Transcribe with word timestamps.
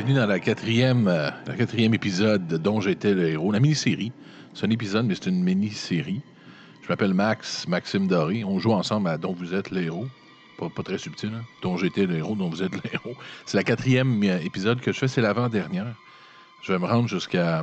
Bienvenue 0.00 0.18
dans 0.18 0.26
la 0.26 0.40
quatrième, 0.40 1.08
euh, 1.08 1.28
le 1.46 1.52
quatrième 1.52 1.92
épisode 1.92 2.46
de 2.46 2.56
dont 2.56 2.80
j'étais 2.80 3.12
le 3.12 3.28
héros, 3.28 3.52
la 3.52 3.60
mini-série. 3.60 4.12
C'est 4.54 4.64
un 4.64 4.70
épisode, 4.70 5.04
mais 5.04 5.14
c'est 5.14 5.26
une 5.26 5.42
mini-série. 5.42 6.22
Je 6.80 6.88
m'appelle 6.88 7.12
Max, 7.12 7.68
Maxime 7.68 8.08
Doré. 8.08 8.42
On 8.42 8.58
joue 8.58 8.72
ensemble 8.72 9.10
à 9.10 9.18
Dont 9.18 9.34
vous 9.34 9.52
êtes 9.52 9.70
le 9.70 9.82
héros. 9.82 10.06
Pas, 10.58 10.82
très 10.82 10.96
subtil, 10.96 11.32
hein? 11.34 11.42
Dont 11.60 11.76
j'étais 11.76 12.06
le 12.06 12.16
héros, 12.16 12.34
dont 12.34 12.48
vous 12.48 12.62
êtes 12.62 12.72
le 12.72 12.80
héros. 12.90 13.14
C'est 13.44 13.58
la 13.58 13.62
quatrième 13.62 14.22
euh, 14.22 14.38
épisode 14.38 14.80
que 14.80 14.90
je 14.90 14.98
fais, 14.98 15.06
c'est 15.06 15.20
l'avant-dernière. 15.20 15.94
Je 16.62 16.72
vais 16.72 16.78
me 16.78 16.86
rendre 16.86 17.06
jusqu'à 17.06 17.60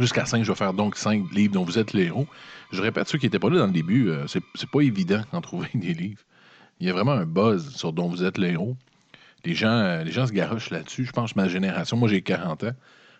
jusqu'à 0.00 0.26
5. 0.26 0.42
Je 0.42 0.50
vais 0.50 0.58
faire 0.58 0.74
donc 0.74 0.96
5 0.96 1.32
livres 1.32 1.54
dont 1.54 1.62
vous 1.62 1.78
êtes 1.78 1.92
le 1.92 2.00
héros. 2.00 2.26
Je 2.72 2.82
répète, 2.82 3.06
ceux 3.06 3.18
qui 3.18 3.26
n'étaient 3.26 3.38
pas 3.38 3.50
là 3.50 3.58
dans 3.58 3.66
le 3.66 3.72
début, 3.72 4.08
euh, 4.08 4.26
c'est 4.26 4.42
pas 4.68 4.80
évident 4.80 5.22
d'en 5.32 5.42
trouver 5.42 5.68
des 5.74 5.94
livres. 5.94 6.22
Il 6.80 6.88
y 6.88 6.90
a 6.90 6.92
vraiment 6.92 7.12
un 7.12 7.24
buzz 7.24 7.72
sur 7.76 7.92
dont 7.92 8.08
vous 8.08 8.24
êtes 8.24 8.36
le 8.36 8.48
héros. 8.48 8.76
Les 9.46 9.54
gens, 9.54 9.68
euh, 9.68 10.02
les 10.02 10.10
gens 10.10 10.26
se 10.26 10.32
garochent 10.32 10.70
là-dessus. 10.70 11.04
Je 11.04 11.12
pense 11.12 11.32
que 11.32 11.40
ma 11.40 11.48
génération, 11.48 11.96
moi 11.96 12.08
j'ai 12.08 12.20
40 12.20 12.64
ans. 12.64 12.72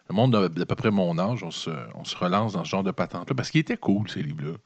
Le 0.08 0.14
monde 0.14 0.32
d'à 0.32 0.66
peu 0.66 0.74
près 0.74 0.90
mon 0.90 1.18
âge, 1.18 1.42
on 1.42 1.50
se, 1.50 1.70
on 1.94 2.04
se 2.04 2.16
relance 2.16 2.52
dans 2.52 2.64
ce 2.64 2.70
genre 2.70 2.82
de 2.82 2.90
patente-là 2.90 3.34
parce 3.34 3.50
qu'il 3.50 3.60
était 3.60 3.76
cool, 3.76 4.08
ces 4.10 4.22
livres-là. 4.22 4.56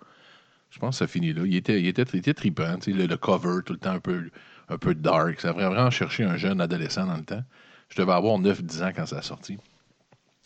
Je 0.70 0.78
pense 0.78 0.96
que 0.96 0.98
ça 0.98 1.06
finit 1.06 1.32
là. 1.32 1.42
Il 1.44 1.54
était, 1.54 1.80
il 1.80 1.86
était, 1.86 2.04
il 2.12 2.18
était 2.18 2.34
trippant. 2.34 2.76
Le, 2.86 3.06
le 3.06 3.16
cover, 3.16 3.60
tout 3.64 3.74
le 3.74 3.78
temps 3.78 3.92
un 3.92 4.00
peu, 4.00 4.30
un 4.68 4.78
peu 4.78 4.94
dark. 4.94 5.40
Ça 5.40 5.52
vraiment 5.52 5.90
cherché 5.90 6.24
un 6.24 6.36
jeune 6.36 6.60
adolescent 6.60 7.06
dans 7.06 7.16
le 7.16 7.24
temps. 7.24 7.42
Je 7.88 8.00
devais 8.00 8.12
avoir 8.12 8.38
9-10 8.38 8.84
ans 8.84 8.92
quand 8.94 9.06
ça 9.06 9.18
a 9.18 9.22
sorti. 9.22 9.58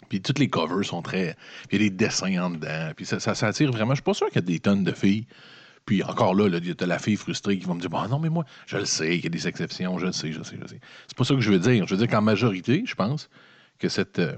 Puis 0.08 0.20
toutes 0.20 0.38
les 0.38 0.48
covers 0.48 0.84
sont 0.84 1.02
très. 1.02 1.36
Puis 1.68 1.76
il 1.76 1.82
y 1.82 1.86
a 1.86 1.88
des 1.90 1.94
dessins 1.94 2.42
en 2.42 2.50
dedans. 2.50 2.92
Puis 2.96 3.06
ça, 3.06 3.20
ça, 3.20 3.34
ça 3.34 3.48
attire 3.48 3.70
vraiment. 3.70 3.92
Je 3.92 3.96
suis 3.96 4.02
pas 4.02 4.14
sûr 4.14 4.26
qu'il 4.28 4.36
y 4.36 4.38
a 4.38 4.46
des 4.46 4.60
tonnes 4.60 4.84
de 4.84 4.92
filles. 4.92 5.26
Puis 5.86 6.02
encore 6.02 6.34
là, 6.34 6.48
là, 6.48 6.58
t'as 6.60 6.86
la 6.86 6.98
fille 6.98 7.16
frustrée 7.16 7.58
qui 7.58 7.66
va 7.66 7.74
me 7.74 7.80
dire 7.80 7.90
Bon, 7.90 8.06
non, 8.08 8.18
mais 8.18 8.30
moi, 8.30 8.44
je 8.66 8.78
le 8.78 8.84
sais 8.86 9.10
qu'il 9.16 9.24
y 9.24 9.26
a 9.26 9.30
des 9.30 9.48
exceptions, 9.48 9.98
je 9.98 10.06
le 10.06 10.12
sais, 10.12 10.32
je 10.32 10.38
le 10.38 10.44
sais, 10.44 10.56
je 10.56 10.60
le 10.60 10.68
sais. 10.68 10.80
C'est 11.06 11.16
pas 11.16 11.24
ça 11.24 11.34
que 11.34 11.40
je 11.40 11.50
veux 11.50 11.58
dire. 11.58 11.86
Je 11.86 11.94
veux 11.94 11.98
dire 11.98 12.08
qu'en 12.08 12.22
majorité, 12.22 12.84
je 12.86 12.94
pense 12.94 13.28
que, 13.78 13.88
cette, 13.88 14.18
euh, 14.18 14.34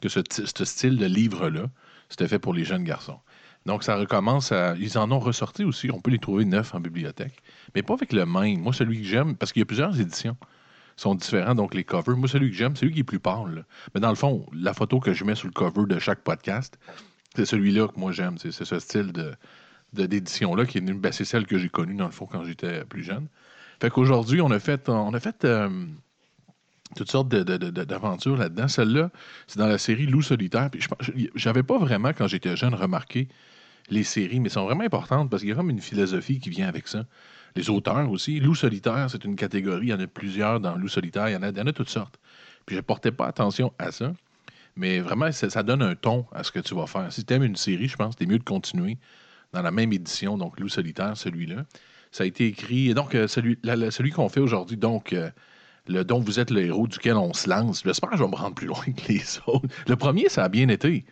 que 0.00 0.08
ce, 0.08 0.20
style 0.64 0.96
de 0.96 1.06
livre-là, 1.06 1.66
c'était 2.08 2.26
fait 2.26 2.38
pour 2.40 2.54
les 2.54 2.64
jeunes 2.64 2.84
garçons. 2.84 3.20
Donc, 3.66 3.84
ça 3.84 3.96
recommence 3.96 4.52
à. 4.52 4.74
Ils 4.78 4.98
en 4.98 5.12
ont 5.12 5.20
ressorti 5.20 5.64
aussi. 5.64 5.90
On 5.92 6.00
peut 6.00 6.10
les 6.10 6.18
trouver 6.18 6.44
neufs 6.44 6.74
en 6.74 6.80
bibliothèque. 6.80 7.40
Mais 7.74 7.82
pas 7.82 7.94
avec 7.94 8.12
le 8.12 8.26
même. 8.26 8.60
Moi, 8.60 8.72
celui 8.72 9.02
que 9.02 9.06
j'aime, 9.06 9.36
parce 9.36 9.52
qu'il 9.52 9.60
y 9.60 9.62
a 9.62 9.66
plusieurs 9.66 10.00
éditions 10.00 10.36
sont 10.96 11.14
différents, 11.14 11.54
donc 11.54 11.74
les 11.74 11.84
covers. 11.84 12.16
Moi, 12.16 12.28
celui 12.28 12.50
que 12.50 12.56
j'aime, 12.56 12.74
c'est 12.74 12.80
celui 12.80 12.94
qui 12.94 13.00
est 13.00 13.04
plus 13.04 13.20
pâle. 13.20 13.64
Mais 13.94 14.00
dans 14.00 14.10
le 14.10 14.16
fond, 14.16 14.46
la 14.52 14.74
photo 14.74 15.00
que 15.00 15.12
je 15.14 15.24
mets 15.24 15.34
sur 15.34 15.46
le 15.46 15.52
cover 15.52 15.86
de 15.86 15.98
chaque 15.98 16.20
podcast, 16.20 16.78
c'est 17.34 17.46
celui-là 17.46 17.88
que 17.88 17.98
moi 17.98 18.12
j'aime. 18.12 18.36
C'est 18.38 18.52
ce 18.52 18.78
style 18.78 19.12
de- 19.12 19.34
d'édition-là 19.92 20.66
qui 20.66 20.78
est 20.78 20.80
ben, 20.80 21.12
c'est 21.12 21.24
celle 21.24 21.46
que 21.46 21.58
j'ai 21.58 21.68
connue 21.68 21.96
dans 21.96 22.06
le 22.06 22.12
fond 22.12 22.26
quand 22.26 22.44
j'étais 22.44 22.84
plus 22.84 23.02
jeune. 23.02 23.26
Fait 23.80 23.90
qu'aujourd'hui, 23.90 24.40
on 24.40 24.50
a 24.50 24.60
fait 24.60 24.88
on 24.88 25.14
a 25.14 25.20
fait 25.20 25.44
euh, 25.44 25.68
toutes 26.96 27.10
sortes 27.10 27.28
d'aventures 27.28 28.36
là-dedans. 28.36 28.68
Celle-là, 28.68 29.10
c'est 29.46 29.58
dans 29.58 29.66
la 29.66 29.78
série 29.78 30.06
Loup 30.06 30.22
solitaire. 30.22 30.70
Puis 30.70 30.86
j'avais 31.34 31.62
pas 31.62 31.78
vraiment, 31.78 32.10
quand 32.10 32.26
j'étais 32.26 32.56
jeune, 32.56 32.74
remarqué 32.74 33.28
les 33.88 34.04
séries, 34.04 34.40
mais 34.40 34.48
sont 34.48 34.64
vraiment 34.64 34.84
importantes 34.84 35.30
parce 35.30 35.42
qu'il 35.42 35.50
y 35.50 35.52
a 35.52 35.56
comme 35.56 35.70
une 35.70 35.80
philosophie 35.80 36.38
qui 36.38 36.50
vient 36.50 36.68
avec 36.68 36.88
ça. 36.88 37.04
Les 37.56 37.68
auteurs 37.68 38.08
aussi. 38.10 38.38
Loup 38.38 38.54
solitaire, 38.54 39.08
c'est 39.10 39.24
une 39.24 39.34
catégorie. 39.34 39.86
Il 39.86 39.90
y 39.90 39.94
en 39.94 40.00
a 40.00 40.06
plusieurs 40.06 40.60
dans 40.60 40.76
Loup 40.76 40.88
solitaire. 40.88 41.28
Il 41.28 41.32
y 41.32 41.36
en 41.36 41.42
a, 41.42 41.48
il 41.48 41.58
y 41.58 41.60
en 41.60 41.66
a 41.66 41.72
toutes 41.72 41.88
sortes. 41.88 42.20
Puis 42.66 42.76
je 42.76 42.80
portais 42.80 43.10
pas 43.10 43.26
attention 43.26 43.72
à 43.78 43.90
ça. 43.90 44.12
Mais 44.76 45.00
vraiment, 45.00 45.32
ça, 45.32 45.50
ça 45.50 45.62
donne 45.62 45.82
un 45.82 45.96
ton 45.96 46.26
à 46.32 46.44
ce 46.44 46.52
que 46.52 46.60
tu 46.60 46.74
vas 46.74 46.86
faire. 46.86 47.12
Si 47.12 47.24
tu 47.24 47.34
aimes 47.34 47.42
une 47.42 47.56
série, 47.56 47.88
je 47.88 47.96
pense 47.96 48.14
que 48.14 48.20
c'est 48.20 48.30
mieux 48.30 48.38
de 48.38 48.44
continuer 48.44 48.98
dans 49.52 49.62
la 49.62 49.70
même 49.70 49.92
édition, 49.92 50.38
donc 50.38 50.58
Loup 50.60 50.68
solitaire, 50.68 51.16
celui-là. 51.16 51.64
Ça 52.12 52.24
a 52.24 52.26
été 52.26 52.46
écrit. 52.46 52.90
et 52.90 52.94
Donc, 52.94 53.14
euh, 53.14 53.28
celui, 53.28 53.58
celui 53.90 54.10
qu'on 54.10 54.28
fait 54.28 54.40
aujourd'hui, 54.40 54.76
donc, 54.76 55.12
euh, 55.12 55.30
le 55.86 56.04
dont 56.04 56.20
vous 56.20 56.40
êtes 56.40 56.50
le 56.50 56.62
héros 56.62 56.86
duquel 56.86 57.14
on 57.16 57.32
se 57.32 57.48
lance. 57.48 57.82
J'espère 57.84 58.10
que 58.10 58.16
je 58.16 58.22
vais 58.22 58.28
me 58.28 58.36
rendre 58.36 58.54
plus 58.54 58.66
loin 58.66 58.82
que 58.84 59.12
les 59.12 59.22
autres. 59.46 59.68
Le 59.86 59.96
premier, 59.96 60.28
ça 60.28 60.44
a 60.44 60.48
bien 60.48 60.68
été. 60.68 61.04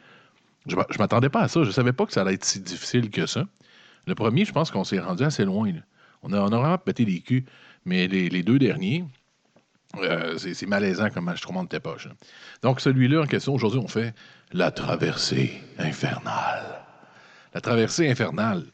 Je 0.66 0.76
ne 0.76 0.98
m'attendais 0.98 1.28
pas 1.28 1.42
à 1.42 1.48
ça. 1.48 1.64
Je 1.64 1.70
savais 1.70 1.92
pas 1.92 2.06
que 2.06 2.12
ça 2.12 2.22
allait 2.22 2.34
être 2.34 2.44
si 2.44 2.60
difficile 2.60 3.10
que 3.10 3.26
ça. 3.26 3.44
Le 4.06 4.14
premier, 4.14 4.44
je 4.44 4.52
pense 4.52 4.70
qu'on 4.70 4.84
s'est 4.84 4.98
rendu 4.98 5.22
assez 5.22 5.44
loin. 5.44 5.72
On, 6.22 6.32
a, 6.32 6.40
vraiment 6.40 6.78
pété 6.78 7.04
les 7.04 7.20
culs. 7.20 7.44
Mais 7.84 8.06
les, 8.06 8.42
deux 8.42 8.58
derniers, 8.58 9.04
euh, 9.96 10.36
c'est 10.36 10.66
malaisant 10.66 11.08
comment 11.12 11.34
je 11.34 11.42
trouve 11.42 11.66
tes 11.68 11.80
poches. 11.80 12.08
Donc, 12.62 12.80
celui-là 12.80 13.22
en 13.22 13.26
question, 13.26 13.54
aujourd'hui, 13.54 13.80
on 13.82 13.88
fait 13.88 14.14
la 14.52 14.70
traversée 14.70 15.62
infernale. 15.78 16.77
La 17.54 17.60
traversée 17.60 18.08
infernale. 18.08 18.64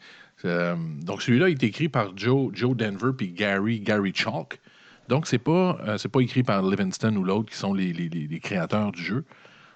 Euh, 0.45 0.75
donc, 1.03 1.23
celui-là 1.23 1.49
est 1.49 1.63
écrit 1.63 1.89
par 1.89 2.17
Joe, 2.17 2.53
Denver 2.53 3.11
puis 3.17 3.31
Gary, 3.31 3.81
Gary 3.81 4.13
Chalk. 4.15 4.61
Donc, 5.09 5.27
c'est 5.27 5.39
pas, 5.39 5.79
euh, 5.87 5.97
pas 6.13 6.21
écrit 6.21 6.43
par 6.43 6.63
Livingston 6.63 7.15
ou 7.17 7.25
l'autre 7.25 7.51
qui 7.51 7.57
sont 7.57 7.75
les, 7.75 7.93
les- 7.93 8.09
les- 8.09 8.27
les 8.27 8.41
créateurs 8.41 8.93
du 8.93 9.03
jeu. 9.03 9.25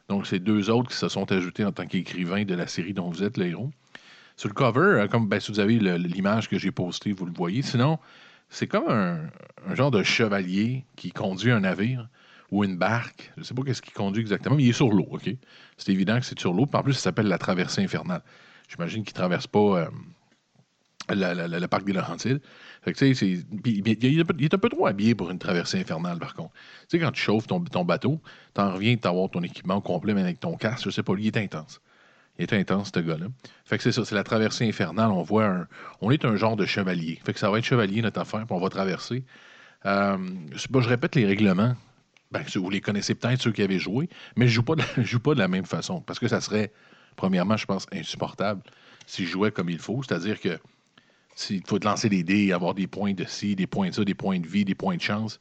Donc, 0.09 0.27
c'est 0.27 0.39
deux 0.39 0.71
autres 0.71 0.91
qui 0.91 0.97
se 0.97 1.09
sont 1.09 1.31
ajoutés 1.33 1.65
en 1.65 1.73
tant 1.73 1.87
qu'écrivains 1.87 2.45
de 2.45 2.55
la 2.55 2.67
série 2.67 2.95
dont 2.95 3.11
vous 3.11 3.23
êtes 3.23 3.37
le 3.37 3.47
héros. 3.47 3.71
Sur 4.37 4.49
le 4.49 4.55
cover, 4.55 4.81
euh, 5.03 5.09
comme 5.09 5.29
ben, 5.29 5.41
si 5.41 5.53
vous 5.53 5.61
avez 5.61 5.79
l'image 5.79 6.49
que 6.49 6.59
j'ai 6.59 6.71
postée, 6.71 7.13
vous 7.13 7.27
le 7.27 7.33
voyez. 7.33 7.63
Sinon, 7.63 7.99
c'est 8.49 8.67
comme 8.67 8.89
un, 8.89 9.75
genre 9.75 9.91
de 9.91 10.03
chevalier 10.03 10.85
qui 10.97 11.11
conduit 11.13 11.51
un 11.51 11.61
navire 11.61 12.09
ou 12.51 12.65
une 12.65 12.77
barque. 12.79 13.31
Je 13.37 13.41
ne 13.41 13.45
sais 13.45 13.55
pas 13.55 13.63
qu'est-ce 13.63 13.83
qu'il 13.83 13.93
conduit 13.93 14.23
exactement, 14.23 14.57
mais 14.57 14.63
il 14.65 14.71
est 14.71 14.73
sur 14.73 14.91
l'eau? 14.91 15.09
C'est 15.77 15.93
évident 15.93 16.19
que 16.19 16.25
c'est 16.25 16.39
sur 16.39 16.55
l'eau. 16.55 16.67
En 16.73 16.83
plus, 16.83 16.95
ça 16.95 17.01
s'appelle 17.01 17.29
la 17.29 17.39
traversée 17.39 17.83
infernale. 17.83 18.23
J'imagine 18.69 19.03
qu'il 19.05 19.15
ne 19.15 19.19
traverse 19.19 19.47
pas 19.47 19.59
euh, 19.59 19.87
le 21.11 21.67
parc 21.67 21.85
des 21.85 21.93
Laurentides. 21.93 22.41
Il, 22.87 23.89
est 23.89 24.55
un 24.55 24.59
peu- 24.59 24.69
trop 24.69 24.87
habillé 24.87 25.15
pour 25.15 25.31
une 25.31 25.39
traversée 25.39 25.81
infernale, 25.81 26.19
par 26.19 26.35
contre. 26.35 26.53
Tu 26.53 26.87
sais, 26.91 26.99
quand 26.99 27.11
tu 27.13 27.21
chauffes 27.21 27.47
ton, 27.47 27.61
ton 27.61 27.85
bateau, 27.85 28.21
t'en 28.55 28.73
reviens 28.73 28.95
de 28.95 29.01
t'avoir 29.01 29.31
ton 29.31 29.43
équipement 29.43 29.81
complet, 29.81 30.15
mais 30.15 30.23
avec 30.23 30.41
ton 30.41 30.57
casque, 30.57 30.85
je 30.85 30.91
sais 30.91 31.03
pas, 31.03 31.15
lui, 31.15 31.25
il 31.25 31.29
est 31.29 31.39
intense. 31.39 31.81
Il 32.39 32.45
est 32.45 32.53
intense, 32.53 32.93
ce 32.95 33.01
gars-là. 33.01 33.27
Fait 33.65 33.79
que 33.79 33.83
c'est 33.83 33.93
ça, 33.93 34.05
c'est 34.05 34.15
la 34.15 34.23
traversée 34.23 34.69
infernale. 34.69 35.11
On 35.11 35.23
voit. 35.23 35.67
On 36.01 36.11
est 36.11 36.25
un 36.25 36.37
genre 36.37 36.57
de 36.57 36.67
chevalier. 36.67 37.19
Fait 37.25 37.33
que 37.33 37.41
ça 37.41 37.51
va 37.51 37.59
être 37.59 37.65
chevalier, 37.65 38.01
notre 38.01 38.21
affaire, 38.21 38.47
puis 38.47 38.55
on 38.55 38.61
va 38.61 38.69
traverser. 38.69 39.25
Euh, 39.87 40.17
je 40.55 40.89
répète 40.89 41.17
les 41.17 41.27
règlements. 41.27 41.75
Ben, 42.31 42.45
vous 42.55 42.71
les 42.71 42.81
connaissez 42.81 43.15
peut-être, 43.15 43.41
ceux 43.41 43.53
qui 43.53 43.63
avaient 43.63 43.79
joué, 43.79 44.09
mais 44.37 44.47
je 44.47 44.53
joue 44.55 44.63
pas 44.63 44.75
de, 44.77 44.83
je 44.99 45.03
joue 45.03 45.21
pas 45.21 45.35
de 45.35 45.39
la 45.39 45.49
même 45.49 45.65
façon. 45.65 46.01
Parce 46.01 46.19
que 46.19 46.29
ça 46.29 46.41
serait, 46.41 46.73
premièrement, 47.19 47.59
je 47.59 47.67
pense, 47.67 47.87
insupportable 47.93 48.63
si 49.07 49.27
je 49.27 49.31
jouais 49.31 49.51
comme 49.51 49.69
il 49.69 49.79
faut. 49.79 50.03
C'est-à-dire 50.03 50.41
que 50.41 50.59
s'il 51.35 51.63
faut 51.67 51.79
te 51.79 51.87
lancer 51.87 52.09
des 52.09 52.23
dés, 52.23 52.53
avoir 52.53 52.75
des 52.75 52.87
points 52.87 53.13
de 53.13 53.25
ci, 53.25 53.55
des 53.55 53.67
points 53.67 53.91
de 53.91 53.95
ça, 53.95 54.05
des 54.05 54.15
points 54.15 54.41
de 54.41 54.47
vie, 54.47 54.65
des 54.65 54.75
points 54.75 54.97
de 54.97 55.03
chance. 55.03 55.39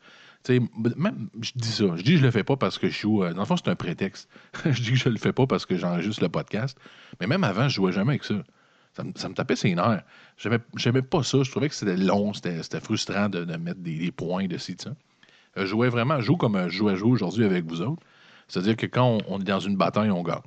Même, 0.50 1.30
je 1.42 1.52
dis 1.56 1.68
ça. 1.70 1.86
Je 1.96 2.02
dis 2.02 2.14
que 2.14 2.18
je 2.18 2.24
le 2.24 2.32
fais 2.32 2.44
pas 2.44 2.56
parce 2.56 2.78
que 2.78 2.88
je 2.88 3.00
joue. 3.00 3.24
euh, 3.24 3.34
dans 3.34 3.42
le 3.42 3.46
fond, 3.46 3.58
c'est 3.58 3.68
un 3.70 3.76
prétexte. 3.76 4.30
je 4.66 4.82
dis 4.82 4.92
que 4.92 4.98
je 4.98 5.10
le 5.10 5.18
fais 5.18 5.34
pas 5.34 5.46
parce 5.46 5.66
que 5.66 5.78
j'enregistre 5.78 6.24
le 6.24 6.30
podcast. 6.30 6.78
Mais 7.20 7.28
même 7.28 7.44
avant, 7.44 7.68
je 7.68 7.76
jouais 7.76 7.92
jamais 7.92 8.12
avec 8.12 8.24
ça. 8.24 8.36
Ça 8.94 9.04
me, 9.04 9.34
tapait 9.34 9.56
ses 9.56 9.76
nerfs. 9.76 10.04
J'aimais 10.38 11.02
pas 11.04 11.22
ça. 11.22 11.44
Je 11.44 11.52
trouvais 11.52 11.70
que 11.70 11.76
c'était 11.76 11.98
long, 11.98 12.34
c'était 12.34 12.80
frustrant 12.80 13.30
de, 13.30 13.44
mettre 13.58 13.82
des, 13.82 14.12
points 14.12 14.48
de 14.48 14.58
ci, 14.58 14.76
de 14.76 14.82
ça. 14.82 14.96
Je 15.56 15.66
jouais 15.66 15.90
vraiment, 15.90 16.20
je 16.20 16.26
joue 16.26 16.38
comme 16.38 16.70
je 16.70 16.78
joue 16.78 16.90
à 16.90 16.96
jouer 16.96 17.12
aujourd'hui 17.12 17.46
avec 17.46 17.66
vous 17.66 17.82
autres. 17.82 18.02
C'est-à-dire 18.48 18.76
que 18.76 18.88
quand 18.88 19.20
on 19.28 19.40
est 19.40 19.44
dans 19.44 19.60
une 19.60 19.76
bataille, 19.76 20.10
on 20.10 20.24
gagne. 20.24 20.42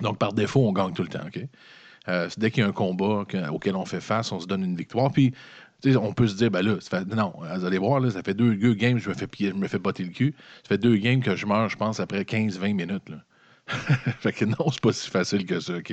Donc, 0.00 0.18
par 0.18 0.32
défaut, 0.32 0.66
on 0.66 0.72
gagne 0.72 0.92
tout 0.92 1.02
le 1.02 1.08
temps. 1.08 1.26
OK? 1.26 1.40
Euh, 2.08 2.28
dès 2.38 2.50
qu'il 2.50 2.62
y 2.62 2.66
a 2.66 2.68
un 2.68 2.72
combat 2.72 3.24
que- 3.28 3.48
auquel 3.50 3.76
on 3.76 3.84
fait 3.84 4.00
face, 4.00 4.32
on 4.32 4.40
se 4.40 4.46
donne 4.46 4.64
une 4.64 4.76
victoire. 4.76 5.10
Puis, 5.12 5.32
on 5.86 6.12
peut 6.12 6.26
se 6.26 6.36
dire, 6.36 6.50
ben 6.50 6.62
là, 6.62 6.76
non, 7.14 7.34
vous 7.38 7.64
allez 7.64 7.78
voir, 7.78 8.00
là, 8.00 8.10
ça 8.10 8.22
fait 8.22 8.34
deux, 8.34 8.54
games, 8.74 8.98
je 8.98 9.08
me 9.08 9.14
fais, 9.14 9.28
je 9.38 9.52
me 9.52 9.68
fais 9.68 9.78
botter 9.78 10.04
le 10.04 10.10
cul. 10.10 10.34
Ça 10.62 10.68
fait 10.68 10.78
deux 10.78 10.96
games 10.96 11.20
que 11.22 11.36
je 11.36 11.46
meurs, 11.46 11.68
je 11.68 11.76
pense, 11.76 12.00
après 12.00 12.24
15-20 12.24 12.74
minutes. 12.74 13.08
Là. 13.08 13.16
fait 14.20 14.32
que 14.32 14.44
non, 14.44 14.70
c'est 14.72 14.80
pas 14.80 14.92
si 14.92 15.10
facile 15.10 15.44
que 15.44 15.60
ça, 15.60 15.76
OK? 15.76 15.92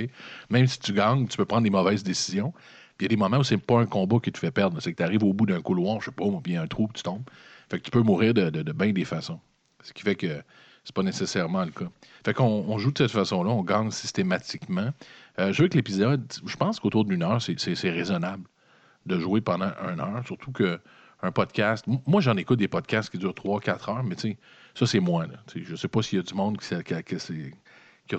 Même 0.50 0.68
si 0.68 0.80
tu 0.80 0.94
gagnes, 0.94 1.28
tu 1.28 1.38
peux 1.38 1.46
prendre 1.46 1.64
des 1.64 1.70
mauvaises 1.70 2.04
décisions. 2.04 2.54
Puis 2.98 3.06
il 3.06 3.12
y 3.12 3.14
a 3.14 3.16
des 3.16 3.18
moments 3.18 3.40
où 3.40 3.44
c'est 3.44 3.58
pas 3.58 3.80
un 3.80 3.86
combat 3.86 4.18
qui 4.24 4.32
te 4.32 4.40
fait 4.40 4.52
perdre. 4.52 4.82
C'est 4.82 4.94
que 4.94 4.98
tu 4.98 5.04
arrives 5.04 5.24
au 5.24 5.34
bout 5.34 5.46
d'un 5.46 5.62
couloir, 5.62 6.00
je 6.00 6.06
sais 6.06 6.12
pas, 6.12 6.26
puis 6.42 6.54
il 6.54 6.58
un 6.58 6.68
trou, 6.68 6.88
puis 6.88 6.94
tu 6.96 7.04
tombes. 7.04 7.24
Fait 7.70 7.80
que 7.80 7.84
tu 7.84 7.92
peux 7.92 8.02
mourir 8.02 8.34
de, 8.34 8.50
de, 8.50 8.62
de 8.62 8.72
bien 8.72 8.94
des 8.94 9.04
façons. 9.04 9.40
Ce 9.84 9.92
qui 9.92 10.04
fait 10.04 10.16
que 10.16 10.42
c'est 10.86 10.96
pas 10.96 11.04
nécessairement 11.04 11.66
le 11.66 11.72
cas. 11.72 11.90
Fait 12.24 12.34
qu'on 12.34 12.64
on 12.68 12.78
joue 12.78 12.92
de 12.92 12.98
cette 13.00 13.12
façon-là, 13.12 13.50
on 13.50 13.64
gagne 13.64 13.92
systématiquement. 13.92 14.92
Euh, 15.40 15.52
je 15.52 15.64
veux 15.64 15.68
que 15.68 15.76
l'épisode, 15.76 16.32
je 16.46 16.56
pense 16.56 16.80
qu'autour 16.80 17.04
d'une 17.04 17.24
heure, 17.24 17.42
c'est- 17.42 17.90
raisonnable 17.92 18.44
de 19.06 19.20
jouer 19.20 19.42
pendant 19.42 19.72
une 19.92 20.00
heure, 20.00 20.22
surtout 20.26 20.52
que 20.52 20.80
un 21.22 21.32
podcast. 21.32 21.86
Moi, 22.08 22.22
j'en 22.22 22.38
écoute 22.38 22.60
des 22.60 22.68
podcasts 22.68 23.10
qui 23.10 23.18
durent 23.18 23.34
3-4 23.34 23.90
heures, 23.90 24.04
mais 24.04 24.16
tu 24.16 24.38
ça, 24.76 24.86
c'est 24.86 25.00
moi. 25.00 25.26
Là. 25.26 25.34
Je 25.56 25.76
sais 25.76 25.88
pas 25.88 26.02
s'il 26.02 26.18
y 26.18 26.20
a 26.20 26.24
du 26.24 26.34
monde 26.36 26.58
qui, 26.60 26.74
a- 26.74 26.84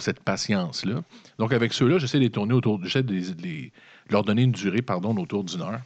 cette 0.01 0.21
patience-là. 0.21 1.03
Donc, 1.39 1.53
avec 1.53 1.73
ceux-là, 1.73 1.99
j'essaie 1.99 2.19
de 2.19 2.25
les 2.25 2.31
tourner 2.31 2.55
autour, 2.55 2.83
j'essaie 2.83 3.03
de, 3.05 3.15
de 3.15 3.71
leur 4.11 4.25
donner 4.25 4.43
une 4.43 4.51
durée, 4.53 4.83
pardon, 4.83 5.17
autour 5.19 5.45
d'une 5.45 5.61
heure. 5.62 5.81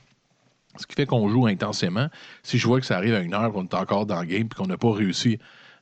Ce 0.77 0.87
qui 0.87 0.95
fait 0.95 1.05
qu'on 1.05 1.29
joue 1.29 1.47
intensément. 1.47 2.09
Si 2.43 2.57
je 2.57 2.67
vois 2.67 2.81
que 2.81 2.87
ça 2.87 2.97
arrive 2.97 3.15
à 3.15 3.21
une 3.21 3.35
heure, 3.35 3.53
qu'on 3.53 3.65
est 3.65 3.75
encore 3.75 4.07
dans 4.07 4.21
le 4.21 4.27
game, 4.27 4.49
puis 4.49 4.57
qu'on 4.57 4.69
n'a 4.69 4.79
pas 4.79 4.93
réussi 4.93 5.39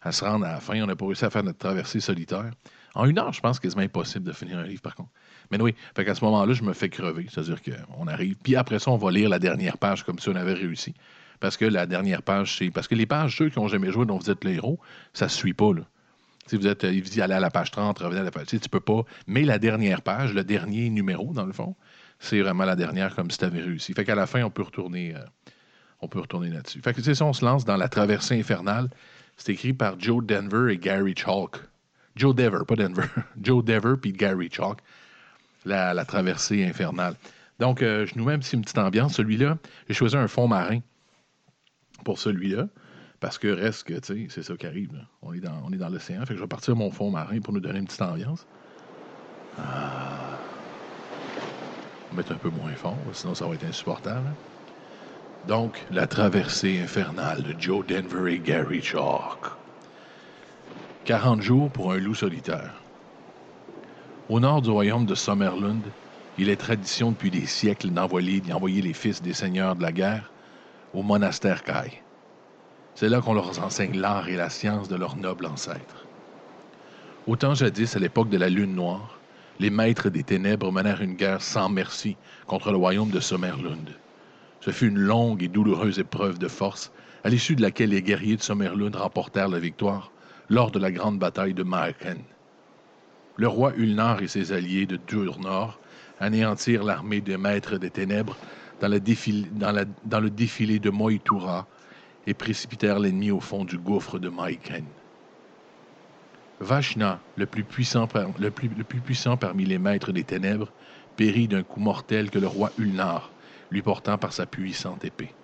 à 0.08 0.12
se 0.12 0.24
rendre 0.24 0.44
à 0.46 0.52
la 0.52 0.60
fin, 0.60 0.82
on 0.82 0.86
n'a 0.86 0.96
pas 0.96 1.06
réussi 1.06 1.24
à 1.24 1.30
faire 1.30 1.44
notre 1.44 1.58
traversée 1.58 2.00
solitaire. 2.00 2.50
En 2.94 3.04
une 3.04 3.18
heure, 3.18 3.32
je 3.32 3.40
pense 3.40 3.60
que 3.60 3.68
c'est 3.68 3.78
impossible 3.78 4.24
de 4.24 4.32
finir 4.32 4.58
un 4.58 4.64
livre, 4.64 4.82
par 4.82 4.94
contre. 4.94 5.10
Mais 5.50 5.60
oui, 5.60 5.74
fait 5.94 6.04
qu'à 6.04 6.14
ce 6.14 6.24
moment-là, 6.24 6.52
je 6.52 6.62
me 6.62 6.72
fais 6.72 6.88
crever. 6.88 7.26
C'est-à-dire 7.30 7.60
qu'on 7.62 8.06
arrive. 8.06 8.36
Puis 8.42 8.56
après 8.56 8.78
ça, 8.78 8.90
on 8.90 8.96
va 8.96 9.10
lire 9.10 9.28
la 9.28 9.38
dernière 9.38 9.78
page 9.78 10.04
comme 10.04 10.18
si 10.18 10.28
on 10.28 10.34
avait 10.34 10.54
réussi. 10.54 10.94
Parce 11.40 11.56
que 11.56 11.64
la 11.64 11.86
dernière 11.86 12.22
page, 12.22 12.56
c'est. 12.58 12.70
Parce 12.70 12.88
que 12.88 12.94
les 12.94 13.06
pages, 13.06 13.36
ceux 13.36 13.48
qui 13.50 13.58
n'ont 13.58 13.68
jamais 13.68 13.92
joué, 13.92 14.04
dont 14.04 14.18
vous 14.18 14.30
êtes 14.30 14.44
le 14.44 14.52
héros, 14.52 14.80
ça 15.12 15.26
ne 15.26 15.30
suit 15.30 15.54
pas. 15.54 15.72
Là. 15.72 15.82
Si 16.46 16.56
vous 16.56 16.66
êtes, 16.66 16.82
il 16.82 17.02
vous 17.02 17.10
dit 17.10 17.22
aller 17.22 17.34
à 17.34 17.40
la 17.40 17.50
page 17.50 17.70
30, 17.70 17.98
revenez 17.98 18.20
à 18.20 18.24
la 18.24 18.30
page. 18.30 18.46
Tu 18.46 18.56
ne 18.56 18.60
peux 18.60 18.80
pas. 18.80 19.02
Mais 19.26 19.42
la 19.42 19.58
dernière 19.58 20.02
page, 20.02 20.34
le 20.34 20.44
dernier 20.44 20.90
numéro, 20.90 21.32
dans 21.32 21.44
le 21.44 21.52
fond, 21.52 21.76
c'est 22.18 22.40
vraiment 22.40 22.64
la 22.64 22.74
dernière 22.74 23.14
comme 23.14 23.30
si 23.30 23.38
tu 23.38 23.44
avais 23.44 23.60
réussi. 23.60 23.92
Fait 23.92 24.04
qu'à 24.04 24.14
la 24.14 24.26
fin, 24.26 24.42
on 24.42 24.50
peut 24.50 24.62
retourner, 24.62 25.14
euh, 25.14 25.20
retourner 26.00 26.48
là-dessus. 26.48 26.80
Fait 26.82 26.94
que 26.94 27.02
c'est 27.02 27.20
on 27.22 27.32
se 27.32 27.44
lance 27.44 27.64
dans 27.64 27.76
la 27.76 27.88
traversée 27.88 28.38
infernale. 28.38 28.88
C'est 29.38 29.52
écrit 29.52 29.72
par 29.72 29.98
Joe 29.98 30.24
Denver 30.24 30.72
et 30.72 30.76
Gary 30.76 31.14
Chalk. 31.16 31.56
Joe 32.16 32.34
Dever, 32.34 32.64
pas 32.66 32.74
Denver. 32.74 33.06
Joe 33.40 33.64
Dever 33.64 33.94
puis 34.00 34.12
Gary 34.12 34.50
Chalk. 34.52 34.80
La, 35.64 36.04
traversée 36.04 36.64
infernale. 36.64 37.14
Donc, 37.58 37.82
euh, 37.82 38.06
je 38.06 38.16
nous 38.16 38.24
mets 38.24 38.34
un 38.34 38.40
une 38.40 38.62
petite 38.62 38.78
ambiance. 38.78 39.14
Celui-là, 39.14 39.58
j'ai 39.88 39.94
choisi 39.94 40.16
un 40.16 40.28
fond 40.28 40.48
marin 40.48 40.80
pour 42.04 42.18
celui-là. 42.18 42.68
Parce 43.20 43.38
que 43.38 43.48
reste 43.48 43.84
que, 43.84 43.94
tu 43.94 44.00
sais, 44.00 44.26
c'est 44.30 44.42
ça 44.42 44.56
qui 44.56 44.66
arrive. 44.66 44.90
On 45.22 45.32
est 45.32 45.40
dans, 45.40 45.68
dans 45.68 45.88
l'océan. 45.88 46.20
Fait 46.20 46.34
que 46.34 46.36
je 46.36 46.40
vais 46.40 46.48
partir 46.48 46.76
mon 46.76 46.90
fond 46.90 47.10
marin 47.10 47.40
pour 47.40 47.52
nous 47.52 47.60
donner 47.60 47.78
une 47.78 47.86
petite 47.86 48.02
ambiance. 48.02 48.46
Ah. 49.58 50.38
On 52.06 52.14
va 52.14 52.16
mettre 52.16 52.32
un 52.32 52.36
peu 52.36 52.50
moins 52.50 52.72
fort, 52.72 52.96
sinon 53.12 53.34
ça 53.34 53.46
va 53.46 53.54
être 53.54 53.64
insupportable. 53.64 54.28
Donc, 55.46 55.86
la 55.90 56.06
traversée 56.06 56.80
infernale 56.80 57.42
de 57.42 57.54
Joe 57.58 57.86
Denver 57.86 58.34
et 58.34 58.40
Gary 58.40 58.82
Chalk. 58.82 59.46
40 61.04 61.40
jours 61.40 61.70
pour 61.70 61.92
un 61.92 61.98
loup 61.98 62.14
solitaire. 62.14 62.82
Au 64.28 64.40
nord 64.40 64.62
du 64.62 64.70
royaume 64.70 65.06
de 65.06 65.14
Summerlund, 65.14 65.94
il 66.36 66.50
est 66.50 66.56
tradition 66.56 67.12
depuis 67.12 67.30
des 67.30 67.46
siècles 67.46 67.90
d'envoyer, 67.90 68.40
d'envoyer 68.40 68.82
les 68.82 68.92
fils 68.92 69.22
des 69.22 69.32
seigneurs 69.32 69.76
de 69.76 69.82
la 69.82 69.92
guerre 69.92 70.32
au 70.92 71.02
monastère 71.02 71.62
Kai. 71.62 72.02
C'est 72.94 73.08
là 73.08 73.20
qu'on 73.20 73.32
leur 73.32 73.58
enseigne 73.64 73.96
l'art 73.98 74.28
et 74.28 74.36
la 74.36 74.50
science 74.50 74.88
de 74.88 74.96
leurs 74.96 75.16
nobles 75.16 75.46
ancêtres. 75.46 76.08
Autant 77.26 77.54
jadis, 77.54 77.94
à 77.96 78.00
l'époque 78.00 78.28
de 78.28 78.38
la 78.38 78.48
Lune 78.48 78.74
Noire, 78.74 79.22
les 79.60 79.70
maîtres 79.70 80.10
des 80.10 80.24
ténèbres 80.24 80.72
menèrent 80.72 81.00
une 81.02 81.14
guerre 81.14 81.42
sans 81.42 81.68
merci 81.68 82.18
contre 82.46 82.70
le 82.70 82.76
royaume 82.76 83.10
de 83.10 83.20
Sommerlund. 83.20 83.98
Ce 84.60 84.70
fut 84.70 84.88
une 84.88 84.98
longue 84.98 85.42
et 85.42 85.48
douloureuse 85.48 85.98
épreuve 85.98 86.38
de 86.38 86.48
force, 86.48 86.92
à 87.24 87.28
l'issue 87.28 87.56
de 87.56 87.62
laquelle 87.62 87.90
les 87.90 88.02
guerriers 88.02 88.36
de 88.36 88.42
Sommerlund 88.42 88.94
remportèrent 88.96 89.48
la 89.48 89.58
victoire 89.58 90.12
lors 90.48 90.70
de 90.70 90.78
la 90.78 90.90
grande 90.90 91.18
bataille 91.18 91.54
de 91.54 91.62
Marken. 91.62 92.18
Le 93.36 93.48
roi 93.48 93.72
Ulnar 93.76 94.22
et 94.22 94.28
ses 94.28 94.52
alliés 94.52 94.86
de 94.86 94.98
Durnor 95.06 95.78
anéantirent 96.20 96.84
l'armée 96.84 97.20
des 97.20 97.36
maîtres 97.36 97.78
des 97.78 97.90
ténèbres 97.90 98.36
dans, 98.80 98.88
le 98.88 100.30
défilé 100.30 100.78
de 100.78 100.90
Moitura 100.90 101.66
et 102.26 102.34
précipitèrent 102.34 102.98
l'ennemi 102.98 103.30
au 103.30 103.40
fond 103.40 103.64
du 103.64 103.78
gouffre 103.78 104.18
de 104.18 104.28
Maiken. 104.28 104.84
Vashna, 106.60 107.20
le 107.36 107.46
plus 107.46 107.62
puissant 107.62 108.08
parmi 109.36 109.64
les 109.64 109.78
maîtres 109.78 110.12
des 110.12 110.24
ténèbres, 110.24 110.72
périt 111.16 111.48
d'un 111.48 111.62
coup 111.62 111.80
mortel 111.80 112.30
que 112.30 112.38
le 112.38 112.48
roi 112.48 112.72
Ulnar, 112.78 113.30
lui 113.70 113.82
portant 113.82 114.18
par 114.18 114.32
sa 114.32 114.46
puissante 114.46 115.04
épée. 115.04 115.34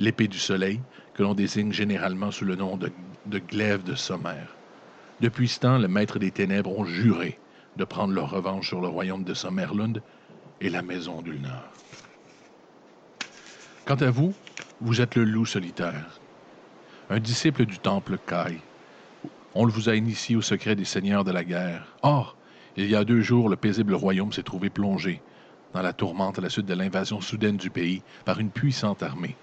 L'épée 0.00 0.28
du 0.28 0.38
soleil, 0.38 0.80
que 1.14 1.22
l'on 1.22 1.34
désigne 1.34 1.72
généralement 1.72 2.30
sous 2.30 2.44
le 2.44 2.56
nom 2.56 2.76
de, 2.76 3.38
glaive 3.38 3.82
de 3.82 3.94
sommaire. 3.94 4.54
Depuis 5.20 5.48
ce 5.48 5.60
temps, 5.60 5.78
les 5.78 5.88
maîtres 5.88 6.18
des 6.18 6.30
ténèbres 6.30 6.78
ont 6.78 6.84
juré 6.84 7.38
de 7.76 7.84
prendre 7.84 8.12
leur 8.12 8.30
revanche 8.30 8.68
sur 8.68 8.80
le 8.80 8.88
royaume 8.88 9.24
de 9.24 9.34
Sommerlund 9.34 10.02
et 10.60 10.68
la 10.68 10.82
maison 10.82 11.22
d'Ulnar. 11.22 11.70
Quant 13.86 13.96
à 13.96 14.10
vous, 14.10 14.34
vous 14.80 15.00
êtes 15.00 15.14
le 15.14 15.24
loup 15.24 15.46
solitaire, 15.46 16.20
un 17.08 17.20
disciple 17.20 17.64
du 17.64 17.78
temple 17.78 18.18
Kai. 18.26 18.58
On 19.54 19.66
vous 19.66 19.88
a 19.88 19.94
initié 19.94 20.36
au 20.36 20.42
secret 20.42 20.76
des 20.76 20.84
seigneurs 20.84 21.24
de 21.24 21.30
la 21.30 21.44
guerre. 21.44 21.96
Or, 22.02 22.36
il 22.76 22.90
y 22.90 22.96
a 22.96 23.04
deux 23.04 23.22
jours, 23.22 23.48
le 23.48 23.56
paisible 23.56 23.94
royaume 23.94 24.32
s'est 24.32 24.42
trouvé 24.42 24.68
plongé 24.68 25.22
dans 25.72 25.82
la 25.82 25.92
tourmente 25.92 26.38
à 26.38 26.42
la 26.42 26.48
suite 26.48 26.66
de 26.66 26.74
l'invasion 26.74 27.20
soudaine 27.20 27.56
du 27.56 27.70
pays 27.70 28.02
par 28.24 28.38
une 28.40 28.50
puissante 28.50 29.02
armée 29.02 29.36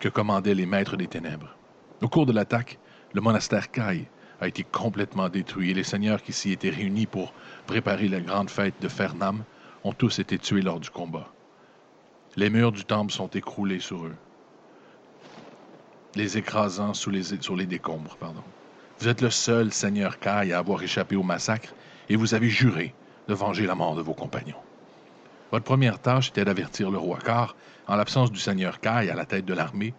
que 0.00 0.08
commandaient 0.08 0.54
les 0.54 0.66
maîtres 0.66 0.96
des 0.96 1.06
ténèbres. 1.06 1.54
Au 2.00 2.08
cours 2.08 2.26
de 2.26 2.32
l'attaque, 2.32 2.78
le 3.12 3.20
monastère 3.20 3.70
Kai 3.70 4.08
a 4.40 4.48
été 4.48 4.62
complètement 4.62 5.28
détruit 5.28 5.70
et 5.70 5.74
les 5.74 5.84
seigneurs 5.84 6.22
qui 6.22 6.32
s'y 6.32 6.52
étaient 6.52 6.70
réunis 6.70 7.06
pour 7.06 7.32
préparer 7.66 8.08
la 8.08 8.20
grande 8.20 8.50
fête 8.50 8.74
de 8.80 8.88
Fernam 8.88 9.42
ont 9.84 9.92
tous 9.92 10.18
été 10.18 10.38
tués 10.38 10.62
lors 10.62 10.80
du 10.80 10.90
combat. 10.90 11.28
Les 12.36 12.50
murs 12.50 12.72
du 12.72 12.84
temple 12.84 13.12
sont 13.12 13.28
écroulés 13.28 13.80
sur 13.80 14.06
eux, 14.06 14.14
les 16.14 16.38
écrasant 16.38 16.94
sur 16.94 17.10
les 17.10 17.66
décombres. 17.66 18.16
Vous 19.00 19.08
êtes 19.08 19.20
le 19.20 19.30
seul 19.30 19.72
seigneur 19.72 20.18
Kai 20.18 20.52
à 20.52 20.58
avoir 20.58 20.82
échappé 20.82 21.16
au 21.16 21.22
massacre 21.22 21.74
et 22.08 22.16
vous 22.16 22.34
avez 22.34 22.48
juré 22.48 22.94
de 23.28 23.34
venger 23.34 23.66
la 23.66 23.74
mort 23.74 23.94
de 23.94 24.02
vos 24.02 24.14
compagnons. 24.14 24.56
Votre 25.52 25.64
première 25.64 26.00
tâche 26.00 26.30
était 26.30 26.44
d'avertir 26.44 26.90
le 26.90 26.98
roi, 26.98 27.18
car, 27.24 27.56
en 27.86 27.96
l'absence 27.96 28.32
du 28.32 28.38
seigneur 28.38 28.80
Kai 28.80 29.10
à 29.10 29.14
la 29.14 29.24
tête 29.24 29.44
de 29.44 29.54
l'armée, 29.54 29.94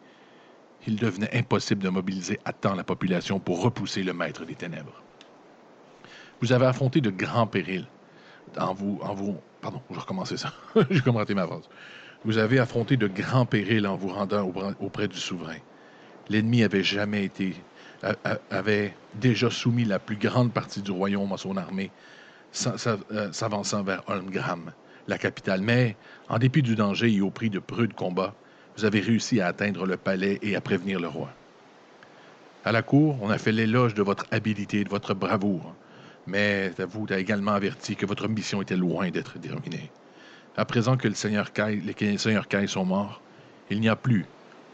il 0.87 0.95
devenait 0.95 1.35
impossible 1.37 1.83
de 1.83 1.89
mobiliser 1.89 2.39
à 2.45 2.53
temps 2.53 2.75
la 2.75 2.83
population 2.83 3.39
pour 3.39 3.61
repousser 3.61 4.03
le 4.03 4.13
maître 4.13 4.45
des 4.45 4.55
ténèbres. 4.55 5.01
Vous 6.41 6.53
avez 6.53 6.65
affronté 6.65 7.01
de 7.01 7.09
grands 7.09 7.47
périls 7.47 7.87
en 8.57 8.73
vous... 8.73 8.99
Pardon, 9.61 9.81
ça. 10.25 10.53
Vous 12.25 12.37
avez 12.37 12.59
affronté 12.59 12.97
de 12.97 13.07
grands 13.07 13.45
périls 13.45 13.87
en 13.87 13.95
vous 13.95 14.09
rendant 14.09 14.51
auprès 14.79 15.07
du 15.07 15.17
souverain. 15.17 15.57
L'ennemi 16.29 16.63
avait 16.63 16.83
jamais 16.83 17.25
été 17.25 17.55
avait 18.49 18.93
déjà 19.15 19.49
soumis 19.49 19.85
la 19.85 19.99
plus 19.99 20.15
grande 20.15 20.53
partie 20.53 20.81
du 20.81 20.91
royaume 20.91 21.31
à 21.33 21.37
son 21.37 21.57
armée, 21.57 21.91
s'avançant 22.51 23.83
vers 23.83 24.03
Holmgram, 24.07 24.71
la 25.07 25.17
capitale. 25.17 25.61
Mais, 25.61 25.95
en 26.29 26.37
dépit 26.37 26.61
du 26.61 26.75
danger 26.75 27.13
et 27.13 27.21
au 27.21 27.29
prix 27.29 27.49
de 27.49 27.59
peu 27.59 27.87
de 27.87 27.93
combats, 27.93 28.33
vous 28.77 28.85
avez 28.85 28.99
réussi 28.99 29.41
à 29.41 29.47
atteindre 29.47 29.85
le 29.85 29.97
palais 29.97 30.39
et 30.41 30.55
à 30.55 30.61
prévenir 30.61 30.99
le 30.99 31.07
roi. 31.07 31.29
À 32.65 32.71
la 32.71 32.81
cour, 32.81 33.17
on 33.21 33.29
a 33.29 33.37
fait 33.37 33.51
l'éloge 33.51 33.93
de 33.93 34.03
votre 34.03 34.25
habileté 34.31 34.81
et 34.81 34.83
de 34.83 34.89
votre 34.89 35.13
bravoure, 35.13 35.73
mais 36.27 36.71
vous 36.89 37.07
a 37.09 37.17
également 37.17 37.51
averti 37.51 37.95
que 37.95 38.05
votre 38.05 38.27
mission 38.27 38.61
était 38.61 38.75
loin 38.75 39.09
d'être 39.09 39.39
terminée. 39.39 39.91
À 40.57 40.65
présent 40.65 40.97
que 40.97 41.07
le 41.07 41.13
Seigneur 41.13 41.53
Kai, 41.53 41.75
les 41.75 42.17
seigneurs 42.17 42.47
Kai 42.47 42.67
sont 42.67 42.85
morts, 42.85 43.21
il 43.69 43.79
n'y 43.79 43.89
a 43.89 43.95
plus, 43.95 44.25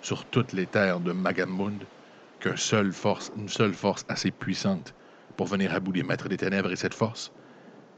sur 0.01 0.25
toutes 0.25 0.53
les 0.53 0.65
terres 0.65 0.99
de 0.99 1.11
Magamund, 1.11 1.83
qu'une 2.39 2.57
seule 2.57 2.91
force, 2.91 3.31
une 3.37 3.49
seule 3.49 3.73
force 3.73 4.05
assez 4.07 4.31
puissante 4.31 4.93
pour 5.37 5.47
venir 5.47 5.73
à 5.73 5.79
bout 5.79 5.91
des 5.91 6.03
maîtres 6.03 6.29
des 6.29 6.37
ténèbres, 6.37 6.71
et 6.71 6.75
cette 6.75 6.93
force, 6.93 7.31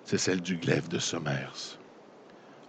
c'est 0.08 0.18
celle 0.18 0.40
du 0.40 0.56
glaive 0.56 0.88
de 0.88 1.00
Somers. 1.00 1.78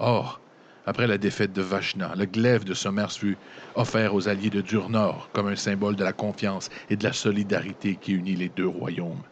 Or, 0.00 0.40
après 0.86 1.06
la 1.06 1.18
défaite 1.18 1.52
de 1.52 1.62
Vachna, 1.62 2.12
le 2.16 2.24
glaive 2.24 2.64
de 2.64 2.74
Somers 2.74 3.12
fut 3.12 3.38
offert 3.76 4.12
aux 4.12 4.28
alliés 4.28 4.50
de 4.50 4.60
Durnor 4.60 5.30
comme 5.32 5.46
un 5.46 5.54
symbole 5.54 5.94
de 5.94 6.02
la 6.02 6.12
confiance 6.12 6.68
et 6.90 6.96
de 6.96 7.04
la 7.04 7.12
solidarité 7.12 7.94
qui 7.94 8.14
unit 8.14 8.34
les 8.34 8.48
deux 8.48 8.66
royaumes. 8.66 9.22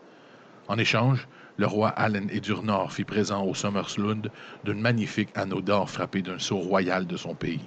En 0.68 0.78
échange, 0.78 1.26
le 1.56 1.66
roi 1.66 1.88
Allen 1.88 2.28
et 2.30 2.38
Durnor 2.38 2.92
fit 2.92 3.02
présent 3.02 3.44
au 3.44 3.54
Sommerslund 3.54 4.30
d'un 4.62 4.74
magnifique 4.74 5.30
anneau 5.34 5.60
d'or 5.60 5.90
frappé 5.90 6.22
d'un 6.22 6.38
sceau 6.38 6.58
royal 6.58 7.08
de 7.08 7.16
son 7.16 7.34
pays. 7.34 7.66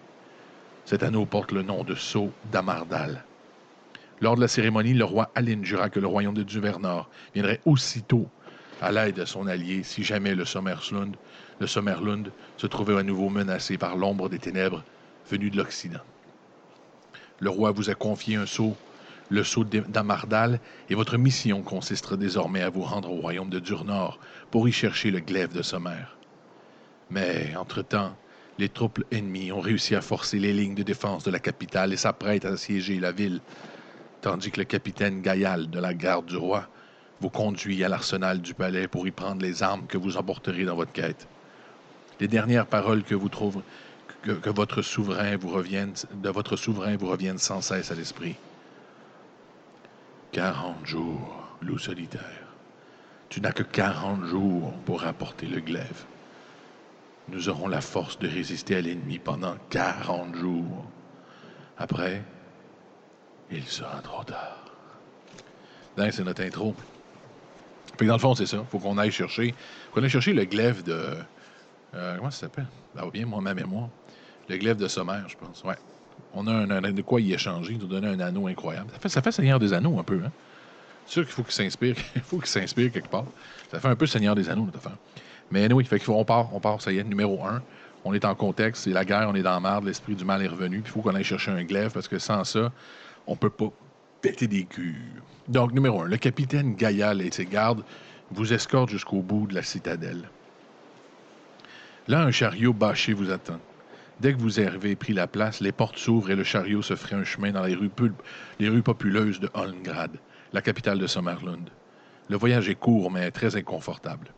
Cet 0.85 1.03
anneau 1.03 1.25
porte 1.25 1.51
le 1.51 1.63
nom 1.63 1.83
de 1.83 1.95
sceau 1.95 2.31
d'Amardal. 2.49 3.25
Lors 4.21 4.37
de 4.37 4.41
la 4.41 4.47
cérémonie, 4.47 4.93
le 4.93 5.03
roi 5.03 5.31
Allen 5.35 5.65
jura 5.65 5.89
que 5.89 5.99
le 5.99 6.07
royaume 6.07 6.33
de 6.33 6.43
Duvernor 6.43 7.09
viendrait 7.33 7.59
aussitôt 7.65 8.29
à 8.81 8.91
l'aide 8.91 9.15
de 9.15 9.25
son 9.25 9.47
allié 9.47 9.83
si 9.83 10.03
jamais 10.03 10.35
le 10.35 10.45
Sommerslund 10.45 11.15
le 11.59 11.67
Sommerlund 11.67 12.31
se 12.57 12.67
trouvait 12.67 12.97
à 12.97 13.03
nouveau 13.03 13.29
menacé 13.29 13.77
par 13.77 13.97
l'ombre 13.97 14.29
des 14.29 14.39
ténèbres 14.39 14.83
venues 15.29 15.49
de 15.49 15.57
l'Occident. 15.57 15.99
Le 17.39 17.49
roi 17.49 17.71
vous 17.71 17.89
a 17.89 17.95
confié 17.95 18.37
un 18.37 18.45
sceau, 18.45 18.75
le 19.29 19.43
sceau 19.43 19.63
d'Amardal, 19.63 20.59
et 20.89 20.95
votre 20.95 21.17
mission 21.17 21.61
consistera 21.61 22.15
désormais 22.15 22.61
à 22.61 22.69
vous 22.69 22.81
rendre 22.81 23.11
au 23.11 23.17
royaume 23.17 23.49
de 23.49 23.59
Durnor 23.59 24.19
pour 24.51 24.67
y 24.67 24.71
chercher 24.71 25.11
le 25.11 25.19
glaive 25.19 25.53
de 25.53 25.61
Sommer. 25.61 26.05
Mais, 27.09 27.53
entre-temps, 27.55 28.15
les 28.57 28.69
troupes 28.69 29.03
ennemies 29.11 29.51
ont 29.51 29.61
réussi 29.61 29.95
à 29.95 30.01
forcer 30.01 30.39
les 30.39 30.53
lignes 30.53 30.75
de 30.75 30.83
défense 30.83 31.23
de 31.23 31.31
la 31.31 31.39
capitale 31.39 31.93
et 31.93 31.97
s'apprêtent 31.97 32.45
à 32.45 32.49
assiéger 32.49 32.99
la 32.99 33.11
ville, 33.11 33.41
tandis 34.21 34.51
que 34.51 34.59
le 34.59 34.65
capitaine 34.65 35.21
Gaïal 35.21 35.69
de 35.69 35.79
la 35.79 35.93
garde 35.93 36.25
du 36.25 36.37
roi 36.37 36.69
vous 37.21 37.29
conduit 37.29 37.83
à 37.83 37.89
l'arsenal 37.89 38.41
du 38.41 38.53
palais 38.53 38.87
pour 38.87 39.07
y 39.07 39.11
prendre 39.11 39.41
les 39.41 39.63
armes 39.63 39.85
que 39.87 39.97
vous 39.97 40.17
emporterez 40.17 40.65
dans 40.65 40.75
votre 40.75 40.91
quête 40.91 41.27
les 42.19 42.27
dernières 42.27 42.67
paroles 42.67 43.03
que 43.03 43.15
vous 43.15 43.29
trouvez, 43.29 43.61
que, 44.21 44.49
votre 44.49 44.81
souverain 44.81 45.37
vous 45.37 45.49
revienne, 45.49 45.93
de 46.13 46.29
votre 46.29 46.55
souverain 46.55 46.97
vous 46.97 47.07
reviennent 47.07 47.37
sans 47.37 47.61
cesse 47.61 47.91
à 47.91 47.95
l'esprit. 47.95 48.35
Quarante 50.31 50.85
jours, 50.85 51.47
loup 51.61 51.79
solitaire. 51.79 52.21
Tu 53.29 53.41
n'as 53.41 53.51
que 53.51 53.63
quarante 53.63 54.25
jours 54.25 54.73
pour 54.85 55.01
rapporter 55.01 55.45
le 55.45 55.61
glaive. 55.61 56.03
Nous 57.29 57.47
aurons 57.47 57.67
la 57.67 57.81
force 57.81 58.17
de 58.19 58.27
résister 58.27 58.75
à 58.75 58.81
l'ennemi 58.81 59.19
pendant 59.19 59.55
quarante 59.69 60.35
jours. 60.35 60.85
Après, 61.77 62.23
il 63.51 63.63
sera 63.65 64.01
trop 64.01 64.23
tard. 64.23 64.65
C'est 65.97 66.23
notre 66.23 66.43
intro. 66.43 66.75
Fait 67.97 68.05
que 68.05 68.05
dans 68.05 68.13
le 68.13 68.19
fond, 68.19 68.35
c'est 68.35 68.45
ça. 68.45 68.63
Faut 68.69 68.79
qu'on 68.79 68.97
aille 68.97 69.11
chercher. 69.11 69.53
Faut 69.89 69.95
qu'on 69.95 70.03
aille 70.03 70.09
chercher 70.09 70.33
le 70.33 70.45
glaive 70.45 70.83
de. 70.83 71.15
Euh, 71.95 72.17
comment 72.17 72.31
ça 72.31 72.41
s'appelle? 72.41 72.67
Va 72.95 73.09
bien, 73.09 73.25
moi, 73.25 73.41
ma 73.41 73.53
mémoire. 73.53 73.89
Le 74.47 74.57
glaive 74.57 74.77
de 74.77 74.87
sommaire, 74.87 75.25
je 75.27 75.35
pense. 75.35 75.63
Ouais. 75.63 75.75
On 76.33 76.45
a 76.47 76.51
un, 76.51 76.81
de 76.91 77.01
quoi 77.01 77.21
y 77.21 77.33
échanger. 77.33 77.77
Nous 77.79 77.87
donner 77.87 78.07
un 78.07 78.19
anneau 78.19 78.47
incroyable. 78.47 78.89
Ça 78.93 78.99
fait, 78.99 79.09
ça 79.09 79.21
fait 79.21 79.31
Seigneur 79.31 79.59
des 79.59 79.73
Anneaux 79.73 79.99
un 79.99 80.03
peu, 80.03 80.21
hein? 80.25 80.31
C'est 81.05 81.13
sûr 81.13 81.23
qu'il 81.23 81.33
faut 81.33 81.43
qu'il 81.43 81.53
s'inspire. 81.53 81.95
Il 82.15 82.21
faut 82.21 82.37
qu'il 82.37 82.47
s'inspire 82.47 82.91
quelque 82.91 83.09
part. 83.09 83.25
Ça 83.71 83.79
fait 83.79 83.87
un 83.87 83.95
peu 83.95 84.05
Seigneur 84.05 84.35
des 84.35 84.47
Anneaux, 84.49 84.65
notre 84.65 84.77
affaire. 84.77 84.97
Mais 85.49 85.71
oui, 85.73 85.83
fait 85.85 85.97
qu'il 85.97 86.05
faut, 86.05 86.13
on 86.13 86.25
part, 86.25 86.53
on 86.53 86.59
part, 86.59 86.81
ça 86.81 86.91
y 86.91 86.99
est, 86.99 87.03
numéro 87.03 87.43
un. 87.43 87.63
On 88.05 88.13
est 88.13 88.23
en 88.25 88.35
contexte, 88.35 88.83
c'est 88.83 88.91
la 88.91 89.03
guerre, 89.03 89.27
on 89.27 89.35
est 89.35 89.41
dans 89.41 89.53
la 89.53 89.59
merde, 89.59 89.85
l'esprit 89.85 90.15
du 90.15 90.23
mal 90.23 90.41
est 90.41 90.47
revenu, 90.47 90.81
puis 90.81 90.91
il 90.91 90.93
faut 90.93 91.01
qu'on 91.01 91.15
aille 91.15 91.23
chercher 91.23 91.51
un 91.51 91.63
glaive 91.63 91.91
parce 91.91 92.07
que 92.07 92.17
sans 92.17 92.43
ça, 92.43 92.71
on 93.27 93.35
peut 93.35 93.49
pas 93.49 93.71
péter 94.21 94.47
des 94.47 94.65
culs. 94.65 95.21
Donc, 95.47 95.73
numéro 95.73 96.01
un, 96.01 96.07
le 96.07 96.17
capitaine 96.17 96.75
Gaïal 96.75 97.21
et 97.21 97.31
ses 97.31 97.45
gardes 97.45 97.83
vous 98.31 98.53
escortent 98.53 98.89
jusqu'au 98.89 99.21
bout 99.21 99.47
de 99.47 99.55
la 99.55 99.63
citadelle. 99.63 100.29
Là, 102.07 102.21
un 102.21 102.31
chariot 102.31 102.73
bâché 102.73 103.13
vous 103.13 103.31
attend. 103.31 103.59
Dès 104.19 104.33
que 104.33 104.39
vous 104.39 104.59
avez 104.59 104.95
pris 104.95 105.13
la 105.13 105.27
place, 105.27 105.61
les 105.61 105.71
portes 105.71 105.97
s'ouvrent 105.97 106.31
et 106.31 106.35
le 106.35 106.43
chariot 106.43 106.81
se 106.81 106.95
ferait 106.95 107.15
un 107.15 107.23
chemin 107.23 107.51
dans 107.51 107.63
les 107.63 107.75
rues, 107.75 107.91
les 108.59 108.67
rues 108.67 108.81
populeuses 108.81 109.39
de 109.39 109.49
Holmgrad, 109.53 110.11
la 110.51 110.61
capitale 110.61 110.99
de 110.99 111.07
Sommerlund. 111.07 111.69
Le 112.27 112.37
voyage 112.37 112.67
est 112.69 112.75
court, 112.75 113.09
mais 113.11 113.31
très 113.31 113.55
inconfortable. 113.55 114.33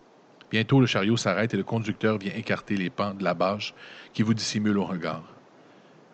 Bientôt, 0.51 0.79
le 0.79 0.85
chariot 0.85 1.17
s'arrête 1.17 1.53
et 1.53 1.57
le 1.57 1.63
conducteur 1.63 2.17
vient 2.17 2.33
écarter 2.35 2.75
les 2.75 2.89
pans 2.89 3.13
de 3.13 3.23
la 3.23 3.33
bâche 3.33 3.73
qui 4.13 4.21
vous 4.21 4.33
dissimule 4.33 4.77
au 4.77 4.85
regard. 4.85 5.23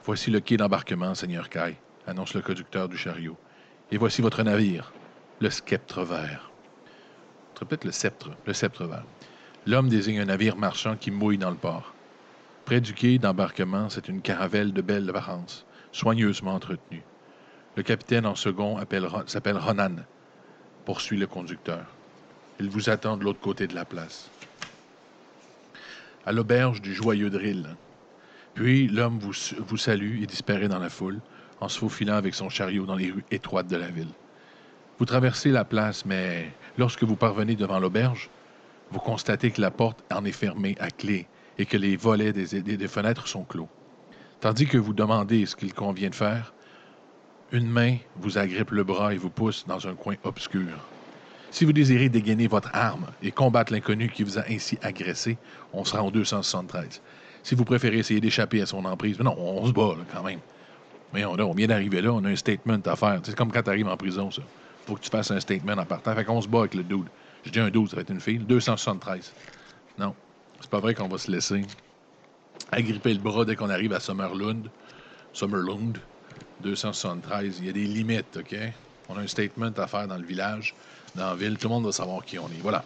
Voici 0.05 0.31
le 0.31 0.39
quai 0.39 0.57
d'embarquement, 0.57 1.13
Seigneur 1.15 1.49
Kai, 1.49 1.75
annonce 2.05 2.35
le 2.35 2.41
conducteur 2.41 2.87
du 2.87 2.97
chariot. 2.97 3.35
Et 3.89 3.97
voici 3.97 4.21
votre 4.21 4.43
navire, 4.43 4.91
le 5.39 5.49
sceptre 5.49 6.03
vert. 6.03 6.51
Peut-être 7.55 7.85
le 7.85 7.91
sceptre, 7.91 8.31
le 8.45 8.53
sceptre 8.53 8.85
vert. 8.85 9.05
L'homme 9.65 9.87
désigne 9.87 10.19
un 10.19 10.25
navire 10.25 10.57
marchand 10.57 10.97
qui 10.97 11.09
mouille 11.09 11.37
dans 11.37 11.49
le 11.49 11.55
port. 11.55 11.93
Près 12.65 12.81
du 12.81 12.93
quai 12.93 13.17
d'embarquement, 13.17 13.89
c'est 13.89 14.09
une 14.09 14.21
caravelle 14.21 14.73
de 14.73 14.81
belle 14.81 15.09
apparence, 15.09 15.65
soigneusement 15.93 16.53
entretenue. 16.53 17.03
Le 17.77 17.83
capitaine 17.83 18.25
en 18.25 18.35
second 18.35 18.77
s'appelle 19.25 19.57
Ronan, 19.57 19.95
poursuit 20.83 21.17
le 21.17 21.27
conducteur. 21.27 21.85
Il 22.59 22.69
vous 22.69 22.89
attend 22.89 23.15
de 23.15 23.23
l'autre 23.23 23.39
côté 23.39 23.67
de 23.67 23.75
la 23.75 23.85
place. 23.85 24.29
À 26.25 26.33
l'auberge 26.33 26.81
du 26.81 26.93
joyeux 26.93 27.29
drill. 27.29 27.69
Puis 28.53 28.89
l'homme 28.89 29.19
vous 29.19 29.77
salue 29.77 30.23
et 30.23 30.25
disparaît 30.25 30.67
dans 30.67 30.79
la 30.79 30.89
foule, 30.89 31.21
en 31.59 31.69
se 31.69 31.79
faufilant 31.79 32.15
avec 32.15 32.35
son 32.35 32.49
chariot 32.49 32.85
dans 32.85 32.95
les 32.95 33.11
rues 33.11 33.25
étroites 33.31 33.67
de 33.67 33.77
la 33.77 33.87
ville. 33.87 34.11
Vous 34.99 35.05
traversez 35.05 35.51
la 35.51 35.63
place, 35.63 36.05
mais 36.05 36.51
lorsque 36.77 37.03
vous 37.03 37.15
parvenez 37.15 37.55
devant 37.55 37.79
l'auberge, 37.79 38.29
vous 38.91 38.99
constatez 38.99 39.51
que 39.51 39.61
la 39.61 39.71
porte 39.71 40.03
en 40.11 40.25
est 40.25 40.31
fermée 40.31 40.75
à 40.79 40.89
clé 40.89 41.27
et 41.57 41.65
que 41.65 41.77
les 41.77 41.95
volets 41.97 42.33
des, 42.33 42.87
fenêtres 42.87 43.27
sont 43.27 43.43
clos. 43.43 43.69
Tandis 44.39 44.67
que 44.67 44.77
vous 44.77 44.93
demandez 44.93 45.45
ce 45.45 45.55
qu'il 45.55 45.73
convient 45.73 46.09
de 46.09 46.15
faire, 46.15 46.53
une 47.51 47.69
main 47.69 47.97
vous 48.17 48.37
agrippe 48.37 48.71
le 48.71 48.83
bras 48.83 49.13
et 49.13 49.17
vous 49.17 49.29
pousse 49.29 49.65
dans 49.67 49.87
un 49.87 49.93
coin 49.95 50.15
obscur. 50.23 50.67
Si 51.49 51.65
vous 51.65 51.73
désirez 51.73 52.09
dégainer 52.09 52.47
votre 52.47 52.69
arme 52.73 53.07
et 53.23 53.31
combattre 53.31 53.71
l'inconnu 53.71 54.09
qui 54.09 54.23
vous 54.23 54.37
a 54.37 54.43
ainsi 54.49 54.77
agressé, 54.81 55.37
on 55.73 55.85
sera 55.85 56.03
en 56.03 56.11
273. 56.11 57.01
Si 57.43 57.55
vous 57.55 57.63
préférez 57.63 57.99
essayer 57.99 58.19
d'échapper 58.19 58.61
à 58.61 58.65
son 58.65 58.83
emprise, 58.85 59.17
mais 59.17 59.25
non, 59.25 59.35
on 59.37 59.65
se 59.65 59.71
bat 59.71 59.95
quand 60.13 60.23
même. 60.23 60.39
Mais 61.13 61.25
on, 61.25 61.33
on 61.39 61.53
vient 61.53 61.67
d'arriver 61.67 62.01
là, 62.01 62.11
on 62.11 62.23
a 62.25 62.29
un 62.29 62.35
statement 62.35 62.79
à 62.85 62.95
faire. 62.95 63.19
C'est 63.23 63.35
comme 63.35 63.51
quand 63.51 63.63
tu 63.63 63.69
arrives 63.69 63.87
en 63.87 63.97
prison, 63.97 64.31
ça. 64.31 64.41
faut 64.85 64.95
que 64.95 65.01
tu 65.01 65.09
fasses 65.09 65.31
un 65.31 65.39
statement 65.39 65.73
en 65.73 65.85
partant. 65.85 66.13
Fait 66.15 66.25
qu'on 66.25 66.41
se 66.41 66.47
bat 66.47 66.59
avec 66.59 66.73
le 66.73 66.83
dude. 66.83 67.07
Je 67.45 67.51
dis 67.51 67.59
un 67.59 67.69
12, 67.69 67.89
ça 67.89 67.95
va 67.95 68.01
être 68.01 68.09
une 68.09 68.19
fille. 68.19 68.39
273. 68.39 69.33
Non, 69.99 70.13
c'est 70.59 70.69
pas 70.69 70.79
vrai 70.79 70.93
qu'on 70.93 71.07
va 71.07 71.17
se 71.17 71.31
laisser 71.31 71.63
agripper 72.71 73.13
le 73.13 73.19
bras 73.19 73.45
dès 73.45 73.55
qu'on 73.55 73.69
arrive 73.69 73.93
à 73.93 73.99
Summerlund. 73.99 74.69
Summerlund, 75.33 75.97
273. 76.61 77.59
Il 77.59 77.65
y 77.65 77.69
a 77.69 77.73
des 77.73 77.85
limites, 77.85 78.37
OK? 78.37 78.55
On 79.09 79.17
a 79.17 79.21
un 79.21 79.27
statement 79.27 79.71
à 79.77 79.87
faire 79.87 80.07
dans 80.07 80.17
le 80.17 80.25
village, 80.25 80.75
dans 81.15 81.29
la 81.29 81.35
ville. 81.35 81.57
Tout 81.57 81.67
le 81.67 81.75
monde 81.75 81.85
va 81.85 81.91
savoir 81.91 82.25
qui 82.25 82.37
on 82.39 82.47
est. 82.47 82.61
Voilà. 82.61 82.83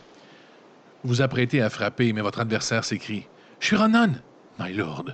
Vous 1.04 1.10
vous 1.10 1.22
apprêtez 1.22 1.62
à 1.62 1.70
frapper, 1.70 2.14
mais 2.14 2.22
votre 2.22 2.40
adversaire 2.40 2.84
s'écrie 2.84 3.26
Je 3.60 3.68
suis 3.68 3.76
Ronan, 3.76 4.14
my 4.60 4.74
lord, 4.74 5.06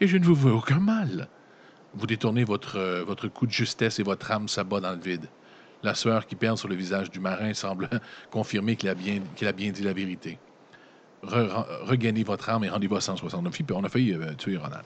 et 0.00 0.06
je 0.06 0.16
ne 0.18 0.24
vous 0.24 0.34
veux 0.34 0.52
aucun 0.52 0.78
mal. 0.78 1.28
Vous 1.96 2.06
détournez 2.06 2.44
votre, 2.44 2.76
euh, 2.76 3.04
votre 3.04 3.28
coup 3.28 3.46
de 3.46 3.52
justesse 3.52 3.98
et 3.98 4.02
votre 4.04 4.30
âme 4.30 4.48
s'abat 4.48 4.80
dans 4.80 4.94
le 4.94 5.00
vide. 5.00 5.32
La 5.82 5.94
sueur 5.94 6.26
qui 6.26 6.36
perle 6.36 6.58
sur 6.58 6.68
le 6.68 6.76
visage 6.76 7.10
du 7.10 7.20
marin 7.20 7.54
semble 7.54 7.88
confirmer 8.30 8.76
qu'il 8.76 8.88
a, 8.90 8.94
bien, 8.94 9.20
dit 9.20 9.82
la 9.82 9.92
vérité. 9.92 10.42
Re- 11.22 11.48
re- 11.48 11.84
regagnez 11.86 12.24
votre 12.24 12.48
âme 12.50 12.64
et 12.64 12.70
rendez-vous 12.70 12.96
à 12.96 13.00
169 13.00 13.54
filles, 13.54 13.66
puis 13.66 13.76
on 13.76 13.84
a 13.84 13.88
failli 13.88 14.14
euh, 14.14 14.34
tuer 14.36 14.56
Ronan. 14.58 14.82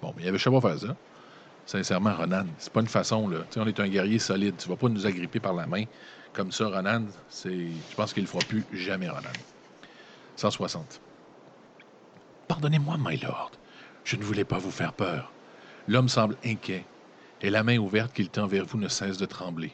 Bon, 0.00 0.12
mais 0.16 0.22
il 0.24 0.28
avait 0.28 0.38
pas 0.38 0.60
faire 0.60 0.78
ça. 0.80 0.96
Sincèrement, 1.66 2.14
Ronan, 2.16 2.46
c'est 2.58 2.72
pas 2.72 2.80
une 2.82 2.88
façon, 2.88 3.28
là. 3.28 3.40
Tu 3.44 3.54
sais, 3.54 3.60
on 3.60 3.66
est 3.66 3.80
un 3.80 3.88
guerrier 3.88 4.18
solide. 4.18 4.58
Tu 4.58 4.68
vas 4.68 4.76
pas 4.76 4.88
nous 4.88 5.06
agripper 5.06 5.40
par 5.40 5.54
la 5.54 5.66
main. 5.66 5.84
Comme 6.32 6.52
ça, 6.52 6.68
Ronan. 6.68 7.06
Je 7.44 7.94
pense 7.96 8.12
qu'il 8.14 8.24
le 8.24 8.28
fera 8.28 8.44
plus 8.44 8.66
jamais, 8.72 9.08
Ronan. 9.10 9.30
160. 10.36 11.02
Pardonnez-moi, 12.48 12.96
my 12.98 13.18
lord. 13.18 13.50
Je 14.02 14.16
ne 14.16 14.24
voulais 14.24 14.46
pas 14.46 14.58
vous 14.58 14.70
faire 14.70 14.94
peur. 14.94 15.33
L'homme 15.86 16.08
semble 16.08 16.38
inquiet, 16.46 16.86
et 17.42 17.50
la 17.50 17.62
main 17.62 17.76
ouverte 17.76 18.14
qu'il 18.14 18.30
tend 18.30 18.46
vers 18.46 18.64
vous 18.64 18.78
ne 18.78 18.88
cesse 18.88 19.18
de 19.18 19.26
trembler. 19.26 19.72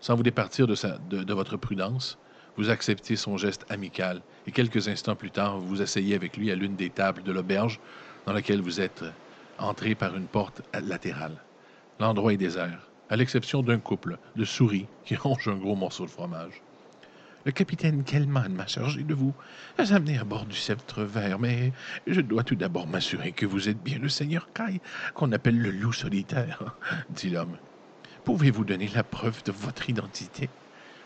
Sans 0.00 0.14
vous 0.14 0.22
départir 0.22 0.68
de, 0.68 1.34
votre 1.34 1.56
prudence, 1.56 2.16
vous 2.56 2.70
acceptez 2.70 3.16
son 3.16 3.36
geste 3.36 3.66
amical, 3.68 4.22
et 4.46 4.52
quelques 4.52 4.86
instants 4.86 5.16
plus 5.16 5.32
tard, 5.32 5.58
vous 5.58 5.66
vous 5.66 5.82
asseyez 5.82 6.14
avec 6.14 6.36
lui 6.36 6.52
à 6.52 6.54
l'une 6.54 6.76
des 6.76 6.90
tables 6.90 7.24
de 7.24 7.32
l'auberge 7.32 7.80
dans 8.24 8.32
laquelle 8.32 8.60
vous 8.60 8.80
êtes 8.80 9.02
entré 9.58 9.96
par 9.96 10.16
une 10.16 10.28
porte 10.28 10.62
latérale. 10.72 11.42
L'endroit 11.98 12.32
est 12.32 12.36
désert, 12.36 12.88
à 13.10 13.16
l'exception 13.16 13.64
d'un 13.64 13.80
couple 13.80 14.18
de 14.36 14.44
souris 14.44 14.86
qui 15.04 15.16
rongent 15.16 15.48
un 15.48 15.56
gros 15.56 15.74
morceau 15.74 16.04
de 16.04 16.10
fromage. 16.10 16.62
Le 17.44 17.52
capitaine 17.52 18.02
Kellman 18.04 18.52
m'a 18.52 18.66
chargé 18.66 19.04
de 19.04 19.14
vous 19.14 19.32
amener 19.78 20.18
à 20.18 20.24
bord 20.24 20.44
du 20.44 20.56
sceptre 20.56 21.04
vert, 21.04 21.38
mais 21.38 21.72
je 22.06 22.20
dois 22.20 22.42
tout 22.42 22.56
d'abord 22.56 22.88
m'assurer 22.88 23.32
que 23.32 23.46
vous 23.46 23.68
êtes 23.68 23.82
bien 23.82 23.98
le 23.98 24.08
seigneur 24.08 24.48
Kai, 24.52 24.80
qu'on 25.14 25.30
appelle 25.32 25.58
le 25.58 25.70
loup 25.70 25.92
solitaire, 25.92 26.76
dit 27.10 27.30
l'homme. 27.30 27.56
Pouvez-vous 28.24 28.64
donner 28.64 28.88
la 28.88 29.04
preuve 29.04 29.42
de 29.44 29.52
votre 29.52 29.88
identité? 29.88 30.50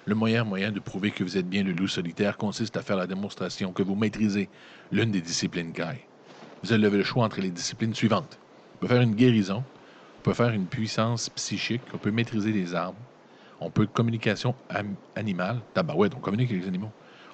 Le 0.07 0.15
meilleur 0.15 0.47
moyen 0.47 0.73
de 0.73 0.81
prouver 0.81 1.13
que 1.13 1.23
vous 1.23 1.37
êtes 1.37 1.49
bien 1.49 1.63
le 1.63 1.73
loup 1.73 1.87
solitaire 1.87 2.39
consiste 2.39 2.77
à 2.77 2.83
faire 2.83 2.97
la 2.97 3.07
démonstration 3.07 3.73
que 3.73 3.83
vous 3.83 3.95
maîtrisez 3.95 4.49
l'une 4.91 5.13
des 5.13 5.21
disciplines 5.21 5.73
Kai. 5.73 6.09
Vous 6.63 6.73
avez 6.73 6.89
le 6.91 7.05
choix 7.05 7.25
entre 7.25 7.41
les 7.41 7.51
disciplines 7.51 7.95
suivantes. 7.95 8.41
On 8.75 8.79
peut 8.79 8.89
faire 8.89 9.03
une 9.03 9.15
guérison, 9.15 9.65
on 10.19 10.23
peut 10.23 10.35
faire 10.35 10.51
une 10.51 10.67
puissance 10.69 11.29
psychique, 11.31 11.83
on 11.93 11.99
peut 11.99 12.11
maîtriser 12.11 12.53
les 12.53 12.75
armes, 12.75 12.97
on 13.65 13.71
peut 13.71 13.87
communication 13.87 14.55
animale. 15.17 15.61
Tabarouette, 15.75 16.15
on 16.15 16.21
communique 16.21 16.51
avec 16.51 16.63
les 16.63 16.69
animaux. 16.69 16.91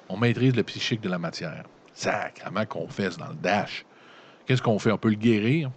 On 0.08 0.16
maîtrise 0.16 0.54
le 0.54 0.62
psychique 0.62 1.00
de 1.00 1.08
la 1.08 1.18
matière. 1.18 1.64
Sacrement 1.92 2.64
qu'on 2.66 2.88
fesse 2.88 3.16
dans 3.16 3.28
le 3.28 3.34
dash. 3.34 3.84
Qu'est-ce 4.46 4.62
qu'on 4.62 4.78
fait? 4.78 4.92
On 4.92 4.98
peut 4.98 5.10
le 5.10 5.16
guérir? 5.16 5.70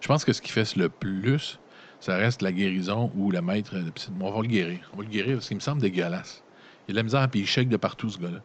Je 0.00 0.08
pense 0.08 0.24
que 0.24 0.32
ce 0.32 0.40
qui 0.40 0.50
fait 0.50 0.76
le 0.76 0.88
plus, 0.88 1.58
ça 2.00 2.16
reste 2.16 2.42
la 2.42 2.52
guérison 2.52 3.10
ou 3.16 3.30
la 3.30 3.42
maître 3.42 3.74
de 3.74 3.92
On 4.20 4.30
va 4.30 4.40
le 4.40 4.48
guérir. 4.48 4.90
On 4.92 4.96
va 4.96 5.02
le 5.02 5.08
guérir 5.08 5.34
parce 5.36 5.48
qu'il 5.48 5.56
me 5.56 5.60
semble 5.60 5.82
dégueulasse. 5.82 6.42
Il 6.88 6.92
a 6.92 6.94
de 6.94 6.96
la 6.98 7.02
misère 7.02 7.28
puis 7.28 7.40
il 7.40 7.46
shake 7.46 7.68
de 7.68 7.76
partout, 7.76 8.10
ce 8.10 8.18
gars-là. 8.18 8.38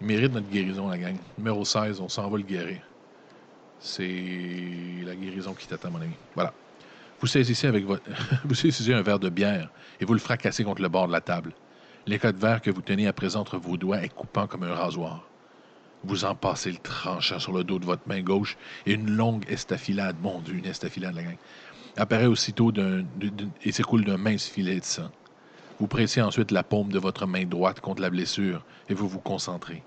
Il 0.00 0.06
mérite 0.06 0.32
notre 0.32 0.48
guérison, 0.48 0.88
la 0.88 0.98
gang. 0.98 1.16
Numéro 1.38 1.64
16, 1.64 2.00
on 2.00 2.08
s'en 2.08 2.28
va 2.28 2.36
le 2.38 2.44
guérir. 2.44 2.80
C'est 3.78 4.22
la 5.04 5.14
guérison 5.14 5.54
qui 5.54 5.66
t'attend, 5.66 5.90
mon 5.90 6.00
ami. 6.00 6.14
Voilà. 6.34 6.52
Vous 7.20 7.26
saisissez 7.26 7.66
avec 7.66 7.84
votre... 7.84 8.02
vous 8.44 8.54
saisissez 8.54 8.94
un 8.94 9.02
verre 9.02 9.18
de 9.18 9.28
bière 9.28 9.70
et 10.00 10.04
vous 10.04 10.14
le 10.14 10.20
fracassez 10.20 10.64
contre 10.64 10.82
le 10.82 10.88
bord 10.88 11.06
de 11.06 11.12
la 11.12 11.20
table. 11.20 11.52
L'écot 12.06 12.32
de 12.32 12.38
verre 12.38 12.62
que 12.62 12.70
vous 12.70 12.80
tenez 12.80 13.06
à 13.06 13.12
présent 13.12 13.40
entre 13.40 13.58
vos 13.58 13.76
doigts 13.76 14.02
est 14.02 14.08
coupant 14.08 14.46
comme 14.46 14.62
un 14.62 14.74
rasoir. 14.74 15.26
Vous 16.02 16.24
en 16.24 16.34
passez 16.34 16.72
le 16.72 16.78
tranchant 16.78 17.38
sur 17.38 17.52
le 17.52 17.62
dos 17.62 17.78
de 17.78 17.84
votre 17.84 18.08
main 18.08 18.22
gauche 18.22 18.56
et 18.86 18.94
une 18.94 19.10
longue 19.10 19.44
estafilade, 19.50 20.16
mon 20.22 20.40
Dieu, 20.40 20.54
une 20.54 20.64
estafilade, 20.64 21.14
la 21.14 21.22
gang, 21.22 21.36
apparaît 21.96 22.26
aussitôt 22.26 22.72
et 23.62 23.72
s'écoule 23.72 24.04
d'un 24.04 24.16
mince 24.16 24.46
filet 24.46 24.80
de 24.80 24.84
sang. 24.84 25.10
Vous 25.78 25.88
pressez 25.88 26.22
ensuite 26.22 26.52
la 26.52 26.62
paume 26.62 26.90
de 26.90 26.98
votre 26.98 27.26
main 27.26 27.44
droite 27.44 27.80
contre 27.80 28.00
la 28.00 28.10
blessure 28.10 28.64
et 28.88 28.94
vous 28.94 29.08
vous 29.08 29.20
concentrez. 29.20 29.82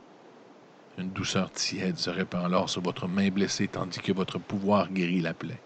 Une 1.00 1.10
douceur 1.10 1.52
tiède 1.52 1.98
se 1.98 2.12
répand 2.12 2.46
alors 2.46 2.70
sur 2.70 2.82
votre 2.82 3.08
main 3.08 3.30
blessée 3.30 3.68
tandis 3.68 4.00
que 4.00 4.12
votre 4.12 4.38
pouvoir 4.38 4.92
guérit 4.92 5.22
la 5.22 5.34
plaie. 5.34 5.60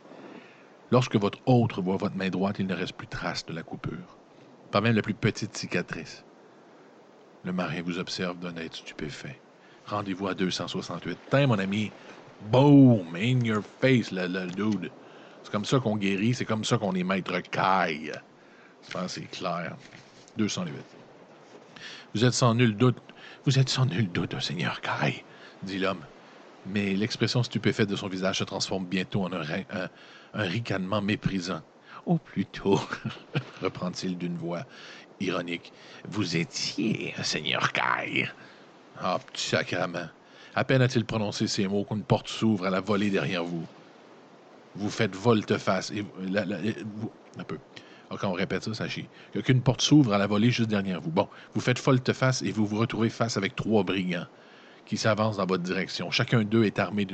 Lorsque 0.91 1.15
votre 1.15 1.39
autre 1.45 1.81
voit 1.81 1.97
votre 1.97 2.15
main 2.15 2.29
droite, 2.29 2.57
il 2.59 2.67
ne 2.67 2.73
reste 2.73 2.93
plus 2.93 3.07
trace 3.07 3.45
de 3.45 3.53
la 3.53 3.63
coupure, 3.63 4.17
pas 4.71 4.81
même 4.81 4.95
la 4.95 5.01
plus 5.01 5.13
petite 5.13 5.55
cicatrice. 5.57 6.23
Le 7.43 7.51
marin 7.51 7.81
vous 7.81 7.99
observe 7.99 8.39
d'un 8.39 8.55
air 8.55 8.69
stupéfait. 8.73 9.39
Rendez-vous 9.85 10.27
à 10.27 10.33
268. 10.33 11.17
Tiens, 11.29 11.47
mon 11.47 11.59
ami. 11.59 11.91
Boom! 12.51 13.15
In 13.15 13.39
your 13.43 13.63
face, 13.81 14.11
le, 14.11 14.27
le 14.27 14.47
dude. 14.47 14.91
C'est 15.43 15.51
comme 15.51 15.65
ça 15.65 15.79
qu'on 15.79 15.95
guérit, 15.95 16.33
c'est 16.33 16.45
comme 16.45 16.65
ça 16.65 16.77
qu'on 16.77 16.93
est 16.93 17.03
maître 17.03 17.39
caille. 17.39 18.11
Je 18.85 18.91
pense 18.91 19.13
c'est 19.13 19.31
clair. 19.31 19.75
208. 20.37 20.73
Vous 22.13 22.25
êtes 22.25 22.33
sans 22.33 22.53
nul 22.53 22.75
doute. 22.75 22.97
Vous 23.45 23.59
êtes 23.59 23.69
sans 23.69 23.85
nul 23.85 24.09
doute 24.09 24.33
un 24.33 24.39
seigneur 24.39 24.81
Kai, 24.81 25.23
dit 25.63 25.79
l'homme. 25.79 26.03
Mais 26.65 26.93
l'expression 26.95 27.43
stupéfaite 27.43 27.89
de 27.89 27.95
son 27.95 28.07
visage 28.07 28.39
se 28.39 28.43
transforme 28.43 28.85
bientôt 28.85 29.23
en 29.23 29.31
un, 29.31 29.41
un, 29.41 29.87
un 30.33 30.43
ricanement 30.43 31.01
méprisant. 31.01 31.61
Ou 32.05 32.17
plutôt, 32.17 32.79
reprend-il 33.61 34.17
d'une 34.17 34.37
voix 34.37 34.65
ironique, 35.19 35.71
vous 36.07 36.37
étiez 36.37 37.13
un 37.17 37.23
seigneur 37.23 37.71
Kai. 37.71 38.29
Ah, 38.99 39.19
petit 39.31 39.47
sacrement. 39.47 40.07
À 40.55 40.63
peine 40.63 40.81
a-t-il 40.81 41.05
prononcé 41.05 41.47
ces 41.47 41.67
mots 41.67 41.83
qu'une 41.83 42.03
porte 42.03 42.27
s'ouvre 42.27 42.65
à 42.65 42.69
la 42.69 42.81
volée 42.81 43.09
derrière 43.09 43.43
vous. 43.43 43.65
Vous 44.75 44.89
faites 44.89 45.15
volte-face. 45.15 45.91
Et, 45.91 46.01
vous, 46.01 47.11
un 47.37 47.43
peu. 47.43 47.57
Alors, 48.09 48.19
quand 48.19 48.29
on 48.29 48.33
répète 48.33 48.73
ça, 48.73 48.85
a 48.85 49.41
qu'une 49.41 49.61
porte 49.61 49.81
s'ouvre 49.81 50.13
à 50.13 50.17
la 50.17 50.27
volée 50.27 50.49
juste 50.49 50.69
derrière 50.69 51.01
vous. 51.01 51.11
Bon, 51.11 51.27
vous 51.53 51.61
faites 51.61 51.79
volte-face 51.79 52.41
et 52.41 52.51
vous 52.51 52.65
vous 52.65 52.77
retrouvez 52.77 53.09
face 53.09 53.37
avec 53.37 53.55
trois 53.55 53.83
brigands 53.83 54.27
qui 54.85 54.97
s'avancent 54.97 55.37
dans 55.37 55.45
votre 55.45 55.63
direction. 55.63 56.09
Chacun 56.11 56.43
d'eux 56.43 56.63
est 56.63 56.79
armé 56.79 57.05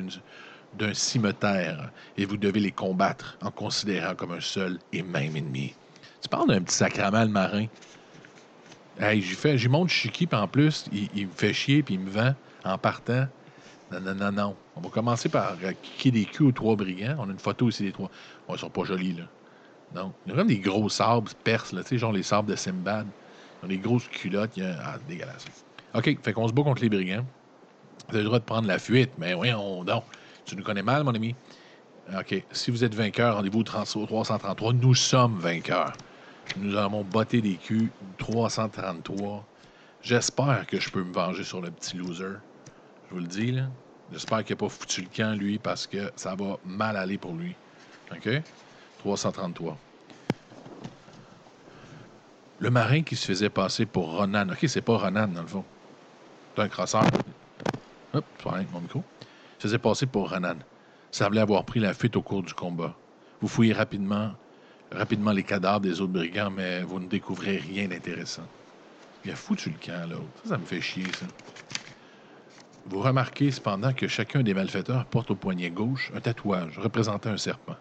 d'un 0.78 0.94
cimetière 0.94 1.92
et 2.18 2.26
vous 2.26 2.38
devez 2.38 2.60
les 2.60 2.72
combattre 2.72 3.38
en 3.42 3.52
considérant 3.52 4.16
comme 4.16 4.32
un 4.32 4.42
seul 4.42 4.80
et 4.92 5.04
même 5.04 5.36
ennemi. 5.36 5.74
Tu 6.22 6.30
parles 6.30 6.48
d'un 6.48 6.62
petit 6.62 6.76
sacrament, 6.76 7.24
le 7.24 7.30
marin. 7.30 7.66
Hey, 9.00 9.22
j'y 9.22 9.34
fais, 9.34 9.58
j'y 9.58 9.68
monte 9.68 9.90
chiqui, 9.90 10.28
puis 10.28 10.38
en 10.38 10.48
plus, 10.48 10.86
il, 10.92 11.28
me 11.28 11.32
fait 11.32 11.54
chier, 11.54 11.84
puis 11.84 11.96
il 11.96 12.00
me 12.00 12.10
vend 12.10 12.36
en 12.64 12.78
partant. 12.78 13.28
Non, 13.92 14.00
non, 14.00 14.16
non, 14.16 14.32
non. 14.32 14.56
On 14.76 14.82
va 14.82 14.90
commencer 14.90 15.30
par 15.30 15.58
kicker 15.82 16.12
des 16.12 16.26
culs 16.26 16.48
aux 16.48 16.52
trois 16.52 16.76
brigands. 16.76 17.16
On 17.20 17.24
a 17.24 17.32
une 17.32 17.40
photo 17.40 17.70
ici 17.70 17.84
des 17.84 17.92
trois. 17.92 18.10
Bon, 18.48 18.56
ils 18.56 18.60
sont 18.60 18.70
pas 18.70 18.84
jolis, 18.84 19.14
là. 19.14 19.24
Non. 19.96 20.14
Il 20.26 20.30
y 20.30 20.32
a 20.32 20.36
vraiment 20.36 20.48
des 20.48 20.60
gros 20.60 20.90
sabres 20.90 21.32
perses, 21.44 21.74
là, 21.74 21.84
tu 21.84 21.90
sais, 21.90 21.98
genre 21.98 22.12
les 22.12 22.24
sabres 22.24 22.50
de 22.50 22.56
Simbad. 22.56 23.06
Ils 23.62 23.66
ont 23.66 23.70
des 23.70 23.78
grosses 23.78 24.08
culottes. 24.08 24.56
Il. 24.58 24.64
Ah, 24.64 24.98
dégueulasse. 25.08 25.46
OK, 25.94 26.18
fait 26.24 26.34
qu'on 26.34 26.48
se 26.48 26.54
bat 26.54 26.64
contre 26.64 26.82
les 26.82 26.90
brigands. 26.90 27.26
Vous 28.08 28.16
avez 28.16 28.24
le 28.24 28.26
droit 28.26 28.40
de 28.40 28.46
prendre 28.46 28.68
la 28.68 28.80
fuite, 28.80 29.12
mais 29.18 29.34
voyons 29.34 29.84
donc. 29.84 30.04
Tu 30.46 30.56
nous 30.56 30.64
connais 30.64 30.84
mal, 30.84 31.04
mon 31.04 31.14
ami. 31.14 31.36
OK. 32.18 32.44
Si 32.52 32.72
vous 32.72 32.84
êtes 32.84 32.96
vainqueur, 32.96 33.36
rendez-vous 33.36 33.60
au 33.60 33.64
333. 33.64 34.74
Nous 34.74 34.96
sommes 34.96 35.38
vainqueurs. 35.38 35.94
Nous 36.58 36.76
avons 36.76 37.04
botté 37.04 37.42
des 37.42 37.56
culs 37.56 37.90
333. 38.18 39.46
J'espère 40.02 40.68
que 40.68 40.80
je 40.80 40.90
peux 40.90 41.04
me 41.04 41.14
venger 41.14 41.44
sur 41.44 41.62
le 41.62 41.72
petit 41.72 41.96
loser. 41.96 42.38
Je 43.10 43.14
vous 43.14 43.22
le 43.22 43.28
dis, 43.28 43.52
là. 43.52 43.64
J'espère 44.12 44.44
qu'il 44.44 44.56
n'a 44.56 44.60
pas 44.60 44.70
foutu 44.70 45.02
le 45.02 45.08
camp, 45.08 45.38
lui, 45.38 45.58
parce 45.58 45.88
que 45.88 46.12
ça 46.16 46.36
va 46.36 46.58
mal 46.66 46.98
aller 46.98 47.18
pour 47.18 47.34
lui. 47.34 47.56
OK? 48.12 48.30
333. 49.00 49.78
Le 52.60 52.70
marin 52.70 53.02
qui 53.02 53.16
se 53.16 53.26
faisait 53.26 53.50
passer 53.50 53.86
pour 53.86 54.16
Ronan. 54.16 54.50
OK, 54.50 54.66
c'est 54.68 54.82
pas 54.82 54.98
Ronan, 54.98 55.28
dans 55.28 55.42
le 55.42 55.48
fond. 55.48 55.66
C'est 56.56 56.62
un 56.62 56.68
crosseur. 56.68 57.04
Hop, 58.14 58.26
mon 58.72 58.82
micro. 58.82 59.04
Faisait 59.64 59.78
passer 59.78 60.08
pour 60.08 60.30
Ronan. 60.30 60.58
Semblait 61.10 61.40
avoir 61.40 61.64
pris 61.64 61.80
la 61.80 61.94
fuite 61.94 62.18
au 62.18 62.22
cours 62.22 62.44
du 62.44 62.54
combat. 62.54 62.94
Vous 63.40 63.48
fouillez 63.48 63.72
rapidement, 63.72 64.34
rapidement 64.92 65.32
les 65.32 65.44
cadavres 65.44 65.80
des 65.80 66.02
autres 66.02 66.12
brigands, 66.12 66.52
mais 66.52 66.84
vous 66.84 67.00
ne 67.00 67.08
découvrez 67.08 67.56
rien 67.56 67.88
d'intéressant. 67.88 68.44
Il 69.24 69.32
a 69.32 69.38
foutu 69.38 69.70
le 69.70 69.78
camp, 69.80 70.06
l'autre. 70.10 70.26
Ça, 70.44 70.50
ça 70.50 70.58
me 70.58 70.66
fait 70.66 70.82
chier, 70.82 71.06
ça. 71.18 71.28
Vous 72.88 73.00
remarquez 73.00 73.52
cependant 73.52 73.94
que 73.94 74.10
chacun 74.10 74.44
des 74.44 74.54
malfaiteurs 74.54 75.06
porte 75.06 75.32
au 75.32 75.36
poignet 75.36 75.70
gauche 75.70 76.12
un 76.14 76.20
tatouage 76.20 76.78
représentant 76.78 77.30
un 77.30 77.38
serpent. 77.38 77.78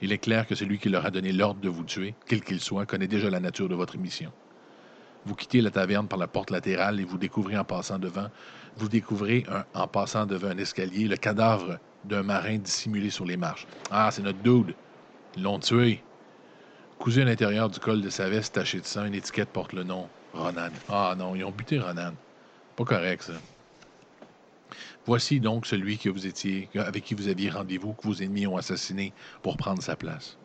Il 0.00 0.12
est 0.12 0.18
clair 0.18 0.46
que 0.46 0.54
celui 0.54 0.78
qui 0.78 0.88
leur 0.88 1.04
a 1.04 1.10
donné 1.10 1.32
l'ordre 1.32 1.60
de 1.60 1.68
vous 1.68 1.82
tuer, 1.82 2.14
quel 2.28 2.44
qu'il 2.44 2.60
soit, 2.60 2.86
connaît 2.86 3.08
déjà 3.08 3.28
la 3.28 3.40
nature 3.40 3.68
de 3.68 3.74
votre 3.74 3.98
mission. 3.98 4.30
Vous 5.26 5.34
quittez 5.34 5.60
la 5.60 5.70
taverne 5.70 6.08
par 6.08 6.18
la 6.18 6.26
porte 6.26 6.50
latérale 6.50 7.00
et 7.00 7.04
vous 7.04 7.18
découvrez 7.18 7.56
en 7.56 7.64
passant 7.64 7.98
devant, 7.98 8.28
vous 8.76 8.88
découvrez 8.88 9.44
un, 9.50 9.64
en 9.74 9.86
passant 9.86 10.26
devant 10.26 10.48
un 10.48 10.58
escalier 10.58 11.08
le 11.08 11.16
cadavre 11.16 11.78
d'un 12.04 12.22
marin 12.22 12.58
dissimulé 12.58 13.10
sur 13.10 13.24
les 13.24 13.36
marches. 13.36 13.66
Ah, 13.90 14.10
c'est 14.10 14.22
notre 14.22 14.38
dude. 14.38 14.74
Ils 15.36 15.42
l'ont 15.42 15.58
tué. 15.58 16.02
Cousu 16.98 17.22
à 17.22 17.24
l'intérieur 17.24 17.68
du 17.68 17.78
col 17.78 18.00
de 18.00 18.10
sa 18.10 18.28
veste 18.28 18.54
taché 18.54 18.80
de 18.80 18.86
sang, 18.86 19.04
une 19.04 19.14
étiquette 19.14 19.50
porte 19.50 19.72
le 19.72 19.84
nom 19.84 20.08
Ronan. 20.32 20.70
Ah 20.88 21.14
non, 21.16 21.34
ils 21.34 21.44
ont 21.44 21.50
buté 21.50 21.78
Ronan. 21.78 22.12
Pas 22.76 22.84
correct, 22.84 23.22
ça. 23.22 23.34
Voici 25.06 25.40
donc 25.40 25.66
celui 25.66 25.96
que 25.96 26.10
vous 26.10 26.26
étiez, 26.26 26.68
avec 26.74 27.04
qui 27.04 27.14
vous 27.14 27.28
aviez 27.28 27.50
rendez-vous, 27.50 27.94
que 27.94 28.06
vos 28.06 28.14
ennemis 28.14 28.46
ont 28.46 28.56
assassiné 28.56 29.12
pour 29.42 29.56
prendre 29.56 29.82
sa 29.82 29.96
place. 29.96 30.36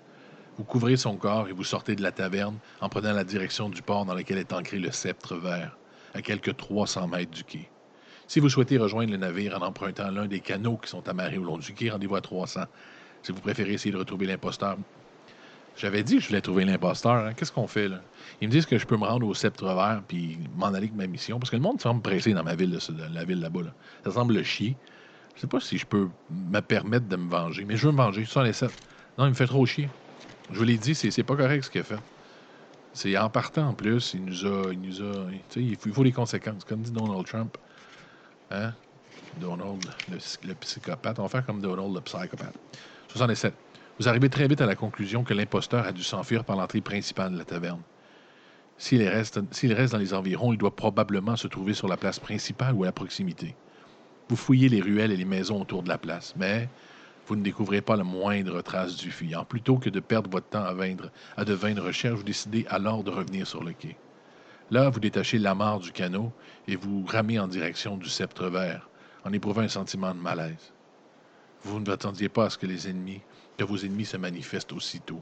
Vous 0.57 0.63
couvrez 0.63 0.97
son 0.97 1.15
corps 1.15 1.47
et 1.49 1.51
vous 1.51 1.63
sortez 1.63 1.95
de 1.95 2.03
la 2.03 2.11
taverne 2.11 2.57
en 2.79 2.87
prenant 2.87 3.13
la 3.13 3.23
direction 3.23 3.69
du 3.69 3.81
port 3.81 4.05
dans 4.05 4.13
lequel 4.13 4.37
est 4.37 4.53
ancré 4.53 4.77
le 4.77 4.91
sceptre 4.91 5.35
vert, 5.35 5.77
à 6.13 6.21
quelques 6.21 6.55
300 6.55 7.07
mètres 7.07 7.31
du 7.31 7.43
quai. 7.43 7.69
Si 8.27 8.39
vous 8.39 8.49
souhaitez 8.49 8.77
rejoindre 8.77 9.11
le 9.11 9.17
navire 9.17 9.57
en 9.59 9.65
empruntant 9.65 10.11
l'un 10.11 10.27
des 10.27 10.39
canaux 10.39 10.77
qui 10.77 10.89
sont 10.89 11.07
amarrés 11.09 11.37
au 11.37 11.43
long 11.43 11.57
du 11.57 11.73
quai, 11.73 11.89
rendez-vous 11.89 12.15
à 12.15 12.21
300. 12.21 12.61
Si 13.23 13.31
vous 13.31 13.41
préférez 13.41 13.73
essayer 13.73 13.91
de 13.91 13.97
retrouver 13.97 14.27
l'imposteur, 14.27 14.77
j'avais 15.75 16.03
dit 16.03 16.17
que 16.17 16.21
je 16.21 16.27
voulais 16.27 16.41
trouver 16.41 16.65
l'imposteur. 16.65 17.25
Hein? 17.25 17.33
Qu'est-ce 17.33 17.51
qu'on 17.51 17.67
fait, 17.67 17.87
là? 17.87 18.01
Ils 18.41 18.47
me 18.47 18.51
disent 18.51 18.67
que 18.67 18.77
je 18.77 18.85
peux 18.85 18.97
me 18.97 19.05
rendre 19.05 19.25
au 19.25 19.33
sceptre 19.33 19.65
vert 19.65 20.03
puis 20.07 20.37
m'en 20.55 20.67
aller 20.67 20.77
avec 20.77 20.93
ma 20.93 21.07
mission. 21.07 21.39
Parce 21.39 21.49
que 21.49 21.55
le 21.55 21.63
monde 21.63 21.81
semble 21.81 22.01
pressé 22.01 22.33
dans 22.33 22.43
ma 22.43 22.53
ville, 22.53 22.77
la 23.11 23.25
ville 23.25 23.39
là-bas. 23.39 23.63
Là. 23.63 23.73
Ça 24.03 24.11
semble 24.11 24.43
chier. 24.43 24.75
Je 25.35 25.41
sais 25.41 25.47
pas 25.47 25.59
si 25.59 25.79
je 25.79 25.85
peux 25.87 26.09
me 26.29 26.59
permettre 26.59 27.07
de 27.07 27.15
me 27.15 27.27
venger. 27.27 27.65
Mais 27.65 27.75
je 27.75 27.87
veux 27.87 27.91
me 27.91 27.97
venger. 27.97 28.25
Ça, 28.25 28.43
les 28.43 28.53
sept. 28.53 28.71
Non, 29.17 29.25
il 29.25 29.29
me 29.29 29.35
fait 29.35 29.47
trop 29.47 29.65
chier. 29.65 29.89
Je 30.51 30.57
vous 30.57 30.63
l'ai 30.63 30.77
dit, 30.77 30.95
c'est 30.95 31.23
pas 31.23 31.35
correct 31.35 31.63
ce 31.63 31.69
qu'il 31.69 31.81
a 31.81 31.83
fait. 31.83 31.99
C'est 32.93 33.17
en 33.17 33.29
partant 33.29 33.69
en 33.69 33.73
plus, 33.73 34.13
il 34.13 34.25
nous 34.25 34.45
a. 34.45 34.71
Il 34.71 34.81
nous 34.81 35.01
a. 35.01 35.25
Il 35.55 35.75
faut, 35.77 36.01
il 36.01 36.03
les 36.03 36.11
conséquences. 36.11 36.63
Comme 36.63 36.81
dit 36.81 36.91
Donald 36.91 37.25
Trump. 37.25 37.57
Hein? 38.51 38.73
Donald, 39.39 39.83
le, 40.11 40.17
le 40.47 40.55
psychopathe. 40.55 41.17
On 41.17 41.23
va 41.23 41.29
faire 41.29 41.45
comme 41.45 41.59
Donald, 41.59 41.93
le 41.93 42.01
psychopathe. 42.01 42.55
67. 43.07 43.53
Vous 43.99 44.07
arrivez 44.07 44.29
très 44.29 44.47
vite 44.47 44.61
à 44.61 44.65
la 44.65 44.75
conclusion 44.75 45.23
que 45.23 45.33
l'imposteur 45.33 45.85
a 45.85 45.91
dû 45.91 46.03
s'enfuir 46.03 46.43
par 46.43 46.55
l'entrée 46.55 46.81
principale 46.81 47.33
de 47.33 47.37
la 47.37 47.45
taverne. 47.45 47.81
S'il 48.77 49.07
reste, 49.07 49.39
reste, 49.63 49.93
dans 49.93 49.99
les 49.99 50.13
environs, 50.13 50.51
il 50.51 50.57
doit 50.57 50.75
probablement 50.75 51.35
se 51.35 51.47
trouver 51.47 51.73
sur 51.73 51.87
la 51.87 51.95
place 51.95 52.19
principale 52.19 52.73
ou 52.73 52.83
à 52.83 52.87
la 52.87 52.91
proximité. 52.91 53.55
Vous 54.29 54.35
fouillez 54.35 54.67
les 54.67 54.81
ruelles 54.81 55.11
et 55.11 55.17
les 55.17 55.25
maisons 55.25 55.61
autour 55.61 55.83
de 55.83 55.89
la 55.89 55.97
place, 55.97 56.33
mais 56.35 56.69
vous 57.27 57.35
ne 57.35 57.43
découvrez 57.43 57.81
pas 57.81 57.95
la 57.95 58.03
moindre 58.03 58.61
trace 58.61 58.97
du 58.97 59.11
fuyant. 59.11 59.45
Plutôt 59.45 59.77
que 59.77 59.89
de 59.89 59.99
perdre 59.99 60.29
votre 60.29 60.47
temps 60.47 60.65
à, 60.65 61.45
de 61.45 61.53
vaines 61.53 61.79
recherches, 61.79 62.17
vous 62.17 62.23
décidez 62.23 62.65
alors 62.69 63.03
de 63.03 63.11
revenir 63.11 63.47
sur 63.47 63.63
le 63.63 63.73
quai. 63.73 63.97
Là, 64.71 64.89
vous 64.89 64.99
détachez 64.99 65.37
l'amarre 65.37 65.79
du 65.79 65.91
canot 65.91 66.31
et 66.67 66.75
vous 66.75 67.05
ramez 67.05 67.39
en 67.39 67.47
direction 67.47 67.97
du 67.97 68.09
sceptre 68.09 68.47
vert, 68.47 68.89
en 69.23 69.31
éprouvant 69.31 69.61
un 69.61 69.67
sentiment 69.67 70.13
de 70.13 70.19
malaise. 70.19 70.73
Vous 71.63 71.79
ne 71.79 71.85
vous 71.85 71.91
attendiez 71.91 72.29
pas 72.29 72.45
à 72.45 72.49
ce 72.49 72.57
que 72.57 72.65
les 72.65 72.89
ennemis 72.89 73.21
que 73.57 73.63
vos 73.63 73.77
ennemis 73.77 74.05
se 74.05 74.17
manifestent 74.17 74.73
aussitôt. 74.73 75.21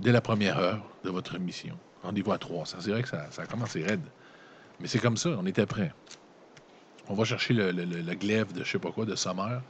Dès 0.00 0.12
la 0.12 0.20
première 0.20 0.58
heure 0.58 0.82
de 1.04 1.10
votre 1.10 1.38
mission. 1.38 1.78
Rendez-vous 2.02 2.32
à 2.32 2.38
300. 2.38 2.78
C'est 2.80 2.90
vrai 2.90 3.02
que 3.02 3.08
ça, 3.08 3.30
ça 3.30 3.42
a 3.42 3.46
commencé 3.46 3.84
raide. 3.84 4.02
Mais 4.80 4.88
c'est 4.88 4.98
comme 4.98 5.16
ça, 5.16 5.30
on 5.38 5.46
était 5.46 5.66
prêts. 5.66 5.92
On 7.08 7.14
va 7.14 7.24
chercher 7.24 7.54
le, 7.54 8.14
glaive 8.14 8.52
de 8.52 8.64
je 8.64 8.70
sais 8.70 8.78
pas 8.78 8.90
quoi, 8.90 9.04
de 9.04 9.14
Summer. 9.14 9.62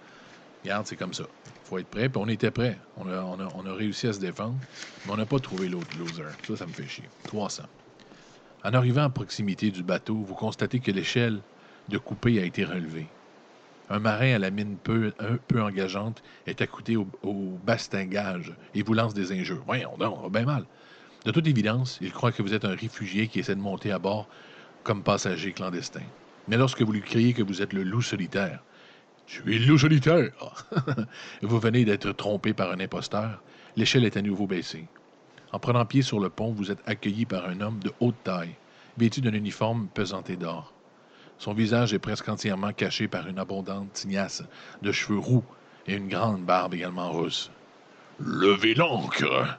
Regarde, 0.62 0.86
c'est 0.86 0.96
comme 0.96 1.14
ça. 1.14 1.24
Il 1.46 1.68
faut 1.68 1.78
être 1.78 1.88
prêt. 1.88 2.08
Puis 2.08 2.20
on 2.22 2.28
était 2.28 2.50
prêt. 2.50 2.78
On 2.96 3.08
a, 3.08 3.14
a, 3.14 3.70
a, 3.70 3.74
réussi 3.74 4.06
à 4.06 4.12
se 4.12 4.20
défendre. 4.20 4.56
Mais 5.06 5.12
on 5.12 5.16
n'a 5.16 5.26
pas 5.26 5.38
trouvé 5.38 5.68
l'autre 5.68 5.96
loser. 5.98 6.22
Ça, 6.46 6.56
ça 6.56 6.66
me 6.66 6.72
fait 6.72 6.86
chier. 6.86 7.04
300. 7.24 7.64
En 8.64 8.74
arrivant 8.74 9.02
à 9.02 9.10
proximité 9.10 9.70
du 9.70 9.82
bateau, 9.82 10.14
vous 10.14 10.34
constatez 10.34 10.78
que 10.78 10.92
l'échelle 10.92 11.40
de 11.88 11.98
coupée 11.98 12.40
a 12.40 12.44
été 12.44 12.64
relevée. 12.64 13.08
Un 13.90 13.98
marin 13.98 14.36
à 14.36 14.38
la 14.38 14.50
mine 14.50 14.76
peu, 14.82 15.12
engageante 15.54 16.22
est 16.46 16.60
accoudé 16.62 16.96
au, 16.96 17.58
bastingage 17.64 18.54
et 18.74 18.82
vous 18.82 18.94
lance 18.94 19.14
des 19.14 19.32
injures. 19.32 19.62
Voyons 19.66 19.96
donc, 19.98 20.16
on 20.18 20.28
va 20.28 20.28
bien 20.28 20.46
mal. 20.46 20.64
De 21.24 21.30
toute 21.30 21.46
évidence, 21.46 21.98
il 22.00 22.12
croit 22.12 22.32
que 22.32 22.42
vous 22.42 22.54
êtes 22.54 22.64
un 22.64 22.74
réfugié 22.74 23.28
qui 23.28 23.40
essaie 23.40 23.54
de 23.54 23.60
monter 23.60 23.90
à 23.90 23.98
bord 23.98 24.28
comme 24.84 25.02
passager 25.02 25.52
clandestin. 25.52 26.02
Mais 26.48 26.56
lorsque 26.56 26.82
vous 26.82 26.92
lui 26.92 27.02
criez 27.02 27.34
que 27.34 27.42
vous 27.42 27.62
êtes 27.62 27.72
le 27.72 27.82
loup 27.82 28.02
solitaire, 28.02 28.62
je 29.26 29.40
suis 29.40 29.58
loup 29.60 29.78
solitaire, 29.78 30.30
vous 31.42 31.58
venez 31.58 31.84
d'être 31.84 32.12
trompé 32.12 32.52
par 32.52 32.70
un 32.70 32.80
imposteur, 32.80 33.42
l'échelle 33.76 34.04
est 34.04 34.16
à 34.16 34.22
nouveau 34.22 34.46
baissée. 34.46 34.86
En 35.52 35.58
prenant 35.58 35.84
pied 35.84 36.02
sur 36.02 36.20
le 36.20 36.30
pont, 36.30 36.52
vous 36.52 36.70
êtes 36.70 36.82
accueilli 36.86 37.26
par 37.26 37.48
un 37.48 37.60
homme 37.60 37.78
de 37.80 37.92
haute 38.00 38.22
taille, 38.24 38.56
vêtu 38.96 39.20
d'un 39.20 39.32
uniforme 39.32 39.88
pesanté 39.88 40.36
d'or. 40.36 40.72
Son 41.38 41.54
visage 41.54 41.92
est 41.92 41.98
presque 41.98 42.28
entièrement 42.28 42.72
caché 42.72 43.08
par 43.08 43.26
une 43.26 43.38
abondante 43.38 43.92
tignasse 43.92 44.44
de 44.82 44.92
cheveux 44.92 45.18
roux 45.18 45.44
et 45.86 45.94
une 45.94 46.08
grande 46.08 46.44
barbe 46.44 46.74
également 46.74 47.10
rousse. 47.10 47.50
Levez 48.20 48.74
l'ancre 48.74 49.58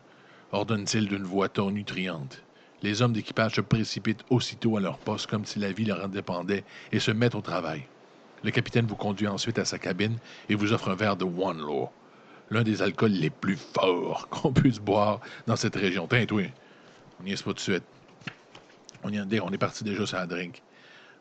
ordonne-t-il 0.53 1.07
d'une 1.07 1.23
voix 1.23 1.49
tonitruante. 1.49 2.43
Les 2.83 3.01
hommes 3.01 3.13
d'équipage 3.13 3.55
se 3.55 3.61
précipitent 3.61 4.23
aussitôt 4.29 4.77
à 4.77 4.81
leur 4.81 4.97
poste 4.99 5.27
comme 5.27 5.45
si 5.45 5.59
la 5.59 5.71
vie 5.71 5.85
leur 5.85 6.05
en 6.05 6.07
dépendait 6.07 6.63
et 6.91 6.99
se 6.99 7.11
mettent 7.11 7.35
au 7.35 7.41
travail. 7.41 7.87
Le 8.43 8.51
capitaine 8.51 8.85
vous 8.85 8.95
conduit 8.95 9.27
ensuite 9.27 9.57
à 9.57 9.65
sa 9.65 9.79
cabine 9.79 10.17
et 10.49 10.55
vous 10.55 10.73
offre 10.73 10.89
un 10.89 10.95
verre 10.95 11.15
de 11.15 11.23
One 11.23 11.59
Law. 11.59 11.89
l'un 12.51 12.63
des 12.63 12.81
alcools 12.81 13.11
les 13.11 13.29
plus 13.29 13.57
forts 13.57 14.27
qu'on 14.29 14.51
puisse 14.51 14.79
boire 14.79 15.21
dans 15.47 15.55
cette 15.55 15.75
région. 15.75 16.07
Tiens, 16.07 16.25
toi, 16.25 16.43
on 17.19 17.23
n'y 17.23 17.31
est 17.31 17.43
pas 17.43 17.51
tout 17.51 17.53
de 17.53 17.59
suite. 17.59 17.83
On, 19.03 19.09
y 19.09 19.17
est, 19.17 19.39
on 19.39 19.49
est 19.49 19.57
parti 19.57 19.83
déjà 19.83 20.05
sur 20.05 20.17
la 20.17 20.27
drink. 20.27 20.61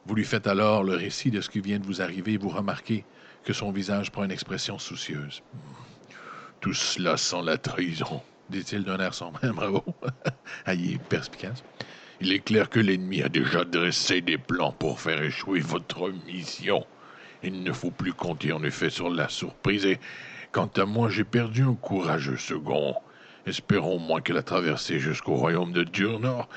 Vous 0.05 0.15
lui 0.15 0.25
faites 0.25 0.49
alors 0.49 0.83
le 0.83 0.97
récit 0.97 1.31
de 1.31 1.41
ce 1.41 1.49
qui 1.49 1.61
vient 1.61 1.79
de 1.79 1.87
vous 1.87 2.03
arriver 2.03 2.33
et 2.33 2.37
vous 2.39 2.49
remarquez 2.49 3.05
que 3.45 3.53
son 3.53 3.71
visage 3.71 4.11
prend 4.11 4.25
une 4.25 4.33
expression 4.33 4.79
soucieuse. 4.79 5.43
Tout 6.61 6.75
cela 6.75 7.17
sent 7.17 7.43
la 7.45 7.57
trahison, 7.57 8.21
dit-il 8.51 8.85
d'un 8.85 8.99
air 8.99 9.15
sombre. 9.15 9.41
Bravo. 9.55 9.85
ah, 10.67 10.73
perspicace. 11.09 11.63
Il 12.21 12.33
est 12.33 12.41
clair 12.41 12.69
que 12.69 12.81
l'ennemi 12.81 13.23
a 13.23 13.29
déjà 13.29 13.65
dressé 13.65 14.21
des 14.21 14.39
plans 14.39 14.73
pour 14.73 15.01
faire 15.01 15.23
échouer 15.23 15.61
votre 15.61 16.11
mission. 16.27 16.85
Il 17.43 17.63
ne 17.63 17.73
faut 17.73 17.91
plus 17.91 18.13
compter 18.13 18.53
en 18.53 18.63
effet 18.63 18.91
sur 18.91 19.11
la 19.11 19.29
surprise 19.29 19.85
et, 19.87 19.99
quant 20.53 20.71
à 20.77 20.85
moi, 20.85 21.09
j'ai 21.11 21.25
perdu 21.25 21.63
un 21.63 21.75
courageux 21.75 22.37
second. 22.37 22.95
Espérons 23.47 23.97
au 23.97 23.99
moins 23.99 24.21
que 24.21 24.33
la 24.33 24.43
traversée 24.43 25.01
jusqu'au 25.01 25.35
royaume 25.35 25.73
de 25.73 25.83
Durnor 25.83 26.49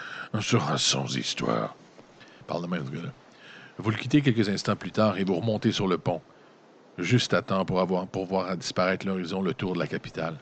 sera 0.41 0.77
sans 0.77 1.15
histoire. 1.15 1.75
Parle 2.45 2.69
de 2.69 3.09
Vous 3.79 3.89
le 3.89 3.97
quittez 3.97 4.21
quelques 4.21 4.49
instants 4.49 4.75
plus 4.75 4.91
tard 4.91 5.17
et 5.17 5.23
vous 5.23 5.35
remontez 5.35 5.71
sur 5.71 5.87
le 5.87 5.97
pont 5.97 6.21
juste 6.97 7.33
à 7.33 7.41
temps 7.41 7.65
pour, 7.65 7.79
avoir, 7.79 8.07
pour 8.07 8.25
voir 8.25 8.55
disparaître 8.57 9.05
l'horizon 9.05 9.41
le 9.41 9.53
tour 9.53 9.73
de 9.73 9.79
la 9.79 9.87
capitale. 9.87 10.37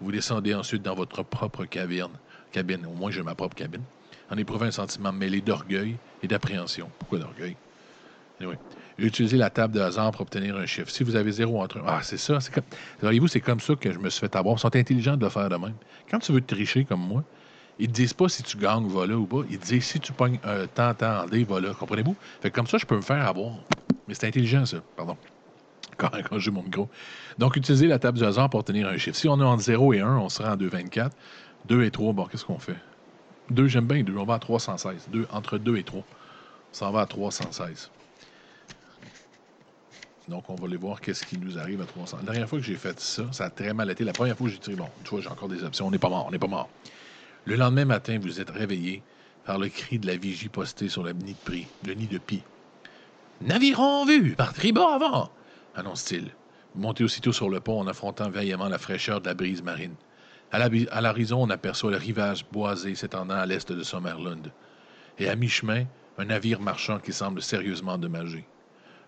Vous 0.00 0.12
descendez 0.12 0.54
ensuite 0.54 0.82
dans 0.82 0.94
votre 0.94 1.22
propre 1.22 1.64
caverne, 1.64 2.12
cabine, 2.52 2.86
au 2.86 2.92
moins 2.92 3.10
j'ai 3.10 3.22
ma 3.22 3.34
propre 3.34 3.56
cabine, 3.56 3.82
en 4.30 4.36
éprouvant 4.36 4.66
un 4.66 4.70
sentiment 4.70 5.12
mêlé 5.12 5.40
d'orgueil 5.40 5.96
et 6.22 6.28
d'appréhension. 6.28 6.90
Pourquoi 6.98 7.18
d'orgueil? 7.18 7.56
Utilisez 8.98 9.36
la 9.36 9.48
table 9.48 9.74
de 9.74 9.80
hasard 9.80 10.10
pour 10.10 10.22
obtenir 10.22 10.56
un 10.56 10.66
chiffre. 10.66 10.90
Si 10.90 11.04
vous 11.04 11.14
avez 11.14 11.30
zéro 11.30 11.62
entre 11.62 11.78
un... 11.78 11.84
Ah, 11.86 12.00
c'est 12.02 12.16
ça. 12.16 12.40
C'est 12.40 12.52
comme... 12.52 12.64
Voyez-vous, 13.00 13.28
c'est 13.28 13.40
comme 13.40 13.60
ça 13.60 13.74
que 13.76 13.92
je 13.92 13.98
me 13.98 14.10
suis 14.10 14.20
fait 14.20 14.34
avoir. 14.34 14.56
Ils 14.56 14.60
sont 14.60 14.74
intelligents 14.74 15.16
de 15.16 15.24
le 15.24 15.30
faire 15.30 15.48
de 15.48 15.56
même. 15.56 15.74
Quand 16.10 16.18
tu 16.18 16.32
veux 16.32 16.40
te 16.40 16.52
tricher 16.52 16.84
comme 16.84 17.00
moi, 17.00 17.22
ils 17.78 17.86
te 17.86 17.92
disent 17.92 18.14
pas 18.14 18.28
si 18.28 18.42
tu 18.42 18.56
gagnes, 18.56 18.88
va 18.88 19.06
ou 19.06 19.26
pas. 19.26 19.42
Ils 19.48 19.58
te 19.58 19.66
disent 19.66 19.84
si 19.84 20.00
tu 20.00 20.12
pognes 20.12 20.40
un 20.42 20.66
temps, 20.66 20.94
temps, 20.94 21.26
dé, 21.26 21.44
va 21.44 21.60
là. 21.60 21.74
Comprenez-vous? 21.74 22.16
Fait 22.40 22.50
comme 22.50 22.66
ça, 22.66 22.78
je 22.78 22.86
peux 22.86 22.96
me 22.96 23.02
faire 23.02 23.24
avoir. 23.24 23.52
Mais 24.08 24.14
c'est 24.14 24.26
intelligent, 24.26 24.66
ça. 24.66 24.78
Pardon 24.96 25.16
quand, 25.96 26.10
j'ai 26.38 26.50
mon 26.50 26.62
micro. 26.62 26.88
Donc, 27.38 27.56
utilisez 27.56 27.86
la 27.86 27.98
table 27.98 28.18
du 28.18 28.24
hasard 28.24 28.50
pour 28.50 28.60
obtenir 28.60 28.88
un 28.88 28.96
chiffre. 28.96 29.16
Si 29.16 29.28
on 29.28 29.40
est 29.40 29.44
entre 29.44 29.62
0 29.62 29.94
et 29.94 30.00
1, 30.00 30.16
on 30.16 30.28
sera 30.28 30.54
en 30.54 30.56
2,24. 30.56 31.10
2 31.66 31.84
et 31.84 31.90
3, 31.90 32.12
bon, 32.12 32.24
qu'est-ce 32.26 32.44
qu'on 32.44 32.58
fait? 32.58 32.76
2, 33.50 33.66
j'aime 33.68 33.86
bien 33.86 34.02
2. 34.02 34.16
On 34.16 34.24
va 34.24 34.34
à 34.34 34.38
316. 34.38 35.08
2, 35.12 35.26
entre 35.30 35.58
2 35.58 35.76
et 35.76 35.82
3. 35.82 36.00
On 36.00 36.04
s'en 36.72 36.90
va 36.92 37.00
à 37.02 37.06
316. 37.06 37.90
Donc, 40.28 40.50
on 40.50 40.54
va 40.54 40.66
aller 40.66 40.76
voir 40.76 41.00
qu'est-ce 41.00 41.24
qui 41.24 41.38
nous 41.38 41.58
arrive 41.58 41.80
à 41.80 41.86
300. 41.86 42.18
La 42.18 42.32
dernière 42.32 42.48
fois 42.48 42.58
que 42.58 42.64
j'ai 42.64 42.74
fait 42.74 43.00
ça, 43.00 43.24
ça 43.32 43.46
a 43.46 43.50
très 43.50 43.72
mal 43.72 43.90
été. 43.90 44.04
La 44.04 44.12
première 44.12 44.36
fois, 44.36 44.48
j'ai 44.48 44.58
dit, 44.58 44.74
bon, 44.74 44.88
tu 45.04 45.10
vois, 45.10 45.20
j'ai 45.20 45.28
encore 45.28 45.48
des 45.48 45.64
options. 45.64 45.86
On 45.86 45.90
n'est 45.90 45.98
pas 45.98 46.10
mort, 46.10 46.26
on 46.28 46.30
n'est 46.30 46.38
pas 46.38 46.46
mort. 46.46 46.68
Le 47.46 47.56
lendemain 47.56 47.86
matin, 47.86 48.18
vous 48.20 48.40
êtes 48.40 48.50
réveillé 48.50 49.02
par 49.44 49.58
le 49.58 49.68
cri 49.68 49.98
de 49.98 50.06
la 50.06 50.16
vigie 50.16 50.50
postée 50.50 50.90
sur 50.90 51.02
le 51.02 51.12
nid 51.12 51.32
de 51.32 51.50
prix, 51.50 51.66
le 51.86 51.94
nid 51.94 52.06
de 52.06 52.18
pie. 52.18 52.42
Navire 53.40 53.80
en 53.80 54.04
vue, 54.04 54.34
par 54.34 54.52
tribord 54.52 54.92
avant 54.92 55.30
annonce-t-il. 55.78 56.30
Montez 56.74 57.04
aussitôt 57.04 57.32
sur 57.32 57.48
le 57.48 57.60
pont 57.60 57.80
en 57.80 57.86
affrontant 57.86 58.28
vaillamment 58.30 58.68
la 58.68 58.78
fraîcheur 58.78 59.20
de 59.20 59.26
la 59.26 59.34
brise 59.34 59.62
marine. 59.62 59.94
À 60.50 61.00
l'horizon, 61.00 61.42
on 61.42 61.50
aperçoit 61.50 61.90
le 61.90 61.96
rivage 61.96 62.44
boisé 62.50 62.94
s'étendant 62.94 63.34
à 63.34 63.46
l'est 63.46 63.70
de 63.70 63.82
Sommerlund. 63.82 64.50
Et 65.18 65.28
à 65.28 65.36
mi-chemin, 65.36 65.84
un 66.18 66.24
navire 66.26 66.60
marchand 66.60 66.98
qui 66.98 67.12
semble 67.12 67.42
sérieusement 67.42 67.92
endommagé. 67.92 68.44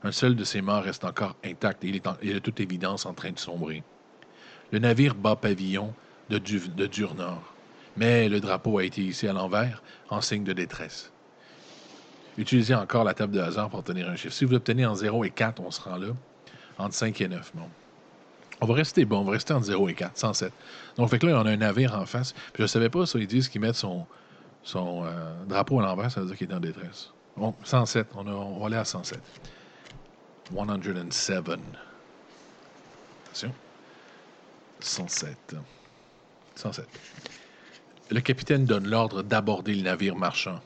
Un 0.03 0.13
seul 0.13 0.35
de 0.35 0.45
ses 0.45 0.63
morts 0.63 0.83
reste 0.83 1.05
encore 1.05 1.37
intact 1.45 1.85
et 1.85 1.89
il 1.89 1.97
est, 1.97 2.35
de 2.35 2.39
toute 2.39 2.61
évidence 2.61 3.05
en 3.05 3.13
train 3.13 3.33
de 3.33 3.39
sombrer. 3.39 3.83
Le 4.73 4.79
navire 4.79 5.15
bat 5.15 5.37
pavillon 5.37 5.93
de, 6.31 6.39
de 6.39 6.87
Dur-Nord, 6.87 7.53
mais 7.97 8.29
le 8.29 8.41
drapeau 8.41 8.79
a 8.79 8.85
été 8.85 9.03
hissé 9.03 9.29
à 9.29 9.33
l'envers 9.33 9.83
en 10.09 10.21
signe 10.21 10.45
de 10.45 10.53
détresse. 10.53 11.13
Utilisez 12.39 12.75
encore 12.75 13.05
la 13.05 13.13
table 13.13 13.35
de 13.35 13.41
hasard 13.41 13.69
pour 13.69 13.81
obtenir 13.81 14.09
un 14.09 14.17
chiffre. 14.17 14.35
Si 14.35 14.45
vous 14.45 14.55
obtenez 14.55 14.87
en 14.87 14.95
0 14.95 15.25
et 15.25 15.31
4, 15.31 15.61
on 15.61 15.71
se 15.71 15.81
rend 15.81 15.97
là 15.97 16.09
entre 16.79 16.95
5 16.95 17.21
et 17.21 17.29
9. 17.29 17.53
Bon. 17.55 17.69
On 18.63 18.67
va 18.67 18.75
rester 18.75 19.05
bon, 19.05 19.19
on 19.19 19.25
va 19.25 19.33
rester 19.33 19.53
entre 19.53 19.67
0 19.67 19.89
et 19.89 19.95
4, 19.95 20.17
107. 20.17 20.53
Donc, 20.97 21.11
fait 21.11 21.19
que 21.19 21.27
là, 21.27 21.41
on 21.41 21.47
a 21.47 21.51
un 21.51 21.57
navire 21.57 21.95
en 21.95 22.07
face. 22.07 22.35
Je 22.57 22.63
ne 22.63 22.67
savais 22.67 22.89
pas, 22.89 23.05
ça, 23.07 23.19
ils 23.19 23.27
disent 23.27 23.49
qu'ils 23.49 23.61
mettent 23.61 23.75
son, 23.75 24.07
son 24.63 25.05
euh, 25.05 25.11
drapeau 25.47 25.81
à 25.81 25.83
l'envers, 25.83 26.11
ça 26.11 26.21
veut 26.21 26.27
dire 26.27 26.37
qu'il 26.37 26.51
est 26.51 26.55
en 26.55 26.61
détresse. 26.61 27.11
Bon, 27.37 27.55
107, 27.65 28.09
on, 28.15 28.27
on 28.27 28.59
va 28.61 28.67
aller 28.67 28.77
à 28.77 28.85
107. 28.85 29.19
107. 30.53 31.61
Attention. 33.25 33.53
107. 34.81 35.57
107. 36.57 36.87
Le 38.11 38.21
capitaine 38.21 38.65
donne 38.65 38.89
l'ordre 38.89 39.23
d'aborder 39.23 39.75
le 39.75 39.83
navire 39.83 40.17
marchand. 40.17 40.61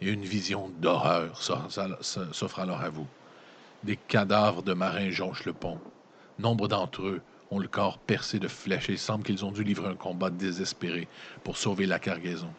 Et 0.00 0.10
une 0.10 0.24
vision 0.24 0.70
d'horreur 0.80 1.40
s'offre 1.40 2.58
alors 2.58 2.80
à 2.80 2.90
vous. 2.90 3.06
Des 3.84 3.96
cadavres 3.96 4.62
de 4.62 4.74
marins 4.74 5.10
jonchent 5.10 5.44
le 5.44 5.52
pont. 5.52 5.78
Nombre 6.38 6.68
d'entre 6.68 7.02
eux 7.02 7.22
ont 7.50 7.60
le 7.60 7.68
corps 7.68 7.98
percé 7.98 8.38
de 8.38 8.48
flèches 8.48 8.90
et 8.90 8.94
il 8.94 8.98
semble 8.98 9.24
qu'ils 9.24 9.44
ont 9.44 9.52
dû 9.52 9.62
livrer 9.62 9.88
un 9.88 9.94
combat 9.94 10.30
désespéré 10.30 11.06
pour 11.44 11.56
sauver 11.56 11.86
la 11.86 11.98
cargaison. 11.98 12.52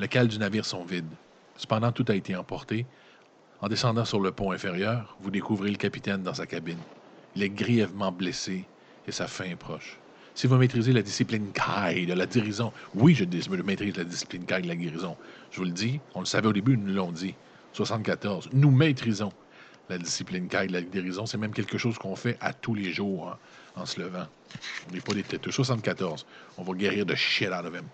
Les 0.00 0.08
cales 0.08 0.28
du 0.28 0.38
navire 0.38 0.66
sont 0.66 0.84
vides. 0.84 1.06
Cependant, 1.56 1.92
tout 1.92 2.04
a 2.08 2.14
été 2.14 2.34
emporté. 2.34 2.86
En 3.62 3.68
descendant 3.68 4.06
sur 4.06 4.20
le 4.20 4.32
pont 4.32 4.52
inférieur, 4.52 5.16
vous 5.20 5.30
découvrez 5.30 5.70
le 5.70 5.76
capitaine 5.76 6.22
dans 6.22 6.32
sa 6.32 6.46
cabine. 6.46 6.78
Il 7.36 7.42
est 7.42 7.50
grièvement 7.50 8.10
blessé 8.10 8.64
et 9.06 9.12
sa 9.12 9.26
fin 9.26 9.44
est 9.44 9.56
proche. 9.56 9.98
Si 10.34 10.46
vous 10.46 10.56
maîtrisez 10.56 10.94
la 10.94 11.02
discipline 11.02 11.52
Kai 11.52 12.06
de 12.06 12.14
la 12.14 12.24
guérison, 12.24 12.72
oui, 12.94 13.14
je 13.14 13.24
maîtrise 13.62 13.96
la 13.98 14.04
discipline 14.04 14.46
Kai 14.46 14.62
de 14.62 14.68
la 14.68 14.76
guérison. 14.76 15.14
Je 15.50 15.58
vous 15.58 15.64
le 15.64 15.72
dis, 15.72 16.00
on 16.14 16.20
le 16.20 16.26
savait 16.26 16.48
au 16.48 16.54
début, 16.54 16.78
nous 16.78 16.94
l'ont 16.94 17.12
dit. 17.12 17.34
74. 17.74 18.48
Nous 18.54 18.70
maîtrisons 18.70 19.32
la 19.90 19.98
discipline 19.98 20.48
de 20.48 20.72
la 20.72 20.80
guérison. 20.80 21.26
C'est 21.26 21.36
même 21.36 21.52
quelque 21.52 21.76
chose 21.76 21.98
qu'on 21.98 22.16
fait 22.16 22.38
à 22.40 22.54
tous 22.54 22.74
les 22.74 22.92
jours 22.92 23.28
hein, 23.28 23.38
en 23.76 23.84
se 23.84 24.00
levant. 24.00 24.26
On 24.88 24.94
n'est 24.94 25.00
pas 25.02 25.12
des 25.12 25.22
têteux. 25.22 25.50
74. 25.50 26.24
On 26.56 26.62
va 26.62 26.72
guérir 26.72 27.04
de 27.04 27.14
shit 27.14 27.48
out 27.48 27.66
of 27.66 27.74
him. 27.74 27.84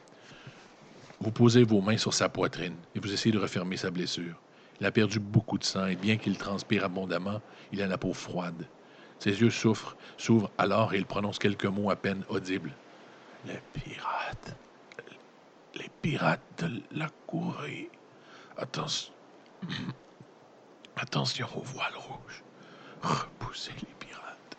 Vous 1.21 1.33
posez 1.33 1.65
vos 1.65 1.81
mains 1.81 1.97
sur 1.97 2.15
sa 2.15 2.29
poitrine 2.29 2.77
et 2.95 3.01
vous 3.01 3.13
essayez 3.13 3.33
de 3.33 3.41
refermer 3.41 3.77
sa 3.77 3.91
blessure. 3.91 4.37
Il 4.81 4.87
a 4.87 4.91
perdu 4.91 5.19
beaucoup 5.19 5.59
de 5.59 5.65
sang 5.65 5.87
et 5.87 5.97
bien 5.97 6.17
qu'il 6.17 6.37
transpire 6.37 6.85
abondamment, 6.85 7.41
il 7.73 7.83
a 7.83 7.87
la 7.87 7.99
peau 7.99 8.13
froide. 8.13 8.67
Ses 9.19 9.41
yeux 9.41 9.51
souffrent, 9.51 9.97
s'ouvrent 10.19 10.51
alors 10.59 10.93
et 10.93 10.99
il 10.99 11.07
prononce 11.07 11.39
quelques 11.39 11.65
mots 11.67 11.91
à 11.91 11.97
peine 11.97 12.23
audibles. 12.29 12.73
Les 13.47 13.61
pirates. 13.73 14.57
Les 15.75 15.91
pirates 16.03 16.41
de 16.59 16.83
la 16.93 17.09
courée. 17.27 17.91
Attention. 18.57 19.13
Attention 20.97 21.47
au 21.57 21.63
voile 21.63 21.95
rouge. 21.97 22.43
Repoussez 23.03 23.73
les 23.73 23.95
pirates. 23.99 24.57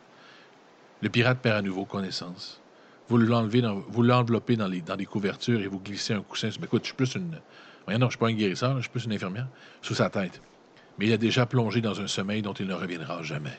Le 1.01 1.09
pirate 1.09 1.39
perd 1.39 1.57
à 1.57 1.61
nouveau 1.61 1.85
connaissance. 1.85 2.61
Vous 3.09 3.17
l'enlevez, 3.17 3.61
vous 3.87 4.03
l'enveloppez 4.03 4.55
dans, 4.55 4.67
les, 4.67 4.81
dans 4.81 4.95
des 4.95 5.05
couvertures 5.05 5.61
et 5.61 5.67
vous 5.67 5.79
glissez 5.79 6.13
un 6.13 6.21
coussin. 6.21 6.49
Mais 6.59 6.65
écoute, 6.65 6.83
je 6.83 6.87
suis 6.87 6.95
plus 6.95 7.15
une. 7.15 7.39
Voyons, 7.87 7.99
non, 7.99 8.07
je 8.07 8.11
suis 8.11 8.19
pas 8.19 8.27
un 8.27 8.33
guérisseur, 8.33 8.75
je 8.75 8.81
suis 8.81 8.89
plus 8.89 9.05
une 9.05 9.13
infirmière. 9.13 9.47
Sous 9.81 9.95
sa 9.95 10.09
tête. 10.09 10.41
Mais 10.99 11.07
il 11.07 11.13
a 11.13 11.17
déjà 11.17 11.45
plongé 11.45 11.79
dans 11.79 12.01
un 12.01 12.07
sommeil 12.07 12.41
dont 12.41 12.51
il 12.51 12.67
ne 12.67 12.73
reviendra 12.73 13.23
jamais. 13.23 13.57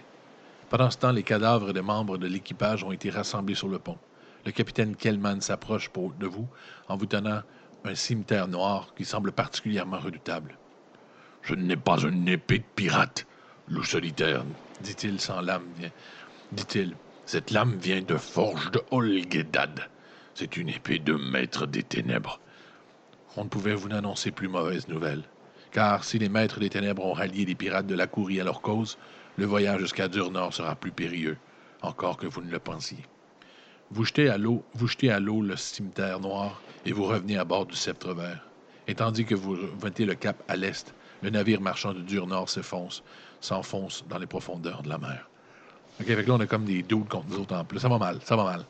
Pendant 0.68 0.90
ce 0.90 0.98
temps, 0.98 1.12
les 1.12 1.22
cadavres 1.22 1.72
des 1.72 1.80
membres 1.80 2.18
de 2.18 2.26
l'équipage 2.26 2.84
ont 2.84 2.92
été 2.92 3.08
rassemblés 3.08 3.54
sur 3.54 3.68
le 3.68 3.78
pont. 3.78 3.96
Le 4.44 4.52
capitaine 4.52 4.96
Kellman 4.96 5.40
s'approche 5.40 5.90
de 6.20 6.26
vous 6.26 6.46
en 6.88 6.96
vous 6.98 7.06
tenant 7.06 7.40
un 7.84 7.94
cimetière 7.94 8.48
noir 8.48 8.92
qui 8.94 9.06
semble 9.06 9.32
particulièrement 9.32 9.98
redoutable. 9.98 10.58
Je 11.40 11.54
n'ai 11.54 11.76
pas 11.76 11.98
une 12.02 12.28
épée 12.28 12.58
de 12.58 12.64
pirate, 12.76 13.26
loup 13.68 13.84
solitaire, 13.84 14.44
dit-il 14.82 15.20
sans 15.20 15.40
lame. 15.40 15.64
Dit-il, 16.52 16.94
cette 17.24 17.50
lame 17.50 17.76
vient 17.76 18.02
de 18.02 18.16
forge 18.16 18.70
de 18.72 18.82
Olgedad. 18.90 19.88
C'est 20.34 20.58
une 20.58 20.68
épée 20.68 20.98
de 20.98 21.14
maître 21.14 21.66
des 21.66 21.82
ténèbres. 21.82 22.40
On 23.36 23.44
ne 23.44 23.48
pouvait 23.48 23.74
vous 23.74 23.92
annoncer 23.92 24.30
plus 24.30 24.48
mauvaise 24.48 24.88
nouvelle. 24.88 25.22
Car 25.70 26.04
si 26.04 26.18
les 26.18 26.28
maîtres 26.28 26.60
des 26.60 26.70
ténèbres 26.70 27.04
ont 27.04 27.12
rallié 27.12 27.44
les 27.44 27.54
pirates 27.54 27.86
de 27.86 27.94
la 27.94 28.06
Courie 28.06 28.40
à 28.40 28.44
leur 28.44 28.60
cause, 28.60 28.98
le 29.36 29.44
voyage 29.44 29.80
jusqu'à 29.80 30.08
Durnor 30.08 30.52
sera 30.52 30.74
plus 30.74 30.90
périlleux, 30.90 31.36
encore 31.82 32.16
que 32.16 32.26
vous 32.26 32.40
ne 32.40 32.50
le 32.50 32.58
pensiez. 32.58 33.04
Vous 33.90 34.04
jetez 34.04 34.28
à 34.28 34.38
l'eau, 34.38 34.64
vous 34.74 34.88
jetez 34.88 35.10
à 35.10 35.20
l'eau 35.20 35.42
le 35.42 35.56
cimetière 35.56 36.20
noir 36.20 36.60
et 36.84 36.92
vous 36.92 37.04
revenez 37.04 37.38
à 37.38 37.44
bord 37.44 37.66
du 37.66 37.76
sceptre 37.76 38.12
vert. 38.12 38.44
Et 38.86 38.94
tandis 38.94 39.24
que 39.24 39.34
vous 39.34 39.56
mettez 39.82 40.04
le 40.04 40.14
cap 40.14 40.42
à 40.48 40.56
l'est, 40.56 40.94
le 41.22 41.30
navire 41.30 41.60
marchand 41.60 41.92
du 41.92 42.02
Dur 42.02 42.26
Nord 42.26 42.48
s'enfonce, 42.48 43.02
dans 44.08 44.18
les 44.18 44.26
profondeurs 44.26 44.82
de 44.82 44.88
la 44.88 44.98
mer. 44.98 45.28
OK, 46.00 46.06
fait 46.06 46.22
là, 46.22 46.34
on 46.34 46.40
a 46.40 46.46
comme 46.46 46.64
des 46.64 46.82
doutes 46.82 47.08
contre 47.08 47.28
nous 47.28 47.40
autres 47.40 47.54
en 47.54 47.64
plus. 47.64 47.80
Ça 47.80 47.88
va 47.88 47.98
mal, 47.98 48.20
ça 48.24 48.36
va 48.36 48.44
mal. 48.44 48.64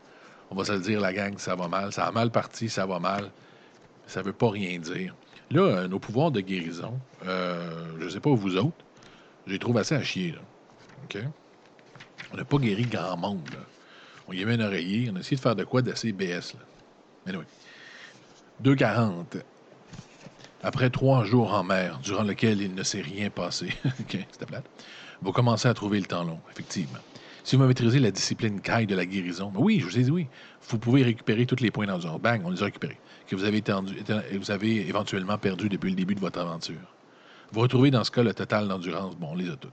On 0.50 0.54
va 0.54 0.64
se 0.64 0.72
le 0.72 0.80
dire, 0.80 1.00
la 1.00 1.12
gang, 1.12 1.36
ça 1.38 1.54
va 1.54 1.68
mal. 1.68 1.92
Ça 1.92 2.06
a 2.06 2.10
mal 2.10 2.30
parti, 2.30 2.68
ça 2.68 2.86
va 2.86 2.98
mal. 2.98 3.30
Ça 4.08 4.22
veut 4.22 4.32
pas 4.32 4.50
rien 4.50 4.78
dire. 4.78 5.14
Là, 5.50 5.60
euh, 5.60 5.88
nos 5.88 5.98
pouvoirs 5.98 6.30
de 6.30 6.40
guérison, 6.40 6.98
euh, 7.26 7.86
je 8.00 8.08
sais 8.08 8.20
pas 8.20 8.30
vous 8.30 8.56
autres, 8.56 8.84
je 9.46 9.52
les 9.52 9.58
trouve 9.58 9.78
assez 9.78 9.94
à 9.94 10.02
chier. 10.02 10.32
Là. 10.32 11.20
On 12.32 12.36
n'a 12.36 12.44
pas 12.44 12.58
guéri 12.58 12.82
grand 12.82 13.16
monde. 13.16 13.48
On 14.26 14.32
y 14.32 14.42
avait 14.42 14.54
un 14.54 14.60
oreiller. 14.60 15.08
On 15.12 15.16
a 15.16 15.20
essayé 15.20 15.36
de 15.36 15.40
faire 15.40 15.56
de 15.56 15.64
quoi 15.64 15.80
d'assez 15.80 16.12
BS. 16.12 16.54
Là. 16.54 16.60
Mais 17.24 17.32
anyway. 17.32 17.46
2,40. 18.62 19.42
Après 20.62 20.90
trois 20.90 21.24
jours 21.24 21.54
en 21.54 21.62
mer, 21.62 22.00
durant 22.02 22.24
lesquels 22.24 22.60
il 22.60 22.74
ne 22.74 22.82
s'est 22.82 23.00
rien 23.00 23.30
passé, 23.30 23.68
c'était 24.08 24.46
plate, 24.46 24.68
vous 25.22 25.32
commencez 25.32 25.68
à 25.68 25.74
trouver 25.74 26.00
le 26.00 26.06
temps 26.06 26.24
long, 26.24 26.40
effectivement. 26.50 26.98
Si 27.44 27.56
vous 27.56 27.64
maîtrisez 27.64 28.00
la 28.00 28.10
discipline 28.10 28.60
caille 28.60 28.86
de 28.86 28.96
la 28.96 29.06
guérison, 29.06 29.50
ben 29.50 29.60
oui, 29.60 29.78
je 29.80 29.86
vous 29.86 29.98
ai 29.98 30.02
dit 30.02 30.10
oui, 30.10 30.26
vous 30.68 30.78
pouvez 30.78 31.04
récupérer 31.04 31.46
tous 31.46 31.62
les 31.62 31.70
points 31.70 31.86
d'endurance. 31.86 32.20
Bang, 32.20 32.42
on 32.44 32.50
les 32.50 32.60
a 32.60 32.66
récupérés. 32.66 32.98
Que 33.28 33.36
vous 33.36 34.50
avez, 34.50 34.88
éventuellement 34.88 35.36
perdu 35.36 35.68
depuis 35.68 35.90
le 35.90 35.96
début 35.96 36.14
de 36.14 36.20
votre 36.20 36.40
aventure. 36.40 36.80
Vous 37.52 37.60
retrouvez 37.60 37.90
dans 37.90 38.02
ce 38.02 38.10
cas 38.10 38.22
le 38.22 38.32
total 38.32 38.68
d'endurance. 38.68 39.16
Bon, 39.16 39.28
on 39.32 39.34
les 39.34 39.50
a 39.50 39.56
toutes. 39.56 39.70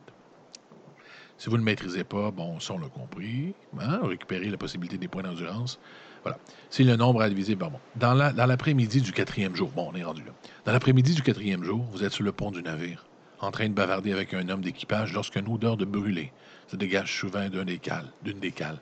Si 1.37 1.49
vous 1.49 1.57
ne 1.57 1.63
maîtrisez 1.63 2.03
pas, 2.03 2.31
bon, 2.31 2.59
ça 2.59 2.73
on 2.73 2.79
l'a 2.79 2.89
compris. 2.89 3.53
Hein, 3.79 4.01
la 4.29 4.57
possibilité 4.57 4.97
des 4.97 5.07
points 5.07 5.23
d'endurance. 5.23 5.79
Voilà. 6.23 6.37
C'est 6.69 6.83
le 6.83 6.95
nombre 6.95 7.21
à 7.21 7.29
diviser 7.29 7.55
par 7.55 7.71
bon. 7.71 7.79
Dans 7.95 8.13
l'après-midi 8.13 8.99
du 9.01 9.11
quatrième 9.11 9.55
jour, 9.55 9.71
bon, 9.73 9.89
on 9.93 9.95
est 9.95 10.03
rendu 10.03 10.23
là. 10.23 10.31
Dans 10.65 10.73
l'après-midi 10.73 11.13
du 11.13 11.21
quatrième 11.21 11.63
jour, 11.63 11.85
vous 11.91 12.03
êtes 12.03 12.11
sur 12.11 12.23
le 12.23 12.31
pont 12.31 12.51
du 12.51 12.61
navire, 12.61 13.05
en 13.39 13.51
train 13.51 13.69
de 13.69 13.73
bavarder 13.73 14.11
avec 14.11 14.33
un 14.33 14.49
homme 14.49 14.61
d'équipage 14.61 15.13
lorsqu'une 15.13 15.47
odeur 15.47 15.77
de 15.77 15.85
brûlé 15.85 16.31
se 16.67 16.75
dégage 16.75 17.19
souvent 17.19 17.47
d'un 17.49 17.63
des 17.63 17.77
cales, 17.77 18.11
d'une 18.23 18.39
des 18.39 18.51
cales. 18.51 18.79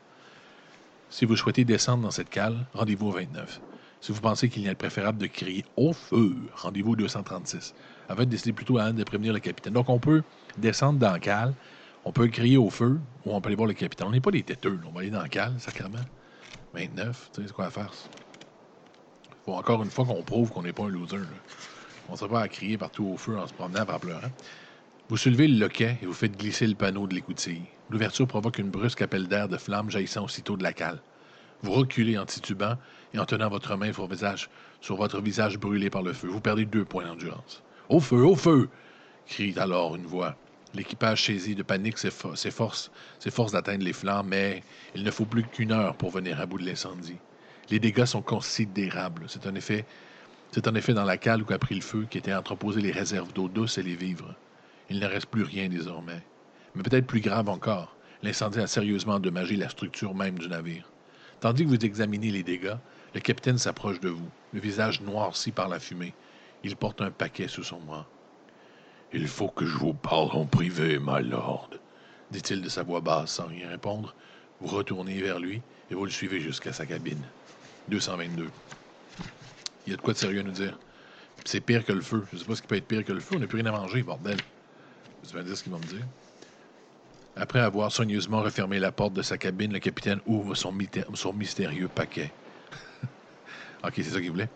Si 1.10 1.26
vous 1.26 1.36
souhaitez 1.36 1.66
descendre 1.66 2.04
dans 2.04 2.12
cette 2.12 2.30
cale, 2.30 2.66
rendez-vous 2.74 3.10
au 3.10 3.12
29. 3.12 3.62
Si 4.04 4.12
vous 4.12 4.20
pensez 4.20 4.50
qu'il 4.50 4.64
y 4.64 4.68
a 4.68 4.76
préférable 4.76 5.18
de 5.18 5.28
crier 5.28 5.64
au 5.78 5.94
feu, 5.94 6.36
rendez-vous 6.56 6.92
au 6.92 6.96
236. 6.98 7.74
Avant 8.10 8.26
de 8.26 8.30
décider 8.30 8.52
plutôt 8.52 8.78
à 8.78 8.92
de 8.92 9.02
prévenir 9.06 9.32
le 9.32 9.40
capitaine. 9.40 9.72
Donc, 9.72 9.88
on 9.88 9.98
peut 9.98 10.24
descendre 10.58 11.00
dans 11.00 11.14
la 11.14 11.20
cale, 11.20 11.54
on 12.04 12.12
peut 12.12 12.28
crier 12.28 12.58
au 12.58 12.70
feu, 12.70 13.00
ou 13.26 13.34
on 13.34 13.40
peut 13.40 13.48
aller 13.48 13.56
voir 13.56 13.70
le 13.70 13.74
capitaine. 13.74 14.08
On 14.08 14.12
n'est 14.12 14.20
pas 14.20 14.32
des 14.32 14.44
têteux, 14.44 14.78
on 14.86 14.92
va 14.92 15.00
aller 15.00 15.10
dans 15.10 15.22
la 15.22 15.30
cale, 15.30 15.54
sacrément. 15.58 16.04
29, 16.74 17.30
tu 17.34 17.42
sais, 17.42 17.48
c'est 17.48 17.54
quoi 17.54 17.64
la 17.64 17.72
farce? 17.72 18.10
faut 19.46 19.54
encore 19.54 19.82
une 19.84 19.90
fois 19.90 20.04
qu'on 20.04 20.22
prouve 20.22 20.52
qu'on 20.52 20.64
n'est 20.64 20.74
pas 20.74 20.84
un 20.84 20.90
loser. 20.90 21.20
On 22.10 22.12
ne 22.12 22.18
sera 22.18 22.30
pas 22.30 22.42
à 22.42 22.50
crier 22.50 22.78
partout 22.78 23.06
au 23.06 23.16
feu 23.16 23.38
en 23.38 23.48
se 23.48 23.54
promenant 23.54 23.86
par 23.86 24.02
pleurant. 24.02 24.32
Vous 25.08 25.16
soulevez 25.16 25.48
le 25.48 25.58
loquet 25.58 25.98
et 26.02 26.06
vous 26.06 26.14
faites 26.14 26.36
glisser 26.36 26.68
le 26.68 26.76
panneau 26.76 27.08
de 27.08 27.16
l'écoutille. 27.16 27.68
L'ouverture 27.90 28.28
provoque 28.28 28.58
une 28.58 28.70
brusque 28.70 29.02
appel 29.02 29.30
d'air 29.30 29.48
de 29.48 29.56
flamme 29.56 29.90
jaillissant 29.90 30.26
aussitôt 30.26 30.58
de 30.58 30.64
la 30.64 30.74
cale. 30.74 31.02
Vous 31.64 31.72
reculez 31.72 32.18
en 32.18 32.26
titubant 32.26 32.76
et 33.14 33.20
en 33.20 33.26
tenant 33.26 33.48
votre 33.48 33.78
main 33.78 33.92
sur, 34.82 34.96
votre 34.98 35.22
visage 35.22 35.58
brûlé 35.58 35.90
par 35.90 36.04
le 36.04 36.12
feu. 36.12 36.28
Vous 36.28 36.42
perdez 36.42 36.66
deux 36.66 36.84
points 36.84 37.06
d'endurance. 37.06 37.64
Au 37.88 38.02
feu, 38.02 38.26
au 38.26 38.36
feu! 38.36 38.70
crie 39.26 39.54
alors 39.58 39.96
une 39.96 40.06
voix. 40.06 40.36
L'équipage 40.74 41.24
saisi 41.24 41.56
de 41.56 41.64
panique 41.64 41.98
s'efforce, 41.98 42.92
d'atteindre 43.54 43.86
les 43.86 43.94
flammes, 43.94 44.28
mais 44.28 44.62
il 44.94 45.04
ne 45.04 45.12
faut 45.12 45.24
plus 45.24 45.44
qu'une 45.44 45.72
heure 45.72 45.96
pour 45.96 46.10
venir 46.10 46.42
à 46.42 46.46
bout 46.46 46.58
de 46.58 46.66
l'incendie. 46.66 47.16
Les 47.70 47.80
dégâts 47.80 48.06
sont 48.06 48.22
considérables. 48.22 49.24
C'est 49.30 49.48
en 49.48 49.56
effet, 49.56 49.86
c'est 50.52 50.68
en 50.68 50.76
effet 50.76 50.94
dans 50.94 51.06
la 51.06 51.18
cale 51.18 51.44
où 51.44 51.54
a 51.54 51.60
pris 51.60 51.76
le 51.76 51.82
feu 51.82 52.06
qu'étaient 52.10 52.34
entreposées 52.34 52.82
les 52.82 52.92
réserves 52.92 53.32
d'eau 53.32 53.48
douce 53.48 53.78
et 53.78 53.84
les 53.84 53.96
vivres. 53.96 54.36
Il 54.90 55.00
ne 55.00 55.08
reste 55.08 55.28
plus 55.28 55.44
rien 55.44 55.70
désormais. 55.70 56.22
Mais 56.76 56.84
peut-être 56.84 57.08
plus 57.08 57.22
grave 57.22 57.48
encore, 57.48 57.96
l'incendie 58.22 58.60
a 58.60 58.68
sérieusement 58.68 59.14
endommagé 59.14 59.56
la 59.56 59.70
structure 59.70 60.14
même 60.14 60.38
du 60.38 60.50
navire. 60.50 60.93
Tandis 61.44 61.66
que 61.66 61.70
vous 61.72 61.86
examinez 61.86 62.32
les 62.32 62.42
dégâts, 62.42 62.78
le 63.14 63.20
capitaine 63.20 63.58
s'approche 63.58 64.00
de 64.00 64.08
vous, 64.08 64.30
le 64.54 64.62
visage 64.62 65.02
noirci 65.02 65.52
par 65.52 65.68
la 65.68 65.78
fumée. 65.78 66.14
Il 66.64 66.78
porte 66.78 67.02
un 67.02 67.12
paquet 67.12 67.50
sous 67.50 67.66
son 67.66 67.82
bras. 67.82 68.08
Il 69.12 69.28
faut 69.28 69.50
que 69.50 69.66
je 69.66 69.78
vous 69.78 69.94
parle 69.94 70.30
en 70.32 70.46
privé, 70.46 71.00
my 71.02 71.22
lord, 71.22 71.70
dit-il 72.32 72.62
de 72.62 72.70
sa 72.70 72.84
voix 72.84 73.02
basse 73.02 73.34
sans 73.34 73.48
rien 73.48 73.68
répondre. 73.68 74.16
Vous 74.62 74.74
retournez 74.74 75.22
vers 75.22 75.38
lui 75.38 75.62
et 75.92 75.96
vous 75.96 76.06
le 76.06 76.12
suivez 76.12 76.40
jusqu'à 76.40 76.72
sa 76.72 76.86
cabine. 76.86 77.22
222. 77.90 78.50
Il 79.86 79.90
y 79.90 79.94
a 79.94 79.98
de 79.98 80.02
quoi 80.02 80.14
de 80.14 80.20
sérieux 80.20 80.40
à 80.40 80.44
nous 80.44 80.52
dire. 80.52 80.80
C'est 81.44 81.60
pire 81.60 81.84
que 81.84 81.92
le 81.92 82.00
feu. 82.00 82.26
Je 82.32 82.38
ne 82.38 82.40
sais 82.40 82.48
pas 82.48 82.56
ce 82.56 82.62
qui 82.62 82.68
peut 82.70 82.78
être 82.78 82.88
pire 82.88 83.04
que 83.04 83.12
le 83.12 83.20
feu. 83.20 83.36
On 83.36 83.40
n'a 83.40 83.48
plus 83.48 83.58
rien 83.58 83.66
à 83.66 83.78
manger, 83.78 84.02
bordel. 84.02 84.38
Vous 85.26 85.36
allez 85.36 85.44
dire 85.44 85.58
ce 85.58 85.64
qu'ils 85.64 85.74
vont 85.74 85.80
me 85.80 85.84
dire? 85.88 86.06
Après 87.36 87.60
avoir 87.60 87.92
soigneusement 87.92 88.42
refermé 88.42 88.80
la 88.80 88.92
porte 88.92 89.14
de 89.14 89.22
sa 89.22 89.38
cabine, 89.38 89.74
le 89.74 89.80
capitaine 89.80 90.20
ouvre 90.28 90.54
son, 90.56 90.72
mystérieux 90.72 91.88
paquet. 91.88 92.32
OK, 93.84 93.94
c'est 93.96 94.04
ça 94.04 94.22
qu'il 94.22 94.32
voulait. 94.32 94.50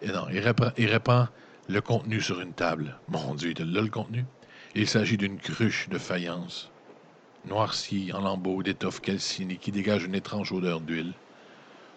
Et 0.00 0.08
non, 0.08 0.28
il 0.30 0.38
répand, 0.38 0.72
il 0.78 0.86
répand 0.86 1.28
le 1.68 1.80
contenu 1.80 2.20
sur 2.20 2.40
une 2.40 2.52
table. 2.52 2.96
Mon 3.08 3.34
Dieu, 3.34 3.52
il 3.56 3.72
là 3.72 3.82
le 3.82 3.88
contenu. 3.88 4.24
Il 4.74 4.86
s'agit 4.86 5.16
d'une 5.16 5.38
cruche 5.38 5.88
de 5.88 5.98
faïence, 5.98 6.70
noircie 7.44 8.12
en 8.14 8.20
lambeaux 8.20 8.62
d'étoffe 8.62 9.00
calcinée 9.00 9.56
qui 9.56 9.72
dégage 9.72 10.04
une 10.04 10.14
étrange 10.14 10.52
odeur 10.52 10.80
d'huile. 10.80 11.12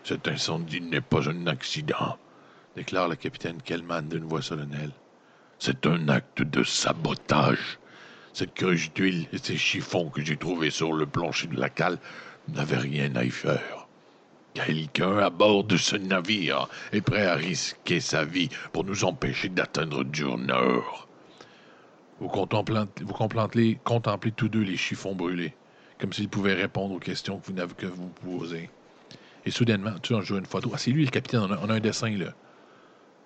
Cet 0.03 0.27
incendie 0.27 0.81
n'est 0.81 1.01
pas 1.01 1.29
un 1.29 1.45
accident, 1.45 2.17
déclare 2.75 3.07
le 3.07 3.15
capitaine 3.15 3.61
Kellman 3.61 4.09
d'une 4.09 4.25
voix 4.25 4.41
solennelle. 4.41 4.91
C'est 5.59 5.85
un 5.85 6.09
acte 6.09 6.41
de 6.41 6.63
sabotage. 6.63 7.77
Cette 8.33 8.55
cruche 8.55 8.91
d'huile 8.93 9.27
et 9.31 9.37
ces 9.37 9.57
chiffons 9.57 10.09
que 10.09 10.23
j'ai 10.23 10.37
trouvés 10.37 10.71
sur 10.71 10.93
le 10.93 11.05
plancher 11.05 11.47
de 11.47 11.59
la 11.59 11.69
cale 11.69 11.99
n'avaient 12.47 12.77
rien 12.77 13.15
à 13.15 13.23
y 13.23 13.29
faire. 13.29 13.87
Quelqu'un 14.55 15.17
à 15.19 15.29
bord 15.29 15.63
de 15.63 15.77
ce 15.77 15.95
navire 15.95 16.67
est 16.91 17.01
prêt 17.01 17.25
à 17.25 17.35
risquer 17.35 17.99
sa 17.99 18.25
vie 18.25 18.49
pour 18.71 18.83
nous 18.83 19.03
empêcher 19.03 19.49
d'atteindre 19.49 20.03
Nord. 20.37 21.07
Vous, 22.19 22.27
vous 22.27 23.13
contemplez, 23.13 23.79
contemplez 23.83 24.31
tous 24.31 24.49
deux 24.49 24.61
les 24.61 24.77
chiffons 24.77 25.15
brûlés, 25.15 25.53
comme 25.99 26.13
s'ils 26.13 26.29
pouvaient 26.29 26.53
répondre 26.53 26.95
aux 26.95 26.99
questions 26.99 27.39
que 27.39 27.47
vous 27.47 27.53
n'avez 27.53 27.73
que 27.73 27.87
vous 27.87 28.09
posez. 28.09 28.69
Et 29.45 29.51
soudainement, 29.51 29.97
tu 30.01 30.13
vois, 30.13 30.23
une 30.23 30.45
photo. 30.45 30.71
Ah, 30.73 30.77
c'est 30.77 30.91
lui 30.91 31.05
le 31.05 31.11
capitaine, 31.11 31.41
on 31.41 31.69
a, 31.69 31.73
un 31.73 31.79
dessin 31.79 32.15
là. 32.17 32.33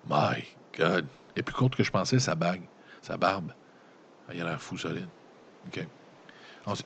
My 0.08 0.44
God. 0.76 1.06
Et 1.36 1.42
plus 1.42 1.54
courte 1.54 1.76
que 1.76 1.84
je 1.84 1.90
pensais, 1.90 2.18
sa 2.18 2.34
bague, 2.34 2.62
sa 3.02 3.16
barbe. 3.16 3.52
Ah, 4.28 4.32
il 4.34 4.40
a 4.42 4.44
l'air 4.44 4.60
fou 4.60 4.76
solide. 4.76 5.08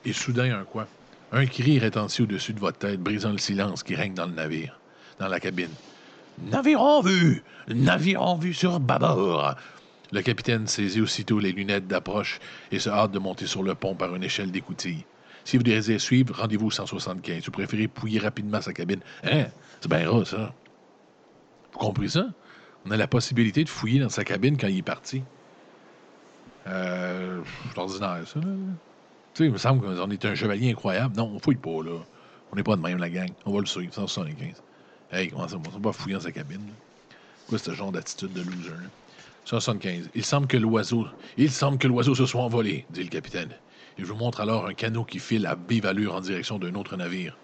Et 0.05 0.13
soudain, 0.13 0.59
un 0.59 0.63
quoi? 0.63 0.87
Un 1.31 1.45
cri 1.45 1.79
retentit 1.79 2.21
au-dessus 2.21 2.53
de 2.53 2.59
votre 2.59 2.77
tête, 2.77 3.01
brisant 3.01 3.31
le 3.31 3.37
silence 3.37 3.83
qui 3.83 3.95
règne 3.95 4.13
dans 4.13 4.27
le 4.27 4.33
navire, 4.33 4.79
dans 5.19 5.27
la 5.27 5.39
cabine. 5.39 5.71
Navire 6.41 6.81
en 6.81 7.01
vue! 7.01 7.43
Navire 7.67 8.21
en 8.21 8.37
vue 8.37 8.53
sur 8.53 8.79
bâbord! 8.79 9.55
Le 10.11 10.21
capitaine 10.21 10.67
saisit 10.67 11.01
aussitôt 11.01 11.39
les 11.39 11.51
lunettes 11.51 11.87
d'approche 11.87 12.39
et 12.71 12.79
se 12.79 12.89
hâte 12.89 13.11
de 13.11 13.19
monter 13.19 13.47
sur 13.47 13.63
le 13.63 13.73
pont 13.73 13.95
par 13.95 14.13
une 14.15 14.23
échelle 14.23 14.51
d'écoutille. 14.51 15.05
Si 15.43 15.57
vous 15.57 15.63
désirez 15.63 15.99
suivre, 15.99 16.35
rendez-vous 16.39 16.67
au 16.67 16.71
175. 16.71 17.43
Vous 17.43 17.51
préférez 17.51 17.87
pouiller 17.87 18.19
rapidement 18.19 18.61
sa 18.61 18.73
cabine. 18.73 19.01
Hein? 19.23 19.45
C'est 19.81 19.89
bien 19.89 20.09
rare, 20.09 20.25
ça. 20.25 20.53
Vous 21.73 21.79
comprenez 21.79 22.09
ça? 22.09 22.27
On 22.85 22.91
a 22.91 22.97
la 22.97 23.07
possibilité 23.07 23.63
de 23.63 23.69
fouiller 23.69 23.99
dans 23.99 24.09
sa 24.09 24.23
cabine 24.23 24.55
quand 24.57 24.67
il 24.67 24.77
est 24.77 24.83
parti. 24.83 25.23
Euh, 26.67 27.41
c'est 27.69 27.77
ordinaire, 27.77 28.21
ça. 28.25 28.39
Tu 28.39 28.47
sais, 29.33 29.45
il 29.45 29.51
me 29.51 29.57
semble 29.57 29.81
qu'on 29.81 30.09
est 30.11 30.25
un 30.25 30.35
chevalier 30.35 30.71
incroyable. 30.71 31.15
Non, 31.17 31.31
on 31.33 31.39
fouille 31.39 31.55
pas, 31.55 31.83
là. 31.83 31.99
On 32.51 32.55
n'est 32.55 32.63
pas 32.63 32.75
de 32.75 32.81
même, 32.81 32.99
la 32.99 33.09
gang. 33.09 33.29
On 33.45 33.53
va 33.53 33.59
le 33.59 33.65
suivre, 33.65 33.93
175. 33.93 34.61
Hey, 35.11 35.29
comment 35.29 35.47
ça, 35.47 35.57
on 35.57 35.69
va 35.69 35.79
pas 35.79 35.91
fouiller 35.91 36.15
dans 36.15 36.21
sa 36.21 36.31
cabine. 36.31 36.61
Quoi, 37.47 37.57
ce 37.57 37.71
genre 37.71 37.91
d'attitude 37.91 38.33
de 38.33 38.41
loser, 38.41 38.71
175. 39.45 40.09
Il 40.15 40.23
semble 40.23 40.47
que 40.47 40.57
l'oiseau. 40.57 41.07
Il 41.37 41.51
semble 41.51 41.77
que 41.77 41.87
l'oiseau 41.87 42.15
se 42.15 42.25
soit 42.25 42.41
envolé, 42.41 42.85
dit 42.89 43.03
le 43.03 43.09
capitaine. 43.09 43.49
Il 43.97 44.05
vous 44.05 44.15
montre 44.15 44.41
alors 44.41 44.67
un 44.67 44.73
canot 44.73 45.03
qui 45.03 45.19
file 45.19 45.45
à 45.45 45.55
vive 45.55 45.85
allure 45.85 46.15
en 46.15 46.21
direction 46.21 46.57
d'un 46.57 46.73
autre 46.75 46.95
navire. 46.95 47.37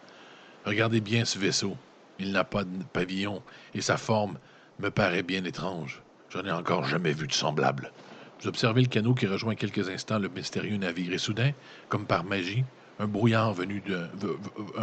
Regardez 0.65 1.01
bien 1.01 1.25
ce 1.25 1.37
vaisseau. 1.37 1.75
Il 2.17 2.31
n'a 2.31 2.43
pas 2.43 2.63
de 2.63 2.83
pavillon 2.91 3.41
et 3.73 3.81
sa 3.81 3.97
forme 3.97 4.37
me 4.79 4.89
paraît 4.89 5.23
bien 5.23 5.43
étrange. 5.43 6.01
Je 6.29 6.39
n'ai 6.39 6.51
encore 6.51 6.85
jamais 6.85 7.13
vu 7.13 7.27
de 7.27 7.33
semblable. 7.33 7.91
Vous 8.41 8.47
observez 8.47 8.81
le 8.81 8.87
canot 8.87 9.13
qui 9.13 9.27
rejoint 9.27 9.55
quelques 9.55 9.89
instants 9.89 10.17
le 10.17 10.29
mystérieux 10.29 10.77
navire. 10.77 11.11
Et 11.11 11.17
soudain, 11.17 11.51
comme 11.89 12.05
par 12.05 12.23
magie, 12.23 12.63
un 12.99 13.07
brouillard 13.07 13.53
venu 13.53 13.81
de, 13.81 14.07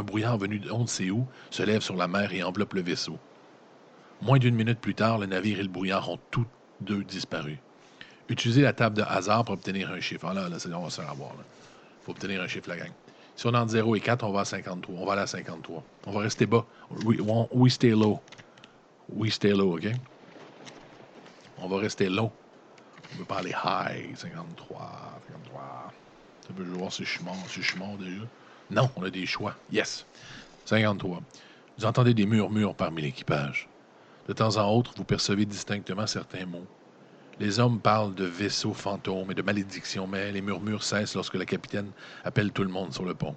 brouillard 0.03 0.39
venu 0.39 0.59
de 0.59 0.71
on 0.71 0.83
ne 0.83 0.87
sait 0.87 1.11
où 1.11 1.27
se 1.51 1.63
lève 1.63 1.81
sur 1.81 1.97
la 1.97 2.09
mer 2.09 2.33
et 2.33 2.43
enveloppe 2.43 2.75
le 2.75 2.83
vaisseau. 2.83 3.19
Moins 4.23 4.39
d'une 4.39 4.55
minute 4.55 4.79
plus 4.79 4.95
tard, 4.95 5.19
le 5.19 5.27
navire 5.27 5.59
et 5.61 5.63
le 5.63 5.69
brouillard 5.69 6.09
ont 6.11 6.19
tous 6.31 6.47
deux 6.81 7.05
disparu. 7.05 7.59
Utilisez 8.29 8.63
la 8.63 8.73
table 8.73 8.97
de 8.97 9.03
hasard 9.03 9.45
pour 9.45 9.55
obtenir 9.55 9.91
un 9.91 10.01
chiffre. 10.01 10.27
Ah 10.29 10.35
là, 10.35 10.49
là, 10.49 10.57
on 10.75 10.83
va 10.83 10.91
se 10.91 11.01
faire 11.01 11.11
avoir. 11.11 11.33
Il 11.35 12.05
faut 12.05 12.13
obtenir 12.13 12.43
un 12.43 12.49
chiffre, 12.49 12.69
la 12.69 12.77
gang. 12.77 12.91
Si 13.37 13.47
on 13.47 13.53
est 13.53 13.59
entre 13.59 13.73
0 13.73 13.97
et 13.97 14.01
4, 14.01 14.25
on 14.25 14.33
va 14.33 14.41
à 14.41 14.45
53. 14.45 14.99
On 14.99 15.05
va 15.05 15.13
aller 15.13 15.23
à 15.23 15.27
53. 15.27 15.85
On 16.07 16.11
va 16.11 16.21
rester 16.21 16.47
bas. 16.47 16.65
We, 17.05 17.19
we 17.53 17.73
stay 17.73 17.91
low. 17.91 18.21
We 19.11 19.33
stay 19.33 19.51
low, 19.51 19.77
OK? 19.77 19.87
On 21.59 21.69
va 21.69 21.79
rester 21.79 22.09
low. 22.09 22.33
On 23.15 23.19
veut 23.19 23.25
parler 23.25 23.51
high, 23.65 24.17
53, 24.17 25.21
53. 25.29 25.93
Ça 26.47 26.53
veut 26.55 26.65
voir 26.65 26.93
si 26.93 27.05
je 27.05 27.11
suis 27.11 27.25
mort, 27.25 27.37
si 27.49 27.63
je 27.63 27.75
déjà. 27.75 28.25
Non, 28.71 28.91
on 28.97 29.03
a 29.05 29.11
des 29.11 29.27
choix. 29.27 29.55
Yes. 29.73 30.07
53. 30.65 31.23
Vous 31.79 31.85
entendez 31.85 32.15
des 32.15 32.27
murmures 32.27 32.75
parmi 32.75 33.03
l'équipage. 33.03 33.69
De 34.29 34.33
temps 34.33 34.57
en 34.57 34.73
autre, 34.73 34.93
vous 34.97 35.05
percevez 35.05 35.47
distinctement 35.47 36.07
certains 36.07 36.47
mots. 36.47 36.67
Les 37.39 37.61
hommes 37.61 37.81
parlent 37.81 38.15
de 38.15 38.25
vaisseaux 38.25 38.73
fantômes 38.73 39.31
et 39.31 39.35
de 39.35 39.43
malédictions, 39.43 40.07
mais 40.07 40.33
les 40.33 40.41
murmures 40.41 40.83
cessent 40.83 41.15
lorsque 41.15 41.35
le 41.35 41.45
capitaine 41.45 41.91
appelle 42.25 42.51
tout 42.51 42.63
le 42.63 42.71
monde 42.71 42.95
sur 42.95 43.05
le 43.05 43.15
pont. 43.15 43.37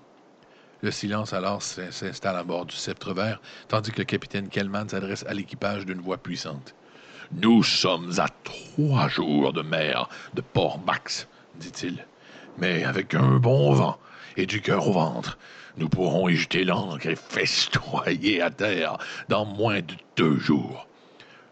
Le 0.82 0.91
silence 0.91 1.34
alors 1.34 1.62
s'installe 1.62 2.38
à 2.38 2.43
bord 2.43 2.65
du 2.65 2.75
sceptre 2.75 3.13
vert, 3.13 3.41
tandis 3.67 3.91
que 3.91 3.97
le 3.99 4.05
capitaine 4.05 4.47
Kellman 4.47 4.88
s'adresse 4.88 5.25
à 5.27 5.34
l'équipage 5.34 5.86
d'une 5.86 5.99
voix 5.99 6.17
puissante. 6.17 6.73
Nous 7.31 7.61
sommes 7.61 8.11
à 8.17 8.27
trois 8.43 9.07
jours 9.07 9.53
de 9.53 9.61
mer 9.61 10.09
de 10.33 10.41
Port-Max, 10.41 11.27
dit-il. 11.57 12.03
Mais 12.57 12.83
avec 12.83 13.13
un 13.13 13.37
bon 13.37 13.71
vent 13.71 13.99
et 14.35 14.47
du 14.47 14.61
cœur 14.61 14.87
au 14.87 14.93
ventre, 14.93 15.37
nous 15.77 15.89
pourrons 15.89 16.27
y 16.27 16.35
jeter 16.35 16.63
l'encre 16.63 17.05
et 17.05 17.15
festoyer 17.15 18.41
à 18.41 18.49
terre 18.49 18.97
dans 19.29 19.45
moins 19.45 19.81
de 19.81 19.93
deux 20.15 20.39
jours. 20.39 20.87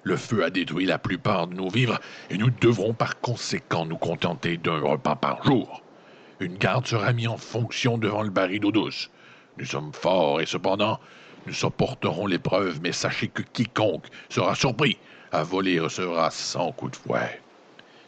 Le 0.01 0.17
feu 0.17 0.43
a 0.43 0.49
détruit 0.49 0.87
la 0.87 0.97
plupart 0.97 1.45
de 1.45 1.53
nos 1.53 1.69
vivres 1.69 1.99
et 2.31 2.39
nous 2.39 2.49
devrons 2.49 2.93
par 2.93 3.21
conséquent 3.21 3.85
nous 3.85 3.97
contenter 3.97 4.57
d'un 4.57 4.79
repas 4.79 5.15
par 5.15 5.43
jour. 5.45 5.83
Une 6.39 6.57
garde 6.57 6.87
sera 6.87 7.13
mise 7.13 7.27
en 7.27 7.37
fonction 7.37 7.99
devant 7.99 8.23
le 8.23 8.31
baril 8.31 8.61
d'eau 8.61 8.71
douce. 8.71 9.11
Nous 9.59 9.65
sommes 9.65 9.93
forts 9.93 10.41
et 10.41 10.47
cependant, 10.47 10.99
nous 11.45 11.53
supporterons 11.53 12.25
l'épreuve, 12.25 12.79
mais 12.81 12.91
sachez 12.91 13.27
que 13.27 13.43
quiconque 13.43 14.07
sera 14.29 14.55
surpris 14.55 14.97
à 15.31 15.43
voler 15.43 15.79
recevra 15.79 16.31
cent 16.31 16.71
coups 16.71 16.91
de 16.91 16.97
fouet. 16.97 17.41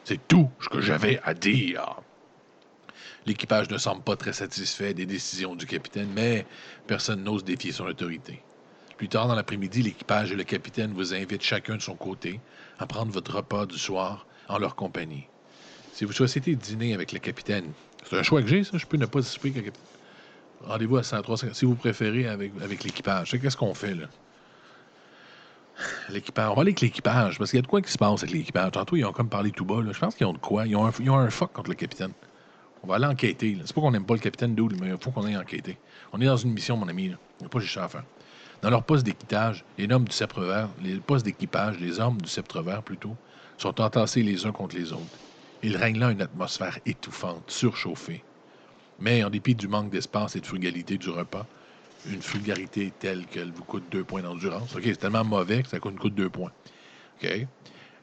C'est 0.06 0.28
tout 0.28 0.50
ce 0.60 0.70
que 0.70 0.82
j'avais 0.82 1.20
à 1.24 1.34
dire. 1.34 1.96
L'équipage 3.26 3.70
ne 3.70 3.78
semble 3.78 4.02
pas 4.02 4.16
très 4.16 4.34
satisfait 4.34 4.94
des 4.94 5.06
décisions 5.06 5.56
du 5.56 5.66
capitaine, 5.66 6.10
mais 6.16 6.46
personne 6.88 7.24
n'ose 7.24 7.44
défier 7.44 7.72
son 7.72 7.86
autorité. 7.86 8.42
Plus 8.98 9.08
tard 9.08 9.28
dans 9.28 9.36
l'après-midi, 9.36 9.84
l'équipage 9.84 10.32
et 10.32 10.36
le 10.36 10.44
capitaine 10.44 10.94
vous 10.94 11.14
invitent 11.14 11.44
chacun 11.44 11.76
de 11.76 11.82
son 11.82 11.96
côté 11.96 12.40
à 12.80 12.88
prendre 12.88 13.12
votre 13.12 13.36
repas 13.36 13.66
du 13.66 13.78
soir 13.78 14.26
en 14.48 14.58
leur 14.58 14.76
compagnie. 14.76 15.28
Si 15.94 16.06
vous 16.06 16.12
souhaitez 16.12 16.56
dîner 16.56 16.94
avec 16.94 17.12
le 17.12 17.20
capitaine, 17.20 17.72
c'est 18.10 18.18
un 18.18 18.24
choix 18.24 18.42
que 18.42 18.48
j'ai, 18.48 18.64
ça, 18.64 18.78
je 18.78 18.86
peux 18.86 18.98
ne 18.98 19.06
pas 19.06 19.20
le 19.20 19.50
capitaine. 19.50 19.74
Rendez-vous 20.62 20.98
à 20.98 21.04
103 21.04 21.38
si 21.54 21.66
vous 21.66 21.76
préférez 21.76 22.28
avec, 22.28 22.52
avec 22.62 22.84
l'équipage. 22.84 23.32
Qu'est-ce 23.32 23.58
qu'on 23.58 23.74
fait 23.74 23.96
là? 23.96 24.08
L'équipage. 26.10 26.50
On 26.50 26.56
va 26.56 26.62
aller 26.62 26.70
avec 26.70 26.82
l'équipage, 26.82 27.38
parce 27.38 27.52
qu'il 27.52 27.58
y 27.58 27.60
a 27.60 27.62
de 27.62 27.68
quoi 27.68 27.82
qui 27.82 27.92
se 27.92 27.98
passe 27.98 28.24
avec 28.24 28.32
l'équipage. 28.32 28.72
Tantôt, 28.72 28.96
ils 28.96 29.06
ont 29.06 29.12
comme 29.12 29.30
parlé 29.30 29.52
tout 29.52 29.66
bas. 29.66 29.82
Là. 29.82 29.92
Je 29.92 30.00
pense 30.00 30.16
qu'ils 30.16 30.26
ont 30.26 30.34
de 30.34 30.38
quoi. 30.38 30.68
Ils 30.68 30.76
ont, 30.76 30.86
un, 30.86 30.92
ils 31.00 31.10
ont 31.10 31.18
un 31.18 31.30
fuck 31.30 31.54
contre 31.54 31.70
le 31.70 31.76
capitaine. 31.76 32.12
On 32.84 32.88
va 32.88 32.96
aller 32.96 33.06
enquêter. 33.06 33.58
C'est 33.66 33.74
pas 33.74 33.82
qu'on 33.82 33.92
n'aime 33.92 34.06
pas 34.06 34.14
le 34.14 34.20
capitaine 34.20 34.56
d'où, 34.56 34.70
mais 34.80 34.90
il 34.90 34.98
faut 35.00 35.12
qu'on 35.12 35.26
aille 35.26 35.38
enquêter. 35.38 35.78
On 36.14 36.22
est 36.22 36.26
dans 36.26 36.38
une 36.38 36.54
mission, 36.54 36.78
mon 36.78 36.88
ami. 36.88 37.10
Là. 37.10 37.18
On 37.40 37.44
n'a 37.44 37.50
pas 37.50 37.60
juste 37.60 37.78
à 37.78 37.88
faire. 37.88 38.04
Dans 38.62 38.70
leur 38.70 38.84
poste 38.84 39.06
d'équipage, 39.06 39.64
les 39.78 39.90
hommes 39.92 40.06
du 40.06 40.12
sceptre 40.12 40.42
vert, 40.42 40.70
les 40.82 40.96
postes 40.98 41.26
d'équipage, 41.26 41.80
les 41.80 42.00
hommes 42.00 42.22
du 42.22 42.30
sceptre 42.30 42.62
vert 42.62 42.84
plutôt, 42.84 43.16
sont 43.58 43.80
entassés 43.80 44.24
les 44.24 44.46
uns 44.46 44.52
contre 44.52 44.76
les 44.76 44.92
autres. 44.92 45.04
Il 45.64 45.78
règne 45.78 46.00
là 46.00 46.12
une 46.12 46.22
atmosphère 46.22 46.80
étouffante, 46.86 47.44
surchauffée. 47.48 48.24
Mais 49.00 49.24
en 49.24 49.30
dépit 49.30 49.56
du 49.56 49.68
manque 49.68 49.90
d'espace 49.90 50.36
et 50.36 50.42
de 50.42 50.46
frugalité 50.46 50.98
du 50.98 51.10
repas, 51.10 51.46
une 52.08 52.22
frugalité 52.22 52.94
telle 53.00 53.26
qu'elle 53.26 53.52
vous 53.52 53.64
coûte 53.64 53.84
deux 53.92 54.04
points 54.04 54.22
d'endurance. 54.22 54.76
C'est 54.82 54.98
tellement 54.98 55.24
mauvais 55.24 55.64
que 55.64 55.70
ça 55.70 55.80
coûte, 55.80 55.98
coûte 55.98 56.16
deux 56.16 56.30
points. 56.30 56.52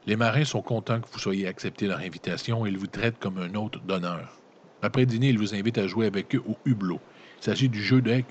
Les 0.05 0.15
marins 0.15 0.45
sont 0.45 0.61
contents 0.61 1.01
que 1.01 1.07
vous 1.11 1.19
soyez 1.19 1.47
accepté 1.47 1.87
leur 1.87 1.99
invitation 1.99 2.65
et 2.65 2.69
ils 2.69 2.77
vous 2.77 2.87
traitent 2.87 3.19
comme 3.19 3.37
un 3.39 3.53
hôte 3.55 3.83
d'honneur. 3.85 4.37
Après 4.81 5.05
dîner, 5.05 5.29
ils 5.29 5.39
vous 5.39 5.55
invitent 5.55 5.79
à 5.79 5.87
jouer 5.87 6.05
avec 6.05 6.35
eux 6.35 6.43
au 6.47 6.55
hublot. 6.65 6.99
Il 7.39 7.43
s'agit 7.43 7.67
du 7.67 7.83
jeu 7.83 8.01
de, 8.01 8.23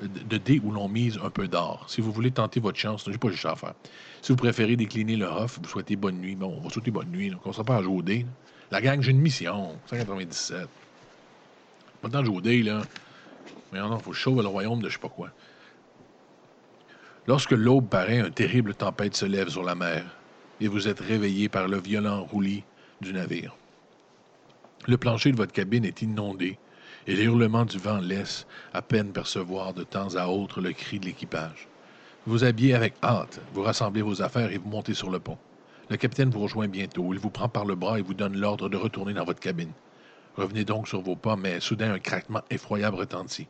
de 0.00 0.36
dés 0.38 0.60
où 0.64 0.72
l'on 0.72 0.88
mise 0.88 1.18
un 1.22 1.30
peu 1.30 1.48
d'or. 1.48 1.84
Si 1.88 2.00
vous 2.00 2.12
voulez 2.12 2.30
tenter 2.30 2.60
votre 2.60 2.78
chance, 2.78 3.06
n'ai 3.06 3.18
pas 3.18 3.28
juste 3.28 3.44
à 3.44 3.54
faire. 3.54 3.74
Si 4.22 4.32
vous 4.32 4.36
préférez 4.36 4.76
décliner 4.76 5.16
le 5.16 5.26
off, 5.26 5.58
vous 5.62 5.68
souhaitez 5.68 5.96
bonne 5.96 6.18
nuit. 6.18 6.34
Bon, 6.34 6.56
on 6.58 6.60
va 6.62 6.70
souhaiter 6.70 6.90
bonne 6.90 7.10
nuit. 7.10 7.32
On 7.44 7.48
ne 7.48 7.52
sera 7.52 7.64
pas 7.64 7.76
à 7.76 7.82
jouer 7.82 7.96
au 7.96 8.02
dés. 8.02 8.26
La 8.70 8.80
gang, 8.80 9.00
j'ai 9.00 9.12
une 9.12 9.20
mission. 9.20 9.78
197. 9.86 10.66
Pas 12.00 12.08
le 12.08 12.10
temps 12.10 12.20
de 12.20 12.24
jouer 12.24 12.36
au 12.36 12.40
dés, 12.40 12.62
là. 12.62 12.82
Mais 13.72 13.80
non, 13.80 13.96
il 13.96 14.02
faut 14.02 14.12
chauffer 14.12 14.42
le 14.42 14.48
royaume 14.48 14.80
de 14.80 14.88
je 14.88 14.94
sais 14.94 15.00
pas 15.00 15.08
quoi. 15.08 15.30
Lorsque 17.26 17.52
l'aube 17.52 17.88
paraît, 17.88 18.20
une 18.20 18.30
terrible 18.30 18.74
tempête 18.74 19.16
se 19.16 19.26
lève 19.26 19.48
sur 19.48 19.64
la 19.64 19.74
mer, 19.74 20.04
et 20.60 20.68
vous 20.68 20.86
êtes 20.86 21.00
réveillé 21.00 21.48
par 21.48 21.66
le 21.66 21.78
violent 21.78 22.24
roulis 22.24 22.62
du 23.00 23.12
navire. 23.12 23.56
Le 24.86 24.96
plancher 24.96 25.32
de 25.32 25.36
votre 25.36 25.52
cabine 25.52 25.84
est 25.84 26.02
inondé, 26.02 26.58
et 27.08 27.16
les 27.16 27.24
hurlements 27.24 27.64
du 27.64 27.78
vent 27.78 27.98
laissent 27.98 28.46
à 28.72 28.82
peine 28.82 29.12
percevoir 29.12 29.74
de 29.74 29.82
temps 29.82 30.14
à 30.14 30.28
autre 30.28 30.60
le 30.60 30.72
cri 30.72 31.00
de 31.00 31.06
l'équipage. 31.06 31.68
Vous 32.26 32.44
habillez 32.44 32.74
avec 32.74 32.94
hâte, 33.02 33.40
vous 33.52 33.62
rassemblez 33.62 34.02
vos 34.02 34.22
affaires 34.22 34.50
et 34.50 34.58
vous 34.58 34.68
montez 34.68 34.94
sur 34.94 35.10
le 35.10 35.18
pont. 35.18 35.38
Le 35.88 35.96
capitaine 35.96 36.30
vous 36.30 36.40
rejoint 36.40 36.66
bientôt. 36.66 37.12
Il 37.12 37.20
vous 37.20 37.30
prend 37.30 37.48
par 37.48 37.64
le 37.64 37.76
bras 37.76 37.98
et 37.98 38.02
vous 38.02 38.14
donne 38.14 38.36
l'ordre 38.36 38.68
de 38.68 38.76
retourner 38.76 39.14
dans 39.14 39.24
votre 39.24 39.38
cabine. 39.38 39.70
Revenez 40.36 40.64
donc 40.64 40.88
sur 40.88 41.00
vos 41.00 41.14
pas, 41.14 41.36
mais 41.36 41.60
soudain 41.60 41.92
un 41.92 42.00
craquement 42.00 42.42
effroyable 42.50 42.96
retentit. 42.96 43.46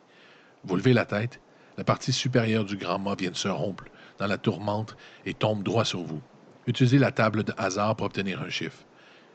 Vous 0.63 0.75
levez 0.75 0.93
la 0.93 1.05
tête, 1.05 1.39
la 1.77 1.83
partie 1.83 2.11
supérieure 2.11 2.65
du 2.65 2.77
grand 2.77 2.99
mât 2.99 3.15
vient 3.17 3.31
de 3.31 3.35
se 3.35 3.47
rompre 3.47 3.83
dans 4.19 4.27
la 4.27 4.37
tourmente 4.37 4.95
et 5.25 5.33
tombe 5.33 5.63
droit 5.63 5.85
sur 5.85 6.01
vous. 6.01 6.21
Utilisez 6.65 6.97
la 6.97 7.11
table 7.11 7.43
de 7.43 7.53
hasard 7.57 7.95
pour 7.95 8.07
obtenir 8.07 8.41
un 8.41 8.49
chiffre. 8.49 8.77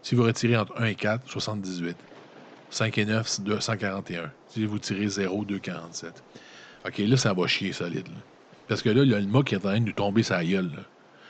Si 0.02 0.14
vous 0.14 0.24
retirez 0.24 0.56
entre 0.56 0.78
1 0.80 0.86
et 0.86 0.94
4, 0.94 1.30
78. 1.30 1.96
5 2.70 2.98
et 2.98 3.04
9, 3.04 3.40
241. 3.42 4.30
Si 4.48 4.66
vous 4.66 4.78
tirez 4.78 5.06
0, 5.06 5.44
247. 5.44 6.22
OK, 6.86 6.98
là, 6.98 7.16
ça 7.16 7.32
va 7.32 7.46
chier 7.46 7.72
solide. 7.72 8.08
Parce 8.66 8.82
que 8.82 8.88
là, 8.88 9.02
il 9.02 9.10
y 9.10 9.14
a 9.14 9.20
le 9.20 9.26
mât 9.26 9.42
qui 9.42 9.54
est 9.54 9.58
en 9.58 9.60
train 9.60 9.78
de 9.78 9.86
nous 9.86 9.92
tomber 9.92 10.22
sa 10.22 10.44
gueule. 10.44 10.70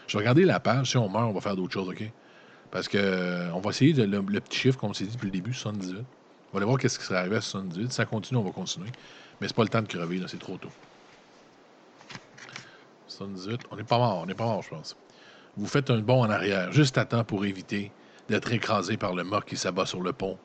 Je 0.06 0.16
vais 0.16 0.20
regarder 0.20 0.44
la 0.44 0.60
page. 0.60 0.90
Si 0.90 0.96
on 0.96 1.08
meurt, 1.08 1.24
on 1.24 1.32
va 1.32 1.40
faire 1.40 1.56
d'autres 1.56 1.72
choses, 1.72 1.88
OK? 1.88 2.02
Parce 2.70 2.88
que 2.88 2.96
euh, 2.98 3.52
on 3.52 3.60
va 3.60 3.70
essayer 3.70 3.92
le, 3.92 4.22
petit 4.40 4.58
chiffre, 4.58 4.78
comme 4.78 4.90
on 4.90 4.94
s'est 4.94 5.04
dit 5.04 5.12
depuis 5.12 5.26
le 5.26 5.32
début, 5.32 5.52
78. 5.52 5.98
On 5.98 6.02
va 6.52 6.58
aller 6.58 6.64
voir 6.64 6.78
qu'est-ce 6.78 6.98
qui 6.98 7.04
serait 7.04 7.18
arrivé 7.18 7.36
à 7.36 7.40
78. 7.40 7.90
Si 7.90 7.94
ça 7.94 8.06
continue, 8.06 8.38
on 8.38 8.44
va 8.44 8.50
continuer. 8.50 8.90
Mais 9.42 9.48
c'est 9.48 9.56
pas 9.56 9.64
le 9.64 9.70
temps 9.70 9.82
de 9.82 9.88
crever, 9.88 10.18
là, 10.18 10.26
c'est 10.28 10.38
trop 10.38 10.56
tôt. 10.56 10.70
78, 13.08 13.62
on 13.72 13.76
n'est 13.76 13.82
pas 13.82 13.98
mort, 13.98 14.20
on 14.22 14.26
n'est 14.26 14.36
pas 14.36 14.44
mort, 14.44 14.62
je 14.62 14.68
pense. 14.68 14.96
Vous 15.56 15.66
faites 15.66 15.90
un 15.90 15.98
bond 15.98 16.22
en 16.22 16.30
arrière, 16.30 16.70
juste 16.70 16.96
à 16.96 17.04
temps 17.04 17.24
pour 17.24 17.44
éviter 17.44 17.90
d'être 18.28 18.52
écrasé 18.52 18.96
par 18.96 19.16
le 19.16 19.24
mât 19.24 19.40
qui 19.44 19.56
s'abat 19.56 19.84
sur 19.84 20.00
le 20.00 20.12
pont 20.12 20.38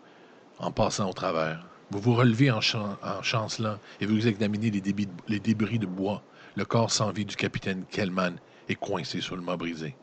en 0.58 0.72
passant 0.72 1.08
au 1.08 1.14
travers. 1.14 1.64
Vous 1.92 2.00
vous 2.00 2.16
relevez 2.16 2.50
en, 2.50 2.60
chancelant 2.60 3.78
et 4.02 4.08
vous 4.08 4.28
examinez 4.28 4.72
les, 4.72 5.40
débris 5.40 5.78
de 5.78 5.86
bois. 5.86 6.24
Le 6.56 6.66
corps 6.66 6.90
sans 6.90 7.12
vie 7.12 7.26
du 7.26 7.36
capitaine 7.36 7.86
Kellman 7.92 8.38
est 8.68 8.74
coincé 8.74 9.22
sur 9.22 9.36
le 9.36 9.44
mât 9.44 9.58
brisé. 9.58 9.96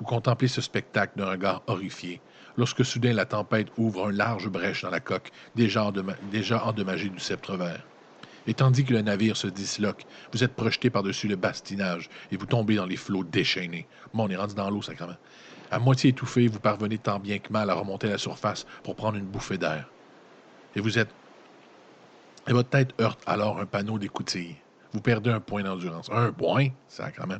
Vous 0.00 0.04
contemplez 0.04 0.48
ce 0.48 0.60
spectacle 0.60 1.16
d'un 1.16 1.30
regard 1.30 1.62
horrifié, 1.68 2.20
lorsque 2.56 2.84
soudain 2.84 3.12
la 3.12 3.24
tempête 3.24 3.68
ouvre 3.76 4.10
une 4.10 4.16
large 4.16 4.48
brèche 4.48 4.82
dans 4.82 4.90
la 4.90 4.98
coque, 4.98 5.30
déjà 5.54 5.84
endommagée 5.84 7.08
du 7.08 7.20
sceptre 7.20 7.56
vert. 7.56 7.84
Et 8.46 8.54
tandis 8.54 8.84
que 8.84 8.92
le 8.92 9.02
navire 9.02 9.36
se 9.36 9.48
disloque, 9.48 10.04
vous 10.32 10.44
êtes 10.44 10.54
projeté 10.54 10.90
par-dessus 10.90 11.28
le 11.28 11.36
bastinage 11.36 12.08
et 12.30 12.36
vous 12.36 12.46
tombez 12.46 12.76
dans 12.76 12.86
les 12.86 12.96
flots 12.96 13.24
déchaînés. 13.24 13.86
Bon, 14.14 14.26
on 14.26 14.28
est 14.28 14.36
rendu 14.36 14.54
dans 14.54 14.70
l'eau, 14.70 14.82
sacrément. 14.82 15.16
À 15.70 15.78
moitié 15.80 16.10
étouffé, 16.10 16.46
vous 16.46 16.60
parvenez 16.60 16.98
tant 16.98 17.18
bien 17.18 17.38
que 17.38 17.52
mal 17.52 17.70
à 17.70 17.74
remonter 17.74 18.06
à 18.06 18.10
la 18.10 18.18
surface 18.18 18.66
pour 18.84 18.94
prendre 18.94 19.16
une 19.16 19.24
bouffée 19.24 19.58
d'air. 19.58 19.88
Et 20.76 20.80
vous 20.80 20.98
êtes. 20.98 21.10
Et 22.46 22.52
votre 22.52 22.68
tête 22.68 22.94
heurte 23.00 23.20
alors 23.26 23.58
un 23.58 23.66
panneau 23.66 23.98
d'écoutille. 23.98 24.54
Vous 24.92 25.00
perdez 25.00 25.30
un 25.30 25.40
point 25.40 25.64
d'endurance. 25.64 26.08
Un 26.12 26.30
point, 26.30 26.68
sacrément. 26.86 27.38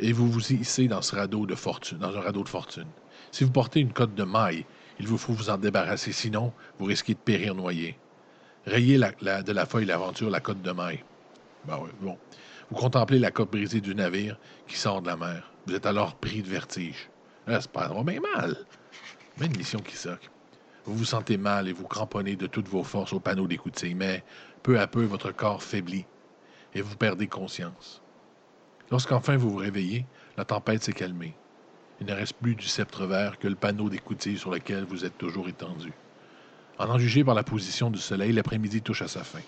Et 0.00 0.12
vous 0.12 0.28
vous 0.28 0.52
hissez 0.52 0.88
dans 0.88 1.02
ce 1.02 1.14
radeau 1.14 1.46
de 1.46 1.54
fortune, 1.54 1.98
dans 1.98 2.16
un 2.16 2.20
radeau 2.20 2.42
de 2.42 2.48
fortune. 2.48 2.88
Si 3.30 3.44
vous 3.44 3.52
portez 3.52 3.78
une 3.78 3.92
cote 3.92 4.14
de 4.16 4.24
maille, 4.24 4.66
il 4.98 5.06
vous 5.06 5.18
faut 5.18 5.32
vous 5.32 5.50
en 5.50 5.56
débarrasser, 5.56 6.10
sinon 6.10 6.52
vous 6.78 6.86
risquez 6.86 7.14
de 7.14 7.18
périr 7.18 7.54
noyé. 7.54 7.96
Rayez 8.66 8.98
de 8.98 9.52
la 9.52 9.66
feuille 9.66 9.84
l'aventure 9.84 10.30
la 10.30 10.40
côte 10.40 10.62
de 10.62 10.70
maille. 10.72 11.04
Ben 11.66 11.78
oui, 11.82 11.90
bon. 12.00 12.18
Vous 12.70 12.76
contemplez 12.76 13.18
la 13.18 13.30
coque 13.30 13.50
brisée 13.50 13.80
du 13.80 13.94
navire 13.94 14.38
qui 14.66 14.76
sort 14.76 15.02
de 15.02 15.08
la 15.08 15.16
mer. 15.16 15.52
Vous 15.66 15.74
êtes 15.74 15.86
alors 15.86 16.14
pris 16.14 16.42
de 16.42 16.48
vertige. 16.48 17.10
Là, 17.46 17.60
c'est 17.60 17.70
pas 17.70 17.88
bien 18.02 18.20
mal. 18.20 18.56
Mais 19.38 19.46
une 19.46 19.56
mission 19.56 19.80
qui 19.80 19.96
soque. 19.96 20.30
Vous 20.84 20.94
vous 20.94 21.04
sentez 21.04 21.36
mal 21.36 21.68
et 21.68 21.72
vous 21.72 21.86
cramponnez 21.86 22.36
de 22.36 22.46
toutes 22.46 22.68
vos 22.68 22.82
forces 22.82 23.12
au 23.12 23.20
panneau 23.20 23.46
d'écoutille, 23.46 23.94
mais 23.94 24.22
peu 24.62 24.78
à 24.78 24.86
peu, 24.86 25.04
votre 25.04 25.30
corps 25.32 25.62
faiblit 25.62 26.06
et 26.74 26.80
vous 26.80 26.96
perdez 26.96 27.26
conscience. 27.26 28.02
Lorsqu'enfin 28.90 29.36
vous 29.36 29.50
vous 29.50 29.58
réveillez, 29.58 30.06
la 30.36 30.44
tempête 30.44 30.82
s'est 30.82 30.92
calmée. 30.92 31.34
Il 32.00 32.06
ne 32.06 32.12
reste 32.12 32.34
plus 32.34 32.54
du 32.54 32.66
sceptre 32.66 33.06
vert 33.06 33.38
que 33.38 33.48
le 33.48 33.54
panneau 33.54 33.88
d'écoutille 33.88 34.38
sur 34.38 34.50
lequel 34.50 34.84
vous 34.84 35.04
êtes 35.04 35.16
toujours 35.16 35.48
étendu. 35.48 35.92
En 36.78 36.88
en 36.88 36.98
juger 36.98 37.22
par 37.22 37.34
la 37.34 37.44
position 37.44 37.90
du 37.90 37.98
soleil, 37.98 38.32
l'après-midi 38.32 38.82
touche 38.82 39.02
à 39.02 39.08
sa 39.08 39.22
fin. 39.22 39.40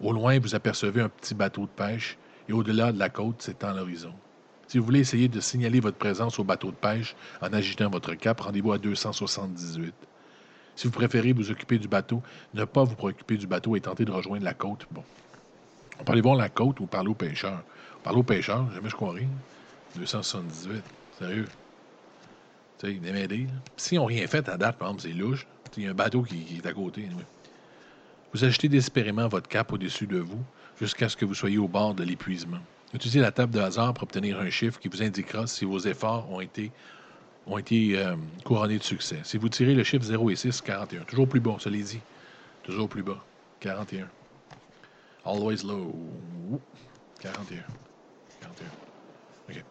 Au 0.00 0.12
loin, 0.12 0.38
vous 0.38 0.54
apercevez 0.54 1.02
un 1.02 1.08
petit 1.08 1.34
bateau 1.34 1.62
de 1.62 1.66
pêche 1.68 2.16
et 2.48 2.52
au-delà 2.52 2.92
de 2.92 2.98
la 2.98 3.10
côte 3.10 3.42
s'étend 3.42 3.72
l'horizon. 3.72 4.14
Si 4.66 4.78
vous 4.78 4.84
voulez 4.84 5.00
essayer 5.00 5.28
de 5.28 5.40
signaler 5.40 5.80
votre 5.80 5.98
présence 5.98 6.38
au 6.38 6.44
bateau 6.44 6.70
de 6.70 6.76
pêche 6.76 7.14
en 7.42 7.52
agitant 7.52 7.90
votre 7.90 8.14
cap, 8.14 8.40
rendez-vous 8.40 8.72
à 8.72 8.78
278. 8.78 9.92
Si 10.76 10.86
vous 10.86 10.92
préférez 10.92 11.32
vous 11.32 11.50
occuper 11.50 11.78
du 11.78 11.88
bateau, 11.88 12.22
ne 12.54 12.64
pas 12.64 12.84
vous 12.84 12.94
préoccuper 12.94 13.36
du 13.36 13.46
bateau 13.46 13.76
et 13.76 13.80
tenter 13.80 14.04
de 14.04 14.12
rejoindre 14.12 14.44
la 14.44 14.54
côte, 14.54 14.86
bon. 14.90 15.04
On 15.98 16.10
aller 16.10 16.22
voir 16.22 16.36
la 16.36 16.48
côte 16.48 16.80
ou 16.80 16.86
parler 16.86 17.10
aux 17.10 17.14
pêcheurs. 17.14 17.62
Parler 18.02 18.20
aux 18.20 18.22
pêcheurs, 18.22 18.70
jamais 18.72 18.88
je 18.88 18.96
croirais. 18.96 19.28
278. 19.96 20.82
Sérieux. 21.18 21.48
Tu 22.78 22.86
sais, 22.86 23.12
m'aider. 23.12 23.46
S'ils 23.76 23.98
n'ont 23.98 24.06
rien 24.06 24.26
fait 24.26 24.48
à 24.48 24.56
date, 24.56 24.78
par 24.78 24.88
exemple, 24.88 25.02
c'est 25.02 25.12
louche. 25.12 25.46
Il 25.76 25.84
y 25.84 25.86
a 25.86 25.90
un 25.90 25.94
bateau 25.94 26.22
qui, 26.22 26.60
est 26.62 26.66
à 26.66 26.72
côté. 26.72 27.08
Vous 28.32 28.44
agitez 28.44 28.68
désespérément 28.68 29.28
votre 29.28 29.48
cape 29.48 29.72
au-dessus 29.72 30.06
de 30.06 30.18
vous 30.18 30.42
jusqu'à 30.80 31.08
ce 31.08 31.16
que 31.16 31.24
vous 31.24 31.34
soyez 31.34 31.58
au 31.58 31.68
bord 31.68 31.94
de 31.94 32.04
l'épuisement. 32.04 32.58
Utilisez 32.94 33.20
la 33.20 33.30
table 33.30 33.52
de 33.54 33.60
hasard 33.60 33.94
pour 33.94 34.04
obtenir 34.04 34.40
un 34.40 34.50
chiffre 34.50 34.78
qui 34.80 34.88
vous 34.88 35.02
indiquera 35.02 35.46
si 35.46 35.64
vos 35.64 35.78
efforts 35.78 36.30
ont 36.30 36.40
été, 36.40 36.72
ont 37.46 37.58
été 37.58 37.98
euh, 37.98 38.16
couronnés 38.44 38.78
de 38.78 38.82
succès. 38.82 39.20
Si 39.22 39.38
vous 39.38 39.48
tirez 39.48 39.74
le 39.74 39.84
chiffre 39.84 40.04
0 40.04 40.30
et 40.30 40.36
6, 40.36 40.60
41. 40.60 41.02
Toujours 41.02 41.28
plus 41.28 41.40
bas, 41.40 41.56
ça 41.60 41.70
l'est 41.70 41.82
dit. 41.82 42.00
Toujours 42.64 42.88
plus 42.88 43.02
bas. 43.02 43.22
41. 43.60 44.08
Always 45.24 45.62
low. 45.64 45.94
41. 47.20 47.62
41. 48.40 48.66
OK. 49.50 49.64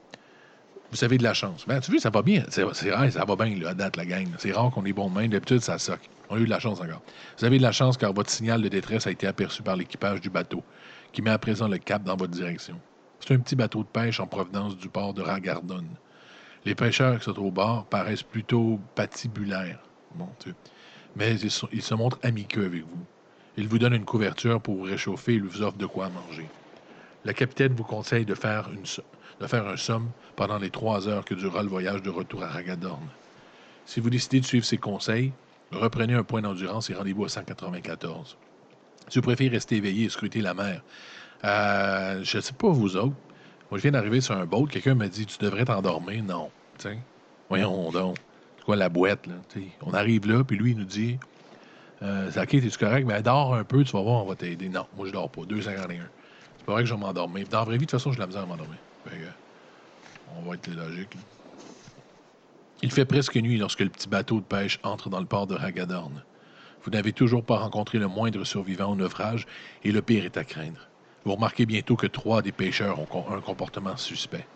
Vous 0.91 1.03
avez 1.03 1.17
de 1.17 1.23
la 1.23 1.33
chance. 1.33 1.65
Ben, 1.67 1.79
tu 1.79 1.91
vois, 1.91 1.99
ça 1.99 2.09
va 2.09 2.21
bien. 2.21 2.43
C'est 2.49 2.63
rare, 2.63 3.11
ça 3.11 3.25
va 3.25 3.35
bien, 3.35 3.55
là, 3.59 3.69
à 3.69 3.73
date, 3.73 3.95
la 3.95 4.05
gang. 4.05 4.27
C'est 4.39 4.51
rare 4.51 4.71
qu'on 4.71 4.85
ait 4.85 4.93
bon 4.93 5.09
de 5.09 5.13
main. 5.13 5.27
D'habitude, 5.27 5.59
ça 5.59 5.77
soque. 5.77 6.09
On 6.29 6.35
a 6.35 6.39
eu 6.39 6.45
de 6.45 6.49
la 6.49 6.59
chance 6.59 6.81
encore. 6.81 7.01
Vous 7.37 7.45
avez 7.45 7.57
de 7.57 7.63
la 7.63 7.71
chance 7.71 7.97
car 7.97 8.13
votre 8.13 8.29
signal 8.29 8.61
de 8.61 8.69
détresse 8.69 9.05
a 9.05 9.11
été 9.11 9.27
aperçu 9.27 9.61
par 9.61 9.75
l'équipage 9.75 10.21
du 10.21 10.29
bateau, 10.29 10.63
qui 11.11 11.21
met 11.21 11.29
à 11.29 11.37
présent 11.37 11.67
le 11.67 11.77
cap 11.77 12.03
dans 12.03 12.15
votre 12.15 12.31
direction. 12.31 12.79
C'est 13.19 13.33
un 13.33 13.39
petit 13.39 13.55
bateau 13.55 13.83
de 13.83 13.87
pêche 13.87 14.19
en 14.19 14.27
provenance 14.27 14.77
du 14.77 14.89
port 14.89 15.13
de 15.13 15.21
Ragardon. 15.21 15.83
Les 16.65 16.75
pêcheurs 16.75 17.19
qui 17.19 17.25
sont 17.25 17.39
au 17.39 17.51
bord 17.51 17.85
paraissent 17.85 18.23
plutôt 18.23 18.79
patibulaires. 18.95 19.79
Bon, 20.15 20.29
tu 20.39 20.53
mais 21.15 21.35
ils, 21.35 21.51
ils, 21.73 21.81
se 21.81 21.93
montrent 21.95 22.19
amiceux 22.23 22.65
avec 22.65 22.81
vous. 22.81 23.05
Ils 23.57 23.67
vous 23.67 23.79
donnent 23.79 23.95
une 23.95 24.05
couverture 24.05 24.61
pour 24.61 24.75
vous 24.75 24.83
réchauffer 24.83 25.33
et 25.33 25.39
vous 25.39 25.61
offrent 25.61 25.77
de 25.77 25.85
quoi 25.85 26.09
manger. 26.09 26.47
Le 27.25 27.33
capitaine 27.33 27.73
vous 27.73 27.83
conseille 27.83 28.25
de 28.25 28.35
faire, 28.35 28.69
une, 28.71 28.85
de 29.39 29.47
faire 29.47 29.67
un 29.67 29.77
somme 29.77 30.09
pendant 30.35 30.57
les 30.57 30.69
trois 30.69 31.07
heures 31.07 31.25
que 31.25 31.33
durera 31.33 31.63
le 31.63 31.69
voyage 31.69 32.01
de 32.01 32.09
retour 32.09 32.43
à 32.43 32.47
Ragadorn. 32.47 33.07
Si 33.85 33.99
vous 33.99 34.09
décidez 34.09 34.39
de 34.39 34.45
suivre 34.45 34.65
ses 34.65 34.77
conseils, 34.77 35.31
reprenez 35.71 36.13
un 36.13 36.23
point 36.23 36.41
d'endurance 36.41 36.89
et 36.89 36.93
rendez-vous 36.93 37.25
à 37.25 37.29
194. 37.29 38.37
Si 39.07 39.17
vous 39.17 39.23
préférez 39.23 39.49
rester 39.49 39.77
éveillé 39.77 40.05
et 40.05 40.09
scruter 40.09 40.41
la 40.41 40.53
mer, 40.53 40.81
euh, 41.43 42.23
je 42.23 42.37
ne 42.37 42.41
sais 42.41 42.53
pas 42.53 42.69
vous 42.69 42.97
autres. 42.97 43.15
Moi, 43.71 43.77
je 43.77 43.83
viens 43.83 43.91
d'arriver 43.91 44.21
sur 44.21 44.35
un 44.35 44.45
boat. 44.45 44.67
Quelqu'un 44.69 44.95
m'a 44.95 45.07
dit 45.07 45.25
Tu 45.25 45.37
devrais 45.39 45.65
t'endormir. 45.65 46.23
Non. 46.23 46.49
T'sais. 46.77 46.97
Voyons 47.49 47.91
donc. 47.91 48.17
C'est 48.57 48.65
quoi 48.65 48.75
la 48.75 48.89
boîte? 48.89 49.27
Là? 49.27 49.35
On 49.81 49.93
arrive 49.93 50.27
là, 50.27 50.43
puis 50.43 50.57
lui, 50.57 50.71
il 50.71 50.77
nous 50.77 50.85
dit 50.85 51.17
euh, 52.01 52.29
Ok, 52.35 52.53
es-tu 52.55 52.77
correct? 52.77 53.05
Mais 53.07 53.21
dors 53.21 53.55
un 53.55 53.63
peu, 53.63 53.83
tu 53.83 53.91
vas 53.93 54.01
voir, 54.01 54.23
on 54.23 54.27
va 54.27 54.35
t'aider. 54.35 54.69
Non, 54.69 54.85
moi, 54.97 55.07
je 55.07 55.11
dors 55.11 55.29
pas. 55.29 55.41
2,51. 55.41 56.01
C'est 56.57 56.65
pas 56.65 56.73
vrai 56.73 56.83
que 56.83 56.89
je 56.89 56.93
vais 56.93 56.99
m'endormir. 56.99 57.47
Dans 57.47 57.59
la 57.59 57.65
vraie 57.65 57.77
vie, 57.77 57.85
de 57.85 57.91
toute 57.91 57.99
façon, 57.99 58.11
j'ai 58.11 58.19
la 58.19 58.27
misère 58.27 58.43
à 58.43 58.45
m'endormir. 58.45 58.77
On 60.37 60.41
va 60.41 60.55
être 60.55 60.67
logique. 60.67 61.15
Il 62.81 62.91
fait 62.91 63.05
presque 63.05 63.35
nuit 63.35 63.57
lorsque 63.57 63.81
le 63.81 63.89
petit 63.89 64.07
bateau 64.07 64.39
de 64.39 64.45
pêche 64.45 64.79
entre 64.83 65.09
dans 65.09 65.19
le 65.19 65.25
port 65.25 65.47
de 65.47 65.55
Ragadorn. 65.55 66.23
Vous 66.83 66.91
n'avez 66.91 67.11
toujours 67.11 67.43
pas 67.43 67.57
rencontré 67.57 67.99
le 67.99 68.07
moindre 68.07 68.45
survivant 68.45 68.91
au 68.91 68.95
naufrage 68.95 69.45
et 69.83 69.91
le 69.91 70.01
pire 70.01 70.23
est 70.23 70.37
à 70.37 70.45
craindre. 70.45 70.87
Vous 71.25 71.33
remarquez 71.35 71.65
bientôt 71.65 71.97
que 71.97 72.07
trois 72.07 72.41
des 72.41 72.53
pêcheurs 72.53 72.99
ont 72.99 73.33
un 73.33 73.41
comportement 73.41 73.97
suspect. 73.97 74.47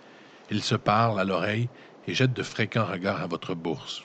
Ils 0.50 0.62
se 0.62 0.76
parlent 0.76 1.20
à 1.20 1.26
l'oreille 1.26 1.68
et 2.08 2.14
jettent 2.14 2.34
de 2.34 2.44
fréquents 2.44 2.86
regards 2.86 3.22
à 3.22 3.28
votre 3.28 3.56
bourse. 3.56 4.04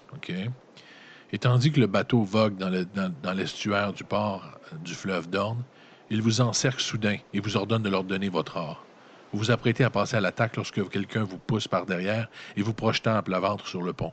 Et 1.32 1.38
tandis 1.38 1.70
que 1.70 1.80
le 1.80 1.86
bateau 1.86 2.22
vogue 2.22 2.56
dans 2.56 3.32
l'estuaire 3.34 3.92
du 3.92 4.02
port 4.02 4.58
euh, 4.72 4.76
du 4.78 4.94
fleuve 4.94 5.28
Dorne, 5.28 5.62
ils 6.10 6.22
vous 6.22 6.40
encerclent 6.40 6.80
soudain 6.80 7.18
et 7.34 7.40
vous 7.40 7.56
ordonnent 7.56 7.82
de 7.82 7.90
leur 7.90 8.04
donner 8.04 8.30
votre 8.30 8.56
or. 8.56 8.87
Vous 9.32 9.40
vous 9.40 9.50
apprêtez 9.50 9.84
à 9.84 9.90
passer 9.90 10.16
à 10.16 10.20
l'attaque 10.20 10.56
lorsque 10.56 10.88
quelqu'un 10.88 11.24
vous 11.24 11.38
pousse 11.38 11.68
par 11.68 11.84
derrière 11.84 12.28
et 12.56 12.62
vous 12.62 12.72
projetant 12.72 13.16
à 13.16 13.22
plat 13.22 13.40
ventre 13.40 13.66
sur 13.66 13.82
le 13.82 13.92
pont. 13.92 14.12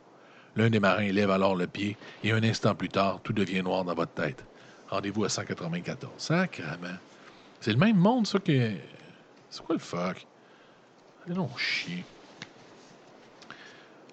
L'un 0.57 0.69
des 0.69 0.79
marins 0.79 1.11
lève 1.11 1.31
alors 1.31 1.55
le 1.55 1.67
pied 1.67 1.97
et 2.23 2.31
un 2.31 2.43
instant 2.43 2.75
plus 2.75 2.89
tard, 2.89 3.19
tout 3.23 3.33
devient 3.33 3.61
noir 3.61 3.85
dans 3.85 3.93
votre 3.93 4.13
tête. 4.13 4.45
Rendez-vous 4.89 5.23
à 5.23 5.29
194. 5.29 6.11
Sacrement. 6.17 6.97
C'est 7.59 7.71
le 7.71 7.77
même 7.77 7.97
monde, 7.97 8.27
ça, 8.27 8.39
que. 8.39 8.71
C'est 9.49 9.63
quoi 9.63 9.75
le 9.75 9.81
fuck? 9.81 10.27
Allez 11.25 11.35
non, 11.35 11.49
chier. 11.57 12.03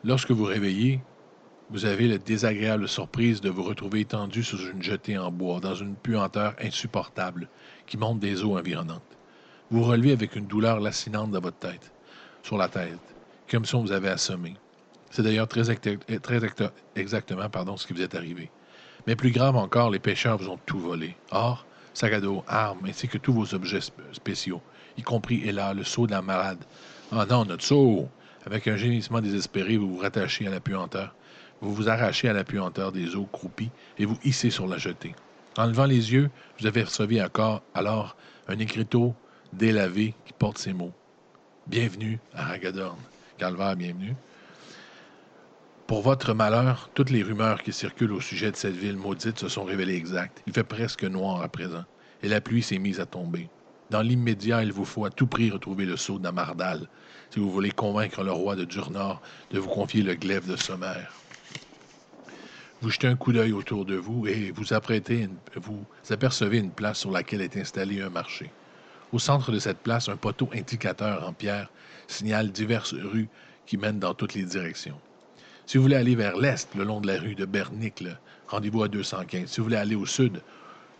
Lorsque 0.04 0.30
vous 0.30 0.44
réveillez, 0.44 1.00
vous 1.70 1.84
avez 1.84 2.08
la 2.08 2.18
désagréable 2.18 2.88
surprise 2.88 3.40
de 3.40 3.50
vous 3.50 3.62
retrouver 3.62 4.00
étendu 4.00 4.42
sous 4.42 4.70
une 4.70 4.82
jetée 4.82 5.18
en 5.18 5.30
bois, 5.30 5.60
dans 5.60 5.74
une 5.74 5.94
puanteur 5.94 6.54
insupportable 6.60 7.48
qui 7.86 7.96
monte 7.96 8.18
des 8.18 8.42
eaux 8.44 8.58
environnantes. 8.58 9.02
Vous 9.72 9.84
relevez 9.84 10.12
avec 10.12 10.36
une 10.36 10.46
douleur 10.46 10.80
lacinante 10.80 11.30
dans 11.30 11.40
votre 11.40 11.56
tête, 11.56 11.92
sur 12.42 12.58
la 12.58 12.68
tête, 12.68 12.98
comme 13.50 13.64
si 13.64 13.74
on 13.74 13.80
vous 13.80 13.92
avait 13.92 14.10
assommé. 14.10 14.54
C'est 15.10 15.22
d'ailleurs 15.22 15.48
très, 15.48 15.62
exactement 16.94 17.48
pardon, 17.48 17.78
ce 17.78 17.86
qui 17.86 17.94
vous 17.94 18.02
est 18.02 18.14
arrivé. 18.14 18.50
Mais 19.06 19.16
plus 19.16 19.30
grave 19.30 19.56
encore, 19.56 19.88
les 19.88 19.98
pêcheurs 19.98 20.36
vous 20.36 20.50
ont 20.50 20.58
tout 20.66 20.78
volé. 20.78 21.16
Or, 21.30 21.64
sac 21.94 22.12
à 22.12 22.20
dos, 22.20 22.44
armes, 22.48 22.84
ainsi 22.86 23.08
que 23.08 23.16
tous 23.16 23.32
vos 23.32 23.54
objets 23.54 23.80
spéciaux, 24.12 24.60
y 24.98 25.02
compris 25.02 25.50
là 25.50 25.72
le 25.72 25.84
seau 25.84 26.06
de 26.06 26.12
la 26.12 26.20
malade. 26.20 26.62
Ah 27.10 27.24
non, 27.24 27.46
notre 27.46 27.64
seau! 27.64 28.10
Avec 28.44 28.68
un 28.68 28.76
gémissement 28.76 29.22
désespéré, 29.22 29.78
vous 29.78 29.94
vous 29.94 30.02
rattachez 30.02 30.46
à 30.46 30.50
la 30.50 30.60
puanteur. 30.60 31.14
Vous 31.62 31.72
vous 31.72 31.88
arrachez 31.88 32.28
à 32.28 32.34
la 32.34 32.44
puanteur 32.44 32.92
des 32.92 33.16
eaux 33.16 33.28
croupies 33.32 33.70
et 33.98 34.04
vous 34.04 34.18
hissez 34.22 34.50
sur 34.50 34.66
la 34.66 34.76
jetée. 34.76 35.14
En 35.56 35.64
levant 35.64 35.86
les 35.86 36.12
yeux, 36.12 36.28
vous 36.60 36.66
avez 36.66 36.82
recevé 36.82 37.22
encore 37.22 37.62
alors 37.72 38.16
un 38.48 38.58
écriteau 38.58 39.14
délavé 39.52 40.14
qui 40.24 40.32
porte 40.32 40.58
ces 40.58 40.72
mots. 40.72 40.92
Bienvenue 41.66 42.18
à 42.34 42.44
Ragadorn. 42.44 42.98
Calvaire, 43.38 43.76
bienvenue. 43.76 44.14
Pour 45.86 46.02
votre 46.02 46.32
malheur, 46.32 46.90
toutes 46.94 47.10
les 47.10 47.22
rumeurs 47.22 47.62
qui 47.62 47.72
circulent 47.72 48.12
au 48.12 48.20
sujet 48.20 48.50
de 48.50 48.56
cette 48.56 48.76
ville 48.76 48.96
maudite 48.96 49.38
se 49.38 49.48
sont 49.48 49.64
révélées 49.64 49.96
exactes. 49.96 50.42
Il 50.46 50.52
fait 50.52 50.64
presque 50.64 51.04
noir 51.04 51.42
à 51.42 51.48
présent, 51.48 51.84
et 52.22 52.28
la 52.28 52.40
pluie 52.40 52.62
s'est 52.62 52.78
mise 52.78 53.00
à 53.00 53.06
tomber. 53.06 53.48
Dans 53.90 54.00
l'immédiat, 54.00 54.62
il 54.62 54.72
vous 54.72 54.86
faut 54.86 55.04
à 55.04 55.10
tout 55.10 55.26
prix 55.26 55.50
retrouver 55.50 55.84
le 55.84 55.98
sceau 55.98 56.18
d'Amardal, 56.18 56.88
si 57.30 57.40
vous 57.40 57.50
voulez 57.50 57.70
convaincre 57.70 58.22
le 58.22 58.32
roi 58.32 58.56
de 58.56 58.64
Durnor 58.64 59.20
de 59.50 59.58
vous 59.58 59.68
confier 59.68 60.02
le 60.02 60.14
glaive 60.14 60.48
de 60.48 60.56
Sommer. 60.56 61.04
Vous 62.80 62.90
jetez 62.90 63.06
un 63.06 63.16
coup 63.16 63.32
d'œil 63.32 63.52
autour 63.52 63.84
de 63.84 63.94
vous 63.94 64.26
et 64.26 64.50
vous 64.50 64.72
apprêtez, 64.72 65.28
vous 65.56 65.84
apercevez 66.10 66.58
une 66.58 66.70
place 66.70 67.00
sur 67.00 67.10
laquelle 67.10 67.42
est 67.42 67.56
installé 67.56 68.00
un 68.00 68.08
marché. 68.08 68.50
Au 69.12 69.18
centre 69.18 69.52
de 69.52 69.58
cette 69.58 69.78
place, 69.78 70.08
un 70.08 70.16
poteau 70.16 70.48
indicateur 70.54 71.28
en 71.28 71.34
pierre 71.34 71.70
signale 72.08 72.50
diverses 72.50 72.94
rues 72.94 73.28
qui 73.66 73.76
mènent 73.76 73.98
dans 73.98 74.14
toutes 74.14 74.34
les 74.34 74.44
directions. 74.44 74.98
Si 75.66 75.76
vous 75.76 75.82
voulez 75.82 75.96
aller 75.96 76.14
vers 76.14 76.36
l'est, 76.36 76.74
le 76.74 76.84
long 76.84 77.00
de 77.00 77.06
la 77.06 77.18
rue 77.18 77.34
de 77.34 77.44
Bernicle, 77.44 78.18
rendez-vous 78.48 78.82
à 78.82 78.88
215. 78.88 79.50
Si 79.50 79.60
vous 79.60 79.64
voulez 79.64 79.76
aller 79.76 79.94
au 79.94 80.06
sud, 80.06 80.42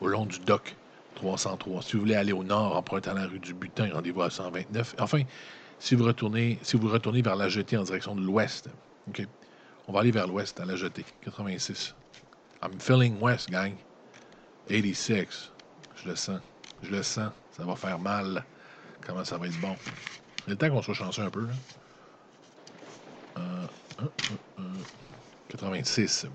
au 0.00 0.08
long 0.08 0.26
du 0.26 0.38
dock, 0.40 0.76
303. 1.14 1.82
Si 1.82 1.94
vous 1.94 2.00
voulez 2.00 2.14
aller 2.14 2.32
au 2.32 2.44
nord, 2.44 2.76
empruntant 2.76 3.14
la 3.14 3.26
rue 3.26 3.38
du 3.38 3.54
Butin, 3.54 3.90
rendez-vous 3.92 4.22
à 4.22 4.30
129. 4.30 4.96
Enfin, 4.98 5.22
si 5.78 5.94
vous 5.94 6.04
retournez, 6.04 6.58
vers 7.22 7.36
la 7.36 7.48
jetée 7.48 7.76
en 7.76 7.82
direction 7.82 8.14
de 8.14 8.20
l'ouest, 8.20 8.68
OK? 9.08 9.26
On 9.88 9.92
va 9.92 10.00
aller 10.00 10.10
vers 10.10 10.28
l'ouest, 10.28 10.60
à 10.60 10.64
la 10.64 10.76
jetée, 10.76 11.04
86. 11.24 11.94
I'm 12.62 12.78
feeling 12.78 13.20
west, 13.20 13.50
gang. 13.50 13.72
86. 14.68 15.50
Je 15.96 16.08
le 16.08 16.16
sens. 16.16 16.40
Je 16.82 16.90
le 16.90 17.02
sens. 17.02 17.30
Ça 17.53 17.64
va 17.64 17.76
faire 17.76 17.98
mal. 17.98 18.44
Comment 19.07 19.24
ça 19.24 19.38
va 19.38 19.46
être 19.46 19.61
bon? 19.61 19.76
Il 20.46 20.55
est 20.55 20.57
temps 20.57 20.70
qu'on 20.70 20.82
soit 20.82 20.94
chanceux 20.94 21.22
un 21.22 21.30
peu. 21.30 21.46
86. 25.48 26.26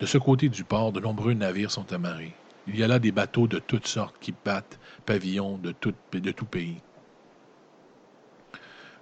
De 0.00 0.06
ce 0.06 0.18
côté 0.18 0.48
du 0.48 0.64
port, 0.64 0.92
de 0.92 1.00
nombreux 1.00 1.34
navires 1.34 1.70
sont 1.70 1.92
amarrés. 1.92 2.34
Il 2.66 2.76
y 2.76 2.82
a 2.82 2.88
là 2.88 2.98
des 2.98 3.12
bateaux 3.12 3.46
de 3.46 3.58
toutes 3.58 3.86
sortes 3.86 4.16
qui 4.20 4.32
battent 4.44 4.78
pavillons 5.06 5.58
de 5.58 5.72
tout, 5.72 5.94
de 6.12 6.30
tout 6.30 6.46
pays. 6.46 6.82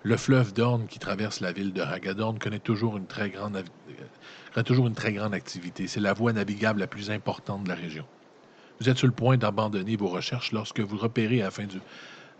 Le 0.02 0.16
fleuve 0.16 0.52
d'Orne 0.52 0.86
qui 0.86 0.98
traverse 0.98 1.40
la 1.40 1.52
ville 1.52 1.72
de 1.72 1.82
Hagadorn 1.82 2.38
connaît 2.38 2.60
toujours 2.60 2.96
une 2.96 3.06
très 3.06 3.30
grande, 3.30 3.64
euh, 4.56 4.62
toujours 4.62 4.86
une 4.86 4.94
très 4.94 5.12
grande 5.12 5.34
activité. 5.34 5.88
C'est 5.88 6.00
la 6.00 6.12
voie 6.12 6.32
navigable 6.32 6.80
la 6.80 6.86
plus 6.86 7.10
importante 7.10 7.64
de 7.64 7.68
la 7.68 7.74
région. 7.74 8.06
Vous 8.80 8.88
êtes 8.88 8.98
sur 8.98 9.08
le 9.08 9.12
point 9.12 9.36
d'abandonner 9.36 9.96
vos 9.96 10.08
recherches 10.08 10.52
lorsque 10.52 10.80
vous 10.80 10.96
repérez, 10.96 11.42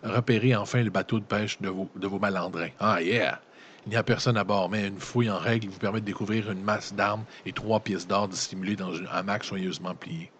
repérez 0.03 0.55
enfin 0.55 0.81
le 0.81 0.89
bateau 0.89 1.19
de 1.19 1.25
pêche 1.25 1.59
de 1.59 1.69
vos, 1.69 1.89
de 1.95 2.07
vos 2.07 2.19
malandrins. 2.19 2.69
Ah, 2.79 3.01
yeah! 3.01 3.41
Il 3.85 3.89
n'y 3.89 3.95
a 3.95 4.03
personne 4.03 4.37
à 4.37 4.43
bord, 4.43 4.69
mais 4.69 4.87
une 4.87 4.99
fouille 4.99 5.29
en 5.29 5.37
règle 5.37 5.67
vous 5.67 5.79
permet 5.79 5.99
de 6.01 6.05
découvrir 6.05 6.51
une 6.51 6.61
masse 6.61 6.93
d'armes 6.93 7.23
et 7.45 7.51
trois 7.53 7.79
pièces 7.79 8.07
d'or 8.07 8.27
dissimulées 8.27 8.75
dans 8.75 8.93
un 8.93 9.05
hamac 9.05 9.43
soigneusement 9.43 9.95
plié. 9.95 10.31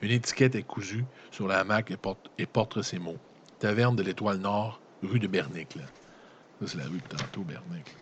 Une 0.00 0.10
étiquette 0.10 0.54
est 0.54 0.62
cousue 0.62 1.04
sur 1.30 1.48
la 1.48 1.60
hamac 1.60 1.90
et 1.90 1.96
porte, 1.96 2.30
et 2.38 2.46
porte 2.46 2.82
ces 2.82 2.98
mots. 2.98 3.18
Taverne 3.58 3.96
de 3.96 4.02
l'Étoile 4.02 4.38
Nord, 4.38 4.80
rue 5.02 5.18
de 5.18 5.26
Bernicle. 5.26 5.80
Ça, 6.60 6.66
c'est 6.66 6.78
la 6.78 6.84
rue 6.84 6.98
de 6.98 7.16
tantôt, 7.16 7.42
Bernicle. 7.42 7.92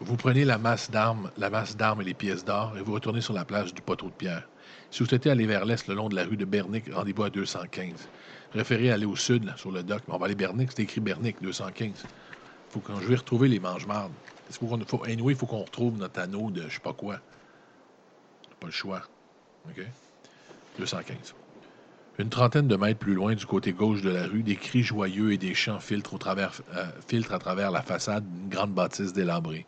Vous 0.00 0.16
prenez 0.16 0.44
la 0.44 0.58
masse 0.58 0.92
d'armes, 0.92 1.32
la 1.36 1.50
masse 1.50 1.76
d'armes 1.76 2.02
et 2.02 2.04
les 2.04 2.14
pièces 2.14 2.44
d'or 2.44 2.78
et 2.78 2.82
vous 2.82 2.92
retournez 2.92 3.20
sur 3.20 3.34
la 3.34 3.44
plage 3.44 3.74
du 3.74 3.82
poteau 3.82 4.06
de 4.06 4.12
pierre. 4.12 4.48
Si 4.90 5.02
vous 5.02 5.08
souhaitez 5.08 5.28
aller 5.28 5.44
vers 5.44 5.64
l'est 5.64 5.88
le 5.88 5.94
long 5.94 6.08
de 6.08 6.14
la 6.14 6.24
rue 6.24 6.36
de 6.36 6.44
Bernic, 6.44 6.84
rendez-vous 6.92 7.24
à 7.24 7.30
215. 7.30 8.08
Référez 8.52 8.90
à 8.90 8.94
aller 8.94 9.06
au 9.06 9.16
sud, 9.16 9.52
sur 9.56 9.72
le 9.72 9.82
dock. 9.82 10.02
On 10.06 10.16
va 10.16 10.26
aller 10.26 10.36
Bernic, 10.36 10.70
c'est 10.74 10.82
écrit 10.82 11.00
Bernic, 11.00 11.42
215. 11.42 12.04
Faut 12.70 12.78
que 12.78 12.92
je 12.94 13.06
vais 13.06 13.16
retrouver 13.16 13.48
les 13.48 13.58
mange-mardes. 13.58 14.12
Il 14.48 14.54
faut, 14.54 15.04
anyway, 15.04 15.32
il 15.32 15.36
faut 15.36 15.46
qu'on 15.46 15.64
retrouve 15.64 15.98
notre 15.98 16.20
anneau 16.20 16.50
de 16.50 16.62
je 16.62 16.74
sais 16.74 16.80
pas 16.80 16.92
quoi. 16.92 17.18
Pas 18.60 18.68
le 18.68 18.72
choix. 18.72 19.02
OK? 19.68 19.84
215. 20.78 21.34
Une 22.18 22.30
trentaine 22.30 22.68
de 22.68 22.76
mètres 22.76 22.98
plus 23.00 23.14
loin, 23.14 23.34
du 23.34 23.46
côté 23.46 23.72
gauche 23.72 24.02
de 24.02 24.10
la 24.10 24.26
rue, 24.26 24.42
des 24.42 24.56
cris 24.56 24.82
joyeux 24.82 25.32
et 25.32 25.38
des 25.38 25.54
chants 25.54 25.80
filtrent, 25.80 26.14
au 26.14 26.18
travers, 26.18 26.52
euh, 26.74 26.86
filtrent 27.06 27.34
à 27.34 27.38
travers 27.38 27.72
la 27.72 27.82
façade 27.82 28.24
d'une 28.32 28.48
grande 28.48 28.72
bâtisse 28.72 29.12
délabrée. 29.12 29.66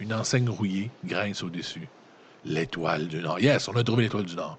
Une 0.00 0.12
enseigne 0.12 0.48
rouillée 0.48 0.90
grince 1.04 1.42
au-dessus. 1.42 1.88
L'étoile 2.44 3.08
du 3.08 3.20
Nord. 3.20 3.40
Yes, 3.40 3.68
on 3.68 3.76
a 3.76 3.82
trouvé 3.82 4.04
l'étoile 4.04 4.24
du 4.24 4.36
Nord. 4.36 4.58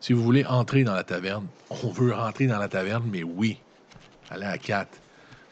Si 0.00 0.12
vous 0.12 0.22
voulez 0.22 0.44
entrer 0.46 0.82
dans 0.82 0.94
la 0.94 1.04
taverne, 1.04 1.46
on 1.70 1.90
veut 1.90 2.12
rentrer 2.12 2.46
dans 2.46 2.58
la 2.58 2.68
taverne, 2.68 3.04
mais 3.10 3.22
oui. 3.22 3.60
Allez 4.30 4.46
à 4.46 4.58
4. 4.58 4.88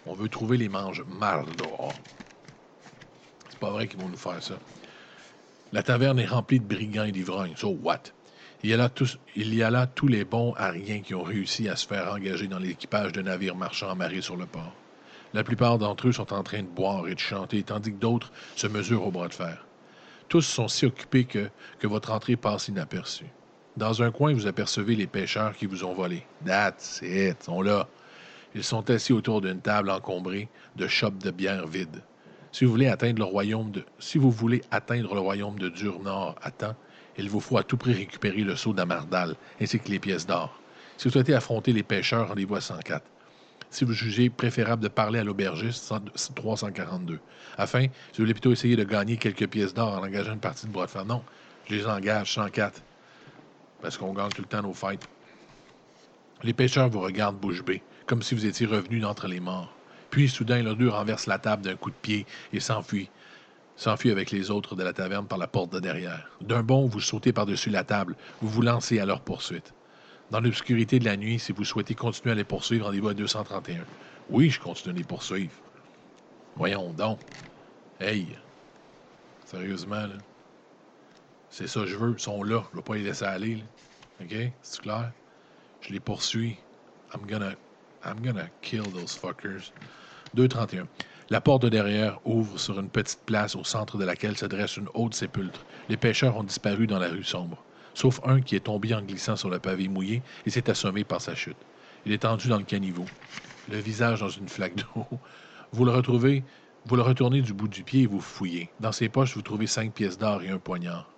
On 0.06 0.14
veut 0.14 0.28
trouver 0.28 0.56
les 0.56 0.68
manges 0.68 1.04
Mardor. 1.06 1.92
C'est 3.50 3.58
pas 3.58 3.70
vrai 3.70 3.86
qu'ils 3.86 4.00
vont 4.00 4.08
nous 4.08 4.16
faire 4.16 4.42
ça. 4.42 4.54
La 5.72 5.82
taverne 5.82 6.18
est 6.18 6.26
remplie 6.26 6.60
de 6.60 6.64
brigands 6.64 7.04
et 7.04 7.12
d'ivrognes. 7.12 7.56
So 7.56 7.68
what? 7.68 8.04
Il 8.62 8.70
y, 8.70 8.74
a 8.74 8.76
là 8.76 8.88
tous, 8.88 9.18
il 9.36 9.54
y 9.54 9.62
a 9.62 9.70
là 9.70 9.86
tous 9.86 10.08
les 10.08 10.24
bons 10.24 10.52
ariens 10.56 11.00
qui 11.00 11.14
ont 11.14 11.22
réussi 11.22 11.68
à 11.68 11.76
se 11.76 11.86
faire 11.86 12.12
engager 12.12 12.48
dans 12.48 12.58
l'équipage 12.58 13.12
de 13.12 13.22
navires 13.22 13.54
marchands 13.54 13.90
amarrés 13.90 14.22
sur 14.22 14.36
le 14.36 14.46
port. 14.46 14.74
La 15.34 15.44
plupart 15.44 15.78
d'entre 15.78 16.08
eux 16.08 16.12
sont 16.12 16.32
en 16.32 16.42
train 16.42 16.62
de 16.62 16.68
boire 16.68 17.06
et 17.08 17.14
de 17.14 17.20
chanter, 17.20 17.62
tandis 17.62 17.92
que 17.92 17.98
d'autres 17.98 18.32
se 18.56 18.66
mesurent 18.66 19.06
au 19.06 19.10
bras 19.10 19.28
de 19.28 19.34
fer. 19.34 19.66
Tous 20.28 20.42
sont 20.42 20.68
si 20.68 20.86
occupés 20.86 21.24
que, 21.24 21.50
que 21.78 21.86
votre 21.86 22.12
entrée 22.12 22.36
passe 22.36 22.68
inaperçue. 22.68 23.26
Dans 23.76 24.02
un 24.02 24.10
coin, 24.10 24.32
vous 24.32 24.46
apercevez 24.46 24.96
les 24.96 25.06
pêcheurs 25.06 25.54
qui 25.56 25.66
vous 25.66 25.84
ont 25.84 25.94
volé. 25.94 26.26
That's 26.44 27.00
it, 27.02 27.42
sont 27.44 27.62
là. 27.62 27.88
Ils 28.54 28.64
sont 28.64 28.90
assis 28.90 29.12
autour 29.12 29.40
d'une 29.40 29.60
table 29.60 29.90
encombrée 29.90 30.48
de 30.76 30.86
chopes 30.88 31.18
de 31.18 31.30
bière 31.30 31.66
vides. 31.66 32.02
Si 32.50 32.64
vous 32.64 32.72
voulez 32.72 32.88
atteindre 32.88 33.18
le 33.18 33.24
royaume 33.24 33.70
de, 33.70 33.84
si 33.98 34.18
vous 34.18 34.30
voulez 34.30 34.62
atteindre 34.70 35.14
le 35.14 35.20
royaume 35.20 35.58
de 35.58 35.70
à 36.42 36.50
temps, 36.50 36.74
il 37.18 37.28
vous 37.28 37.40
faut 37.40 37.58
à 37.58 37.62
tout 37.62 37.76
prix 37.76 37.92
récupérer 37.92 38.42
le 38.42 38.56
sceau 38.56 38.72
d'Amardal 38.72 39.36
ainsi 39.60 39.78
que 39.78 39.90
les 39.90 39.98
pièces 39.98 40.26
d'or. 40.26 40.58
Si 40.96 41.08
vous 41.08 41.12
souhaitez 41.12 41.34
affronter 41.34 41.72
les 41.72 41.82
pêcheurs, 41.82 42.28
rendez-vous 42.28 42.56
à 42.56 42.60
104. 42.60 43.04
Si 43.70 43.84
vous 43.84 43.92
jugez 43.92 44.30
préférable 44.30 44.82
de 44.82 44.88
parler 44.88 45.18
à 45.18 45.24
l'aubergiste, 45.24 45.92
342. 46.34 47.20
Afin, 47.56 47.82
si 47.82 47.88
vous 47.88 48.24
voulez 48.24 48.34
plutôt 48.34 48.52
essayer 48.52 48.76
de 48.76 48.84
gagner 48.84 49.16
quelques 49.16 49.46
pièces 49.46 49.74
d'or 49.74 49.98
en 49.98 50.04
engageant 50.04 50.32
une 50.32 50.40
partie 50.40 50.66
de 50.66 50.72
bois 50.72 50.86
de 50.86 50.90
fer, 50.90 51.04
non, 51.04 51.22
je 51.68 51.74
les 51.74 51.86
engage 51.86 52.32
104. 52.32 52.82
Parce 53.82 53.98
qu'on 53.98 54.12
gagne 54.12 54.30
tout 54.30 54.42
le 54.42 54.48
temps 54.48 54.62
nos 54.62 54.72
fêtes. 54.72 55.06
Les 56.42 56.54
pêcheurs 56.54 56.88
vous 56.88 57.00
regardent 57.00 57.38
bouche 57.38 57.64
bée, 57.64 57.82
comme 58.06 58.22
si 58.22 58.34
vous 58.34 58.46
étiez 58.46 58.66
revenu 58.66 59.00
d'entre 59.00 59.26
les 59.26 59.40
morts. 59.40 59.72
Puis, 60.10 60.28
soudain, 60.28 60.62
l'un 60.62 60.74
d'eux 60.74 60.88
renverse 60.88 61.26
la 61.26 61.38
table 61.38 61.62
d'un 61.62 61.76
coup 61.76 61.90
de 61.90 61.96
pied 61.96 62.26
et 62.52 62.60
s'enfuit 62.60 63.10
s'enfuit 63.78 64.10
avec 64.10 64.32
les 64.32 64.50
autres 64.50 64.74
de 64.74 64.82
la 64.82 64.92
taverne 64.92 65.26
par 65.26 65.38
la 65.38 65.46
porte 65.46 65.72
de 65.72 65.78
derrière. 65.78 66.28
D'un 66.40 66.62
bond, 66.62 66.86
vous 66.86 67.00
sautez 67.00 67.32
par-dessus 67.32 67.70
la 67.70 67.84
table, 67.84 68.16
vous 68.42 68.48
vous 68.48 68.62
lancez 68.62 68.98
à 68.98 69.06
leur 69.06 69.20
poursuite. 69.20 69.72
Dans 70.30 70.40
l'obscurité 70.40 70.98
de 70.98 71.06
la 71.06 71.16
nuit, 71.16 71.38
si 71.38 71.52
vous 71.52 71.64
souhaitez 71.64 71.94
continuer 71.94 72.32
à 72.32 72.34
les 72.34 72.44
poursuivre, 72.44 72.86
rendez-vous 72.86 73.08
à 73.08 73.14
231. 73.14 73.84
Oui, 74.28 74.50
je 74.50 74.60
continue 74.60 74.94
à 74.94 74.98
les 74.98 75.04
poursuivre. 75.04 75.52
Voyons 76.56 76.92
donc. 76.92 77.20
Hey, 77.98 78.26
sérieusement, 79.46 80.06
là. 80.06 80.16
C'est 81.48 81.66
ça 81.66 81.80
que 81.80 81.86
je 81.86 81.96
veux. 81.96 82.14
Ils 82.16 82.20
sont 82.20 82.42
là. 82.42 82.62
Je 82.70 82.76
ne 82.76 82.82
vais 82.82 82.84
pas 82.84 82.94
les 82.96 83.04
laisser 83.04 83.24
aller. 83.24 83.64
OK? 84.20 84.34
C'est 84.60 84.80
clair? 84.82 85.12
Je 85.80 85.92
les 85.92 86.00
poursuis. 86.00 86.58
I'm 87.14 87.26
gonna, 87.26 87.54
I'm 88.04 88.20
gonna 88.22 88.48
kill 88.60 88.82
those 88.92 89.16
fuckers. 89.16 89.72
231. 90.34 90.86
La 91.30 91.40
porte 91.40 91.62
de 91.62 91.68
derrière 91.68 92.20
ouvre 92.26 92.58
sur 92.58 92.78
une 92.78 92.90
petite 92.90 93.20
place 93.24 93.54
au 93.54 93.64
centre 93.64 93.96
de 93.96 94.04
laquelle 94.04 94.36
se 94.36 94.46
dresse 94.46 94.76
une 94.76 94.88
haute 94.94 95.14
sépulcre. 95.14 95.64
Les 95.88 95.96
pêcheurs 95.96 96.36
ont 96.36 96.42
disparu 96.42 96.86
dans 96.86 96.98
la 96.98 97.08
rue 97.08 97.24
sombre, 97.24 97.62
sauf 97.94 98.20
un 98.24 98.40
qui 98.40 98.56
est 98.56 98.60
tombé 98.60 98.94
en 98.94 99.02
glissant 99.02 99.36
sur 99.36 99.50
le 99.50 99.58
pavé 99.58 99.88
mouillé 99.88 100.22
et 100.46 100.50
s'est 100.50 100.70
assommé 100.70 101.04
par 101.04 101.20
sa 101.20 101.34
chute. 101.34 101.56
Il 102.06 102.12
est 102.12 102.18
tendu 102.18 102.48
dans 102.48 102.58
le 102.58 102.64
caniveau, 102.64 103.04
le 103.70 103.78
visage 103.78 104.20
dans 104.20 104.28
une 104.28 104.48
flaque 104.48 104.76
d'eau. 104.76 105.06
Vous 105.72 105.84
le 105.84 105.90
retrouvez, 105.90 106.44
vous 106.86 106.96
le 106.96 107.02
retournez 107.02 107.42
du 107.42 107.52
bout 107.52 107.68
du 107.68 107.82
pied 107.82 108.02
et 108.02 108.06
vous 108.06 108.20
fouillez. 108.20 108.70
Dans 108.80 108.92
ses 108.92 109.08
poches, 109.08 109.34
vous 109.34 109.42
trouvez 109.42 109.66
cinq 109.66 109.92
pièces 109.92 110.16
d'or 110.16 110.42
et 110.42 110.48
un 110.48 110.58
poignard. 110.58 111.10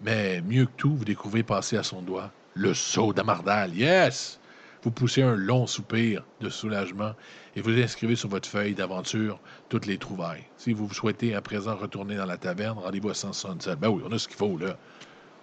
Mais 0.00 0.40
mieux 0.42 0.66
que 0.66 0.72
tout, 0.76 0.96
vous 0.96 1.04
découvrez 1.04 1.44
passer 1.44 1.76
à 1.76 1.82
son 1.82 2.02
doigt 2.02 2.32
le 2.54 2.74
sceau 2.74 3.12
d'Amardal. 3.12 3.74
Yes! 3.74 4.40
Vous 4.82 4.90
poussez 4.90 5.22
un 5.22 5.36
long 5.36 5.68
soupir 5.68 6.24
de 6.40 6.48
soulagement 6.48 7.12
et 7.54 7.60
vous 7.60 7.70
inscrivez 7.70 8.16
sur 8.16 8.28
votre 8.28 8.48
feuille 8.48 8.74
d'aventure 8.74 9.38
toutes 9.68 9.86
les 9.86 9.96
trouvailles. 9.96 10.42
Si 10.56 10.72
vous 10.72 10.92
souhaitez 10.92 11.36
à 11.36 11.40
présent 11.40 11.76
retourner 11.76 12.16
dans 12.16 12.26
la 12.26 12.36
taverne, 12.36 12.78
rendez-vous 12.80 13.10
à 13.10 13.14
167. 13.14 13.78
Ben 13.78 13.88
oui, 13.88 14.02
on 14.04 14.10
a 14.10 14.18
ce 14.18 14.26
qu'il 14.26 14.36
faut, 14.36 14.58
là. 14.58 14.76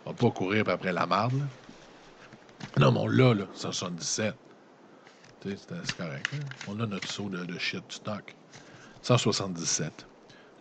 On 0.05 0.11
va 0.11 0.15
pas 0.15 0.31
courir 0.31 0.67
après 0.69 0.93
la 0.93 1.05
marde, 1.05 1.33
Non, 2.79 2.91
mais 2.91 2.99
on 2.99 3.07
l'a, 3.07 3.33
là, 3.33 3.45
177. 3.53 4.35
C'est 5.43 5.97
correct. 5.97 6.29
Hein? 6.33 6.39
On 6.67 6.79
a 6.79 6.85
notre 6.85 7.07
saut 7.07 7.29
de, 7.29 7.45
de 7.45 7.57
shit 7.57 7.83
stock. 7.89 8.35
177. 9.01 10.05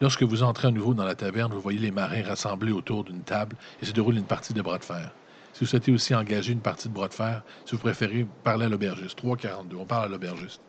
Lorsque 0.01 0.23
vous 0.23 0.45
entrez 0.45 0.69
à 0.69 0.71
nouveau 0.71 0.95
dans 0.95 1.05
la 1.05 1.17
taverne, 1.17 1.53
vous 1.53 1.61
voyez 1.61 1.81
les 1.81 1.91
marins 1.91 2.23
rassemblés 2.23 2.71
autour 2.71 3.03
d'une 3.03 3.23
table 3.23 3.57
et 3.83 3.87
se 3.87 3.93
déroule 3.93 4.17
une 4.17 4.25
partie 4.25 4.53
de 4.53 4.63
bras 4.63 4.79
de 4.79 4.85
fer. 4.85 5.11
Si 5.53 5.65
vous 5.65 5.67
souhaitez 5.67 5.93
aussi 5.93 6.15
engager 6.15 6.53
une 6.53 6.61
partie 6.61 6.89
de 6.89 6.95
bras 6.95 7.09
de 7.09 7.15
fer, 7.15 7.43
si 7.65 7.75
vous 7.75 7.81
préférez, 7.81 8.25
parler 8.45 8.67
à 8.67 8.69
l'aubergiste. 8.69 9.21
3,42. 9.21 9.75
On 9.77 9.85
parle 9.85 10.05
à 10.05 10.09
l'aubergiste. 10.09 10.61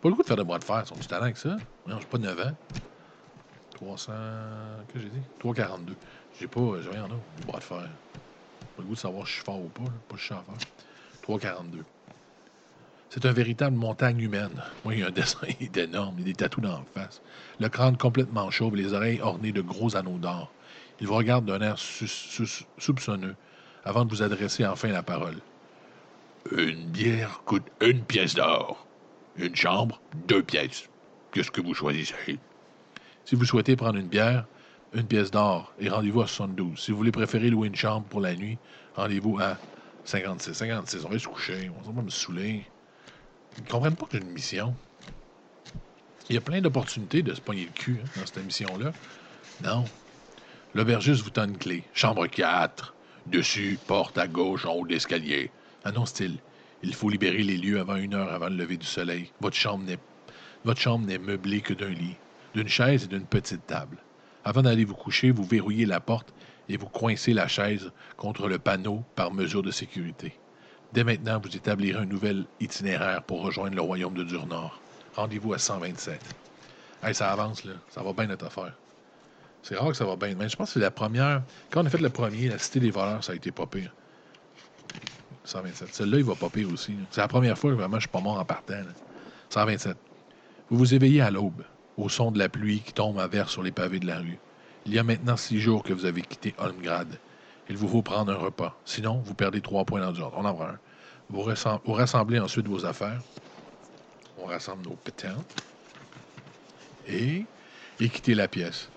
Pas 0.00 0.08
le 0.08 0.14
goût 0.14 0.22
de 0.22 0.26
faire 0.26 0.36
de 0.36 0.42
bras 0.42 0.58
de 0.58 0.64
fer. 0.64 0.82
Ils 0.84 0.88
sont 0.88 0.94
du 0.94 1.06
talent 1.06 1.30
que 1.30 1.38
ça. 1.38 1.56
Non, 1.86 1.98
j'ai 2.00 2.06
pas 2.06 2.18
9 2.18 2.40
ans. 2.40 2.54
300. 3.74 4.12
que 4.92 4.98
j'ai 4.98 5.10
dit? 5.10 5.20
3,42. 5.42 5.92
J'ai 6.40 6.46
pas. 6.46 6.80
J'ai 6.82 6.90
rien 6.90 7.08
d'autre. 7.08 7.22
Du 7.38 7.46
bras 7.46 7.58
de 7.58 7.64
fer. 7.64 7.78
Pas 7.78 8.82
le 8.82 8.84
goût 8.84 8.94
de 8.94 8.98
savoir 8.98 9.26
si 9.26 9.32
je 9.32 9.36
suis 9.36 9.44
fort 9.44 9.60
ou 9.60 9.68
pas. 9.68 9.82
Pas 10.08 10.16
si 10.16 10.22
je 10.22 10.34
suis 10.34 10.34
faire. 10.34 11.56
3,42. 11.56 11.82
C'est 13.10 13.24
une 13.24 13.32
véritable 13.32 13.76
montagne 13.76 14.20
humaine. 14.20 14.62
Moi, 14.84 14.94
il 14.94 15.00
y 15.00 15.02
a 15.04 15.06
un 15.06 15.10
dessin 15.10 15.46
énorme. 15.76 16.16
Il 16.18 16.22
a 16.22 16.24
des 16.24 16.34
tatous 16.34 16.62
dans 16.62 16.78
la 16.78 16.84
face. 17.02 17.22
Le 17.60 17.68
crâne 17.68 17.96
complètement 17.96 18.50
chauve, 18.50 18.74
les 18.74 18.92
oreilles 18.92 19.20
ornées 19.20 19.52
de 19.52 19.60
gros 19.60 19.96
anneaux 19.96 20.18
d'or. 20.18 20.50
Il 21.00 21.06
vous 21.06 21.14
regarde 21.14 21.44
d'un 21.44 21.60
air 21.60 21.76
soupçonneux 21.78 23.36
avant 23.84 24.04
de 24.04 24.10
vous 24.10 24.22
adresser 24.22 24.66
enfin 24.66 24.88
la 24.88 25.02
parole. 25.02 25.36
Une 26.56 26.86
bière 26.86 27.42
coûte 27.44 27.64
une 27.80 28.02
pièce 28.02 28.34
d'or. 28.34 28.86
Une 29.36 29.54
chambre, 29.54 30.00
deux 30.26 30.42
pièces. 30.42 30.88
Qu'est-ce 31.32 31.50
que 31.50 31.60
vous 31.60 31.74
choisissez? 31.74 32.38
Si 33.24 33.34
vous 33.34 33.44
souhaitez 33.44 33.76
prendre 33.76 33.98
une 33.98 34.08
bière, 34.08 34.44
une 34.94 35.06
pièce 35.06 35.30
d'or 35.30 35.72
et 35.80 35.88
rendez-vous 35.88 36.22
à 36.22 36.26
72. 36.26 36.78
Si 36.78 36.90
vous 36.90 36.96
voulez 36.96 37.10
préférer 37.10 37.50
louer 37.50 37.68
une 37.68 37.74
chambre 37.74 38.06
pour 38.06 38.20
la 38.20 38.34
nuit, 38.34 38.58
rendez-vous 38.94 39.38
à 39.40 39.58
56. 40.04 40.54
56, 40.54 41.04
on 41.04 41.08
va 41.08 41.18
se 41.18 41.26
coucher, 41.26 41.70
on 41.84 41.90
va 41.90 42.02
me 42.02 42.10
saouler. 42.10 42.64
Ils 43.58 43.64
ne 43.64 43.68
comprennent 43.68 43.96
pas 43.96 44.06
que 44.06 44.12
j'ai 44.12 44.24
une 44.24 44.30
mission. 44.30 44.74
Il 46.28 46.34
y 46.34 46.38
a 46.38 46.40
plein 46.40 46.60
d'opportunités 46.60 47.22
de 47.22 47.34
se 47.34 47.40
pogner 47.40 47.64
le 47.64 47.72
cul 47.72 47.98
hein, 48.02 48.08
dans 48.16 48.26
cette 48.26 48.44
mission-là. 48.44 48.92
Non. 49.62 49.84
L'aubergiste 50.74 51.22
vous 51.22 51.30
tend 51.30 51.44
une 51.44 51.58
clé. 51.58 51.84
Chambre 51.92 52.26
4. 52.26 52.94
Dessus, 53.26 53.78
porte 53.86 54.16
à 54.18 54.26
gauche, 54.26 54.64
en 54.64 54.74
haut 54.74 54.86
de 54.86 54.92
l'escalier. 54.92 55.50
Annonce-t-il. 55.84 56.38
Il 56.82 56.94
faut 56.94 57.08
libérer 57.08 57.42
les 57.42 57.56
lieux 57.56 57.80
avant 57.80 57.96
une 57.96 58.14
heure 58.14 58.32
avant 58.32 58.48
le 58.48 58.56
lever 58.56 58.76
du 58.76 58.86
soleil. 58.86 59.32
Votre 59.40 59.56
chambre 59.56 59.84
n'est 59.84 61.18
meublée 61.18 61.60
que 61.60 61.74
d'un 61.74 61.88
lit, 61.88 62.16
d'une 62.54 62.68
chaise 62.68 63.04
et 63.04 63.06
d'une 63.06 63.26
petite 63.26 63.66
table. 63.66 63.98
Avant 64.44 64.62
d'aller 64.62 64.84
vous 64.84 64.94
coucher, 64.94 65.30
vous 65.30 65.44
verrouillez 65.44 65.86
la 65.86 66.00
porte 66.00 66.34
et 66.68 66.76
vous 66.76 66.86
coincez 66.86 67.32
la 67.32 67.48
chaise 67.48 67.90
contre 68.16 68.48
le 68.48 68.58
panneau 68.58 69.02
par 69.14 69.32
mesure 69.32 69.62
de 69.62 69.70
sécurité. 69.70 70.38
Dès 70.92 71.02
maintenant, 71.02 71.40
vous 71.42 71.56
établirez 71.56 71.98
un 71.98 72.04
nouvel 72.04 72.44
itinéraire 72.60 73.22
pour 73.22 73.42
rejoindre 73.42 73.74
le 73.74 73.82
royaume 73.82 74.14
de 74.14 74.22
Dur-Nord. 74.22 74.80
Rendez-vous 75.16 75.54
à 75.54 75.58
127. 75.58 76.20
Hey, 77.02 77.14
ça 77.14 77.32
avance, 77.32 77.64
là. 77.64 77.72
Ça 77.88 78.02
va 78.02 78.12
bien 78.12 78.26
notre 78.26 78.46
affaire. 78.46 78.74
C'est 79.62 79.76
rare 79.76 79.88
que 79.88 79.96
ça 79.96 80.04
va 80.04 80.16
bien. 80.16 80.34
Mais 80.38 80.48
je 80.48 80.56
pense 80.56 80.68
que 80.68 80.74
c'est 80.74 80.80
la 80.80 80.90
première. 80.90 81.42
Quand 81.70 81.82
on 81.82 81.86
a 81.86 81.90
fait 81.90 81.98
le 81.98 82.10
premier, 82.10 82.48
la 82.48 82.58
Cité 82.58 82.80
des 82.80 82.90
voleurs, 82.90 83.24
ça 83.24 83.32
a 83.32 83.34
été 83.34 83.50
pas 83.50 83.66
pire. 83.66 83.92
127. 85.44 85.94
Celle-là, 85.94 86.18
il 86.18 86.24
va 86.24 86.34
pas 86.34 86.48
pire 86.48 86.70
aussi. 86.72 86.94
C'est 87.10 87.20
la 87.20 87.28
première 87.28 87.58
fois 87.58 87.70
que 87.70 87.76
vraiment 87.76 87.96
je 87.96 88.02
suis 88.02 88.08
pas 88.08 88.20
mort 88.20 88.38
en 88.38 88.44
partant. 88.44 88.82
127. 89.50 89.96
Vous 90.70 90.78
vous 90.78 90.94
éveillez 90.94 91.20
à 91.20 91.30
l'aube, 91.30 91.62
au 91.96 92.08
son 92.08 92.30
de 92.30 92.38
la 92.38 92.48
pluie 92.48 92.80
qui 92.80 92.92
tombe 92.92 93.18
à 93.18 93.26
verre 93.26 93.48
sur 93.48 93.62
les 93.62 93.72
pavés 93.72 94.00
de 94.00 94.06
la 94.06 94.18
rue. 94.18 94.38
Il 94.86 94.94
y 94.94 94.98
a 94.98 95.02
maintenant 95.02 95.36
six 95.36 95.60
jours 95.60 95.82
que 95.82 95.92
vous 95.92 96.04
avez 96.04 96.22
quitté 96.22 96.54
Holmgrad. 96.58 97.18
Il 97.70 97.76
vous 97.76 97.88
faut 97.88 98.02
prendre 98.02 98.32
un 98.32 98.36
repas. 98.36 98.76
Sinon, 98.84 99.22
vous 99.24 99.34
perdez 99.34 99.60
trois 99.60 99.84
points 99.84 100.00
d'endurance. 100.00 100.34
On 100.36 100.44
en 100.44 100.54
prend 100.54 100.66
un. 100.66 100.78
Vous, 101.30 101.92
rassemblez 101.92 102.38
ensuite 102.38 102.68
vos 102.68 102.84
affaires. 102.84 103.20
On 104.38 104.44
rassemble 104.44 104.84
nos 104.84 104.96
pétantes. 104.96 105.62
Et, 107.08 107.46
et 108.00 108.08
quittez 108.08 108.34
la 108.34 108.48
pièce. 108.48 108.90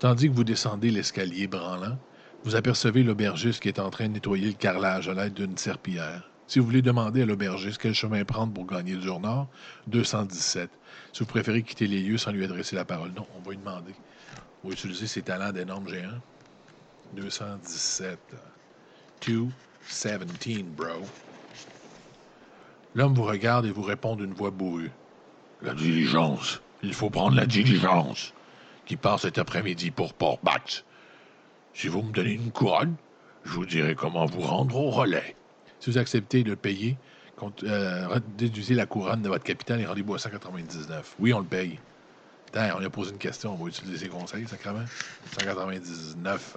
Tandis 0.00 0.28
que 0.28 0.34
vous 0.34 0.42
descendez 0.42 0.90
l'escalier 0.90 1.46
branlant, 1.46 1.96
vous 2.42 2.56
apercevez 2.56 3.04
l'aubergiste 3.04 3.62
qui 3.62 3.68
est 3.68 3.78
en 3.78 3.90
train 3.90 4.08
de 4.08 4.14
nettoyer 4.14 4.48
le 4.48 4.54
carrelage 4.54 5.08
à 5.08 5.14
l'aide 5.14 5.34
d'une 5.34 5.56
serpillière. 5.56 6.31
Si 6.52 6.58
vous 6.58 6.66
voulez 6.66 6.82
demander 6.82 7.22
à 7.22 7.24
l'aubergiste 7.24 7.78
quel 7.80 7.94
chemin 7.94 8.26
prendre 8.26 8.52
pour 8.52 8.66
gagner 8.66 8.92
le 8.92 9.18
nord, 9.18 9.48
217. 9.86 10.68
Si 11.14 11.20
vous 11.20 11.24
préférez 11.24 11.62
quitter 11.62 11.86
les 11.86 12.00
lieux 12.00 12.18
sans 12.18 12.30
lui 12.30 12.44
adresser 12.44 12.76
la 12.76 12.84
parole, 12.84 13.10
non, 13.16 13.26
on 13.34 13.40
va 13.40 13.52
lui 13.52 13.56
demander. 13.56 13.94
Vous 14.62 14.72
utiliser 14.72 15.06
ses 15.06 15.22
talents 15.22 15.50
d'énorme 15.50 15.88
géant. 15.88 16.20
217. 17.16 18.18
217, 19.26 20.66
bro. 20.76 20.88
L'homme 22.96 23.14
vous 23.14 23.24
regarde 23.24 23.64
et 23.64 23.70
vous 23.70 23.80
répond 23.80 24.14
d'une 24.14 24.34
voix 24.34 24.50
bourrue. 24.50 24.90
La 25.62 25.72
diligence. 25.72 26.60
Il 26.82 26.92
faut 26.92 27.08
prendre 27.08 27.34
la 27.34 27.46
diligence. 27.46 28.34
Qui 28.84 28.96
part 28.96 29.20
cet 29.20 29.38
après-midi 29.38 29.90
pour 29.90 30.12
Port-Bax. 30.12 30.84
Si 31.72 31.88
vous 31.88 32.02
me 32.02 32.12
donnez 32.12 32.32
une 32.32 32.52
couronne, 32.52 32.96
je 33.42 33.52
vous 33.52 33.64
dirai 33.64 33.94
comment 33.94 34.26
vous 34.26 34.42
rendre 34.42 34.76
au 34.76 34.90
relais. 34.90 35.34
Si 35.82 35.90
vous 35.90 35.98
acceptez 35.98 36.44
de 36.44 36.50
le 36.50 36.54
payer, 36.54 36.96
euh, 37.64 38.20
déduisez 38.38 38.76
la 38.76 38.86
couronne 38.86 39.20
de 39.20 39.28
votre 39.28 39.42
capital 39.42 39.80
et 39.80 39.86
rendez-vous 39.86 40.14
à 40.14 40.18
199. 40.20 41.16
Oui, 41.18 41.32
on 41.32 41.40
le 41.40 41.44
paye. 41.44 41.80
Attends, 42.54 42.78
on 42.78 42.84
a 42.84 42.88
posé 42.88 43.10
une 43.10 43.18
question, 43.18 43.54
on 43.54 43.56
va 43.56 43.68
utiliser 43.68 44.04
ses 44.04 44.08
conseils, 44.08 44.46
sacrément. 44.46 44.84
199. 45.32 46.56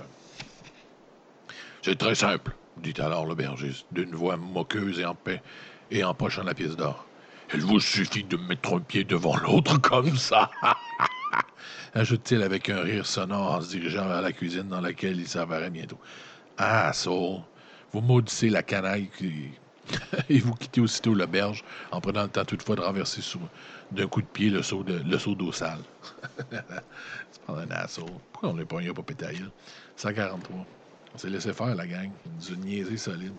C'est 1.81 1.95
très 1.95 2.13
simple, 2.13 2.51
dit 2.77 2.93
alors 2.99 3.25
l'aubergiste, 3.25 3.87
d'une 3.91 4.13
voix 4.13 4.37
moqueuse 4.37 4.99
et 4.99 5.05
en 5.05 5.15
paix 5.15 5.41
et 5.89 6.03
empochant 6.03 6.43
la 6.43 6.53
pièce 6.53 6.75
d'or. 6.75 7.07
Il 7.55 7.61
vous 7.61 7.79
suffit 7.79 8.25
de 8.25 8.37
mettre 8.37 8.75
un 8.75 8.79
pied 8.79 9.05
devant 9.05 9.37
l'autre 9.37 9.81
comme 9.81 10.15
ça. 10.17 10.51
Ajoute-t-il 11.95 12.43
avec 12.43 12.69
un 12.69 12.81
rire 12.81 13.07
sonore 13.07 13.53
en 13.53 13.61
se 13.61 13.69
dirigeant 13.69 14.07
vers 14.07 14.21
la 14.21 14.33
cuisine 14.33 14.67
dans 14.67 14.81
laquelle 14.81 15.19
il 15.19 15.27
s'avèrerait 15.27 15.71
bientôt. 15.71 15.99
Ah, 16.59 16.93
Saul, 16.93 17.39
vous 17.93 18.01
maudissez 18.01 18.49
la 18.49 18.63
canaille 18.63 19.09
et 20.29 20.39
vous 20.39 20.53
quittez 20.55 20.81
aussitôt 20.81 21.13
l'auberge 21.13 21.63
en 21.91 22.01
prenant 22.01 22.23
le 22.23 22.29
temps 22.29 22.45
toutefois 22.45 22.75
de 22.75 22.81
renverser 22.81 23.21
d'un 23.91 24.07
coup 24.07 24.21
de 24.21 24.27
pied 24.27 24.49
le 24.49 24.63
seau 24.63 24.83
d'eau 24.83 25.51
sale. 25.51 25.79
C'est 26.51 27.41
pas 27.45 27.61
un 27.61 27.71
assaut. 27.71 28.05
Pourquoi 28.31 28.49
on 28.49 28.53
n'est 28.55 28.65
pas 28.65 28.79
un 28.79 28.93
pas 28.93 29.03
pétaille? 29.03 29.45
143. 29.97 30.65
On 31.13 31.17
s'est 31.17 31.29
laissé 31.29 31.53
faire, 31.53 31.75
la 31.75 31.87
gang. 31.87 32.11
Une 32.49 32.59
niaisée 32.61 32.97
solide. 32.97 33.33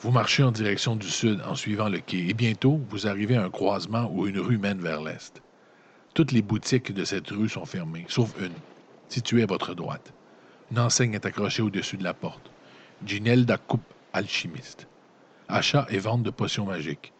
Vous 0.00 0.10
marchez 0.10 0.42
en 0.42 0.50
direction 0.50 0.96
du 0.96 1.08
sud 1.08 1.40
en 1.46 1.54
suivant 1.54 1.88
le 1.88 1.98
quai 1.98 2.28
et 2.28 2.34
bientôt 2.34 2.80
vous 2.88 3.06
arrivez 3.06 3.36
à 3.36 3.44
un 3.44 3.50
croisement 3.50 4.10
où 4.12 4.26
une 4.26 4.38
rue 4.38 4.58
mène 4.58 4.80
vers 4.80 5.02
l'est. 5.02 5.42
Toutes 6.14 6.32
les 6.32 6.42
boutiques 6.42 6.92
de 6.92 7.04
cette 7.04 7.30
rue 7.30 7.48
sont 7.48 7.64
fermées, 7.64 8.04
sauf 8.08 8.34
une, 8.40 8.52
située 9.08 9.42
à 9.44 9.46
votre 9.46 9.74
droite. 9.74 10.12
Une 10.70 10.78
enseigne 10.78 11.14
est 11.14 11.26
accrochée 11.26 11.62
au-dessus 11.62 11.96
de 11.96 12.04
la 12.04 12.14
porte. 12.14 12.51
Ginelda 13.06 13.56
Coupe 13.56 13.82
Alchimiste. 14.12 14.86
Achat 15.48 15.86
et 15.90 15.98
vente 15.98 16.22
de 16.22 16.30
potions 16.30 16.66
magiques. 16.66 17.12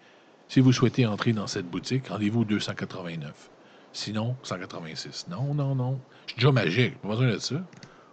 Si 0.48 0.60
vous 0.60 0.72
souhaitez 0.72 1.06
entrer 1.06 1.32
dans 1.32 1.46
cette 1.46 1.66
boutique, 1.66 2.08
rendez-vous 2.08 2.44
289. 2.44 3.50
Sinon, 3.92 4.36
186. 4.42 5.26
Non, 5.28 5.54
non, 5.54 5.74
non. 5.74 6.00
Je 6.26 6.32
suis 6.32 6.40
déjà 6.40 6.52
magique. 6.52 6.98
Pas 6.98 7.08
besoin 7.08 7.32
de 7.32 7.38
ça. 7.38 7.56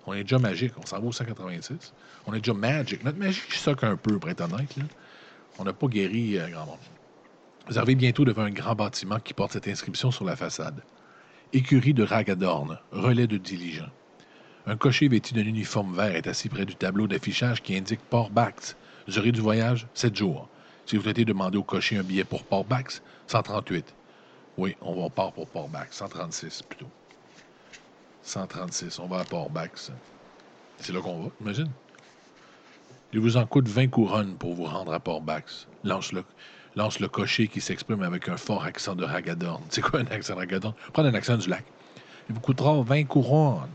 On 0.05 0.13
est 0.13 0.23
déjà 0.23 0.39
magique. 0.39 0.73
On 0.77 0.85
s'en 0.85 0.99
va 0.99 1.07
au 1.07 1.11
186. 1.11 1.93
On 2.25 2.33
est 2.33 2.39
déjà 2.39 2.53
magic. 2.53 3.03
Notre 3.03 3.17
magie 3.17 3.41
soque 3.51 3.83
un 3.83 3.95
peu, 3.95 4.17
pour 4.17 4.29
être. 4.29 4.43
On 5.57 5.63
n'a 5.63 5.73
pas 5.73 5.87
guéri 5.87 6.37
euh, 6.37 6.49
grand 6.49 6.65
monde. 6.65 6.77
Vous 7.67 7.77
arrivez 7.77 7.95
bientôt 7.95 8.25
devant 8.25 8.43
un 8.43 8.51
grand 8.51 8.75
bâtiment 8.75 9.19
qui 9.19 9.33
porte 9.33 9.53
cette 9.53 9.67
inscription 9.67 10.09
sur 10.09 10.25
la 10.25 10.35
façade. 10.35 10.81
Écurie 11.53 11.93
de 11.93 12.03
Ragadorn, 12.03 12.79
relais 12.91 13.27
de 13.27 13.37
diligent. 13.37 13.89
Un 14.67 14.75
cocher 14.75 15.07
vêtu 15.07 15.33
d'un 15.33 15.45
uniforme 15.45 15.95
vert 15.95 16.15
est 16.15 16.27
assis 16.27 16.49
près 16.49 16.65
du 16.65 16.75
tableau 16.75 17.07
d'affichage 17.07 17.61
qui 17.61 17.77
indique 17.77 18.01
Port-Bax. 18.01 18.75
Durée 19.07 19.31
du 19.31 19.41
voyage, 19.41 19.87
7 19.93 20.15
jours. 20.15 20.47
Si 20.85 20.95
vous 20.95 21.03
souhaitez 21.03 21.25
demander 21.25 21.57
au 21.57 21.63
cocher 21.63 21.97
un 21.97 22.03
billet 22.03 22.23
pour 22.23 22.43
Port-Bax, 22.43 23.01
138. 23.27 23.95
Oui, 24.57 24.75
on 24.81 25.01
va 25.01 25.09
part 25.09 25.31
pour 25.31 25.47
Port-Bax. 25.47 25.95
136 25.97 26.63
plutôt. 26.63 26.89
136, 28.23 28.99
on 28.99 29.07
va 29.07 29.19
à 29.19 29.23
Port-Bax. 29.23 29.91
C'est 30.77 30.93
là 30.93 30.99
qu'on 31.01 31.23
va, 31.23 31.29
imagine. 31.41 31.69
Il 33.13 33.21
vous 33.21 33.37
en 33.37 33.45
coûte 33.45 33.67
20 33.67 33.87
couronnes 33.87 34.35
pour 34.35 34.53
vous 34.53 34.65
rendre 34.65 34.93
à 34.93 34.99
Port-Bax. 34.99 35.67
Lance 35.83 36.11
le, 36.11 36.23
lance 36.75 36.99
le 36.99 37.07
cocher 37.07 37.47
qui 37.47 37.61
s'exprime 37.61 38.03
avec 38.03 38.29
un 38.29 38.37
fort 38.37 38.63
accent 38.63 38.95
de 38.95 39.03
Ragadorn. 39.03 39.63
C'est 39.69 39.81
quoi 39.81 40.01
un 40.01 40.07
accent 40.07 40.33
de 40.33 40.39
Ragadorn? 40.39 40.75
Prenez 40.93 41.09
un 41.09 41.15
accent 41.15 41.37
du 41.37 41.49
lac. 41.49 41.63
Il 42.29 42.35
vous 42.35 42.41
coûtera 42.41 42.79
20 42.83 43.05
couronnes. 43.05 43.69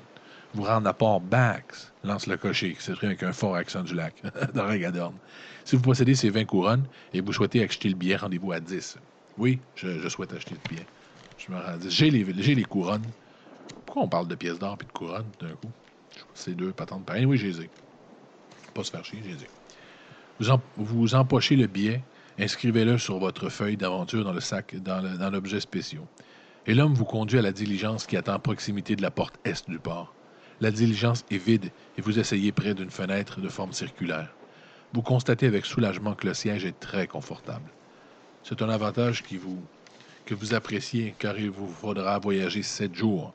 Vous 0.54 0.62
rendre 0.62 0.88
à 0.88 0.94
Port-Bax, 0.94 1.92
lance 2.04 2.28
le 2.28 2.36
cocher 2.36 2.74
qui 2.74 2.82
s'exprime 2.82 3.10
avec 3.10 3.24
un 3.24 3.32
fort 3.32 3.56
accent 3.56 3.82
du 3.82 3.94
lac 3.94 4.14
de 4.54 4.60
Ragadorn. 4.60 5.14
Si 5.64 5.74
vous 5.74 5.82
possédez 5.82 6.14
ces 6.14 6.30
20 6.30 6.44
couronnes 6.44 6.84
et 7.12 7.20
vous 7.20 7.32
souhaitez 7.32 7.64
acheter 7.64 7.88
le 7.88 7.96
billet, 7.96 8.14
rendez-vous 8.14 8.52
à 8.52 8.60
10. 8.60 8.98
Oui, 9.36 9.58
je, 9.74 10.08
souhaite 10.08 10.32
acheter 10.32 10.54
le 10.54 10.68
billet. 10.68 10.86
Je 11.38 11.50
me 11.50 11.56
rends 11.56 11.66
à 11.66 11.76
10. 11.76 11.90
J'ai 11.90 12.10
les, 12.10 12.22
les 12.22 12.64
couronnes. 12.64 13.02
Pourquoi 13.84 14.04
on 14.04 14.08
parle 14.08 14.28
de 14.28 14.36
pièces 14.36 14.60
d'or 14.60 14.78
et 14.80 14.84
de 14.84 14.92
couronnes 14.92 15.26
d'un 15.40 15.54
coup? 15.54 15.70
C'est 16.34 16.54
deux 16.54 16.70
patentes 16.70 17.04
pareilles. 17.04 17.26
Oui, 17.26 17.36
j'ai 17.36 17.50
les 17.50 17.68
pas 18.72 18.84
se 18.84 18.92
faire 18.92 19.04
chier, 19.04 19.20
j'ai 19.24 19.34
dit. 19.34 19.46
Vous, 20.38 20.58
vous 20.76 21.14
empochez 21.16 21.56
le 21.56 21.66
billet, 21.66 22.02
inscrivez-le 22.38 22.98
sur 22.98 23.18
votre 23.18 23.48
feuille 23.48 23.76
d'aventure 23.76 24.24
dans 24.24 24.32
le 24.32 24.40
sac, 24.40 24.76
dans 24.76 25.30
l'objet 25.32 25.58
spécial. 25.58 26.02
Et 26.66 26.74
l'homme 26.74 26.94
vous 26.94 27.04
conduit 27.04 27.38
à 27.38 27.42
la 27.42 27.52
diligence 27.52 28.06
qui 28.06 28.16
attend 28.16 28.34
à 28.34 28.38
proximité 28.38 28.94
de 28.96 29.02
la 29.02 29.10
porte 29.10 29.38
est 29.44 29.68
du 29.68 29.78
port. 29.78 30.14
La 30.64 30.70
diligence 30.70 31.26
est 31.30 31.36
vide 31.36 31.70
et 31.98 32.00
vous 32.00 32.18
essayez 32.18 32.50
près 32.50 32.72
d'une 32.72 32.88
fenêtre 32.88 33.38
de 33.38 33.50
forme 33.50 33.74
circulaire. 33.74 34.30
Vous 34.94 35.02
constatez 35.02 35.46
avec 35.46 35.66
soulagement 35.66 36.14
que 36.14 36.26
le 36.26 36.32
siège 36.32 36.64
est 36.64 36.80
très 36.80 37.06
confortable. 37.06 37.70
C'est 38.42 38.62
un 38.62 38.70
avantage 38.70 39.22
qui 39.22 39.36
vous, 39.36 39.62
que 40.24 40.34
vous 40.34 40.54
appréciez 40.54 41.14
car 41.18 41.38
il 41.38 41.50
vous 41.50 41.68
faudra 41.68 42.18
voyager 42.18 42.62
sept 42.62 42.94
jours 42.94 43.34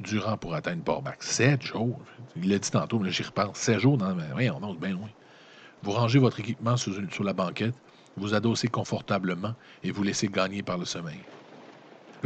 durant 0.00 0.36
pour 0.36 0.52
atteindre 0.52 0.82
Port-Bac. 0.82 1.22
Sept 1.22 1.62
jours? 1.62 1.98
Il 2.36 2.50
l'a 2.50 2.58
dit 2.58 2.70
tantôt, 2.70 2.98
mais 2.98 3.10
j'y 3.10 3.22
repense. 3.22 3.56
Sept 3.56 3.80
jours 3.80 3.96
dans 3.96 4.14
Oui, 4.36 4.50
on 4.50 4.60
monte 4.60 4.78
bien 4.78 4.90
loin. 4.90 5.08
Vous 5.82 5.92
rangez 5.92 6.18
votre 6.18 6.40
équipement 6.40 6.76
sur 6.76 7.24
la 7.24 7.32
banquette, 7.32 7.74
vous 8.18 8.34
adossez 8.34 8.68
confortablement 8.68 9.54
et 9.82 9.92
vous 9.92 10.02
laissez 10.02 10.28
gagner 10.28 10.62
par 10.62 10.76
le 10.76 10.84
sommeil. 10.84 11.20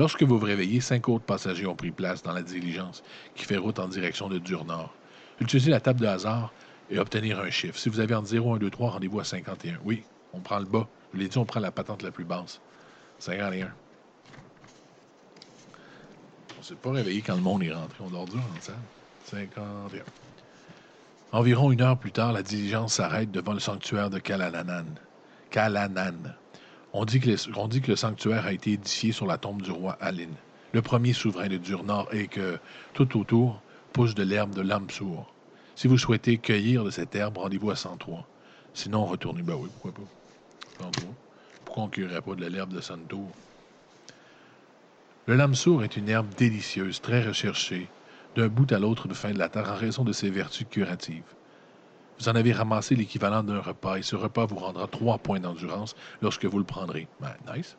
Lorsque 0.00 0.22
vous 0.22 0.38
vous 0.38 0.46
réveillez, 0.46 0.80
cinq 0.80 1.10
autres 1.10 1.26
passagers 1.26 1.66
ont 1.66 1.74
pris 1.74 1.90
place 1.90 2.22
dans 2.22 2.32
la 2.32 2.40
diligence 2.40 3.02
qui 3.34 3.44
fait 3.44 3.58
route 3.58 3.78
en 3.78 3.86
direction 3.86 4.30
de 4.30 4.38
Dur-Nord. 4.38 4.94
Utilisez 5.40 5.70
la 5.70 5.78
table 5.78 6.00
de 6.00 6.06
hasard 6.06 6.54
et 6.88 6.98
obtenir 6.98 7.38
un 7.38 7.50
chiffre. 7.50 7.78
Si 7.78 7.90
vous 7.90 8.00
avez 8.00 8.14
entre 8.14 8.28
0, 8.28 8.54
1, 8.54 8.58
2, 8.60 8.70
3, 8.70 8.92
rendez-vous 8.92 9.20
à 9.20 9.24
51. 9.24 9.78
Oui, 9.84 10.02
on 10.32 10.40
prend 10.40 10.58
le 10.58 10.64
bas. 10.64 10.88
Je 11.12 11.18
vous 11.18 11.22
l'ai 11.22 11.28
dit, 11.28 11.36
on 11.36 11.44
prend 11.44 11.60
la 11.60 11.70
patente 11.70 12.02
la 12.02 12.10
plus 12.10 12.24
basse. 12.24 12.62
51. 13.18 13.70
On 16.58 16.62
s'est 16.62 16.76
pas 16.76 16.92
réveillé 16.92 17.20
quand 17.20 17.34
le 17.34 17.42
monde 17.42 17.62
est 17.62 17.74
rentré. 17.74 17.98
On 18.02 18.08
dort 18.08 18.24
dur 18.24 18.40
en 18.40 18.60
salle. 18.62 18.76
51. 19.26 19.64
Environ 21.32 21.72
une 21.72 21.82
heure 21.82 21.98
plus 21.98 22.12
tard, 22.12 22.32
la 22.32 22.42
diligence 22.42 22.94
s'arrête 22.94 23.30
devant 23.30 23.52
le 23.52 23.60
sanctuaire 23.60 24.08
de 24.08 24.18
Kalananan. 24.18 24.86
Kalanan. 25.50 26.36
On 26.92 27.04
dit, 27.04 27.20
que 27.20 27.90
le 27.90 27.96
sanctuaire 27.96 28.46
a 28.46 28.52
été 28.52 28.72
édifié 28.72 29.12
sur 29.12 29.26
la 29.26 29.38
tombe 29.38 29.62
du 29.62 29.70
roi 29.70 29.96
Alin, 30.00 30.30
le 30.72 30.82
premier 30.82 31.12
souverain 31.12 31.48
de 31.48 31.56
Dur-Nord, 31.56 32.12
et 32.12 32.26
que, 32.26 32.58
tout 32.94 33.18
autour, 33.18 33.62
pousse 33.92 34.14
de 34.14 34.24
l'herbe 34.24 34.54
de 34.54 34.62
Lamsour. 34.62 35.32
Si 35.76 35.88
vous 35.88 35.98
souhaitez 35.98 36.38
cueillir 36.38 36.84
de 36.84 36.90
cette 36.90 37.14
herbe, 37.14 37.38
rendez-vous 37.38 37.70
à 37.70 37.76
103. 37.76 38.26
Sinon, 38.74 39.04
retournez. 39.06 39.42
Ben 39.42 39.54
oui, 39.54 39.68
pourquoi 39.72 39.92
pas? 39.92 40.10
Pourquoi 41.64 41.84
on 41.84 41.86
ne 41.86 41.92
cueillerait 41.92 42.22
pas 42.22 42.34
de 42.34 42.46
l'herbe 42.46 42.72
de 42.72 42.80
Santour? 42.80 43.30
Le 45.26 45.36
lamsour 45.36 45.84
est 45.84 45.96
une 45.96 46.08
herbe 46.08 46.34
délicieuse, 46.34 47.00
très 47.00 47.22
recherchée, 47.22 47.88
d'un 48.34 48.48
bout 48.48 48.70
à 48.72 48.78
l'autre 48.78 49.06
de 49.06 49.14
fin 49.14 49.30
de 49.30 49.38
la 49.38 49.48
terre 49.48 49.70
en 49.70 49.76
raison 49.76 50.02
de 50.02 50.12
ses 50.12 50.30
vertus 50.30 50.66
curatives. 50.68 51.34
Vous 52.20 52.28
en 52.28 52.34
avez 52.34 52.52
ramassé 52.52 52.94
l'équivalent 52.94 53.42
d'un 53.42 53.60
repas 53.60 53.96
et 53.96 54.02
ce 54.02 54.14
repas 54.14 54.44
vous 54.44 54.56
rendra 54.56 54.86
trois 54.86 55.16
points 55.16 55.40
d'endurance 55.40 55.96
lorsque 56.20 56.44
vous 56.44 56.58
le 56.58 56.64
prendrez. 56.64 57.08
Ben, 57.18 57.32
nice. 57.54 57.78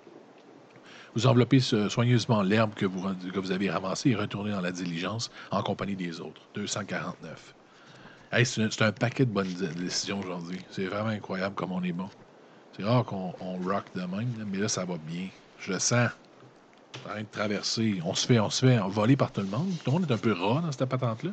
Vous 1.13 1.27
enveloppez 1.27 1.59
soigneusement 1.59 2.41
l'herbe 2.41 2.73
que 2.73 2.87
vous, 2.87 3.51
avez 3.51 3.69
ramassée 3.69 4.09
et 4.09 4.15
retournez 4.15 4.51
dans 4.51 4.61
la 4.61 4.71
diligence 4.71 5.29
en 5.51 5.61
compagnie 5.61 5.95
des 5.95 6.21
autres. 6.21 6.41
249. 6.55 7.53
c'est 8.43 8.81
un, 8.81 8.91
paquet 8.91 9.25
de 9.25 9.31
bonnes 9.31 9.53
décisions 9.77 10.19
aujourd'hui. 10.19 10.59
C'est 10.71 10.85
vraiment 10.85 11.09
incroyable 11.09 11.53
comme 11.53 11.71
on 11.71 11.83
est 11.83 11.91
bon. 11.91 12.09
C'est 12.75 12.83
rare 12.83 13.05
qu'on 13.05 13.33
rock 13.63 13.85
de 13.93 14.01
même, 14.01 14.33
mais 14.47 14.57
là, 14.57 14.67
ça 14.67 14.85
va 14.85 14.95
bien. 15.05 15.27
Je 15.59 15.73
le 15.73 15.79
sens 15.79 16.09
en 17.05 17.09
train 17.09 17.21
de 17.21 17.27
traverser. 17.31 18.01
On 18.03 18.15
se 18.15 18.25
fait, 18.25 18.39
on 18.39 18.49
se 18.49 18.65
fait 18.65 18.79
voler 18.87 19.15
par 19.15 19.31
tout 19.31 19.41
le 19.41 19.47
monde. 19.47 19.71
Tout 19.83 19.91
le 19.91 19.99
monde 19.99 20.09
est 20.09 20.13
un 20.13 20.17
peu 20.17 20.31
ras 20.31 20.61
dans 20.61 20.71
cette 20.71 20.85
patente-là. 20.85 21.31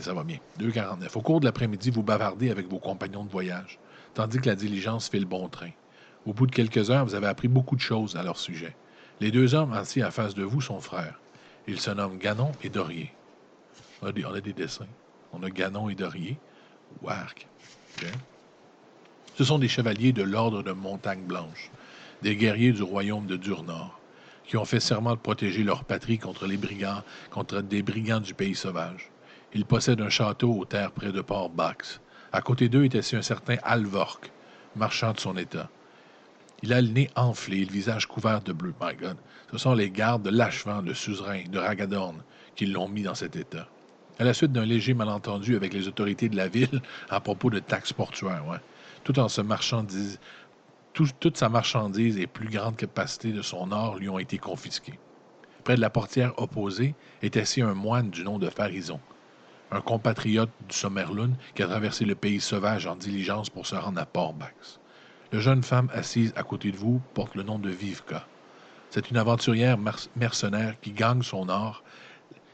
Ça 0.00 0.14
va 0.14 0.24
bien. 0.24 0.38
2,49. 0.58 1.16
Au 1.16 1.20
cours 1.20 1.40
de 1.40 1.44
l'après-midi, 1.44 1.90
vous 1.90 2.02
bavardez 2.02 2.50
avec 2.50 2.68
vos 2.68 2.78
compagnons 2.78 3.24
de 3.24 3.30
voyage, 3.30 3.78
tandis 4.14 4.38
que 4.38 4.48
la 4.48 4.56
diligence 4.56 5.08
fait 5.08 5.18
le 5.18 5.26
bon 5.26 5.48
train. 5.48 5.70
Au 6.26 6.32
bout 6.32 6.46
de 6.46 6.52
quelques 6.52 6.90
heures, 6.90 7.04
vous 7.04 7.14
avez 7.14 7.26
appris 7.26 7.48
beaucoup 7.48 7.76
de 7.76 7.80
choses 7.80 8.16
à 8.16 8.22
leur 8.22 8.38
sujet. 8.38 8.74
Les 9.20 9.30
deux 9.30 9.54
hommes 9.54 9.72
assis 9.72 10.02
en 10.02 10.10
face 10.10 10.34
de 10.34 10.42
vous 10.42 10.60
sont 10.60 10.80
frères. 10.80 11.20
Ils 11.68 11.80
se 11.80 11.90
nomment 11.90 12.18
Ganon 12.18 12.52
et 12.64 12.70
Dorier. 12.70 13.12
On 14.02 14.06
a 14.06 14.40
des, 14.40 14.52
dessins. 14.52 14.86
On 15.32 15.42
a 15.42 15.50
Ganon 15.50 15.90
et 15.90 15.94
Dorier. 15.94 16.38
Wark. 17.02 17.46
Ce 19.36 19.44
sont 19.44 19.58
des 19.58 19.68
chevaliers 19.68 20.12
de 20.12 20.22
l'ordre 20.22 20.62
de 20.62 20.72
Montagne 20.72 21.22
Blanche, 21.22 21.70
des 22.22 22.36
guerriers 22.36 22.72
du 22.72 22.82
royaume 22.82 23.26
de 23.26 23.36
Dur-Nord 23.36 24.00
qui 24.50 24.56
ont 24.56 24.64
fait 24.64 24.80
serment 24.80 25.12
de 25.12 25.20
protéger 25.20 25.62
leur 25.62 25.84
patrie 25.84 26.18
contre 26.18 26.48
les 26.48 26.56
brigands, 26.56 27.04
contre 27.30 27.60
des 27.60 27.82
brigands 27.84 28.18
du 28.18 28.34
pays 28.34 28.56
sauvage. 28.56 29.08
Ils 29.52 29.64
possèdent 29.64 30.00
un 30.00 30.08
château 30.08 30.52
aux 30.52 30.64
terres 30.64 30.92
près 30.92 31.10
de 31.10 31.20
Port-Bax, 31.20 32.00
À 32.32 32.40
côté 32.40 32.68
d'eux 32.68 32.84
était 32.84 32.98
assis 32.98 33.16
un 33.16 33.22
certain 33.22 33.56
Alvork, 33.64 34.30
marchand 34.76 35.12
de 35.12 35.18
son 35.18 35.36
état. 35.36 35.68
Il 36.62 36.72
a 36.72 36.80
le 36.80 36.86
nez 36.86 37.10
enflé, 37.16 37.64
le 37.64 37.72
visage 37.72 38.06
couvert 38.06 38.42
de 38.42 38.52
bleu. 38.52 38.72
My 38.80 38.94
God. 38.94 39.16
Ce 39.50 39.58
sont 39.58 39.74
les 39.74 39.90
gardes 39.90 40.22
de 40.22 40.30
l'achevant, 40.30 40.82
de 40.82 40.94
suzerain, 40.94 41.42
de 41.50 41.58
Ragadorn, 41.58 42.22
qui 42.54 42.66
l'ont 42.66 42.88
mis 42.88 43.02
dans 43.02 43.16
cet 43.16 43.34
état. 43.34 43.66
À 44.20 44.24
la 44.24 44.34
suite 44.34 44.52
d'un 44.52 44.64
léger 44.64 44.94
malentendu 44.94 45.56
avec 45.56 45.74
les 45.74 45.88
autorités 45.88 46.28
de 46.28 46.36
la 46.36 46.46
ville 46.46 46.80
à 47.08 47.20
propos 47.20 47.50
de 47.50 47.58
taxes 47.58 47.92
portuaires. 47.92 48.44
Tout 49.02 49.18
en 49.18 49.28
se 49.28 49.40
marchandise, 49.40 50.20
toute 50.92 51.36
sa 51.36 51.48
marchandise 51.48 52.18
et 52.18 52.28
plus 52.28 52.50
grande 52.50 52.76
capacité 52.76 53.32
de 53.32 53.42
son 53.42 53.72
or 53.72 53.96
lui 53.96 54.08
ont 54.08 54.18
été 54.20 54.38
confisquées. 54.38 55.00
Près 55.64 55.74
de 55.74 55.80
la 55.80 55.90
portière 55.90 56.34
opposée 56.36 56.94
est 57.22 57.36
assis 57.36 57.62
un 57.62 57.74
moine 57.74 58.10
du 58.10 58.22
nom 58.22 58.38
de 58.38 58.48
Farison, 58.48 59.00
un 59.70 59.80
compatriote 59.80 60.50
du 60.68 60.74
Sommerlund 60.76 61.34
qui 61.54 61.62
a 61.62 61.66
traversé 61.66 62.04
le 62.04 62.14
pays 62.14 62.40
sauvage 62.40 62.86
en 62.86 62.96
diligence 62.96 63.50
pour 63.50 63.66
se 63.66 63.76
rendre 63.76 64.00
à 64.00 64.06
Port-Bax. 64.06 64.80
La 65.32 65.38
jeune 65.38 65.62
femme 65.62 65.88
assise 65.94 66.32
à 66.36 66.42
côté 66.42 66.72
de 66.72 66.76
vous 66.76 67.00
porte 67.14 67.34
le 67.36 67.42
nom 67.42 67.58
de 67.58 67.70
Vivka. 67.70 68.26
C'est 68.90 69.10
une 69.10 69.16
aventurière 69.16 69.78
mercenaire 70.16 70.74
qui 70.80 70.90
gagne 70.90 71.22
son 71.22 71.48
or, 71.48 71.84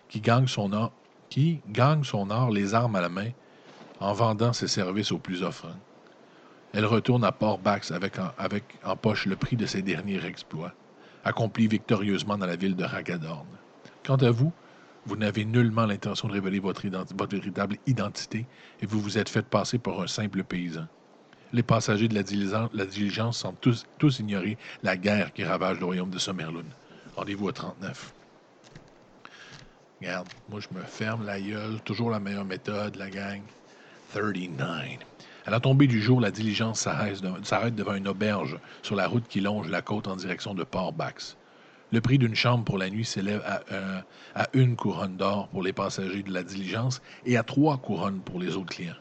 qui 0.08 0.20
gagne 0.20 0.46
son 0.46 0.72
or, 0.72 0.92
qui 1.30 1.60
son 2.02 2.30
or 2.30 2.50
les 2.50 2.74
armes 2.74 2.96
à 2.96 3.00
la 3.00 3.08
main 3.08 3.30
en 4.00 4.12
vendant 4.12 4.52
ses 4.52 4.68
services 4.68 5.12
aux 5.12 5.18
plus 5.18 5.42
offrants. 5.42 5.80
Elle 6.74 6.84
retourne 6.84 7.24
à 7.24 7.32
Port-Bax 7.32 7.90
avec, 7.92 8.16
avec 8.36 8.64
en 8.84 8.96
poche 8.96 9.24
le 9.24 9.36
prix 9.36 9.56
de 9.56 9.64
ses 9.64 9.80
derniers 9.80 10.22
exploits, 10.26 10.74
accomplis 11.24 11.68
victorieusement 11.68 12.36
dans 12.36 12.46
la 12.46 12.56
ville 12.56 12.76
de 12.76 12.84
Ragadorn. 12.84 13.46
Quant 14.04 14.16
à 14.16 14.30
vous, 14.30 14.52
vous 15.06 15.16
n'avez 15.16 15.44
nullement 15.44 15.86
l'intention 15.86 16.28
de 16.28 16.32
révéler 16.32 16.58
votre, 16.58 16.82
véritable 17.30 17.76
identité 17.86 18.46
et 18.80 18.86
vous 18.86 19.00
vous 19.00 19.18
êtes 19.18 19.28
fait 19.28 19.46
passer 19.46 19.78
pour 19.78 20.02
un 20.02 20.06
simple 20.06 20.42
paysan. 20.42 20.86
Les 21.52 21.62
passagers 21.62 22.08
de 22.08 22.14
la 22.14 22.22
diligence, 22.22 23.38
semblent 23.38 23.58
tous, 23.98 24.18
ignorer 24.18 24.58
la 24.82 24.96
guerre 24.96 25.32
qui 25.32 25.44
ravage 25.44 25.78
le 25.78 25.86
royaume 25.86 26.10
de 26.10 26.18
Somerlund. 26.18 26.66
Rendez-vous 27.14 27.48
à 27.48 27.52
39. 27.52 28.12
Regarde, 30.00 30.28
moi 30.48 30.60
je 30.60 30.76
me 30.76 30.82
ferme 30.82 31.24
la 31.24 31.40
gueule, 31.40 31.80
toujours 31.84 32.10
la 32.10 32.20
meilleure 32.20 32.44
méthode, 32.44 32.96
la 32.96 33.08
gang. 33.08 33.40
39. 34.12 34.98
À 35.46 35.50
la 35.50 35.60
tombée 35.60 35.86
du 35.86 36.02
jour, 36.02 36.20
la 36.20 36.32
diligence 36.32 36.80
s'arrête 36.80 37.74
devant 37.74 37.94
une 37.94 38.08
auberge 38.08 38.58
sur 38.82 38.96
la 38.96 39.06
route 39.06 39.28
qui 39.28 39.40
longe 39.40 39.68
la 39.68 39.82
côte 39.82 40.08
en 40.08 40.16
direction 40.16 40.54
de 40.54 40.64
Port-Bax. 40.64 41.36
Le 41.92 42.00
prix 42.00 42.18
d'une 42.18 42.34
chambre 42.34 42.64
pour 42.64 42.78
la 42.78 42.90
nuit 42.90 43.04
s'élève 43.04 43.42
à, 43.46 43.60
euh, 43.72 44.00
à, 44.34 44.48
une 44.54 44.74
couronne 44.74 45.16
d'or 45.16 45.48
pour 45.48 45.62
les 45.62 45.72
passagers 45.72 46.22
de 46.22 46.32
la 46.32 46.42
diligence 46.42 47.00
et 47.24 47.36
à 47.36 47.44
trois 47.44 47.78
couronnes 47.78 48.20
pour 48.20 48.40
les 48.40 48.56
autres 48.56 48.74
clients. 48.74 48.96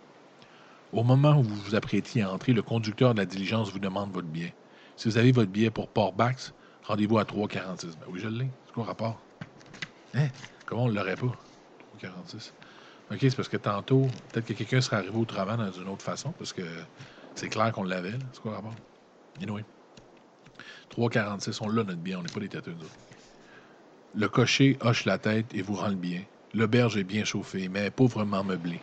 Au 0.92 1.04
moment 1.04 1.40
où 1.40 1.44
vous 1.44 1.56
vous 1.56 1.76
apprêtiez 1.76 2.22
à 2.22 2.32
entrer, 2.32 2.54
le 2.54 2.62
conducteur 2.62 3.14
de 3.14 3.20
la 3.20 3.26
diligence 3.26 3.72
vous 3.72 3.80
demande 3.80 4.12
votre 4.12 4.28
billet. 4.28 4.54
Si 4.96 5.10
vous 5.10 5.18
avez 5.18 5.32
votre 5.32 5.52
billet 5.52 5.72
pour 5.72 5.90
Port-Bax, 5.90 6.54
rendez-vous 6.84 7.18
à 7.18 7.24
3,46. 7.24 7.98
Ben 8.00 8.06
oui, 8.10 8.20
je 8.20 8.28
l'ai. 8.28 8.48
C'est 8.66 8.74
quoi 8.74 8.84
le 8.84 8.88
rapport? 8.90 9.20
Hein? 10.14 10.28
Comment 10.66 10.84
on 10.84 10.90
ne 10.90 10.94
l'aurait 10.94 11.18
pas? 11.18 11.36
3,46. 12.02 12.54
OK, 13.12 13.18
c'est 13.20 13.36
parce 13.36 13.50
que 13.50 13.58
tantôt, 13.58 14.08
peut-être 14.32 14.46
que 14.46 14.54
quelqu'un 14.54 14.82
serait 14.82 14.98
arrivé 14.98 15.18
au 15.18 15.26
travail 15.26 15.58
dans 15.58 15.72
une 15.72 15.88
autre 15.90 16.04
façon, 16.04 16.32
parce 16.32 16.54
que 16.54 16.64
c'est 17.36 17.50
clair 17.50 17.72
qu'on 17.72 17.84
l'avait. 17.84 18.18
C'est 18.32 18.42
quoi 18.42 18.54
rapport? 18.54 18.76
Anyway. 19.42 19.66
3,46, 20.92 21.60
on 21.62 21.70
l'a 21.70 21.84
notre 21.84 22.00
bien, 22.00 22.20
on 22.20 22.22
n'est 22.22 22.32
pas 22.32 22.40
des 22.40 22.50
têteux, 22.50 22.76
Le 24.16 24.28
cocher 24.30 24.78
hoche 24.82 25.06
la 25.06 25.18
tête 25.18 25.48
et 25.54 25.62
vous 25.62 25.76
rend 25.76 25.90
le 25.90 25.96
bien. 25.96 26.22
L'auberge 26.54 26.98
est 26.98 27.04
bien 27.04 27.26
chauffée, 27.26 27.68
mais 27.68 27.92
pauvrement 27.92 28.44
meublée. 28.44 28.82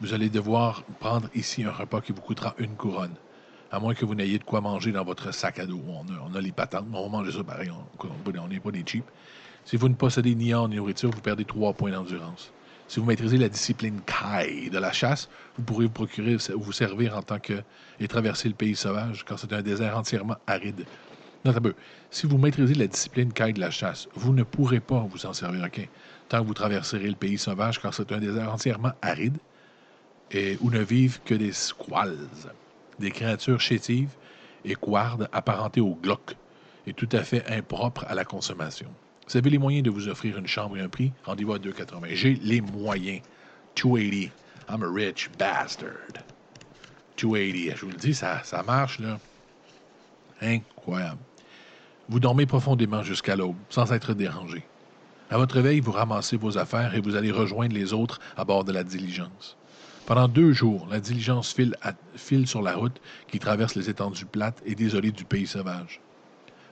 Vous 0.00 0.14
allez 0.14 0.30
devoir 0.30 0.84
prendre 1.00 1.28
ici 1.34 1.64
un 1.64 1.72
repas 1.72 2.00
qui 2.00 2.12
vous 2.12 2.22
coûtera 2.22 2.54
une 2.58 2.76
couronne, 2.76 3.14
à 3.70 3.80
moins 3.80 3.94
que 3.94 4.04
vous 4.04 4.14
n'ayez 4.14 4.38
de 4.38 4.44
quoi 4.44 4.60
manger 4.60 4.92
dans 4.92 5.04
votre 5.04 5.34
sac 5.34 5.58
à 5.58 5.66
dos. 5.66 5.82
On 5.86 6.34
a, 6.34 6.40
les 6.40 6.52
patates, 6.52 6.84
on 6.92 7.02
va 7.02 7.08
manger 7.08 7.32
ça 7.32 7.44
pareil, 7.44 7.70
on 7.70 8.48
n'est 8.48 8.60
pas 8.60 8.70
des 8.70 8.84
cheap. 8.86 9.04
Si 9.64 9.76
vous 9.76 9.88
ne 9.88 9.94
possédez 9.94 10.34
ni 10.34 10.54
or 10.54 10.68
ni 10.68 10.76
nourriture, 10.76 11.10
vous 11.10 11.20
perdez 11.20 11.44
trois 11.44 11.74
points 11.74 11.90
d'endurance. 11.90 12.52
Si 12.86 13.00
vous 13.00 13.06
maîtrisez 13.06 13.36
la 13.36 13.50
discipline 13.50 14.00
Kai 14.06 14.70
de 14.70 14.78
la 14.78 14.92
chasse, 14.92 15.28
vous 15.58 15.64
pourrez 15.64 15.84
vous 15.84 15.92
procurer 15.92 16.36
ou 16.54 16.60
vous 16.60 16.72
servir 16.72 17.14
en 17.18 17.22
tant 17.22 17.38
que 17.38 17.62
et 18.00 18.08
traverser 18.08 18.48
le 18.48 18.54
pays 18.54 18.74
sauvage 18.74 19.26
quand 19.26 19.36
c'est 19.36 19.52
un 19.52 19.60
désert 19.60 19.98
entièrement 19.98 20.36
aride. 20.46 20.86
Si 22.10 22.26
vous 22.26 22.38
maîtrisez 22.38 22.74
la 22.74 22.86
discipline 22.86 23.32
Kai 23.32 23.52
de 23.52 23.60
la 23.60 23.70
chasse, 23.70 24.08
vous 24.14 24.32
ne 24.32 24.42
pourrez 24.42 24.80
pas 24.80 25.06
vous 25.10 25.26
en 25.26 25.32
servir 25.32 25.64
OK, 25.64 25.88
tant 26.28 26.40
que 26.40 26.46
vous 26.46 26.54
traverserez 26.54 27.08
le 27.08 27.14
pays 27.14 27.38
sauvage 27.38 27.78
quand 27.78 27.92
c'est 27.92 28.12
un 28.12 28.18
désert 28.18 28.52
entièrement 28.52 28.92
aride 29.02 29.38
et 30.30 30.58
où 30.60 30.70
ne 30.70 30.80
vivent 30.80 31.20
que 31.24 31.34
des 31.34 31.52
squalls, 31.52 32.28
des 32.98 33.10
créatures 33.10 33.60
chétives 33.60 34.10
et 34.64 34.74
couardes 34.74 35.28
apparentées 35.32 35.80
aux 35.80 35.94
glock 35.94 36.36
et 36.86 36.92
tout 36.92 37.08
à 37.12 37.22
fait 37.22 37.46
impropres 37.50 38.04
à 38.08 38.14
la 38.14 38.24
consommation. 38.24 38.88
Vous 39.28 39.36
avez 39.36 39.50
les 39.50 39.58
moyens 39.58 39.84
de 39.84 39.90
vous 39.90 40.08
offrir 40.08 40.38
une 40.38 40.46
chambre 40.46 40.76
et 40.78 40.80
un 40.80 40.88
prix, 40.88 41.12
rendez-vous 41.24 41.52
à 41.52 41.58
2,80. 41.58 42.14
J'ai 42.14 42.34
les 42.34 42.60
moyens. 42.60 43.20
280. 43.76 44.30
I'm 44.70 44.82
a 44.82 44.88
rich 44.88 45.30
bastard. 45.38 46.24
280. 47.16 47.74
Je 47.76 47.84
vous 47.84 47.90
le 47.90 47.96
dis, 47.96 48.14
ça, 48.14 48.42
ça 48.42 48.62
marche, 48.62 48.98
là. 49.00 49.18
Incroyable. 50.40 51.18
Vous 52.08 52.20
dormez 52.20 52.46
profondément 52.46 53.02
jusqu'à 53.02 53.36
l'aube, 53.36 53.56
sans 53.68 53.92
être 53.92 54.14
dérangé. 54.14 54.64
À 55.30 55.36
votre 55.36 55.56
réveil, 55.56 55.80
vous 55.80 55.92
ramassez 55.92 56.36
vos 56.36 56.56
affaires 56.56 56.94
et 56.94 57.00
vous 57.00 57.16
allez 57.16 57.30
rejoindre 57.30 57.74
les 57.74 57.92
autres 57.92 58.18
à 58.36 58.44
bord 58.44 58.64
de 58.64 58.72
la 58.72 58.84
diligence. 58.84 59.56
Pendant 60.06 60.26
deux 60.26 60.52
jours, 60.52 60.88
la 60.90 61.00
diligence 61.00 61.52
file, 61.52 61.76
file 62.16 62.46
sur 62.46 62.62
la 62.62 62.74
route 62.74 62.98
qui 63.30 63.38
traverse 63.38 63.74
les 63.74 63.90
étendues 63.90 64.24
plates 64.24 64.62
et 64.64 64.74
désolées 64.74 65.12
du 65.12 65.24
pays 65.24 65.46
sauvage 65.46 66.00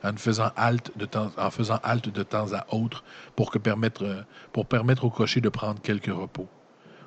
en 0.07 0.16
faisant 0.16 0.51
halte 0.57 0.93
de 0.97 1.07
temps, 1.07 1.30
en 1.37 1.51
faisant 1.51 1.80
halte 1.82 2.09
de 2.09 2.22
temps 2.22 2.53
à 2.53 2.66
autre 2.74 3.05
pour, 3.34 3.51
que 3.51 3.59
permettre, 3.59 4.24
pour 4.53 4.66
permettre 4.66 5.05
au 5.05 5.11
cocher 5.11 5.41
de 5.41 5.49
prendre 5.49 5.80
quelques 5.80 6.12
repos. 6.12 6.49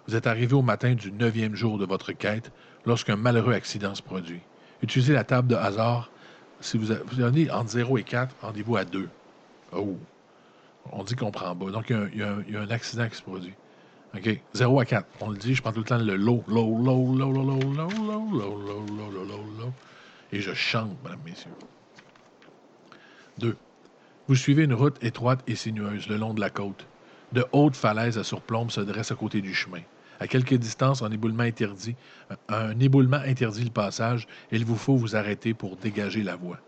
Vous 0.07 0.15
êtes 0.15 0.27
arrivé 0.27 0.53
au 0.53 0.61
matin 0.61 0.95
du 0.95 1.11
neuvième 1.11 1.55
jour 1.55 1.77
de 1.77 1.85
votre 1.85 2.11
quête 2.11 2.51
lorsqu'un 2.85 3.15
malheureux 3.15 3.53
accident 3.53 3.93
se 3.95 4.01
produit. 4.01 4.41
Utilisez 4.81 5.13
la 5.13 5.23
table 5.23 5.47
de 5.47 5.55
hasard. 5.55 6.09
Si 6.61 6.77
vous 6.77 6.91
avez, 6.91 7.51
entre 7.51 7.69
0 7.69 7.97
et 7.97 8.03
4, 8.03 8.35
rendez-vous 8.41 8.75
à 8.75 8.85
2. 8.85 9.07
Oh! 9.73 9.95
On 10.91 11.03
dit 11.03 11.15
qu'on 11.15 11.31
prend 11.31 11.55
bas. 11.55 11.71
Donc, 11.71 11.89
il 11.89 12.19
y, 12.19 12.23
a 12.23 12.61
un, 12.61 12.69
accident 12.69 13.07
qui 13.07 13.15
se 13.15 13.21
produit. 13.21 13.53
OK? 14.15 14.41
0 14.53 14.79
à 14.79 14.85
4. 14.85 15.07
On 15.21 15.29
le 15.29 15.37
dit, 15.37 15.55
je 15.55 15.61
prends 15.61 15.71
tout 15.71 15.79
le 15.79 15.85
temps 15.85 15.97
le 15.97 16.15
low, 16.15 16.43
low, 16.47 16.77
low, 16.77 17.15
low, 17.15 17.31
low, 17.31 17.43
low, 17.43 17.59
low, 17.59 17.89
low, 17.89 17.89
low, 17.89 18.57
low, 18.57 18.85
low, 18.87 19.11
low, 19.11 19.25
low, 19.25 19.43
low. 19.59 19.73
Et 20.31 20.41
je 20.41 20.53
chante, 20.53 20.97
mesdames, 21.03 21.19
messieurs. 21.25 21.51
2. 23.37 23.55
Vous 24.27 24.35
suivez 24.35 24.63
une 24.63 24.73
route 24.73 25.01
étroite 25.03 25.41
et 25.47 25.55
sinueuse 25.55 26.07
le 26.07 26.17
long 26.17 26.33
de 26.33 26.41
la 26.41 26.49
côte. 26.49 26.85
De 27.31 27.45
hautes 27.51 27.75
falaises 27.75 28.17
à 28.17 28.23
surplombe 28.23 28.71
se 28.71 28.81
dressent 28.81 29.11
à 29.11 29.15
côté 29.15 29.41
du 29.41 29.53
chemin. 29.53 29.81
À 30.19 30.27
quelques 30.27 30.55
distances, 30.55 31.01
un 31.01 31.11
éboulement 31.11 31.43
interdit, 31.43 31.95
interdit 32.49 33.63
le 33.63 33.69
passage 33.69 34.27
et 34.51 34.57
il 34.57 34.65
vous 34.65 34.75
faut 34.75 34.95
vous 34.95 35.15
arrêter 35.15 35.53
pour 35.53 35.77
dégager 35.77 36.23
la 36.23 36.35
voie. 36.35 36.59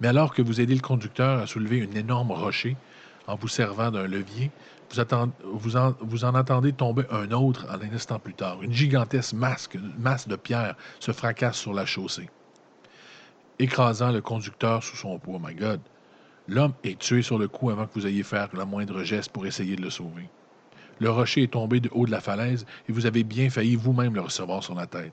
Mais 0.00 0.08
alors 0.08 0.34
que 0.34 0.42
vous 0.42 0.60
aidez 0.60 0.74
le 0.74 0.80
conducteur 0.80 1.40
à 1.40 1.46
soulever 1.46 1.82
un 1.82 1.96
énorme 1.96 2.32
rocher 2.32 2.76
en 3.26 3.36
vous 3.36 3.48
servant 3.48 3.90
d'un 3.90 4.06
levier, 4.06 4.50
vous, 5.44 5.76
en, 5.76 6.34
attendez 6.34 6.72
tomber 6.72 7.04
un 7.10 7.30
autre 7.32 7.66
en 7.70 7.80
un 7.80 7.94
instant 7.94 8.18
plus 8.18 8.34
tard. 8.34 8.62
Une 8.62 8.72
gigantesque 8.72 9.34
masse 9.34 10.28
de 10.28 10.36
pierre 10.36 10.76
se 11.00 11.12
fracasse 11.12 11.56
sur 11.56 11.72
la 11.72 11.86
chaussée, 11.86 12.28
écrasant 13.58 14.12
le 14.12 14.20
conducteur 14.20 14.82
sous 14.82 14.96
son 14.96 15.18
poids. 15.18 15.40
My 15.42 15.54
God! 15.54 15.80
L'homme 16.48 16.74
est 16.84 16.98
tué 16.98 17.22
sur 17.22 17.38
le 17.38 17.48
coup 17.48 17.70
avant 17.70 17.86
que 17.86 17.94
vous 17.94 18.06
ayez 18.06 18.22
fait 18.22 18.52
le 18.52 18.64
moindre 18.64 19.02
geste 19.02 19.32
pour 19.32 19.46
essayer 19.46 19.74
de 19.74 19.82
le 19.82 19.90
sauver. 19.90 20.28
Le 21.00 21.10
rocher 21.10 21.42
est 21.42 21.52
tombé 21.52 21.80
de 21.80 21.90
haut 21.92 22.06
de 22.06 22.10
la 22.10 22.20
falaise 22.20 22.66
et 22.88 22.92
vous 22.92 23.06
avez 23.06 23.22
bien 23.22 23.50
failli 23.50 23.76
vous-même 23.76 24.14
le 24.14 24.22
recevoir 24.22 24.62
sur 24.62 24.74
la 24.74 24.86
tête, 24.86 25.12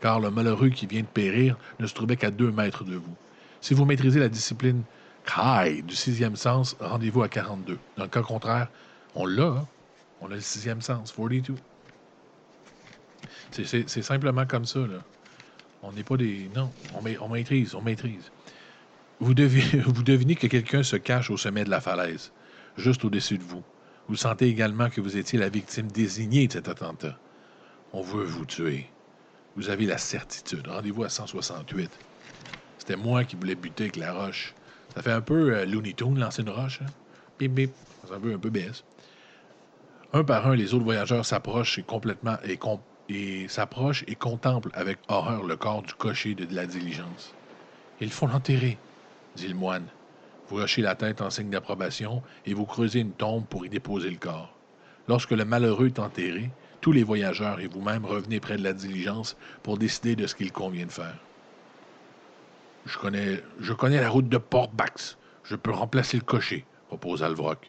car 0.00 0.20
le 0.20 0.30
malheureux 0.30 0.68
qui 0.68 0.86
vient 0.86 1.00
de 1.00 1.06
périr 1.06 1.56
ne 1.80 1.86
se 1.86 1.94
trouvait 1.94 2.16
qu'à 2.16 2.30
deux 2.30 2.50
mètres 2.50 2.84
de 2.84 2.96
vous. 2.96 3.14
Si 3.60 3.72
vous 3.72 3.84
maîtrisez 3.84 4.20
la 4.20 4.28
discipline 4.28 4.82
Kai 5.24 5.82
du 5.82 5.96
sixième 5.96 6.36
sens, 6.36 6.76
rendez-vous 6.80 7.22
à 7.22 7.28
42. 7.28 7.78
Dans 7.96 8.04
le 8.04 8.10
cas 8.10 8.20
contraire, 8.20 8.68
on 9.14 9.24
l'a, 9.24 9.44
hein? 9.44 9.66
on 10.20 10.26
a 10.30 10.34
le 10.34 10.40
sixième 10.40 10.82
sens, 10.82 11.12
42. 11.12 11.54
C'est 13.50 14.02
simplement 14.02 14.44
comme 14.46 14.64
ça. 14.64 14.80
Là. 14.80 14.98
On 15.82 15.92
n'est 15.92 16.02
pas 16.02 16.16
des. 16.16 16.50
Non, 16.54 16.70
on 16.94 17.28
maîtrise, 17.28 17.74
on 17.74 17.82
maîtrise. 17.82 18.30
Vous, 19.20 19.32
devinez, 19.32 20.34
que 20.34 20.48
quelqu'un 20.48 20.82
se 20.82 20.96
cache 20.96 21.30
au 21.30 21.36
sommet 21.36 21.64
de 21.64 21.70
la 21.70 21.80
falaise, 21.80 22.32
juste 22.76 23.04
au-dessus 23.04 23.38
de 23.38 23.44
vous. 23.44 23.62
Vous 24.08 24.16
sentez 24.16 24.48
également 24.48 24.90
que 24.90 25.00
vous 25.00 25.16
étiez 25.16 25.38
la 25.38 25.48
victime 25.48 25.90
désignée 25.90 26.46
de 26.46 26.52
cet 26.52 26.68
attentat. 26.68 27.18
On 27.92 28.02
veut 28.02 28.24
vous 28.24 28.44
tuer. 28.44 28.86
Vous 29.56 29.70
avez 29.70 29.86
la 29.86 29.98
certitude. 29.98 30.66
Rendez-vous 30.66 31.04
à 31.04 31.08
168. 31.08 31.90
C'était 32.78 32.96
moi 32.96 33.24
qui 33.24 33.36
voulais 33.36 33.54
buter 33.54 33.84
avec 33.84 33.96
la 33.96 34.12
roche. 34.12 34.54
Ça 34.94 35.02
fait 35.02 35.12
un 35.12 35.20
peu 35.20 35.54
euh, 35.54 35.64
Looney 35.64 35.94
Tunes, 35.94 36.18
lancer 36.18 36.42
une 36.42 36.50
roche. 36.50 36.80
Hein? 36.82 36.90
Bip, 37.38 37.52
bip. 37.52 37.72
Ça 38.08 38.18
fait 38.20 38.34
un 38.34 38.38
peu 38.38 38.50
BS. 38.50 38.84
Un 40.12 40.22
par 40.22 40.46
un, 40.46 40.54
les 40.54 40.74
autres 40.74 40.84
voyageurs 40.84 41.24
s'approchent 41.24 41.78
et 41.78 41.82
complètement 41.82 42.36
et 42.44 42.58
et 43.08 43.48
s'approche 43.48 44.04
et 44.06 44.14
contemple 44.14 44.70
avec 44.74 44.98
horreur 45.08 45.42
le 45.44 45.56
corps 45.56 45.82
du 45.82 45.92
cocher 45.94 46.34
de 46.34 46.46
la 46.54 46.66
diligence. 46.66 47.34
Il 48.00 48.10
faut 48.10 48.26
l'enterrer, 48.26 48.78
dit 49.36 49.48
le 49.48 49.54
moine. 49.54 49.86
Vous 50.54 50.60
hochez 50.60 50.82
la 50.82 50.94
tête 50.94 51.20
en 51.20 51.30
signe 51.30 51.50
d'approbation 51.50 52.22
et 52.46 52.54
vous 52.54 52.64
creusez 52.64 53.00
une 53.00 53.10
tombe 53.10 53.44
pour 53.44 53.66
y 53.66 53.68
déposer 53.68 54.08
le 54.08 54.18
corps. 54.18 54.54
Lorsque 55.08 55.32
le 55.32 55.44
malheureux 55.44 55.88
est 55.88 55.98
enterré, 55.98 56.48
tous 56.80 56.92
les 56.92 57.02
voyageurs 57.02 57.58
et 57.58 57.66
vous-même 57.66 58.04
revenez 58.04 58.38
près 58.38 58.56
de 58.56 58.62
la 58.62 58.72
diligence 58.72 59.36
pour 59.64 59.78
décider 59.78 60.14
de 60.14 60.28
ce 60.28 60.36
qu'il 60.36 60.52
convient 60.52 60.86
de 60.86 60.92
faire. 60.92 61.18
Je 62.86 62.96
connais, 62.98 63.42
je 63.58 63.72
connais 63.72 64.00
la 64.00 64.08
route 64.08 64.28
de 64.28 64.38
Port-Bax. 64.38 65.18
Je 65.42 65.56
peux 65.56 65.72
remplacer 65.72 66.18
le 66.18 66.22
cocher, 66.22 66.64
propose 66.86 67.24
Alvrock. 67.24 67.68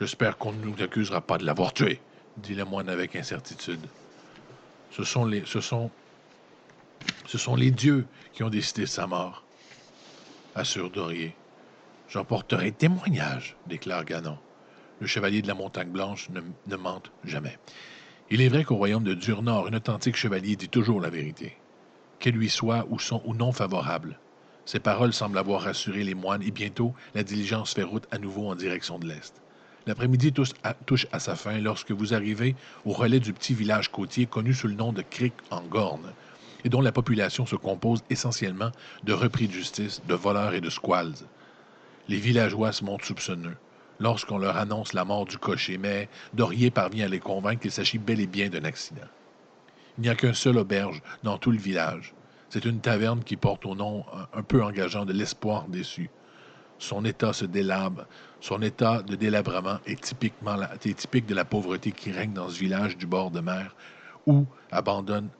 J'espère 0.00 0.38
qu'on 0.38 0.52
ne 0.52 0.64
nous 0.64 0.82
accusera 0.82 1.20
pas 1.20 1.38
de 1.38 1.46
l'avoir 1.46 1.72
tué, 1.72 2.00
dit 2.38 2.56
le 2.56 2.64
moine 2.64 2.88
avec 2.88 3.14
incertitude. 3.14 3.86
Ce 4.90 5.04
sont 5.04 5.24
les, 5.24 5.44
ce 5.46 5.60
sont, 5.60 5.88
ce 7.26 7.38
sont 7.38 7.54
les 7.54 7.70
dieux 7.70 8.06
qui 8.32 8.42
ont 8.42 8.50
décidé 8.50 8.82
de 8.82 8.86
sa 8.86 9.06
mort, 9.06 9.44
assure 10.56 10.90
Dorier. 10.90 11.36
J'en 12.10 12.24
porterai 12.24 12.72
témoignage, 12.72 13.54
déclare 13.66 14.06
Ganon. 14.06 14.38
Le 14.98 15.06
chevalier 15.06 15.42
de 15.42 15.46
la 15.46 15.54
Montagne 15.54 15.90
Blanche 15.90 16.30
ne, 16.30 16.76
mente 16.76 17.12
jamais. 17.22 17.58
Il 18.30 18.40
est 18.40 18.48
vrai 18.48 18.64
qu'au 18.64 18.76
royaume 18.76 19.04
de 19.04 19.12
Durnor, 19.12 19.66
un 19.66 19.74
authentique 19.74 20.16
chevalier 20.16 20.56
dit 20.56 20.70
toujours 20.70 21.02
la 21.02 21.10
vérité, 21.10 21.58
qu'elle 22.18 22.34
lui 22.34 22.48
soit 22.48 22.86
ou, 22.88 22.98
son, 22.98 23.20
ou 23.26 23.34
non 23.34 23.52
favorable. 23.52 24.18
Ces 24.64 24.80
paroles 24.80 25.12
semblent 25.12 25.36
avoir 25.36 25.62
rassuré 25.62 26.02
les 26.02 26.14
moines 26.14 26.42
et 26.42 26.50
bientôt 26.50 26.94
la 27.14 27.22
diligence 27.22 27.74
fait 27.74 27.82
route 27.82 28.08
à 28.10 28.16
nouveau 28.16 28.48
en 28.48 28.54
direction 28.54 28.98
de 28.98 29.06
l'est. 29.06 29.34
L'après-midi 29.86 30.32
touche 30.32 30.52
à, 30.62 30.72
touche 30.72 31.06
à 31.12 31.20
sa 31.20 31.36
fin 31.36 31.58
lorsque 31.58 31.92
vous 31.92 32.14
arrivez 32.14 32.56
au 32.86 32.92
relais 32.92 33.20
du 33.20 33.34
petit 33.34 33.52
village 33.52 33.90
côtier 33.90 34.24
connu 34.24 34.54
sous 34.54 34.68
le 34.68 34.74
nom 34.74 34.94
de 34.94 35.02
Cric 35.02 35.34
en 35.50 35.60
Gorne 35.60 36.14
et 36.64 36.70
dont 36.70 36.80
la 36.80 36.92
population 36.92 37.44
se 37.44 37.56
compose 37.56 38.02
essentiellement 38.08 38.72
de 39.04 39.12
repris 39.12 39.46
de 39.46 39.52
justice, 39.52 40.00
de 40.08 40.14
voleurs 40.14 40.54
et 40.54 40.62
de 40.62 40.70
squales. 40.70 41.14
Les 42.08 42.16
villageois 42.16 42.72
se 42.72 42.84
montrent 42.84 43.04
soupçonneux 43.04 43.56
lorsqu'on 44.00 44.38
leur 44.38 44.56
annonce 44.56 44.92
la 44.92 45.04
mort 45.04 45.26
du 45.26 45.38
cocher, 45.38 45.76
mais 45.76 46.08
Dorier 46.32 46.70
parvient 46.70 47.06
à 47.06 47.08
les 47.08 47.18
convaincre 47.18 47.62
qu'il 47.62 47.70
s'agit 47.70 47.98
bel 47.98 48.20
et 48.20 48.26
bien 48.26 48.48
d'un 48.48 48.64
accident. 48.64 49.06
Il 49.98 50.02
n'y 50.02 50.08
a 50.08 50.14
qu'un 50.14 50.32
seul 50.32 50.56
auberge 50.56 51.02
dans 51.22 51.38
tout 51.38 51.50
le 51.50 51.58
village. 51.58 52.14
C'est 52.48 52.64
une 52.64 52.80
taverne 52.80 53.22
qui 53.22 53.36
porte 53.36 53.66
au 53.66 53.74
nom 53.74 54.04
un 54.32 54.42
peu 54.42 54.62
engageant 54.62 55.04
de 55.04 55.12
l'espoir 55.12 55.66
déçu. 55.68 56.08
Son 56.78 57.04
état 57.04 57.32
se 57.32 57.44
délabre. 57.44 58.06
Son 58.40 58.62
état 58.62 59.02
de 59.02 59.16
délabrement 59.16 59.80
est, 59.84 60.00
typique 60.00 61.26
de 61.26 61.34
la 61.34 61.44
pauvreté 61.44 61.90
qui 61.92 62.12
règne 62.12 62.32
dans 62.32 62.48
ce 62.48 62.58
village 62.58 62.96
du 62.96 63.06
bord 63.06 63.32
de 63.32 63.40
mer 63.40 63.74
où, 64.26 64.46
abondent, 64.70 65.30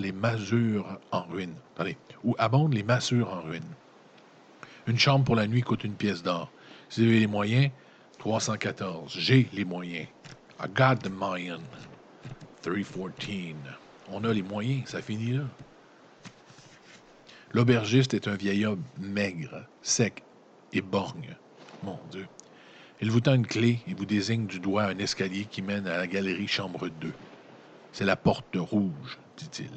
les 0.00 0.12
masures 0.12 1.00
en 1.10 1.22
ruine. 1.22 1.56
En 1.78 3.40
ruine. 3.42 3.64
Une 4.88 4.98
chambre 4.98 5.26
pour 5.26 5.36
la 5.36 5.46
nuit 5.46 5.60
coûte 5.60 5.84
une 5.84 5.92
pièce 5.92 6.22
d'or. 6.22 6.50
Si 6.88 7.02
vous 7.02 7.10
avez 7.10 7.20
les 7.20 7.26
moyens, 7.26 7.70
314. 8.20 9.12
J'ai 9.18 9.46
les 9.52 9.66
moyens. 9.66 10.06
I 10.58 10.66
got 10.74 10.96
the 11.02 11.10
million. 11.10 11.60
314. 12.62 13.54
On 14.10 14.24
a 14.24 14.32
les 14.32 14.42
moyens, 14.42 14.88
ça 14.88 15.02
finit 15.02 15.32
là. 15.32 15.44
L'aubergiste 17.52 18.14
est 18.14 18.28
un 18.28 18.34
vieil 18.34 18.64
homme 18.64 18.82
maigre, 18.98 19.66
sec 19.82 20.22
et 20.72 20.80
borgne. 20.80 21.36
Mon 21.82 21.98
Dieu. 22.10 22.26
Il 23.02 23.10
vous 23.10 23.20
tend 23.20 23.34
une 23.34 23.46
clé 23.46 23.80
et 23.86 23.92
vous 23.92 24.06
désigne 24.06 24.46
du 24.46 24.58
doigt 24.58 24.84
un 24.84 24.98
escalier 24.98 25.44
qui 25.44 25.60
mène 25.60 25.86
à 25.86 25.98
la 25.98 26.06
galerie 26.06 26.48
chambre 26.48 26.88
2. 26.88 27.12
C'est 27.92 28.06
la 28.06 28.16
porte 28.16 28.56
rouge, 28.56 29.18
dit-il. 29.36 29.70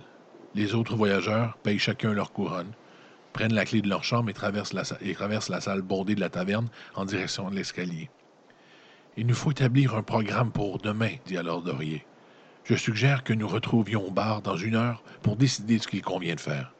Les 0.55 0.73
autres 0.73 0.95
voyageurs 0.95 1.57
payent 1.63 1.79
chacun 1.79 2.13
leur 2.13 2.31
couronne, 2.31 2.71
prennent 3.33 3.53
la 3.53 3.65
clé 3.65 3.81
de 3.81 3.89
leur 3.89 4.03
chambre 4.03 4.29
et 4.29 4.33
traversent 4.33 4.73
la, 4.73 5.61
salle 5.61 5.81
bondée 5.81 6.15
de 6.15 6.19
la 6.19 6.29
taverne 6.29 6.69
en 6.95 7.05
direction 7.05 7.49
de 7.49 7.55
l'escalier. 7.55 8.09
Il 9.17 9.27
nous 9.27 9.35
faut 9.35 9.51
établir 9.51 9.95
un 9.95 10.03
programme 10.03 10.51
pour 10.51 10.77
demain, 10.77 11.11
dit 11.25 11.37
alors 11.37 11.61
Dorier. 11.61 12.05
Je 12.63 12.75
suggère 12.75 13.23
que 13.23 13.33
nous 13.33 13.47
retrouvions 13.47 14.07
au 14.07 14.11
bar 14.11 14.41
dans 14.41 14.55
une 14.55 14.75
heure 14.75 15.03
pour 15.21 15.35
décider 15.35 15.77
de 15.77 15.83
ce 15.83 15.87
qu'il 15.87 16.01
convient 16.01 16.35
de 16.35 16.39
faire. 16.39 16.71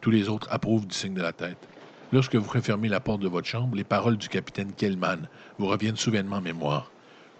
Tous 0.00 0.10
les 0.10 0.28
autres 0.28 0.48
approuvent 0.50 0.86
du 0.86 0.94
signe 0.94 1.14
de 1.14 1.22
la 1.22 1.32
tête. 1.32 1.68
Lorsque 2.12 2.36
vous 2.36 2.50
refermez 2.50 2.88
la 2.88 3.00
porte 3.00 3.20
de 3.20 3.28
votre 3.28 3.48
chambre, 3.48 3.76
les 3.76 3.84
paroles 3.84 4.16
du 4.16 4.28
capitaine 4.28 4.72
Kellman 4.72 5.28
vous 5.58 5.66
reviennent 5.66 5.96
soudainement 5.96 6.36
en 6.36 6.40
mémoire. 6.40 6.90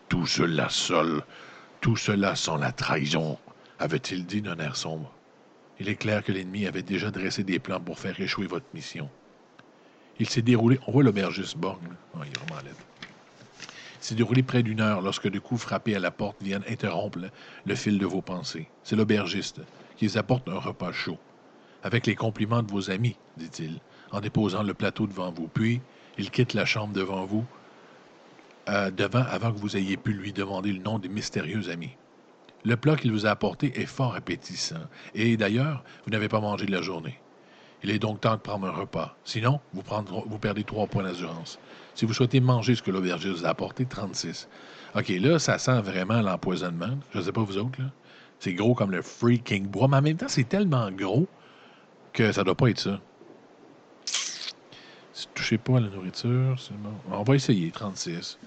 Tout 0.08 0.26
cela 0.26 0.68
seul, 0.68 1.22
tout 1.80 1.96
cela 1.96 2.34
sans 2.34 2.56
la 2.56 2.72
trahison, 2.72 3.38
avait-il 3.78 4.26
dit 4.26 4.42
d'un 4.42 4.58
air 4.58 4.76
sombre. 4.76 5.13
Il 5.80 5.88
est 5.88 5.96
clair 5.96 6.22
que 6.22 6.32
l'ennemi 6.32 6.66
avait 6.66 6.82
déjà 6.82 7.10
dressé 7.10 7.42
des 7.42 7.58
plans 7.58 7.80
pour 7.80 7.98
faire 7.98 8.18
échouer 8.20 8.46
votre 8.46 8.66
mission. 8.74 9.08
Il 10.18 10.28
s'est 10.28 10.42
déroulé. 10.42 10.78
On 10.86 10.92
voit 10.92 11.02
l'aubergiste 11.02 11.56
Borgne. 11.56 11.88
Oh, 12.14 12.18
il 12.24 12.28
est 12.30 12.38
vraiment 12.38 12.62
laid. 12.62 12.74
Il 14.00 14.04
s'est 14.08 14.14
déroulé 14.14 14.42
près 14.42 14.62
d'une 14.62 14.80
heure 14.80 15.00
lorsque 15.00 15.28
des 15.28 15.40
coups 15.40 15.62
frappés 15.62 15.96
à 15.96 15.98
la 15.98 16.10
porte 16.10 16.36
viennent 16.42 16.64
interrompre 16.68 17.18
le, 17.64 17.74
fil 17.74 17.98
de 17.98 18.06
vos 18.06 18.22
pensées. 18.22 18.68
C'est 18.82 18.96
l'aubergiste 18.96 19.62
qui 19.96 20.04
les 20.04 20.16
apporte 20.16 20.48
un 20.48 20.58
repas 20.58 20.92
chaud. 20.92 21.18
Avec 21.82 22.06
les 22.06 22.14
compliments 22.14 22.62
de 22.62 22.70
vos 22.70 22.90
amis, 22.90 23.16
dit-il, 23.36 23.80
en 24.12 24.20
déposant 24.20 24.62
le 24.62 24.74
plateau 24.74 25.06
devant 25.06 25.32
vous. 25.32 25.48
Puis, 25.48 25.80
il 26.18 26.30
quitte 26.30 26.54
la 26.54 26.64
chambre 26.64 26.92
devant 26.92 27.24
vous, 27.24 27.44
euh, 28.68 28.90
avant 29.12 29.52
que 29.52 29.58
vous 29.58 29.76
ayez 29.76 29.96
pu 29.96 30.12
lui 30.12 30.32
demander 30.32 30.72
le 30.72 30.80
nom 30.80 30.98
des 30.98 31.08
mystérieux 31.08 31.68
amis. 31.70 31.96
Le 32.64 32.76
plat 32.76 32.96
qu'il 32.96 33.12
vous 33.12 33.26
a 33.26 33.30
apporté 33.30 33.78
est 33.80 33.86
fort 33.86 34.14
appétissant, 34.14 34.80
et 35.14 35.36
d'ailleurs, 35.36 35.84
vous 36.04 36.10
n'avez 36.10 36.28
pas 36.28 36.40
mangé 36.40 36.64
de 36.64 36.72
la 36.72 36.80
journée. 36.80 37.18
Il 37.82 37.90
est 37.90 37.98
donc 37.98 38.22
temps 38.22 38.36
de 38.36 38.40
prendre 38.40 38.66
un 38.66 38.70
repas. 38.70 39.14
Sinon, 39.24 39.60
vous, 39.74 40.38
perdez 40.38 40.64
trois 40.64 40.86
points 40.86 41.02
d'assurance. 41.02 41.58
Si 41.94 42.06
vous 42.06 42.14
souhaitez 42.14 42.40
manger 42.40 42.74
ce 42.74 42.82
que 42.82 42.90
l'aubergiste 42.90 43.36
vous 43.36 43.44
a 43.44 43.50
apporté, 43.50 43.84
36. 43.84 44.48
OK, 44.94 45.08
là, 45.10 45.38
ça 45.38 45.58
sent 45.58 45.82
vraiment 45.82 46.22
l'empoisonnement. 46.22 46.96
Je 47.12 47.18
ne 47.18 47.24
sais 47.24 47.32
pas 47.32 47.42
vous 47.42 47.58
autres, 47.58 47.78
là. 47.78 47.90
C'est 48.38 48.54
gros 48.54 48.74
comme 48.74 48.90
le 48.90 49.02
freaking 49.02 49.66
bois, 49.66 49.86
mais 49.86 49.98
en 49.98 50.02
même 50.02 50.16
temps, 50.16 50.28
c'est 50.28 50.48
tellement 50.48 50.90
gros 50.90 51.28
que 52.14 52.32
ça 52.32 52.42
doit 52.44 52.54
pas 52.54 52.68
être 52.70 52.80
ça. 52.80 52.98
Si 54.06 55.28
touchez 55.34 55.58
pas 55.58 55.76
à 55.76 55.80
la 55.80 55.88
nourriture, 55.88 56.58
c'est 56.58 56.76
bon. 56.78 56.94
On 57.10 57.22
va 57.22 57.34
essayer, 57.34 57.70
36. 57.70 58.38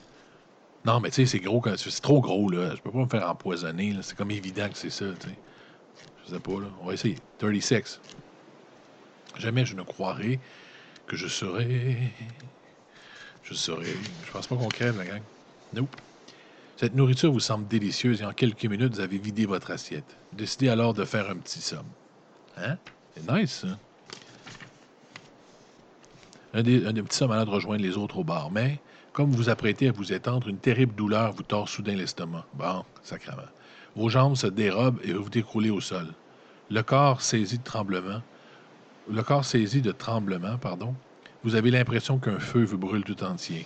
Non, 0.85 0.99
mais 0.99 1.09
tu 1.09 1.15
sais, 1.15 1.25
c'est 1.25 1.39
gros, 1.39 1.61
c'est 1.75 2.01
trop 2.01 2.21
gros, 2.21 2.49
là. 2.49 2.75
Je 2.75 2.81
peux 2.81 2.91
pas 2.91 2.99
me 2.99 3.07
faire 3.07 3.29
empoisonner, 3.29 3.95
C'est 4.01 4.15
comme 4.15 4.31
évident 4.31 4.69
que 4.69 4.77
c'est 4.77 4.89
ça, 4.89 5.05
tu 5.19 5.29
sais. 5.29 5.35
Je 6.23 6.33
sais 6.33 6.39
pas, 6.39 6.59
là. 6.59 6.67
On 6.81 6.87
va 6.87 6.93
essayer. 6.93 7.17
36. 7.39 7.99
Jamais 9.37 9.65
je 9.65 9.75
ne 9.75 9.83
croirais 9.83 10.39
que 11.05 11.15
je 11.15 11.27
serais. 11.27 11.97
Je 13.43 13.53
serais. 13.53 13.93
Je 14.25 14.31
pense 14.31 14.47
pas 14.47 14.55
qu'on 14.55 14.67
crève, 14.67 14.97
la 14.97 15.05
gang. 15.05 15.21
Nope. 15.73 15.95
Cette 16.77 16.95
nourriture 16.95 17.31
vous 17.31 17.39
semble 17.39 17.67
délicieuse 17.67 18.21
et 18.21 18.25
en 18.25 18.33
quelques 18.33 18.65
minutes, 18.65 18.93
vous 18.93 18.99
avez 18.99 19.17
vidé 19.17 19.45
votre 19.45 19.71
assiette. 19.71 20.15
Décidez 20.33 20.69
alors 20.69 20.93
de 20.93 21.05
faire 21.05 21.29
un 21.29 21.37
petit 21.37 21.61
somme. 21.61 21.87
Hein? 22.57 22.77
C'est 23.15 23.31
nice, 23.31 23.65
ça. 23.65 23.77
Un 26.53 26.63
des, 26.63 26.85
un 26.85 26.93
des 26.93 27.01
petits 27.03 27.23
hommes 27.23 27.29
malades 27.31 27.49
rejoindre 27.49 27.81
les 27.81 27.97
autres 27.97 28.17
au 28.17 28.23
bar, 28.23 28.51
mais 28.51 28.79
comme 29.17 29.31
vous 29.31 29.37
vous 29.37 29.49
apprêtez 29.49 29.87
à 29.87 29.91
vous 29.91 30.13
étendre, 30.13 30.47
une 30.47 30.59
terrible 30.59 30.93
douleur 30.93 31.33
vous 31.33 31.41
tord 31.41 31.69
soudain 31.69 31.95
l'estomac. 31.95 32.45
Bon, 32.53 32.85
sacrément. 33.01 33.49
Vos 33.95 34.09
jambes 34.09 34.35
se 34.35 34.45
dérobent 34.45 34.99
et 35.03 35.11
vous 35.11 35.31
décroulez 35.31 35.71
au 35.71 35.81
sol. 35.81 36.05
Le 36.69 36.83
corps 36.83 37.23
saisi 37.23 37.57
de 37.57 37.63
tremblement. 37.63 38.21
Le 39.09 39.23
corps 39.23 39.43
saisi 39.43 39.81
de 39.81 39.91
tremblement, 39.91 40.59
pardon. 40.59 40.93
Vous 41.43 41.55
avez 41.55 41.71
l'impression 41.71 42.19
qu'un 42.19 42.37
feu 42.37 42.63
vous 42.63 42.77
brûle 42.77 43.03
tout 43.03 43.23
entier. 43.23 43.65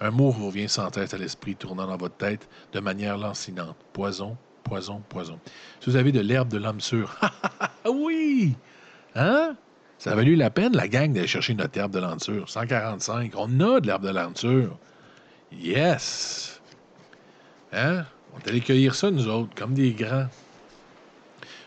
Un 0.00 0.10
mot 0.10 0.32
vous 0.32 0.48
revient 0.48 0.68
sans 0.68 0.90
tête 0.90 1.14
à 1.14 1.16
l'esprit, 1.16 1.54
tournant 1.54 1.86
dans 1.86 1.96
votre 1.96 2.16
tête 2.16 2.48
de 2.72 2.80
manière 2.80 3.18
lancinante. 3.18 3.76
Poison, 3.92 4.36
poison, 4.64 5.00
poison. 5.08 5.38
Si 5.78 5.90
vous 5.90 5.96
avez 5.96 6.10
de 6.10 6.18
l'herbe 6.18 6.48
de 6.48 6.58
l'homme 6.58 6.80
sûr, 6.80 7.14
oui! 7.88 8.56
Hein? 9.14 9.54
Ça 9.98 10.12
a 10.12 10.14
valu 10.14 10.36
la 10.36 10.50
peine, 10.50 10.76
la 10.76 10.86
gang, 10.86 11.12
d'aller 11.12 11.26
chercher 11.26 11.54
notre 11.54 11.76
herbe 11.76 11.92
de 11.92 11.98
lenture. 11.98 12.48
145. 12.48 13.32
On 13.36 13.60
a 13.60 13.80
de 13.80 13.86
l'herbe 13.88 14.04
de 14.04 14.10
lenture. 14.10 14.78
Yes! 15.52 16.60
Hein? 17.72 18.04
On 18.32 18.38
est 18.38 18.48
allé 18.48 18.60
cueillir 18.60 18.94
ça, 18.94 19.10
nous 19.10 19.26
autres, 19.26 19.54
comme 19.56 19.74
des 19.74 19.92
grands. 19.92 20.28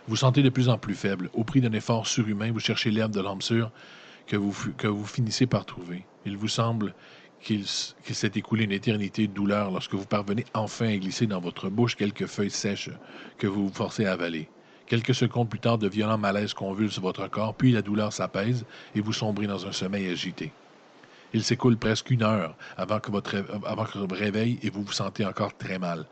Vous 0.07 0.15
sentez 0.15 0.43
de 0.43 0.49
plus 0.49 0.69
en 0.69 0.77
plus 0.77 0.95
faible. 0.95 1.29
Au 1.33 1.43
prix 1.43 1.59
d'un 1.59 1.73
effort 1.73 2.07
surhumain, 2.07 2.51
vous 2.51 2.59
cherchez 2.59 2.89
l'herbe 2.89 3.11
de 3.11 3.21
l'âme 3.21 3.39
que 4.27 4.35
vous, 4.37 4.53
que 4.77 4.87
vous 4.87 5.05
finissez 5.05 5.45
par 5.45 5.65
trouver. 5.65 6.05
Il 6.25 6.37
vous 6.37 6.47
semble 6.47 6.93
qu'il 7.41 7.65
s'est 7.67 8.31
écoulé 8.35 8.63
une 8.63 8.71
éternité 8.71 9.27
de 9.27 9.33
douleur 9.33 9.71
lorsque 9.71 9.93
vous 9.93 10.05
parvenez 10.05 10.45
enfin 10.53 10.87
à 10.87 10.95
glisser 10.95 11.27
dans 11.27 11.41
votre 11.41 11.69
bouche 11.69 11.95
quelques 11.95 12.27
feuilles 12.27 12.49
sèches 12.49 12.91
que 13.37 13.47
vous 13.47 13.67
vous 13.67 13.73
forcez 13.73 14.05
à 14.05 14.13
avaler. 14.13 14.47
Quelques 14.91 15.15
secondes 15.15 15.47
plus 15.47 15.61
tard, 15.61 15.77
de 15.77 15.87
violents 15.87 16.17
malaises 16.17 16.53
convulsent 16.53 16.99
votre 16.99 17.25
corps, 17.29 17.53
puis 17.53 17.71
la 17.71 17.81
douleur 17.81 18.11
s'apaise 18.11 18.65
et 18.93 18.99
vous 18.99 19.13
sombrez 19.13 19.47
dans 19.47 19.65
un 19.65 19.71
sommeil 19.71 20.09
agité. 20.09 20.51
Il 21.33 21.45
s'écoule 21.45 21.77
presque 21.77 22.11
une 22.11 22.23
heure 22.23 22.57
avant 22.75 22.99
que, 22.99 23.09
votre, 23.09 23.37
avant 23.65 23.85
que 23.85 24.65
et 24.65 24.69
vous 24.69 24.83
vous 24.83 24.91
sentez 24.91 25.25
encore 25.25 25.55
très 25.55 25.79
mal. 25.79 26.05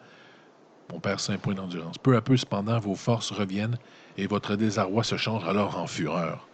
On 0.94 1.02
perd 1.02 1.20
5 1.20 1.42
points 1.42 1.56
d'endurance. 1.56 1.98
Peu 1.98 2.16
à 2.16 2.22
peu, 2.22 2.38
cependant, 2.38 2.80
vos 2.80 2.96
forces 2.96 3.32
reviennent 3.32 3.78
et 4.18 4.28
votre 4.28 4.56
désarroi 4.56 5.04
se 5.04 5.18
change 5.18 5.46
alors 5.46 5.78
en 5.78 5.86
fureur. 5.86 6.48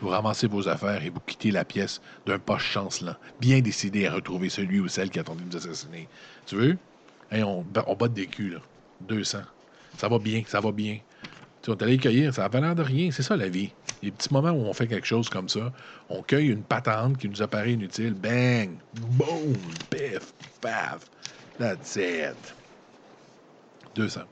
Vous 0.00 0.08
ramassez 0.10 0.46
vos 0.46 0.68
affaires 0.68 1.04
et 1.04 1.10
vous 1.10 1.18
quittez 1.26 1.50
la 1.50 1.64
pièce 1.64 2.00
d'un 2.26 2.38
poche 2.38 2.70
chancelant, 2.70 3.16
bien 3.40 3.60
décidé 3.60 4.06
à 4.06 4.14
retrouver 4.14 4.50
celui 4.50 4.78
ou 4.78 4.86
celle 4.86 5.10
qui 5.10 5.18
a 5.18 5.24
tenté 5.24 5.42
de 5.42 5.50
vous 5.50 5.56
assassiner. 5.56 6.06
Tu 6.46 6.54
veux? 6.54 6.78
on, 7.32 7.64
on 7.88 7.94
bat 7.96 8.06
des 8.06 8.28
culs, 8.28 8.52
là. 8.52 8.60
200. 9.00 9.38
Ça 9.98 10.08
va 10.08 10.20
bien, 10.20 10.44
ça 10.46 10.60
va 10.60 10.70
bien. 10.70 11.00
Tu 11.62 11.70
est 11.70 11.80
allé 11.80 11.96
cueillir, 11.96 12.34
ça 12.34 12.48
n'a 12.48 12.60
l'air 12.60 12.74
de 12.74 12.82
rien. 12.82 13.10
C'est 13.12 13.22
ça 13.22 13.36
la 13.36 13.48
vie. 13.48 13.70
Les 14.02 14.10
petits 14.10 14.32
moments 14.32 14.50
où 14.50 14.64
on 14.64 14.72
fait 14.72 14.88
quelque 14.88 15.06
chose 15.06 15.28
comme 15.28 15.48
ça, 15.48 15.72
on 16.08 16.20
cueille 16.22 16.48
une 16.48 16.64
patente 16.64 17.18
qui 17.18 17.28
nous 17.28 17.40
apparaît 17.40 17.72
inutile, 17.72 18.14
bang, 18.14 18.70
boom, 18.94 19.54
pif, 19.88 20.34
paf. 20.60 21.08
That's 21.60 21.94
it. 21.94 22.54
200. 23.94 24.22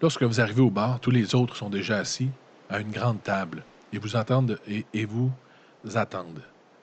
Lorsque 0.00 0.22
vous 0.22 0.40
arrivez 0.40 0.60
au 0.60 0.70
bar, 0.70 1.00
tous 1.00 1.10
les 1.10 1.34
autres 1.34 1.56
sont 1.56 1.70
déjà 1.70 1.98
assis 1.98 2.28
à 2.70 2.78
une 2.78 2.92
grande 2.92 3.22
table 3.22 3.64
et 3.92 3.98
vous 3.98 4.14
entendent 4.14 4.60
et, 4.68 4.86
et 4.94 5.06
vous 5.06 5.32
attendent. 5.96 6.42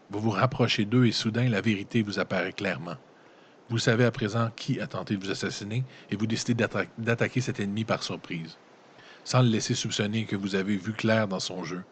Vous 0.09 0.19
vous 0.19 0.31
rapprochez 0.31 0.83
d'eux 0.83 1.05
et 1.05 1.13
soudain 1.13 1.47
la 1.47 1.61
vérité 1.61 2.01
vous 2.01 2.19
apparaît 2.19 2.51
clairement. 2.51 2.97
Vous 3.69 3.77
savez 3.77 4.03
à 4.03 4.11
présent 4.11 4.49
qui 4.57 4.81
a 4.81 4.87
tenté 4.87 5.15
de 5.15 5.23
vous 5.23 5.31
assassiner 5.31 5.85
et 6.09 6.17
vous 6.17 6.27
décidez 6.27 6.65
d'attaquer 6.97 7.39
cet 7.39 7.61
ennemi 7.61 7.85
par 7.85 8.03
surprise 8.03 8.57
sans 9.23 9.41
le 9.41 9.49
laisser 9.49 9.75
soupçonner 9.75 10.25
que 10.25 10.35
vous 10.35 10.55
avez 10.55 10.77
vu 10.77 10.93
clair 10.93 11.27
dans 11.27 11.39
son 11.39 11.63
jeu. 11.63 11.83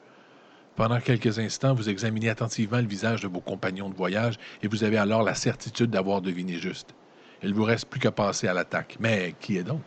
Pendant 0.75 0.99
quelques 0.99 1.39
instants, 1.39 1.73
vous 1.73 1.89
examinez 1.89 2.29
attentivement 2.29 2.77
le 2.77 2.87
visage 2.87 3.21
de 3.21 3.27
vos 3.27 3.41
compagnons 3.41 3.89
de 3.89 3.95
voyage 3.95 4.35
et 4.63 4.67
vous 4.67 4.83
avez 4.83 4.97
alors 4.97 5.23
la 5.23 5.35
certitude 5.35 5.89
d'avoir 5.89 6.21
deviné 6.21 6.57
juste. 6.57 6.95
Il 7.43 7.53
vous 7.53 7.63
reste 7.63 7.87
plus 7.87 7.99
qu'à 7.99 8.11
passer 8.11 8.47
à 8.47 8.53
l'attaque. 8.53 8.97
Mais 8.99 9.35
qui 9.39 9.57
est 9.57 9.63
donc? 9.63 9.83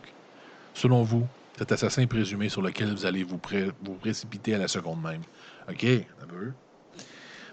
Selon 0.73 1.03
vous, 1.03 1.27
cet 1.57 1.71
assassin 1.71 2.05
présumé 2.07 2.49
sur 2.49 2.61
lequel 2.61 2.91
vous 2.91 3.05
allez 3.05 3.23
vous, 3.23 3.37
précipiter 3.37 4.55
à 4.55 4.57
la 4.57 4.67
seconde 4.67 5.01
même. 5.01 5.21
OK, 5.69 5.85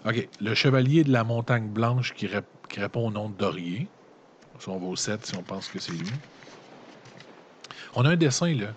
OK, 0.05 0.29
le 0.39 0.55
chevalier 0.55 1.03
de 1.03 1.11
la 1.11 1.23
montagne 1.23 1.67
blanche 1.67 2.13
qui, 2.13 2.27
répond 2.75 3.07
au 3.07 3.11
nom 3.11 3.29
de 3.29 3.35
Dorier. 3.35 3.87
Ce 4.57 4.65
sont 4.65 4.77
vos 4.77 4.95
sept 4.95 5.25
si 5.25 5.35
on 5.35 5.43
pense 5.43 5.67
que 5.67 5.79
c'est 5.79 5.91
lui. 5.91 6.11
On 7.95 8.05
a 8.05 8.09
un 8.09 8.15
dessin, 8.15 8.53
là. 8.55 8.73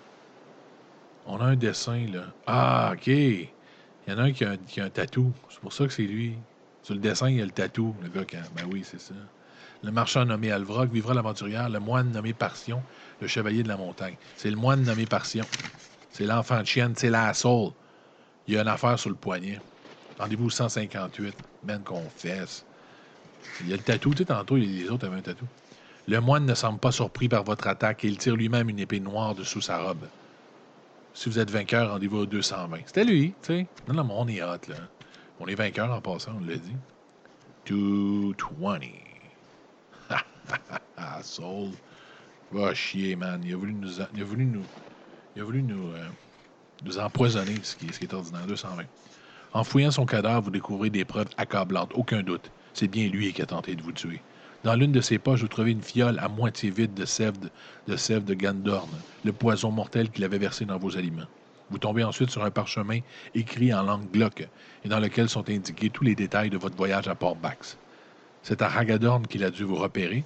On 1.25 1.39
a 1.39 1.45
un 1.45 1.55
dessin, 1.55 2.05
là. 2.11 2.25
Ah, 2.45 2.91
OK. 2.93 3.07
Il 3.07 3.49
y 4.07 4.11
en 4.11 4.19
a 4.19 4.23
un 4.23 4.31
qui 4.31 4.43
a 4.43 4.51
un, 4.51 4.85
a 4.85 4.89
tatou. 4.89 5.33
C'est 5.49 5.59
pour 5.59 5.73
ça 5.73 5.87
que 5.87 5.93
c'est 5.93 6.03
lui. 6.03 6.37
Sur 6.83 6.93
le 6.93 6.99
dessin, 6.99 7.29
il 7.29 7.37
y 7.37 7.41
a 7.41 7.45
le 7.45 7.51
tatou, 7.51 7.95
le 8.03 8.09
gars 8.09 8.25
qui 8.25 8.37
Ben 8.55 8.65
oui, 8.71 8.83
c'est 8.85 9.01
ça. 9.01 9.15
Le 9.83 9.91
marchand 9.91 10.25
nommé 10.25 10.51
Alvrock 10.51 10.91
vivra 10.91 11.13
l'aventurière, 11.13 11.69
le 11.69 11.79
moine 11.79 12.11
nommé 12.11 12.33
Parsion, 12.33 12.81
le 13.21 13.27
chevalier 13.27 13.63
de 13.63 13.67
la 13.67 13.77
montagne. 13.77 14.15
C'est 14.35 14.49
le 14.49 14.55
moine 14.55 14.83
nommé 14.83 15.05
Parsion. 15.05 15.45
C'est 16.11 16.25
l'enfant 16.25 16.59
de 16.59 16.65
chienne, 16.65 16.93
c'est 16.95 17.09
la. 17.09 17.33
Il 18.47 18.53
y 18.53 18.57
a 18.57 18.61
une 18.61 18.67
affaire 18.67 18.99
sur 18.99 19.09
le 19.09 19.15
poignet. 19.15 19.59
Rendez-vous 20.19 20.49
158. 20.49 21.35
Ben 21.63 21.79
confesse. 21.79 22.65
Il 23.61 23.69
y 23.69 23.73
a 23.73 23.77
le 23.77 23.81
tatou, 23.81 24.11
tu 24.11 24.17
sais, 24.19 24.25
tantôt, 24.25 24.55
les 24.55 24.89
autres 24.89 25.07
avaient 25.07 25.17
un 25.17 25.21
tatou. 25.21 25.45
Le 26.07 26.19
moine 26.21 26.45
ne 26.45 26.53
semble 26.53 26.79
pas 26.79 26.91
surpris 26.91 27.27
par 27.27 27.43
votre 27.43 27.67
attaque 27.67 28.05
et 28.05 28.07
il 28.07 28.17
tire 28.17 28.35
lui-même 28.35 28.69
une 28.69 28.79
épée 28.79 28.99
noire 28.99 29.33
dessous 29.33 29.61
sa 29.61 29.79
robe. 29.79 30.05
Si 31.15 31.29
vous 31.29 31.39
êtes 31.39 31.49
vainqueur, 31.49 31.91
rendez-vous 31.91 32.17
au 32.17 32.25
220. 32.25 32.79
C'était 32.87 33.05
lui, 33.05 33.33
tu 33.41 33.47
sais. 33.47 33.67
Non, 33.87 33.93
non, 33.95 34.03
mais 34.03 34.13
on 34.15 34.27
est 34.27 34.43
hot, 34.43 34.67
là. 34.67 34.75
On 35.39 35.47
est 35.47 35.55
vainqueur 35.55 35.89
en 35.89 36.01
passant, 36.01 36.33
on 36.35 36.45
l'a 36.45 36.57
dit. 36.57 36.75
220. 37.67 38.79
ah, 40.97 41.23
Soul. 41.23 41.71
Va 42.51 42.73
chier, 42.73 43.15
man. 43.15 43.41
Il 43.45 43.53
a 43.53 43.57
voulu 43.57 43.73
nous. 43.73 43.93
Il 44.13 44.21
a 44.21 44.25
voulu 44.25 44.45
nous. 44.45 44.65
Il 45.35 45.41
a 45.41 45.45
voulu 45.45 45.63
nous, 45.63 45.91
nous 46.83 46.99
empoisonner, 46.99 47.55
ce 47.63 47.77
qui, 47.77 47.91
ce 47.93 47.99
qui 47.99 48.05
est 48.05 48.13
ordinaire. 48.13 48.45
220. 48.45 48.83
En 49.53 49.63
fouillant 49.63 49.91
son 49.91 50.05
cadavre, 50.05 50.43
vous 50.43 50.51
découvrez 50.51 50.89
des 50.89 51.05
preuves 51.05 51.29
accablantes, 51.37 51.91
aucun 51.93 52.23
doute. 52.23 52.51
C'est 52.73 52.89
bien 52.89 53.07
lui 53.07 53.31
qui 53.31 53.41
a 53.41 53.45
tenté 53.45 53.75
de 53.75 53.81
vous 53.81 53.93
tuer. 53.93 54.21
Dans 54.65 54.73
l'une 54.73 54.91
de 54.91 54.99
ses 54.99 55.19
poches, 55.19 55.41
vous 55.41 55.47
trouvez 55.47 55.73
une 55.73 55.83
fiole 55.83 56.17
à 56.17 56.27
moitié 56.27 56.71
vide 56.71 56.95
de 56.95 57.05
sève 57.05 57.37
de, 57.37 57.51
de, 57.87 58.71
le 59.23 59.31
poison 59.31 59.69
mortel 59.69 60.09
qu'il 60.09 60.23
avait 60.23 60.39
versé 60.39 60.65
dans 60.65 60.79
vos 60.79 60.97
aliments. 60.97 61.27
Vous 61.69 61.77
tombez 61.77 62.03
ensuite 62.03 62.31
sur 62.31 62.43
un 62.43 62.49
parchemin 62.49 63.01
écrit 63.35 63.71
en 63.71 63.83
langue 63.83 64.09
glock 64.11 64.49
et 64.83 64.89
dans 64.89 64.99
lequel 64.99 65.29
sont 65.29 65.47
indiqués 65.51 65.91
tous 65.91 66.03
les 66.03 66.15
détails 66.15 66.49
de 66.49 66.57
votre 66.57 66.75
voyage 66.75 67.07
à 67.07 67.13
Port-Bax. 67.13 67.77
C'est 68.41 68.63
à 68.63 68.67
Ragadorn 68.67 69.27
qu'il 69.27 69.43
a 69.43 69.51
dû 69.51 69.63
vous 69.65 69.75
repérer 69.75 70.23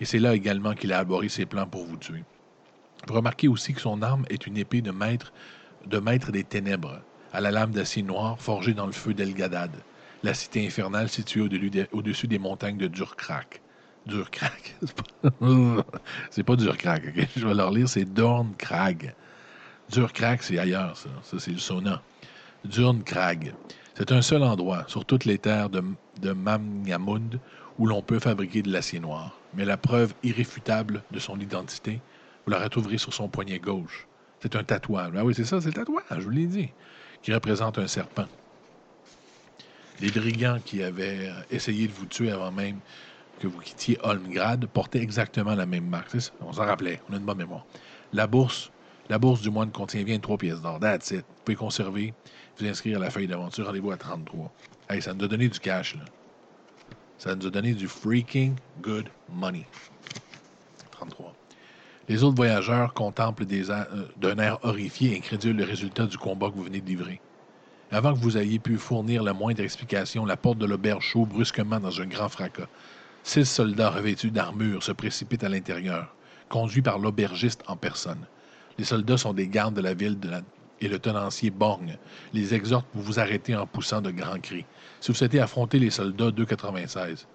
et 0.00 0.04
c'est 0.04 0.20
là 0.20 0.36
également 0.36 0.74
qu'il 0.74 0.92
a 0.92 1.00
abordé 1.00 1.28
ses 1.28 1.44
plans 1.44 1.66
pour 1.66 1.84
vous 1.84 1.96
tuer. 1.96 2.22
Vous 3.08 3.14
remarquez 3.14 3.48
aussi 3.48 3.74
que 3.74 3.80
son 3.80 4.02
arme 4.02 4.24
est 4.30 4.46
une 4.46 4.56
épée 4.56 4.82
de 4.82 4.92
maître, 4.92 5.32
de 5.86 5.98
maître 5.98 6.30
des 6.30 6.44
ténèbres, 6.44 7.00
à 7.32 7.40
la 7.40 7.50
lame 7.50 7.72
d'acier 7.72 8.04
noir 8.04 8.38
forgée 8.40 8.72
dans 8.72 8.86
le 8.86 8.92
feu 8.92 9.14
d'Elgadad, 9.14 9.72
la 10.22 10.32
cité 10.32 10.64
infernale 10.64 11.08
située 11.08 11.42
au-dessus 11.90 12.28
des 12.28 12.38
montagnes 12.38 12.78
de 12.78 12.86
Durkrak. 12.86 13.60
Dur 14.06 14.30
c'est 16.30 16.42
pas 16.42 16.56
dur 16.56 16.76
crack, 16.76 17.04
OK? 17.08 17.28
Je 17.36 17.46
vais 17.46 17.54
leur 17.54 17.70
lire, 17.70 17.88
c'est 17.88 18.04
Dorn 18.04 18.54
Crag. 18.56 19.14
C'est 19.88 20.58
ailleurs, 20.58 20.96
ça. 20.96 21.08
Ça, 21.22 21.38
c'est 21.38 21.50
le 21.50 21.58
sauna. 21.58 22.02
Durn 22.64 23.02
Crag. 23.02 23.54
C'est 23.94 24.12
un 24.12 24.22
seul 24.22 24.42
endroit 24.42 24.84
sur 24.86 25.04
toutes 25.04 25.24
les 25.24 25.38
terres 25.38 25.68
de, 25.68 25.82
de 26.22 26.32
Mamngamund 26.32 27.38
où 27.78 27.86
l'on 27.86 28.02
peut 28.02 28.18
fabriquer 28.18 28.62
de 28.62 28.70
l'acier 28.70 29.00
noir. 29.00 29.38
Mais 29.54 29.64
la 29.64 29.76
preuve 29.76 30.14
irréfutable 30.22 31.02
de 31.10 31.18
son 31.18 31.38
identité, 31.40 32.00
vous 32.46 32.52
la 32.52 32.60
retrouverez 32.60 32.98
sur 32.98 33.12
son 33.12 33.28
poignet 33.28 33.58
gauche. 33.58 34.06
C'est 34.40 34.54
un 34.56 34.64
tatouage. 34.64 35.12
Ah 35.16 35.24
oui, 35.24 35.34
c'est 35.34 35.44
ça, 35.44 35.60
c'est 35.60 35.68
le 35.68 35.74
tatouage, 35.74 36.04
je 36.10 36.20
vous 36.20 36.30
l'ai 36.30 36.46
dit, 36.46 36.70
qui 37.22 37.34
représente 37.34 37.78
un 37.78 37.86
serpent. 37.86 38.26
Les 40.00 40.10
brigands 40.10 40.60
qui 40.64 40.82
avaient 40.82 41.30
essayé 41.50 41.86
de 41.88 41.92
vous 41.92 42.06
tuer 42.06 42.30
avant 42.30 42.52
même 42.52 42.78
que 43.40 43.48
vous 43.48 43.58
quittiez 43.58 43.98
Holmgrad 44.02 44.66
portait 44.66 45.00
exactement 45.00 45.54
la 45.54 45.66
même 45.66 45.86
marque. 45.86 46.16
On 46.40 46.52
s'en 46.52 46.64
rappelait. 46.64 47.00
On 47.08 47.14
a 47.14 47.16
une 47.16 47.24
bonne 47.24 47.38
mémoire. 47.38 47.66
La 48.12 48.26
bourse, 48.26 48.70
la 49.08 49.18
bourse 49.18 49.40
du 49.40 49.50
moine 49.50 49.72
contient 49.72 50.04
23 50.04 50.38
pièces 50.38 50.60
d'or. 50.60 50.78
That's 50.78 51.10
it. 51.10 51.24
Vous 51.26 51.42
pouvez 51.44 51.56
conserver, 51.56 52.14
vous 52.58 52.66
inscrire 52.66 52.98
à 52.98 53.00
la 53.00 53.10
feuille 53.10 53.26
d'aventure. 53.26 53.66
Rendez-vous 53.66 53.90
à 53.90 53.96
33. 53.96 54.52
Hey, 54.88 55.02
ça 55.02 55.14
nous 55.14 55.24
a 55.24 55.28
donné 55.28 55.48
du 55.48 55.58
cash, 55.58 55.96
là. 55.96 56.04
Ça 57.18 57.34
nous 57.34 57.46
a 57.46 57.50
donné 57.50 57.72
du 57.74 57.88
freaking 57.88 58.54
good 58.80 59.08
money. 59.28 59.66
33. 60.92 61.34
Les 62.08 62.24
autres 62.24 62.36
voyageurs 62.36 62.92
contemplent 62.92 63.46
euh, 63.50 64.08
d'un 64.16 64.38
air 64.38 64.58
horrifié 64.62 65.12
et 65.12 65.18
incrédule 65.18 65.56
le 65.56 65.64
résultat 65.64 66.06
du 66.06 66.18
combat 66.18 66.50
que 66.50 66.56
vous 66.56 66.64
venez 66.64 66.80
de 66.80 66.86
livrer. 66.86 67.20
Avant 67.92 68.14
que 68.14 68.18
vous 68.18 68.36
ayez 68.38 68.58
pu 68.58 68.76
fournir 68.78 69.22
la 69.22 69.32
moindre 69.32 69.62
explication, 69.62 70.24
la 70.24 70.36
porte 70.36 70.58
de 70.58 70.66
l'auberge 70.66 71.04
chaud 71.04 71.26
brusquement 71.26 71.80
dans 71.80 72.00
un 72.00 72.06
grand 72.06 72.28
fracas. 72.28 72.68
Six 73.22 73.44
soldats 73.44 73.90
revêtus 73.90 74.30
d'armure 74.30 74.82
se 74.82 74.92
précipitent 74.92 75.44
à 75.44 75.48
l'intérieur, 75.48 76.14
conduits 76.48 76.82
par 76.82 76.98
l'aubergiste 76.98 77.62
en 77.66 77.76
personne. 77.76 78.26
Les 78.78 78.84
soldats 78.84 79.18
sont 79.18 79.34
des 79.34 79.46
gardes 79.46 79.74
de 79.74 79.80
la 79.80 79.94
ville 79.94 80.18
et 80.80 80.88
le 80.88 80.98
tenancier 80.98 81.50
borgne 81.50 81.98
les 82.32 82.54
exhorte 82.54 82.86
pour 82.86 83.02
vous 83.02 83.20
arrêter 83.20 83.54
en 83.54 83.66
poussant 83.66 84.00
de 84.00 84.10
grands 84.10 84.40
cris. 84.40 84.64
Si 85.00 85.12
vous 85.12 85.18
souhaitez 85.18 85.40
affronter 85.40 85.78
les 85.78 85.90
soldats 85.90 86.30
296, 86.30 87.26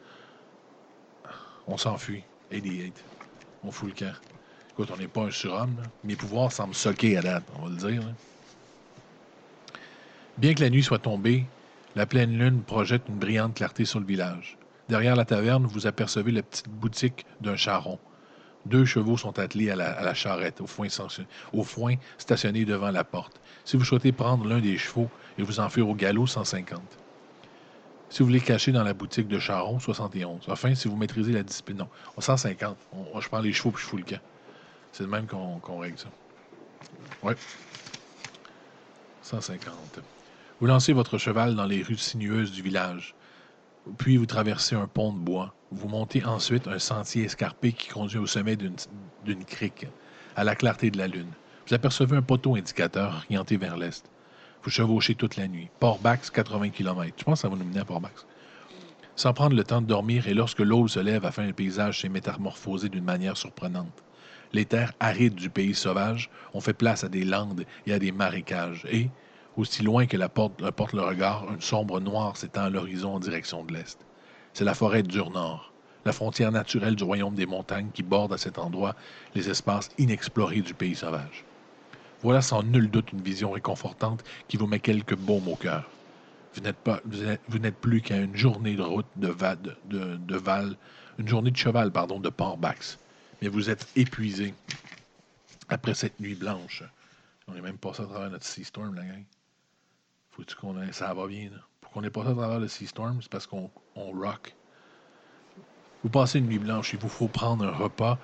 on 1.67 1.77
s'enfuit. 1.77 2.23
88. 2.51 3.03
On 3.63 3.71
fout 3.71 3.89
le 3.89 3.95
camp. 3.95 4.13
Écoute, 4.71 4.89
on 4.93 4.97
n'est 4.97 5.07
pas 5.07 5.23
un 5.23 5.31
surhomme. 5.31 5.81
Mes 6.03 6.15
pouvoirs 6.15 6.51
semblent 6.51 6.75
soquer 6.75 7.17
à 7.17 7.21
date, 7.21 7.43
on 7.57 7.63
va 7.63 7.69
le 7.69 7.75
dire. 7.75 8.03
Bien 10.37 10.53
que 10.53 10.61
la 10.61 10.69
nuit 10.69 10.83
soit 10.83 10.99
tombée, 10.99 11.45
la 11.95 12.05
pleine 12.05 12.37
lune 12.37 12.61
projette 12.61 13.03
une 13.07 13.15
brillante 13.15 13.55
clarté 13.55 13.85
sur 13.85 13.99
le 13.99 14.05
village. 14.05 14.57
Derrière 14.89 15.15
la 15.15 15.25
taverne, 15.25 15.65
vous 15.65 15.87
apercevez 15.87 16.31
la 16.31 16.43
petite 16.43 16.69
boutique 16.69 17.25
d'un 17.41 17.55
charron. 17.55 17.99
Deux 18.65 18.85
chevaux 18.85 19.17
sont 19.17 19.37
attelés 19.37 19.69
à 19.69 19.75
la, 19.75 20.13
charrette, 20.13 20.61
au 20.61 20.67
foin, 20.67 20.87
stationné 22.17 22.65
devant 22.65 22.91
la 22.91 23.03
porte. 23.03 23.39
Si 23.63 23.77
vous 23.77 23.83
souhaitez 23.83 24.11
prendre 24.11 24.47
l'un 24.47 24.59
des 24.59 24.77
chevaux 24.77 25.09
et 25.37 25.43
vous 25.43 25.59
enfuir 25.59 25.87
au 25.87 25.93
galop, 25.93 26.25
150. 26.25 26.81
Si 28.09 28.19
vous 28.19 28.27
voulez 28.27 28.41
cacher 28.41 28.71
dans 28.71 28.83
la 28.83 28.93
boutique 28.93 29.27
de 29.27 29.39
Charron, 29.39 29.79
71. 29.79 30.45
Enfin, 30.47 30.73
si 30.73 30.87
vous 30.87 30.95
maîtrisez 30.95 31.31
la 31.31 31.43
discipline, 31.43 31.77
non, 31.77 31.89
150. 32.17 32.77
je 33.19 33.27
prends 33.27 33.39
les 33.39 33.53
chevaux 33.53 33.71
puis 33.71 33.83
je 33.83 33.87
fous 33.87 33.97
le 33.97 34.03
camp. 34.03 34.21
C'est 34.91 35.03
le 35.03 35.09
même 35.09 35.27
qu'on 35.27 35.79
règle 35.79 35.97
ça. 35.97 36.07
Oui. 37.23 37.33
150. 39.21 39.99
Vous 40.59 40.67
lancez 40.67 40.93
votre 40.93 41.17
cheval 41.17 41.55
dans 41.55 41.65
les 41.65 41.83
rues 41.83 41.97
sinueuses 41.97 42.51
du 42.51 42.61
village. 42.61 43.15
Puis 43.97 44.17
vous 44.17 44.25
traversez 44.25 44.75
un 44.75 44.87
pont 44.87 45.13
de 45.13 45.19
bois. 45.19 45.53
Vous 45.71 45.87
montez 45.87 46.23
ensuite 46.25 46.67
un 46.67 46.79
sentier 46.79 47.25
escarpé 47.25 47.71
qui 47.71 47.89
conduit 47.89 48.17
au 48.17 48.25
sommet 48.25 48.55
d'une 48.55 49.45
crique, 49.45 49.87
à 50.35 50.43
la 50.43 50.55
clarté 50.55 50.89
de 50.89 50.97
la 50.97 51.07
lune. 51.07 51.31
Vous 51.67 51.73
apercevez 51.73 52.17
un 52.17 52.21
poteau 52.21 52.55
indicateur 52.55 53.23
orienté 53.25 53.57
vers 53.57 53.77
l'est. 53.77 54.09
Vous 54.63 54.69
chevauchez 54.69 55.15
toute 55.15 55.35
la 55.35 55.47
nuit. 55.47 55.69
Port-Bax, 55.79 56.31
80 56.31 56.69
km. 56.69 57.13
Je 57.17 57.23
pense 57.23 57.39
que 57.39 57.41
ça 57.41 57.49
va 57.49 57.55
nous 57.55 57.65
mener 57.65 57.79
à 57.79 57.85
Port-Bax. 57.85 58.25
Sans 59.15 59.33
prendre 59.33 59.55
le 59.55 59.63
temps 59.63 59.81
de 59.81 59.87
dormir, 59.87 60.27
et 60.27 60.33
lorsque 60.33 60.59
l'aube 60.59 60.89
se 60.89 60.99
lève 60.99 61.25
afin 61.25 61.45
le 61.45 61.53
paysage 61.53 62.01
s'est 62.01 62.09
métamorphosé 62.09 62.89
d'une 62.89 63.03
manière 63.03 63.37
surprenante. 63.37 64.03
Les 64.51 64.65
terres 64.65 64.93
arides 64.99 65.35
du 65.35 65.49
pays 65.49 65.75
sauvage 65.75 66.29
ont 66.53 66.61
fait 66.61 66.73
place 66.73 67.03
à 67.03 67.09
des 67.09 67.23
landes 67.23 67.65
et 67.85 67.93
à 67.93 67.99
des 67.99 68.11
marécages. 68.11 68.85
Et, 68.91 69.09
aussi 69.57 69.83
loin 69.83 70.05
que 70.05 70.17
la 70.17 70.29
porte, 70.29 70.61
le 70.61 71.01
regard, 71.01 71.51
une 71.51 71.61
sombre 71.61 71.99
noire 71.99 72.37
s'étend 72.37 72.63
à 72.63 72.69
l'horizon 72.69 73.15
en 73.15 73.19
direction 73.19 73.63
de 73.63 73.73
l'est. 73.73 73.97
C'est 74.53 74.63
la 74.63 74.73
forêt 74.73 75.03
dur 75.03 75.31
Nord, 75.31 75.71
la 76.05 76.11
frontière 76.11 76.51
naturelle 76.51 76.95
du 76.95 77.03
royaume 77.03 77.35
des 77.35 77.45
montagnes 77.45 77.89
qui 77.93 78.03
borde 78.03 78.33
à 78.33 78.37
cet 78.37 78.57
endroit 78.57 78.95
les 79.33 79.49
espaces 79.49 79.89
inexplorés 79.97 80.61
du 80.61 80.73
pays 80.73 80.95
sauvage. 80.95 81.45
Voilà 82.21 82.41
sans 82.41 82.63
nul 82.63 82.89
doute 82.89 83.11
une 83.11 83.21
vision 83.21 83.51
réconfortante 83.51 84.23
qui 84.47 84.57
vous 84.57 84.67
met 84.67 84.79
quelques 84.79 85.15
baumes 85.15 85.47
au 85.47 85.55
cœur. 85.55 85.89
Vous 86.53 86.61
n'êtes, 86.61 86.77
vous 87.49 87.59
n'êtes 87.59 87.75
plus 87.75 88.01
qu'à 88.01 88.17
une 88.17 88.35
journée 88.35 88.75
de 88.75 88.81
route 88.81 89.05
de, 89.17 89.27
Val, 89.27 90.77
une 91.17 91.27
journée 91.27 91.51
de 91.51 91.57
cheval, 91.57 91.91
pardon, 91.91 92.19
de 92.19 92.29
Port-Bax. 92.29 92.97
Mais 93.41 93.49
vous 93.49 93.69
êtes 93.69 93.87
épuisé 93.97 94.53
après 95.67 95.93
cette 95.93 96.19
nuit 96.19 96.35
blanche. 96.35 96.83
On 97.47 97.55
est 97.55 97.61
même 97.61 97.77
passé 97.77 98.03
à 98.03 98.05
travers 98.05 98.29
notre 98.29 98.45
Sea 98.45 98.63
Storm, 98.63 98.95
la 98.95 99.03
gang. 99.03 99.23
Faut-tu 100.35 100.55
qu'on 100.55 100.81
ait... 100.81 100.91
Ça 100.91 101.13
va 101.13 101.27
bien. 101.27 101.49
Pour 101.81 101.91
qu'on 101.91 102.03
ait 102.03 102.09
passé 102.09 102.29
à 102.29 102.33
travers 102.33 102.59
le 102.59 102.67
Sea 102.67 102.87
Storm, 102.87 103.19
c'est 103.21 103.31
parce 103.31 103.47
qu'on 103.47 103.69
on 103.95 104.11
rock. 104.11 104.55
Vous 106.03 106.09
passez 106.09 106.39
une 106.39 106.47
nuit 106.47 106.59
blanche, 106.59 106.93
il 106.93 106.99
vous 106.99 107.09
faut 107.09 107.27
prendre 107.27 107.65
un 107.65 107.71
repas 107.71 108.19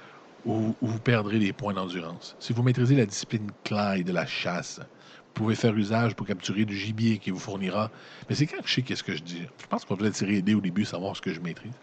ou, 0.46 0.76
vous 0.82 1.00
perdrez 1.00 1.40
des 1.40 1.54
points 1.54 1.74
d'endurance. 1.74 2.36
Si 2.40 2.54
vous 2.54 2.64
maîtrisez 2.64 2.96
la 2.96 3.06
discipline 3.06 3.50
Clyde 3.64 4.08
de 4.08 4.12
la 4.12 4.26
chasse, 4.26 4.80
vous 4.80 5.34
pouvez 5.34 5.56
faire 5.56 5.76
usage 5.76 6.16
pour 6.16 6.28
capturer 6.28 6.66
du 6.66 6.76
gibier 6.76 7.18
qui 7.18 7.32
vous 7.32 7.40
fournira. 7.40 7.90
Mais 8.28 8.36
c'est 8.36 8.46
quand 8.46 8.62
je 8.66 8.74
sais 8.74 8.82
qu'est-ce 8.82 9.04
que 9.04 9.16
je 9.16 9.24
dis? 9.24 9.44
Je 9.62 9.68
pense 9.68 9.86
qu'on 9.86 9.96
devrait 9.96 10.12
tirer 10.12 10.36
aider 10.36 10.54
au 10.54 10.62
début, 10.62 10.84
savoir 10.86 11.16
ce 11.16 11.22
que 11.22 11.34
je 11.34 11.40
maîtrise. 11.40 11.74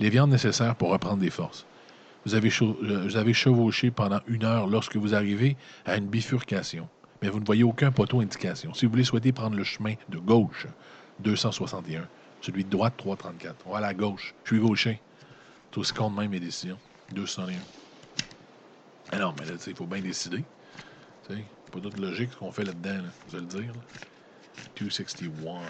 Les 0.00 0.10
viandes 0.10 0.30
nécessaires 0.30 0.76
pour 0.76 0.90
reprendre 0.90 1.18
des 1.18 1.30
forces. 1.30 1.66
Vous 2.24 2.34
avez, 2.34 2.50
euh, 2.62 3.04
vous 3.04 3.16
avez 3.16 3.32
chevauché 3.32 3.90
pendant 3.90 4.20
une 4.26 4.44
heure 4.44 4.66
lorsque 4.66 4.96
vous 4.96 5.14
arrivez 5.14 5.56
à 5.84 5.96
une 5.96 6.06
bifurcation, 6.06 6.88
mais 7.22 7.28
vous 7.28 7.40
ne 7.40 7.44
voyez 7.44 7.64
aucun 7.64 7.90
poteau 7.90 8.20
indication. 8.20 8.74
Si 8.74 8.86
vous 8.86 8.92
voulez 8.92 9.04
souhaiter 9.04 9.32
prendre 9.32 9.56
le 9.56 9.64
chemin 9.64 9.94
de 10.08 10.18
gauche, 10.18 10.66
261, 11.20 12.06
celui 12.40 12.64
de 12.64 12.70
droite, 12.70 12.94
334. 12.96 13.56
On 13.66 13.72
va 13.72 13.78
à 13.78 13.80
la 13.80 13.94
gauche. 13.94 14.34
Je 14.44 14.54
suis 14.54 14.60
gaucher. 14.64 15.00
Tout 15.70 15.84
ce 15.84 15.92
compte 15.92 16.16
même 16.16 16.30
mes 16.30 16.40
décisions. 16.40 16.78
201. 17.12 17.54
Ah 19.12 19.18
non, 19.18 19.34
mais 19.38 19.46
là, 19.46 19.54
il 19.66 19.74
faut 19.74 19.86
bien 19.86 20.00
décider. 20.00 20.44
C'est 21.26 21.44
pas 21.72 21.80
toute 21.80 21.98
logique 21.98 22.30
ce 22.32 22.36
qu'on 22.36 22.52
fait 22.52 22.64
là-dedans, 22.64 23.02
là, 23.02 23.08
vous 23.28 23.36
allez 23.36 23.46
le 23.46 23.62
dire. 23.62 23.72
261. 24.80 25.60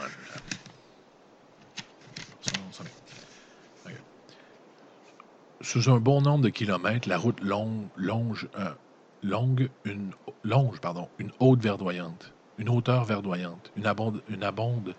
Sous 5.61 5.91
un 5.91 5.99
bon 5.99 6.21
nombre 6.23 6.45
de 6.45 6.51
kilomètres, 6.51 7.09
la 7.09 7.19
route 7.19 7.41
longe, 7.41 7.89
longe, 7.97 8.49
euh, 8.57 8.73
longue, 9.23 9.69
une, 9.85 10.11
longe 10.45 10.81
pardon, 10.81 11.09
une 11.19 11.31
haute 11.41 11.63
verdoyante, 11.63 12.33
une 12.59 12.69
hauteur 12.69 13.05
verdoyante, 13.05 13.73
une 13.77 13.87
abonde. 13.87 14.21
Une 14.29 14.45
abonde 14.45 14.95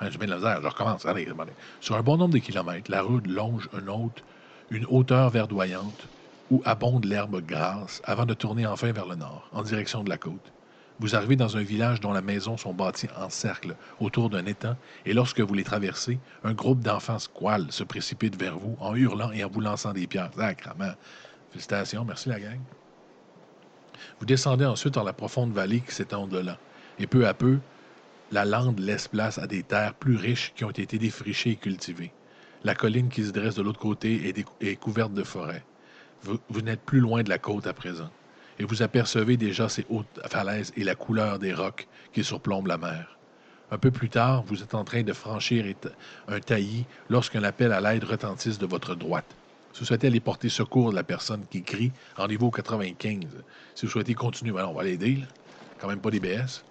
hein, 0.00 0.10
je 0.10 0.18
mets 0.18 0.26
la 0.26 0.38
je 0.38 0.66
recommence. 0.66 1.06
Allez, 1.06 1.26
allez. 1.26 1.52
Sur 1.80 1.96
un 1.96 2.02
bon 2.02 2.16
nombre 2.16 2.34
de 2.34 2.38
kilomètres, 2.38 2.90
la 2.90 3.02
route 3.02 3.26
longe 3.26 3.68
une, 3.78 3.88
haute, 3.88 4.22
une 4.70 4.86
hauteur 4.86 5.30
verdoyante 5.30 6.08
où 6.50 6.62
abonde 6.64 7.04
l'herbe 7.04 7.44
grasse 7.44 8.00
avant 8.04 8.24
de 8.24 8.34
tourner 8.34 8.66
enfin 8.66 8.92
vers 8.92 9.06
le 9.06 9.16
nord, 9.16 9.48
en 9.52 9.62
direction 9.62 10.02
de 10.02 10.08
la 10.08 10.16
côte. 10.16 10.52
Vous 11.00 11.14
arrivez 11.14 11.36
dans 11.36 11.56
un 11.56 11.62
village 11.62 12.00
dont 12.00 12.12
les 12.12 12.22
maisons 12.22 12.56
sont 12.56 12.74
bâties 12.74 13.08
en 13.16 13.30
cercle 13.30 13.76
autour 14.00 14.30
d'un 14.30 14.46
étang, 14.46 14.74
et 15.06 15.12
lorsque 15.12 15.40
vous 15.40 15.54
les 15.54 15.62
traversez, 15.62 16.18
un 16.42 16.54
groupe 16.54 16.80
d'enfants 16.80 17.20
squales 17.20 17.70
se 17.70 17.84
précipite 17.84 18.38
vers 18.38 18.58
vous 18.58 18.76
en 18.80 18.96
hurlant 18.96 19.30
et 19.30 19.44
en 19.44 19.48
vous 19.48 19.60
lançant 19.60 19.92
des 19.92 20.06
pierres. 20.06 20.30
Sacrement. 20.34 20.94
Félicitations, 21.50 22.04
merci 22.04 22.28
la 22.28 22.40
gang. 22.40 22.58
Vous 24.18 24.26
descendez 24.26 24.64
ensuite 24.64 24.94
dans 24.94 25.04
la 25.04 25.12
profonde 25.12 25.52
vallée 25.52 25.80
qui 25.80 25.94
s'étend 25.94 26.24
au-delà, 26.24 26.58
et 26.98 27.06
peu 27.06 27.26
à 27.26 27.34
peu, 27.34 27.58
la 28.30 28.44
lande 28.44 28.78
laisse 28.78 29.08
place 29.08 29.38
à 29.38 29.46
des 29.46 29.62
terres 29.62 29.94
plus 29.94 30.16
riches 30.16 30.52
qui 30.54 30.64
ont 30.64 30.70
été 30.70 30.98
défrichées 30.98 31.50
et 31.50 31.56
cultivées. 31.56 32.12
La 32.64 32.74
colline 32.74 33.08
qui 33.08 33.24
se 33.24 33.30
dresse 33.30 33.54
de 33.54 33.62
l'autre 33.62 33.78
côté 33.78 34.34
est, 34.60 34.76
couverte 34.76 35.14
de 35.14 35.22
forêts. 35.22 35.64
Vous, 36.22 36.60
n'êtes 36.60 36.82
plus 36.82 37.00
loin 37.00 37.22
de 37.22 37.28
la 37.28 37.38
côte 37.38 37.66
à 37.66 37.72
présent, 37.72 38.10
et 38.58 38.64
vous 38.64 38.82
apercevez 38.82 39.36
déjà 39.36 39.68
ces 39.68 39.86
hautes 39.88 40.20
falaises 40.28 40.72
et 40.76 40.84
la 40.84 40.96
couleur 40.96 41.38
des 41.38 41.54
rocs 41.54 41.86
qui 42.12 42.24
surplombent 42.24 42.66
la 42.66 42.78
mer. 42.78 43.16
Un 43.70 43.78
peu 43.78 43.90
plus 43.90 44.08
tard, 44.08 44.42
vous 44.42 44.62
êtes 44.62 44.74
en 44.74 44.84
train 44.84 45.02
de 45.02 45.12
franchir 45.12 45.64
un 46.26 46.40
taillis 46.40 46.86
lorsqu'un 47.08 47.44
appel 47.44 47.72
à 47.72 47.80
l'aide 47.80 48.04
retentisse 48.04 48.58
de 48.58 48.66
votre 48.66 48.94
droite. 48.94 49.36
Si 49.78 49.84
vous 49.84 49.86
souhaitez 49.86 50.08
aller 50.08 50.18
porter 50.18 50.48
secours 50.48 50.90
de 50.90 50.96
la 50.96 51.04
personne 51.04 51.46
qui 51.48 51.62
crie, 51.62 51.92
rendez-vous 52.16 52.46
au 52.46 52.50
95. 52.50 53.28
Si 53.76 53.86
vous 53.86 53.92
souhaitez 53.92 54.12
continuer, 54.12 54.50
on 54.60 54.72
va 54.72 54.82
l'aider. 54.82 55.22
Quand 55.80 55.86
même 55.86 56.00
pas 56.00 56.10
des 56.10 56.18
BS. 56.18 56.64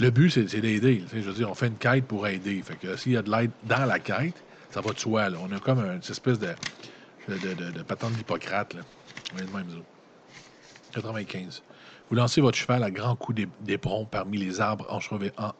Le 0.00 0.10
but, 0.10 0.28
c'est 0.28 0.60
d'aider. 0.60 1.04
Je 1.12 1.20
veux 1.20 1.34
dire, 1.34 1.48
on 1.48 1.54
fait 1.54 1.68
une 1.68 1.76
quête 1.76 2.04
pour 2.04 2.26
aider. 2.26 2.64
S'il 2.96 3.12
y 3.12 3.16
a 3.16 3.22
de 3.22 3.30
l'aide 3.30 3.52
dans 3.62 3.86
la 3.86 4.00
quête, 4.00 4.34
ça 4.72 4.80
va 4.80 4.92
de 4.92 4.98
soi. 4.98 5.28
On 5.40 5.52
a 5.52 5.60
comme 5.60 5.78
une 5.78 6.00
espèce 6.00 6.40
de 6.40 6.52
patente 7.86 8.14
d'Hippocrate. 8.14 8.74
même 9.36 9.82
95. 10.94 11.62
Vous 12.10 12.16
lancez 12.16 12.40
votre 12.40 12.56
cheval 12.56 12.82
à 12.82 12.90
grands 12.90 13.16
coups 13.16 13.42
d'éperon 13.60 14.06
parmi 14.06 14.38
les 14.38 14.62
arbres 14.62 14.86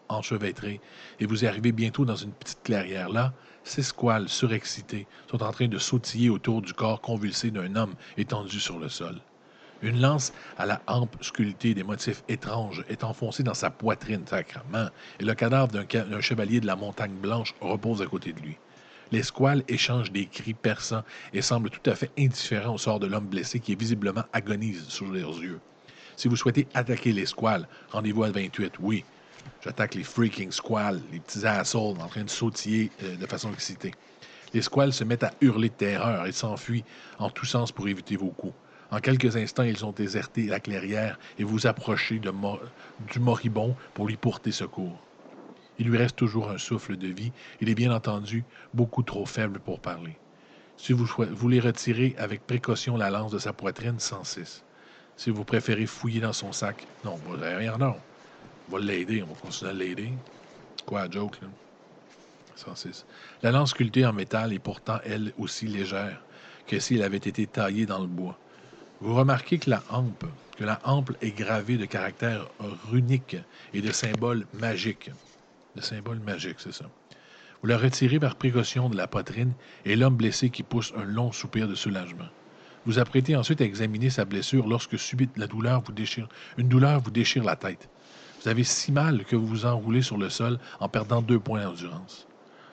enchevêtrés 0.09 0.81
et 1.21 1.27
vous 1.27 1.45
arrivez 1.45 1.73
bientôt 1.73 2.07
dans 2.07 2.17
une 2.17 2.33
petite 2.33 2.63
clairière. 2.63 3.11
Là, 3.11 3.35
six 3.65 3.83
squales 3.83 4.31
surexcités 4.31 5.07
sont 5.31 5.43
en 5.43 5.53
train 5.53 5.69
de 5.69 5.77
sautiller 5.77 6.31
autour 6.31 6.63
du 6.63 6.73
corps 6.73 7.03
convulsé 7.03 7.51
d'un 7.51 7.77
homme 7.77 7.93
étendu 8.17 8.61
sur 8.61 8.79
le 8.79 8.89
sol. 8.89 9.21
Une 9.83 10.01
lance 10.01 10.33
à 10.57 10.65
la 10.65 10.81
hampe 10.87 11.23
sculptée 11.23 11.75
des 11.75 11.85
motifs 11.85 12.25
étranges 12.29 12.83
est 12.89 13.05
enfoncée 13.05 13.43
dans 13.43 13.55
sa 13.55 13.69
poitrine 13.69 14.27
sacrement, 14.27 14.89
et 15.21 15.25
le 15.25 15.35
cadavre 15.35 15.69
d'un 15.69 16.21
chevalier 16.21 16.61
de 16.61 16.67
la 16.67 16.77
montagne 16.77 17.15
blanche 17.15 17.55
repose 17.61 18.01
à 18.01 18.07
côté 18.07 18.33
de 18.33 18.41
lui. 18.41 18.57
Les 19.13 19.23
squales 19.23 19.63
échangent 19.69 20.13
des 20.13 20.27
cris 20.27 20.55
perçants 20.55 21.05
et 21.35 21.43
semblent 21.43 21.71
tout 21.71 21.91
à 21.91 21.95
fait 21.95 22.11
indifférents 22.19 22.75
au 22.75 22.79
sort 22.79 23.01
de 23.01 23.07
l'homme 23.07 23.27
blessé 23.27 23.61
qui 23.61 23.77
visiblement 23.77 24.25
agonise 24.33 24.89
sous 24.89 25.13
leurs 25.13 25.39
yeux. 25.39 25.61
Si 26.19 26.27
vous 26.27 26.35
souhaitez 26.35 26.67
attaquer 26.75 27.13
les 27.13 27.27
squales, 27.27 27.69
rendez-vous 27.93 28.25
à 28.25 28.31
28, 28.33 28.73
oui. 28.81 29.05
J'attaque 29.63 29.95
les 29.95 30.03
freaking 30.03 30.51
squales, 30.51 31.01
les 31.13 31.21
petits 31.21 31.47
assholes 31.47 32.01
en 32.01 32.09
train 32.09 32.25
de 32.25 32.29
sautiller 32.29 32.91
euh, 33.05 33.15
de 33.15 33.25
façon 33.25 33.53
excitée. 33.53 33.93
Les 34.53 34.61
squales 34.61 34.93
se 34.93 35.05
mettent 35.05 35.23
à 35.23 35.33
hurler 35.41 35.69
de 35.69 35.75
terreur 35.75 36.27
et 36.27 36.33
s'enfuient 36.33 36.83
en 37.21 37.31
tous 37.31 37.47
sens 37.47 37.71
pour 37.71 37.87
éviter 37.87 38.17
vos 38.17 38.31
coups. 38.31 38.53
En 38.91 38.99
quelques 38.99 39.37
instants, 39.37 39.63
ils 39.63 39.85
ont 39.85 39.93
déserté 39.93 40.49
la 40.49 40.59
clairière 40.59 41.21
et 41.39 41.45
vous 41.45 41.69
approchez 41.69 42.19
du 42.19 43.21
moribond 43.21 43.77
pour 43.95 44.09
lui 44.09 44.17
porter 44.17 44.51
secours. 44.51 44.99
Il 45.79 45.87
lui 45.87 45.99
reste 45.99 46.17
toujours 46.17 46.51
un 46.51 46.59
souffle 46.59 46.97
de 46.97 47.07
vie. 47.07 47.31
Il 47.61 47.69
est 47.69 47.77
bien 47.77 47.95
entendu 47.95 48.43
beaucoup 48.75 49.05
trop 49.05 49.25
faible 49.25 49.61
pour 49.61 49.79
parler. 49.79 50.17
Si 50.77 50.93
vous 50.93 51.07
voulez 51.31 51.61
retirer 51.61 52.17
avec 52.19 52.45
précaution 52.45 52.97
la 52.97 53.09
lance 53.09 53.31
de 53.31 53.39
sa 53.39 53.53
poitrine, 53.53 54.01
106. 54.01 54.65
Si 55.19 55.31
vous 55.31 55.45
préférez 55.45 55.87
fouiller 55.87 56.21
dans 56.21 56.33
son 56.33 56.53
sac, 56.53 56.87
non, 57.05 57.17
vous 57.17 57.33
rien, 57.37 57.77
non. 57.77 57.97
On 58.69 58.77
va 58.77 58.79
l'aider, 58.79 59.25
on 59.25 59.27
va 59.27 59.41
continuer 59.41 59.73
à 59.73 59.75
l'aider. 59.75 60.13
Quoi, 60.87 61.11
joke, 61.11 61.41
là? 61.43 61.49
106. 62.55 63.05
La 63.43 63.51
lance 63.51 63.71
sculptée 63.71 64.07
en 64.07 64.13
métal 64.13 64.53
est 64.53 64.61
pourtant, 64.61 65.01
elle 65.05 65.33
aussi, 65.37 65.67
légère 65.67 66.23
que 66.69 66.79
si 66.79 66.95
elle 66.95 67.03
avait 67.03 67.17
été 67.17 67.49
taillée 67.49 67.85
dans 67.85 67.99
le 67.99 68.07
bois. 68.07 68.39
Vous 69.01 69.15
remarquez 69.15 69.59
que 69.59 69.71
la 69.71 69.83
hampe, 69.91 70.25
que 70.57 70.65
la 70.65 70.81
hampe 70.85 71.11
est 71.21 71.37
gravée 71.37 71.79
de 71.79 71.87
caractères 71.87 72.47
runiques 72.89 73.37
et 73.75 73.81
de 73.81 73.91
symboles 73.91 74.47
magiques. 74.53 75.11
Le 75.75 75.83
symbole 75.83 76.21
magique, 76.21 76.61
c'est 76.61 76.73
ça. 76.73 76.85
Vous 77.61 77.69
la 77.69 77.79
retirez 77.79 78.21
par 78.21 78.37
précaution 78.37 78.89
de 78.89 78.97
la 78.97 79.09
poitrine 79.09 79.53
et 79.85 79.97
l'homme 79.97 80.17
blessé 80.17 80.51
qui 80.51 80.63
pousse 80.63 80.93
un 80.97 81.05
long 81.05 81.33
soupir 81.33 81.67
de 81.67 81.75
soulagement. 81.75 82.29
Vous 82.87 82.99
apprêtez 82.99 83.37
ensuite 83.37 83.61
à 83.61 83.65
examiner 83.65 84.11
sa 84.11 84.25
blessure 84.25 84.67
lorsque 84.67 84.99
subite 84.99 85.37
la 85.37 85.47
douleur 85.47 85.83
vous 85.83 85.93
déchire, 85.93 86.29
une 86.57 86.69
douleur 86.69 87.01
vous 87.01 87.11
déchire 87.11 87.45
la 87.45 87.57
tête. 87.57 87.89
Vous 88.43 88.49
avez 88.49 88.65
si 88.65 88.93
mal 88.93 89.25
que 89.25 89.37
vous 89.37 89.47
vous 89.47 89.67
enroulez 89.67 90.03
sur 90.03 90.17
le 90.17 90.31
sol 90.31 90.59
en 90.81 90.89
perdant 90.89 91.23
deux 91.23 91.41
points 91.41 91.65
d'endurance. 91.65 92.27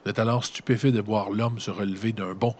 Vous 0.03 0.11
êtes 0.11 0.19
alors 0.19 0.45
stupéfait 0.45 0.91
de 0.91 1.01
voir 1.01 1.31
l'homme 1.31 1.59
se 1.59 1.71
relever 1.71 2.11
d'un 2.11 2.33
bond, 2.33 2.55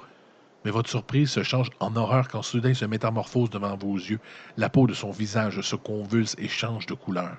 mais 0.63 0.72
votre 0.72 0.89
surprise 0.89 1.30
se 1.30 1.43
change 1.43 1.69
en 1.80 1.95
horreur 1.95 2.27
quand 2.27 2.41
soudain 2.41 2.73
se 2.73 2.85
métamorphose 2.85 3.51
devant 3.51 3.77
vos 3.77 3.95
yeux. 3.95 4.19
La 4.57 4.69
peau 4.69 4.88
de 4.88 4.95
son 4.95 5.11
visage 5.11 5.61
se 5.61 5.76
convulse 5.76 6.35
et 6.39 6.47
change 6.47 6.88
de 6.88 6.95
couleur. 6.95 7.38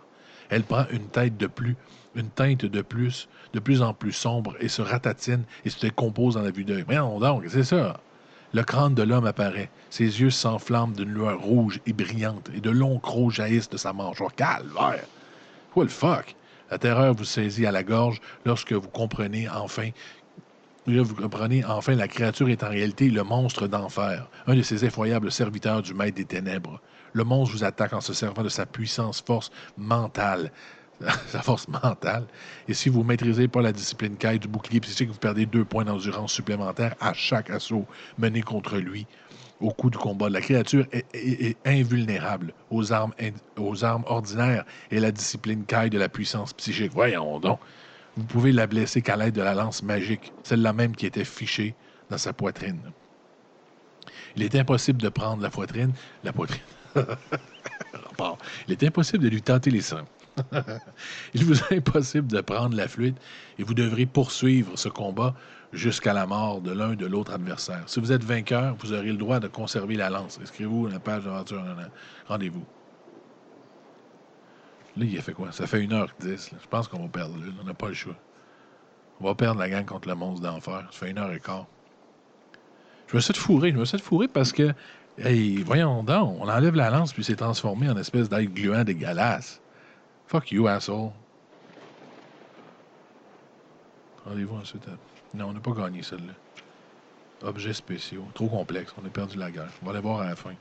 Elle 0.48 0.62
prend 0.62 0.86
une 0.92 1.08
tête 1.08 1.36
de 1.36 1.48
plus, 1.48 1.76
une 2.14 2.30
teinte 2.30 2.64
de 2.64 2.82
plus, 2.82 3.28
de 3.52 3.58
plus 3.58 3.82
en 3.82 3.92
plus 3.92 4.12
sombre, 4.12 4.54
et 4.60 4.68
se 4.68 4.80
ratatine 4.80 5.42
et 5.64 5.70
se 5.70 5.80
décompose 5.80 6.34
dans 6.34 6.42
la 6.42 6.52
vue 6.52 6.64
d'œil. 6.64 6.84
Voyons 6.86 7.18
donc, 7.18 7.44
c'est 7.48 7.64
ça. 7.64 8.00
Le 8.56 8.64
crâne 8.64 8.94
de 8.94 9.02
l'homme 9.02 9.26
apparaît. 9.26 9.68
Ses 9.90 10.22
yeux 10.22 10.30
s'enflamment 10.30 10.94
d'une 10.94 11.12
lueur 11.12 11.38
rouge 11.38 11.78
et 11.84 11.92
brillante, 11.92 12.48
et 12.54 12.60
de 12.62 12.70
longs 12.70 12.98
crocs 12.98 13.32
jaillissent 13.32 13.68
de 13.68 13.76
sa 13.76 13.92
mâchoire. 13.92 14.34
Calvaire! 14.34 15.04
What 15.74 15.84
the 15.84 15.90
fuck? 15.90 16.34
La 16.70 16.78
terreur 16.78 17.12
vous 17.12 17.26
saisit 17.26 17.66
à 17.66 17.70
la 17.70 17.82
gorge 17.82 18.18
lorsque 18.46 18.72
vous 18.72 18.88
comprenez 18.88 19.46
enfin 19.46 19.90
vous 20.86 21.14
comprenez, 21.14 21.64
enfin, 21.66 21.96
la 21.96 22.08
créature 22.08 22.48
est 22.48 22.62
en 22.62 22.70
réalité 22.70 23.10
le 23.10 23.24
monstre 23.24 23.66
d'enfer, 23.66 24.26
un 24.46 24.54
de 24.54 24.62
ces 24.62 24.86
effroyables 24.86 25.30
serviteurs 25.30 25.82
du 25.82 25.92
maître 25.92 26.16
des 26.16 26.24
ténèbres, 26.24 26.80
Le 27.12 27.24
monstre 27.24 27.56
vous 27.56 27.64
attaque 27.64 27.92
en 27.92 28.00
se 28.00 28.14
servant 28.14 28.42
de 28.42 28.48
sa 28.48 28.64
puissance, 28.64 29.20
force 29.20 29.50
mentale. 29.76 30.50
sa 31.28 31.42
force 31.42 31.68
mentale. 31.68 32.26
Et 32.68 32.74
si 32.74 32.88
vous 32.88 33.02
ne 33.02 33.08
maîtrisez 33.08 33.48
pas 33.48 33.62
la 33.62 33.72
discipline 33.72 34.16
caille 34.16 34.38
du 34.38 34.48
bouclier 34.48 34.80
psychique, 34.80 35.10
vous 35.10 35.18
perdez 35.18 35.46
deux 35.46 35.64
points 35.64 35.84
d'endurance 35.84 36.32
supplémentaires 36.32 36.94
à 37.00 37.12
chaque 37.12 37.50
assaut 37.50 37.86
mené 38.18 38.42
contre 38.42 38.78
lui 38.78 39.06
au 39.60 39.70
coup 39.70 39.90
du 39.90 39.98
combat. 39.98 40.28
La 40.28 40.40
créature 40.40 40.86
est, 40.92 41.56
invulnérable 41.64 42.52
aux 42.70 42.92
armes, 42.92 43.12
aux 43.58 43.84
armes 43.84 44.04
ordinaires 44.06 44.64
et 44.90 45.00
la 45.00 45.12
discipline 45.12 45.64
caille 45.64 45.90
de 45.90 45.98
la 45.98 46.08
puissance 46.08 46.52
psychique. 46.54 46.92
Voyons 46.92 47.40
donc. 47.40 47.60
Vous 48.16 48.24
pouvez 48.24 48.50
la 48.50 48.66
blesser 48.66 49.02
qu'à 49.02 49.16
l'aide 49.16 49.34
de 49.34 49.42
la 49.42 49.52
lance 49.52 49.82
magique, 49.82 50.32
celle-là 50.42 50.72
même 50.72 50.96
qui 50.96 51.04
était 51.04 51.24
fichée 51.24 51.74
dans 52.08 52.16
sa 52.16 52.32
poitrine. 52.32 52.80
Il 54.36 54.42
est 54.42 54.54
impossible 54.54 55.02
de 55.02 55.10
prendre 55.10 55.42
la 55.42 55.50
poitrine. 55.50 55.92
La 56.24 56.32
poitrine. 56.32 56.62
Il 58.68 58.72
est 58.72 58.82
impossible 58.84 59.22
de 59.24 59.28
lui 59.28 59.42
tenter 59.42 59.70
les 59.70 59.80
seins. 59.80 60.06
Il 61.34 61.44
vous 61.44 61.58
est 61.58 61.76
impossible 61.78 62.28
de 62.28 62.40
prendre 62.40 62.76
la 62.76 62.88
flûte 62.88 63.16
et 63.58 63.62
vous 63.62 63.74
devrez 63.74 64.06
poursuivre 64.06 64.76
ce 64.76 64.88
combat 64.88 65.34
jusqu'à 65.72 66.12
la 66.12 66.26
mort 66.26 66.60
de 66.60 66.72
l'un 66.72 66.94
de 66.94 67.06
l'autre 67.06 67.32
adversaire. 67.32 67.82
Si 67.86 68.00
vous 68.00 68.12
êtes 68.12 68.24
vainqueur, 68.24 68.76
vous 68.80 68.92
aurez 68.92 69.10
le 69.10 69.16
droit 69.16 69.40
de 69.40 69.48
conserver 69.48 69.96
la 69.96 70.10
lance. 70.10 70.38
Inscrivez-vous 70.42 70.86
à 70.86 70.90
la 70.90 70.98
page 70.98 71.24
d'aventure. 71.24 71.62
Rendez-vous. 72.28 72.64
Là, 74.96 75.04
il 75.04 75.18
a 75.18 75.22
fait 75.22 75.32
quoi? 75.32 75.52
Ça 75.52 75.66
fait 75.66 75.80
1h10. 75.80 76.52
Je 76.60 76.68
pense 76.70 76.88
qu'on 76.88 77.02
va 77.02 77.08
perdre. 77.08 77.34
On 77.60 77.64
n'a 77.64 77.74
pas 77.74 77.88
le 77.88 77.94
choix. 77.94 78.16
On 79.20 79.26
va 79.26 79.34
perdre 79.34 79.60
la 79.60 79.68
gang 79.68 79.84
contre 79.84 80.08
le 80.08 80.14
monstre 80.14 80.42
d'enfer. 80.42 80.86
Ça 80.90 80.98
fait 80.98 81.10
une 81.10 81.18
heure 81.18 81.32
et 81.32 81.40
quart. 81.40 81.66
Je 83.08 83.16
me 83.16 83.20
suis 83.20 83.34
fourré. 83.34 83.72
Je 83.72 83.76
me 83.76 83.84
suis 83.84 83.98
fourré 83.98 84.28
parce 84.28 84.52
que, 84.52 84.72
hey, 85.18 85.62
voyons 85.62 86.02
donc, 86.02 86.38
on 86.40 86.48
enlève 86.48 86.74
la 86.74 86.90
lance 86.90 87.12
puis 87.12 87.24
c'est 87.24 87.36
transformé 87.36 87.88
en 87.90 87.96
espèce 87.96 88.28
d'ail 88.28 88.46
gluant 88.48 88.84
dégueulasse. 88.84 89.60
Fuck 90.28 90.50
you, 90.50 90.66
asshole. 90.66 91.12
Rendez-vous 94.24 94.56
ensuite. 94.56 94.86
Non, 95.34 95.46
on 95.46 95.52
n'a 95.52 95.60
pas 95.60 95.70
gagné 95.70 96.02
celle-là. 96.02 96.32
Objets 97.42 97.72
spéciaux. 97.72 98.24
Trop 98.34 98.48
complexe. 98.48 98.92
On 99.00 99.06
a 99.06 99.08
perdu 99.08 99.38
la 99.38 99.50
guerre. 99.50 99.70
On 99.82 99.86
va 99.86 99.92
aller 99.92 100.00
voir 100.00 100.20
à 100.20 100.26
la 100.26 100.36
fin. 100.36 100.54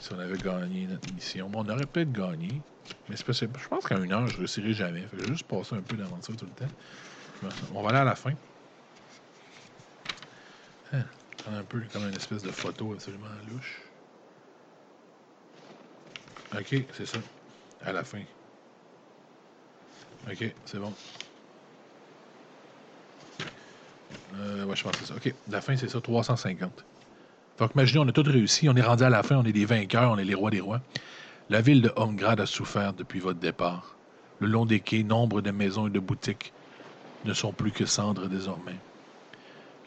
Si 0.00 0.12
on 0.12 0.18
avait 0.18 0.36
gagné 0.36 0.86
notre 0.86 1.12
mission. 1.14 1.48
Bon, 1.48 1.64
on 1.64 1.68
aurait 1.70 1.86
peut-être 1.86 2.12
gagné. 2.12 2.60
Mais 3.08 3.16
c'est 3.16 3.58
Je 3.58 3.68
pense 3.68 3.86
qu'à 3.86 3.96
une 3.96 4.12
heure, 4.12 4.26
je 4.28 4.34
ne 4.34 4.38
réussirai 4.40 4.74
jamais. 4.74 5.02
Fait 5.02 5.16
que 5.16 5.22
je 5.22 5.28
vais 5.28 5.32
juste 5.32 5.46
passer 5.46 5.74
un 5.74 5.80
peu 5.80 5.96
d'aventure 5.96 6.36
tout 6.36 6.46
le 6.46 6.66
temps. 6.66 7.50
On 7.74 7.82
va 7.82 7.90
aller 7.90 7.98
à 7.98 8.04
la 8.04 8.14
fin. 8.14 8.32
Hein, 10.92 11.04
un 11.50 11.62
peu 11.62 11.80
comme 11.92 12.08
une 12.08 12.14
espèce 12.14 12.42
de 12.42 12.50
photo 12.50 12.92
absolument 12.92 13.26
louche. 13.50 13.80
Ok, 16.54 16.84
c'est 16.92 17.06
ça. 17.06 17.18
À 17.84 17.92
la 17.92 18.04
fin. 18.04 18.22
OK, 20.30 20.54
c'est 20.64 20.78
bon. 20.78 20.92
Euh, 24.34 24.64
ouais, 24.64 24.76
je 24.76 24.82
pense 24.82 24.96
c'est 24.98 25.06
ça. 25.06 25.14
OK, 25.14 25.34
la 25.48 25.60
fin, 25.60 25.76
c'est 25.76 25.88
ça, 25.88 26.00
350. 26.00 26.84
Donc, 27.58 27.72
imaginez, 27.74 28.00
on 28.00 28.08
a 28.08 28.12
tout 28.12 28.22
réussi. 28.24 28.68
On 28.68 28.76
est 28.76 28.82
rendu 28.82 29.04
à 29.04 29.10
la 29.10 29.22
fin. 29.22 29.36
On 29.36 29.44
est 29.44 29.52
des 29.52 29.64
vainqueurs. 29.64 30.10
On 30.10 30.18
est 30.18 30.24
les 30.24 30.34
rois 30.34 30.50
des 30.50 30.60
rois. 30.60 30.82
La 31.48 31.60
ville 31.60 31.82
de 31.82 31.92
Homegrad 31.96 32.40
a 32.40 32.46
souffert 32.46 32.92
depuis 32.92 33.20
votre 33.20 33.38
départ. 33.38 34.00
Le 34.40 34.48
long 34.48 34.66
des 34.66 34.80
quais, 34.80 35.04
nombre 35.04 35.42
de 35.42 35.50
maisons 35.52 35.86
et 35.86 35.90
de 35.90 36.00
boutiques 36.00 36.54
ne 37.24 37.32
sont 37.32 37.52
plus 37.54 37.72
que 37.72 37.86
cendres 37.86 38.28
désormais. 38.28 38.84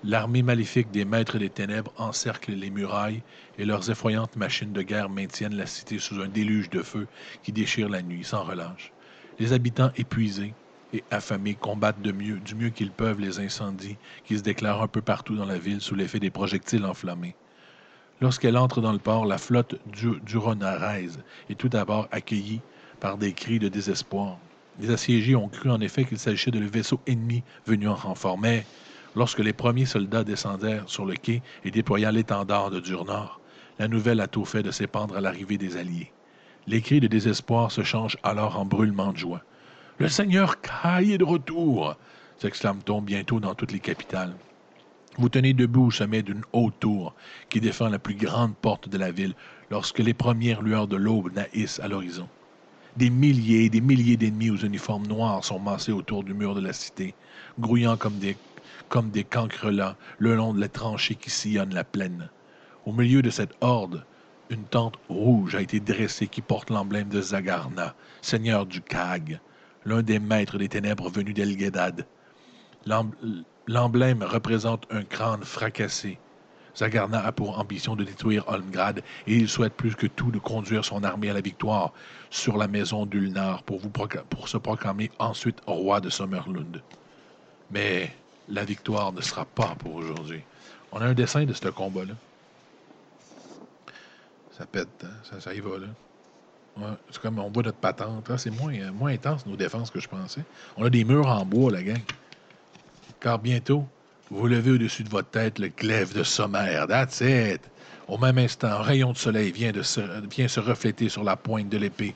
L'armée 0.03 0.43
maléfique 0.43 0.91
des 0.91 1.03
maîtres 1.05 1.37
des 1.37 1.49
ténèbres 1.49 1.93
encercle 1.97 2.53
les 2.53 2.69
murailles 2.69 3.23
et 3.57 3.65
leurs 3.65 3.91
effroyantes 3.91 4.37
machines 4.37 4.71
de 4.71 4.81
guerre 4.81 5.09
maintiennent 5.09 5.55
la 5.55 5.65
cité 5.65 5.99
sous 5.99 6.21
un 6.21 6.29
déluge 6.29 6.69
de 6.69 6.81
feu 6.81 7.09
qui 7.43 7.51
déchire 7.51 7.89
la 7.89 8.01
nuit 8.01 8.23
sans 8.23 8.43
relâche. 8.45 8.93
Les 9.39 9.53
habitants 9.53 9.91
épuisés 9.95 10.53
et 10.93 11.01
affamés 11.11 11.55
combattent 11.55 12.01
de 12.01 12.11
mieux, 12.11 12.39
du 12.39 12.55
mieux 12.55 12.71
qu'ils 12.71 12.91
peuvent 12.91 13.21
les 13.21 13.39
incendies 13.39 13.95
qui 14.25 14.37
se 14.37 14.43
déclarent 14.43 14.81
un 14.81 14.87
peu 14.87 15.01
partout 15.01 15.37
dans 15.37 15.45
la 15.45 15.57
ville 15.57 15.79
sous 15.79 15.95
l'effet 15.95 16.19
des 16.19 16.29
projectiles 16.29 16.85
enflammés. 16.85 17.35
Lorsqu'elle 18.19 18.57
entre 18.57 18.81
dans 18.81 18.91
le 18.91 18.99
port, 18.99 19.25
la 19.25 19.37
flotte 19.37 19.75
du 19.85 20.19
Duronarez 20.25 21.11
est 21.49 21.55
tout 21.55 21.69
d'abord 21.69 22.09
accueillie 22.11 22.59
par 22.99 23.17
des 23.17 23.31
cris 23.31 23.59
de 23.59 23.69
désespoir. 23.69 24.39
Les 24.77 24.89
assiégés 24.91 25.35
ont 25.35 25.47
cru 25.47 25.69
en 25.69 25.79
effet 25.79 26.03
qu'il 26.03 26.19
s'agissait 26.19 26.51
de 26.51 26.59
le 26.59 26.67
vaisseau 26.67 26.99
ennemi 27.07 27.43
venu 27.65 27.87
en 27.87 27.95
renfort, 27.95 28.37
mais 28.37 28.65
lorsque 29.15 29.39
les 29.39 29.53
premiers 29.53 29.85
soldats 29.85 30.25
descendèrent 30.25 30.89
sur 30.89 31.05
le 31.05 31.15
quai 31.15 31.41
et 31.63 31.71
déployant 31.71 32.11
l'étendard 32.11 32.71
de 32.71 32.81
Durnor, 32.81 33.39
la 33.77 33.87
nouvelle 33.87 34.19
a 34.19 34.27
tout 34.27 34.43
fait 34.43 34.63
de 34.63 34.71
s'épandre 34.71 35.15
à 35.15 35.21
l'arrivée 35.21 35.57
des 35.57 35.77
Alliés. 35.77 36.11
Les 36.69 36.81
cris 36.81 36.99
de 36.99 37.07
désespoir 37.07 37.71
se 37.71 37.81
changent 37.81 38.19
alors 38.21 38.59
en 38.59 38.63
brûlements 38.63 39.11
de 39.11 39.17
joie. 39.17 39.41
Le 39.97 40.07
Seigneur 40.07 40.61
Kai 40.61 41.13
est 41.13 41.17
de 41.17 41.23
retour 41.23 41.95
s'exclame-t-on 42.37 43.01
bientôt 43.01 43.39
dans 43.39 43.55
toutes 43.55 43.71
les 43.71 43.79
capitales. 43.79 44.35
Vous 45.17 45.29
tenez 45.29 45.55
debout 45.55 45.87
au 45.87 45.91
sommet 45.91 46.21
d'une 46.21 46.43
haute 46.53 46.79
tour 46.79 47.15
qui 47.49 47.59
défend 47.59 47.89
la 47.89 47.97
plus 47.97 48.13
grande 48.13 48.55
porte 48.55 48.87
de 48.87 48.99
la 48.99 49.09
ville 49.09 49.33
lorsque 49.71 49.97
les 49.97 50.13
premières 50.13 50.61
lueurs 50.61 50.87
de 50.87 50.95
l'aube 50.95 51.31
naissent 51.33 51.79
à 51.79 51.87
l'horizon. 51.87 52.27
Des 52.97 53.09
milliers 53.09 53.65
et 53.65 53.69
des 53.71 53.81
milliers 53.81 54.15
d'ennemis 54.15 54.51
aux 54.51 54.57
uniformes 54.57 55.07
noirs 55.07 55.43
sont 55.43 55.59
massés 55.59 55.91
autour 55.91 56.23
du 56.23 56.35
mur 56.35 56.53
de 56.53 56.61
la 56.61 56.73
cité, 56.73 57.15
grouillant 57.59 57.97
comme 57.97 58.19
des, 58.19 58.37
comme 58.89 59.09
des 59.09 59.23
cancrelats 59.23 59.97
le 60.19 60.35
long 60.35 60.53
de 60.53 60.61
la 60.61 60.69
tranchée 60.69 61.15
qui 61.15 61.31
sillonne 61.31 61.73
la 61.73 61.83
plaine. 61.83 62.29
Au 62.85 62.93
milieu 62.93 63.23
de 63.23 63.31
cette 63.31 63.55
horde, 63.59 64.05
une 64.49 64.63
tente 64.63 64.97
rouge 65.09 65.55
a 65.55 65.61
été 65.61 65.79
dressée 65.79 66.27
qui 66.27 66.41
porte 66.41 66.69
l'emblème 66.69 67.09
de 67.09 67.21
Zagarna, 67.21 67.93
seigneur 68.21 68.65
du 68.65 68.81
Kag, 68.81 69.39
l'un 69.85 70.01
des 70.01 70.19
maîtres 70.19 70.57
des 70.57 70.69
ténèbres 70.69 71.09
venus 71.09 71.35
d'Elgedad. 71.35 72.05
L'emblème 73.67 74.23
représente 74.23 74.87
un 74.89 75.03
crâne 75.03 75.43
fracassé. 75.43 76.17
Zagarna 76.75 77.25
a 77.25 77.31
pour 77.31 77.59
ambition 77.59 77.95
de 77.95 78.03
détruire 78.03 78.47
Holmgrad 78.47 79.03
et 79.27 79.35
il 79.35 79.49
souhaite 79.49 79.73
plus 79.73 79.95
que 79.95 80.07
tout 80.07 80.31
de 80.31 80.39
conduire 80.39 80.85
son 80.85 81.03
armée 81.03 81.29
à 81.29 81.33
la 81.33 81.41
victoire 81.41 81.93
sur 82.29 82.57
la 82.57 82.67
maison 82.67 83.05
d'Ulnar 83.05 83.63
pour, 83.63 83.81
pour 84.29 84.47
se 84.47 84.57
proclamer 84.57 85.11
ensuite 85.19 85.61
roi 85.67 85.99
de 85.99 86.09
Sommerlund. 86.09 86.81
Mais 87.71 88.11
la 88.47 88.63
victoire 88.63 89.11
ne 89.13 89.21
sera 89.21 89.45
pas 89.45 89.75
pour 89.77 89.95
aujourd'hui. 89.95 90.41
On 90.91 91.01
a 91.01 91.05
un 91.05 91.13
dessin 91.13 91.45
de 91.45 91.53
ce 91.53 91.67
combat-là. 91.67 92.15
Ça 94.59 94.65
pète, 94.65 94.89
hein? 95.05 95.39
ça, 95.39 95.53
y 95.53 95.61
va, 95.61 95.69
là. 95.77 96.97
c'est 97.09 97.21
comme 97.21 97.39
on 97.39 97.49
voit 97.49 97.63
notre 97.63 97.77
patente. 97.77 98.29
C'est 98.35 98.49
moins, 98.49 98.73
euh, 98.73 98.91
moins 98.91 99.13
intense 99.13 99.45
nos 99.45 99.55
défenses 99.55 99.89
que 99.89 100.01
je 100.01 100.09
pensais. 100.09 100.41
On 100.75 100.83
a 100.83 100.89
des 100.89 101.05
murs 101.05 101.27
en 101.27 101.45
bois, 101.45 101.71
la 101.71 101.81
gang. 101.81 102.01
Car 103.21 103.39
bientôt, 103.39 103.85
vous 104.29 104.47
levez 104.47 104.71
au-dessus 104.71 105.05
de 105.05 105.09
votre 105.09 105.29
tête 105.29 105.59
le 105.59 105.69
glaive 105.69 106.13
de 106.13 106.23
sommaire. 106.23 106.87
That's 106.87 107.21
it. 107.21 107.61
Au 108.09 108.17
même 108.17 108.37
instant, 108.37 108.67
un 108.67 108.81
rayon 108.81 109.13
de 109.13 109.17
soleil 109.17 109.53
vient, 109.53 109.71
de 109.71 109.81
se, 109.81 110.01
vient 110.27 110.49
se 110.49 110.59
refléter 110.59 111.07
sur 111.07 111.23
la 111.23 111.37
pointe 111.37 111.69
de 111.69 111.77
l'épée. 111.77 112.13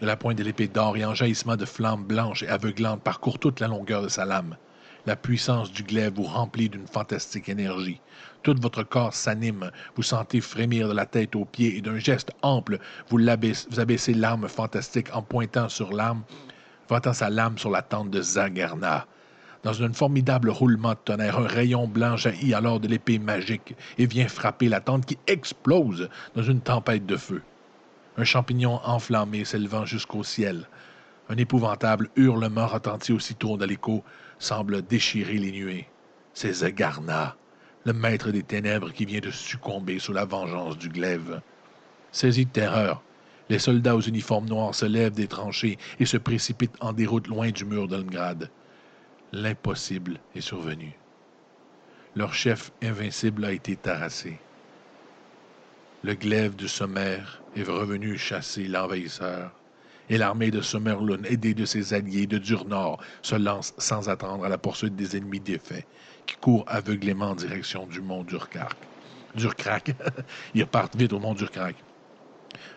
La 0.00 0.16
pointe 0.16 0.38
de 0.38 0.42
l'épée 0.42 0.66
d'or 0.66 0.96
et 0.96 1.04
un 1.04 1.14
jaillissement 1.14 1.54
de 1.54 1.64
flammes 1.64 2.02
blanches 2.02 2.42
et 2.42 2.48
aveuglantes 2.48 3.02
parcourt 3.02 3.38
toute 3.38 3.60
la 3.60 3.68
longueur 3.68 4.02
de 4.02 4.08
sa 4.08 4.24
lame. 4.24 4.56
La 5.06 5.14
puissance 5.14 5.70
du 5.70 5.84
glaive 5.84 6.14
vous 6.14 6.24
remplit 6.24 6.68
d'une 6.68 6.88
fantastique 6.88 7.48
énergie. 7.48 8.00
Tout 8.42 8.56
votre 8.60 8.82
corps 8.82 9.14
s'anime. 9.14 9.70
Vous 9.94 10.02
sentez 10.02 10.40
frémir 10.40 10.88
de 10.88 10.94
la 10.94 11.06
tête 11.06 11.36
aux 11.36 11.44
pieds 11.44 11.76
et 11.76 11.80
d'un 11.80 11.98
geste 11.98 12.32
ample, 12.42 12.80
vous, 13.08 13.20
abaissez 13.28 14.14
l'arme 14.14 14.48
fantastique 14.48 15.14
en 15.14 15.22
pointant 15.22 15.68
sur 15.68 15.92
l'arme, 15.92 16.24
pointant 16.88 17.12
sa 17.12 17.30
lame 17.30 17.56
sur 17.56 17.70
la 17.70 17.82
tente 17.82 18.10
de 18.10 18.20
Zagarna. 18.20 19.06
Dans 19.62 19.80
un 19.84 19.92
formidable 19.92 20.50
roulement 20.50 20.90
de 20.90 20.98
tonnerre, 21.04 21.38
un 21.38 21.46
rayon 21.46 21.86
blanc 21.86 22.16
jaillit 22.16 22.52
alors 22.52 22.80
de 22.80 22.88
l'épée 22.88 23.20
magique 23.20 23.76
et 23.96 24.06
vient 24.06 24.26
frapper 24.26 24.68
la 24.68 24.80
tente 24.80 25.06
qui 25.06 25.18
explose 25.28 26.08
dans 26.34 26.42
une 26.42 26.60
tempête 26.60 27.06
de 27.06 27.16
feu. 27.16 27.42
Un 28.16 28.24
champignon 28.24 28.80
enflammé 28.84 29.44
s'élevant 29.44 29.86
jusqu'au 29.86 30.24
ciel. 30.24 30.66
Un 31.28 31.36
épouvantable 31.36 32.10
hurlement 32.16 32.66
retentit 32.66 33.12
aussitôt 33.12 33.56
dans 33.56 33.66
l'écho, 33.66 34.02
semble 34.40 34.82
déchirer 34.82 35.38
les 35.38 35.52
nuées. 35.52 35.88
C'est 36.34 36.52
Zagarna 36.52 37.36
le 37.84 37.92
maître 37.92 38.30
des 38.30 38.42
ténèbres 38.42 38.92
qui 38.92 39.04
vient 39.04 39.20
de 39.20 39.30
succomber 39.30 39.98
sous 39.98 40.12
la 40.12 40.24
vengeance 40.24 40.78
du 40.78 40.88
glaive. 40.88 41.40
Saisis 42.12 42.46
de 42.46 42.50
terreur, 42.50 43.02
les 43.48 43.58
soldats 43.58 43.96
aux 43.96 44.00
uniformes 44.00 44.48
noirs 44.48 44.74
se 44.74 44.86
lèvent 44.86 45.14
des 45.14 45.26
tranchées 45.26 45.78
et 45.98 46.06
se 46.06 46.16
précipitent 46.16 46.76
en 46.80 46.92
déroute 46.92 47.26
loin 47.26 47.50
du 47.50 47.64
mur 47.64 47.88
d'Olmgrad. 47.88 48.50
L'impossible 49.32 50.20
est 50.36 50.40
survenu. 50.40 50.92
Leur 52.14 52.34
chef 52.34 52.70
invincible 52.82 53.44
a 53.44 53.52
été 53.52 53.74
terrassé. 53.74 54.38
Le 56.04 56.14
glaive 56.14 56.54
du 56.54 56.68
sommaire 56.68 57.42
est 57.56 57.62
revenu 57.62 58.18
chasser 58.18 58.64
l'envahisseur, 58.64 59.52
et 60.10 60.18
l'armée 60.18 60.50
de 60.50 60.60
Sommerlund, 60.60 61.24
aidée 61.26 61.54
de 61.54 61.64
ses 61.64 61.94
alliés 61.94 62.26
de 62.26 62.38
Durnor, 62.38 63.02
se 63.22 63.36
lance 63.36 63.72
sans 63.78 64.08
attendre 64.08 64.44
à 64.44 64.48
la 64.48 64.58
poursuite 64.58 64.96
des 64.96 65.16
ennemis 65.16 65.40
défaits 65.40 65.86
qui 66.26 66.36
court 66.36 66.64
aveuglément 66.66 67.30
en 67.30 67.34
direction 67.34 67.86
du 67.86 68.00
mont 68.00 68.24
Durkrak. 68.24 68.76
Durkrak. 69.34 69.94
Ils 70.54 70.62
repartent 70.62 70.96
vite 70.96 71.12
au 71.12 71.18
mont 71.18 71.34
Durkrak. 71.34 71.76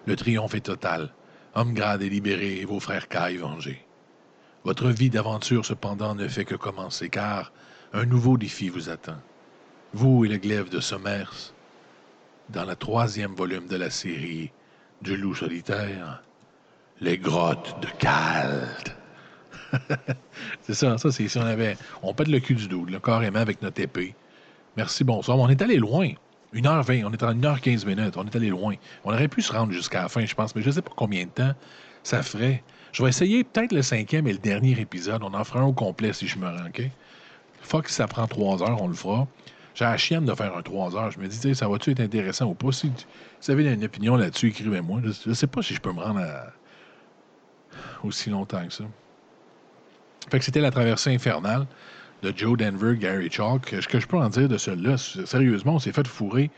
Le 0.05 0.15
triomphe 0.15 0.55
est 0.55 0.61
total. 0.61 1.13
Homgrad 1.53 2.01
est 2.01 2.09
libéré 2.09 2.59
et 2.59 2.65
vos 2.65 2.79
frères 2.79 3.07
Kai 3.07 3.37
vengés. 3.37 3.85
Votre 4.63 4.89
vie 4.89 5.09
d'aventure, 5.09 5.65
cependant, 5.65 6.15
ne 6.15 6.27
fait 6.27 6.45
que 6.45 6.55
commencer, 6.55 7.09
car 7.09 7.51
un 7.93 8.05
nouveau 8.05 8.37
défi 8.37 8.69
vous 8.69 8.89
attend. 8.89 9.21
Vous 9.93 10.25
et 10.25 10.27
le 10.27 10.37
glaive 10.37 10.69
de 10.69 10.79
Sommers, 10.79 11.53
dans 12.49 12.65
le 12.65 12.75
troisième 12.75 13.33
volume 13.33 13.67
de 13.67 13.77
la 13.77 13.89
série 13.89 14.51
du 15.01 15.15
loup 15.15 15.35
solitaire, 15.35 16.23
les 16.99 17.17
grottes 17.17 17.79
de 17.81 17.87
Kald. 17.99 18.95
c'est 20.61 20.73
ça, 20.73 20.97
ça, 20.97 21.11
c'est 21.11 21.27
si 21.27 21.37
on 21.37 21.45
avait. 21.45 21.77
On 22.03 22.13
pète 22.13 22.27
le 22.27 22.39
cul 22.39 22.55
du 22.55 22.67
dos, 22.67 22.85
carrément 23.03 23.39
avec 23.39 23.61
notre 23.61 23.81
épée. 23.81 24.15
Merci, 24.77 25.03
bonsoir. 25.03 25.37
On 25.37 25.49
est 25.49 25.61
allé 25.61 25.77
loin. 25.77 26.09
1h20, 26.53 27.05
on 27.05 27.11
est 27.11 27.23
à 27.23 27.33
1h15 27.33 27.85
minutes. 27.85 28.17
On 28.17 28.25
est 28.25 28.35
allé 28.35 28.49
loin. 28.49 28.75
On 29.03 29.13
aurait 29.13 29.27
pu 29.27 29.41
se 29.41 29.51
rendre 29.51 29.71
jusqu'à 29.71 30.03
la 30.03 30.09
fin, 30.09 30.25
je 30.25 30.35
pense, 30.35 30.55
mais 30.55 30.61
je 30.61 30.67
ne 30.67 30.73
sais 30.73 30.81
pas 30.81 30.91
combien 30.95 31.25
de 31.25 31.29
temps 31.29 31.53
ça 32.03 32.23
ferait. 32.23 32.63
Je 32.91 33.03
vais 33.03 33.09
essayer 33.09 33.43
peut-être 33.43 33.73
le 33.73 33.81
cinquième 33.81 34.27
et 34.27 34.33
le 34.33 34.39
dernier 34.39 34.79
épisode. 34.79 35.21
On 35.23 35.33
en 35.33 35.43
fera 35.43 35.59
un 35.59 35.65
au 35.65 35.73
complet 35.73 36.13
si 36.13 36.27
je 36.27 36.37
me 36.37 36.47
rends, 36.47 36.67
OK? 36.67 36.83
Fuck, 37.61 37.89
si 37.89 37.95
ça 37.95 38.07
prend 38.07 38.27
trois 38.27 38.63
heures, 38.63 38.81
on 38.81 38.87
le 38.87 38.93
fera. 38.93 39.27
J'ai 39.73 39.83
la 39.83 39.97
chienne 39.97 40.23
de 40.23 40.33
faire 40.33 40.55
un 40.55 40.61
trois 40.61 40.95
heures. 40.95 41.11
Je 41.11 41.19
me 41.19 41.27
dis, 41.27 41.55
ça 41.55 41.67
va-tu 41.67 41.91
être 41.91 41.99
intéressant 41.99 42.45
ou 42.45 42.53
pas? 42.53 42.71
Si 42.71 42.89
vous 43.41 43.51
avez 43.51 43.73
une 43.73 43.83
opinion 43.83 44.15
là-dessus, 44.15 44.47
écrivez-moi. 44.47 45.01
Je 45.03 45.29
ne 45.29 45.33
sais 45.33 45.47
pas 45.47 45.61
si 45.61 45.73
je 45.73 45.81
peux 45.81 45.91
me 45.91 45.99
rendre 45.99 46.21
aussi 48.03 48.29
longtemps 48.29 48.65
que 48.65 48.73
ça. 48.73 48.85
Fait 50.29 50.39
que 50.39 50.45
c'était 50.45 50.61
la 50.61 50.71
traversée 50.71 51.13
infernale 51.13 51.67
de 52.23 52.33
Joe 52.35 52.57
Denver, 52.57 52.97
Gary 52.97 53.29
Chalk. 53.31 53.75
Ce 53.79 53.87
que 53.87 53.99
je 53.99 54.07
peux 54.07 54.17
en 54.17 54.29
dire 54.29 54.49
de 54.49 54.57
celui-là, 54.57 54.97
sérieusement, 54.97 55.75
on 55.75 55.79
s'est 55.79 55.91
fait 55.91 56.07
fourrer 56.07 56.49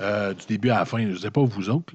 euh, 0.00 0.32
du 0.34 0.46
début 0.46 0.70
à 0.70 0.78
la 0.80 0.84
fin. 0.84 0.98
Je 1.02 1.08
ne 1.08 1.16
sais 1.16 1.30
pas 1.30 1.42
vous 1.42 1.70
autres. 1.70 1.92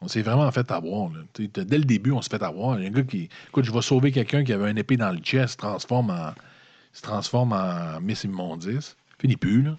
On 0.00 0.08
s'est 0.08 0.22
vraiment 0.22 0.50
fait 0.50 0.70
avoir. 0.70 1.10
Dès 1.34 1.78
le 1.78 1.84
début, 1.84 2.12
on 2.12 2.22
s'est 2.22 2.30
fait 2.30 2.42
avoir. 2.42 2.78
Il 2.78 2.82
y 2.82 2.86
a 2.86 2.88
un 2.88 2.92
gars 2.92 3.02
qui. 3.02 3.28
Écoute, 3.48 3.64
je 3.64 3.72
vais 3.72 3.82
sauver 3.82 4.12
quelqu'un 4.12 4.44
qui 4.44 4.52
avait 4.52 4.70
un 4.70 4.76
épée 4.76 4.96
dans 4.96 5.10
le 5.10 5.18
chest, 5.18 5.52
se 5.52 5.56
transforme 5.56 6.10
en. 6.10 6.32
se 6.92 7.02
transforme 7.02 7.52
en 7.52 8.00
Miss 8.00 8.24
Immondice. 8.24 8.96
Là. 9.22 9.76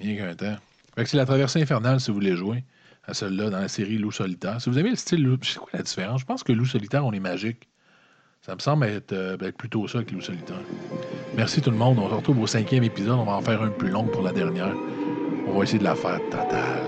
Rien 0.00 0.16
qu'un 0.16 0.34
temps. 0.34 0.56
Fait 0.96 1.04
que 1.04 1.10
c'est 1.10 1.16
la 1.16 1.26
traversée 1.26 1.62
infernale 1.62 2.00
si 2.00 2.08
vous 2.08 2.14
voulez 2.14 2.34
jouer 2.34 2.64
à 3.06 3.14
celle-là 3.14 3.50
dans 3.50 3.60
la 3.60 3.68
série 3.68 3.98
Loup 3.98 4.10
solitaire. 4.10 4.60
Si 4.60 4.68
vous 4.68 4.78
avez 4.78 4.90
le 4.90 4.96
style 4.96 5.22
Loup, 5.22 5.38
c'est 5.42 5.58
quoi 5.58 5.68
la 5.72 5.82
différence? 5.82 6.22
Je 6.22 6.26
pense 6.26 6.42
que 6.42 6.52
Loup 6.52 6.64
solitaire, 6.64 7.04
on 7.04 7.12
est 7.12 7.20
magique. 7.20 7.68
Ça 8.46 8.54
me 8.54 8.60
semble 8.60 8.86
euh, 9.10 9.36
ben, 9.36 9.48
être, 9.48 9.56
plutôt 9.56 9.88
ça 9.88 10.04
que 10.04 10.14
Loup 10.14 10.20
solitaire. 10.20 10.60
Merci 11.36 11.60
tout 11.60 11.72
le 11.72 11.76
monde. 11.76 11.98
On 11.98 12.08
se 12.08 12.14
retrouve 12.14 12.42
au 12.42 12.46
cinquième 12.46 12.84
épisode. 12.84 13.18
On 13.18 13.24
va 13.24 13.32
en 13.32 13.40
faire 13.40 13.60
un 13.60 13.70
plus 13.70 13.88
long 13.88 14.04
pour 14.04 14.22
la 14.22 14.30
dernière. 14.30 14.72
On 15.48 15.58
va 15.58 15.64
essayer 15.64 15.80
de 15.80 15.84
la 15.84 15.96
faire 15.96 16.20
totale. 16.30 16.84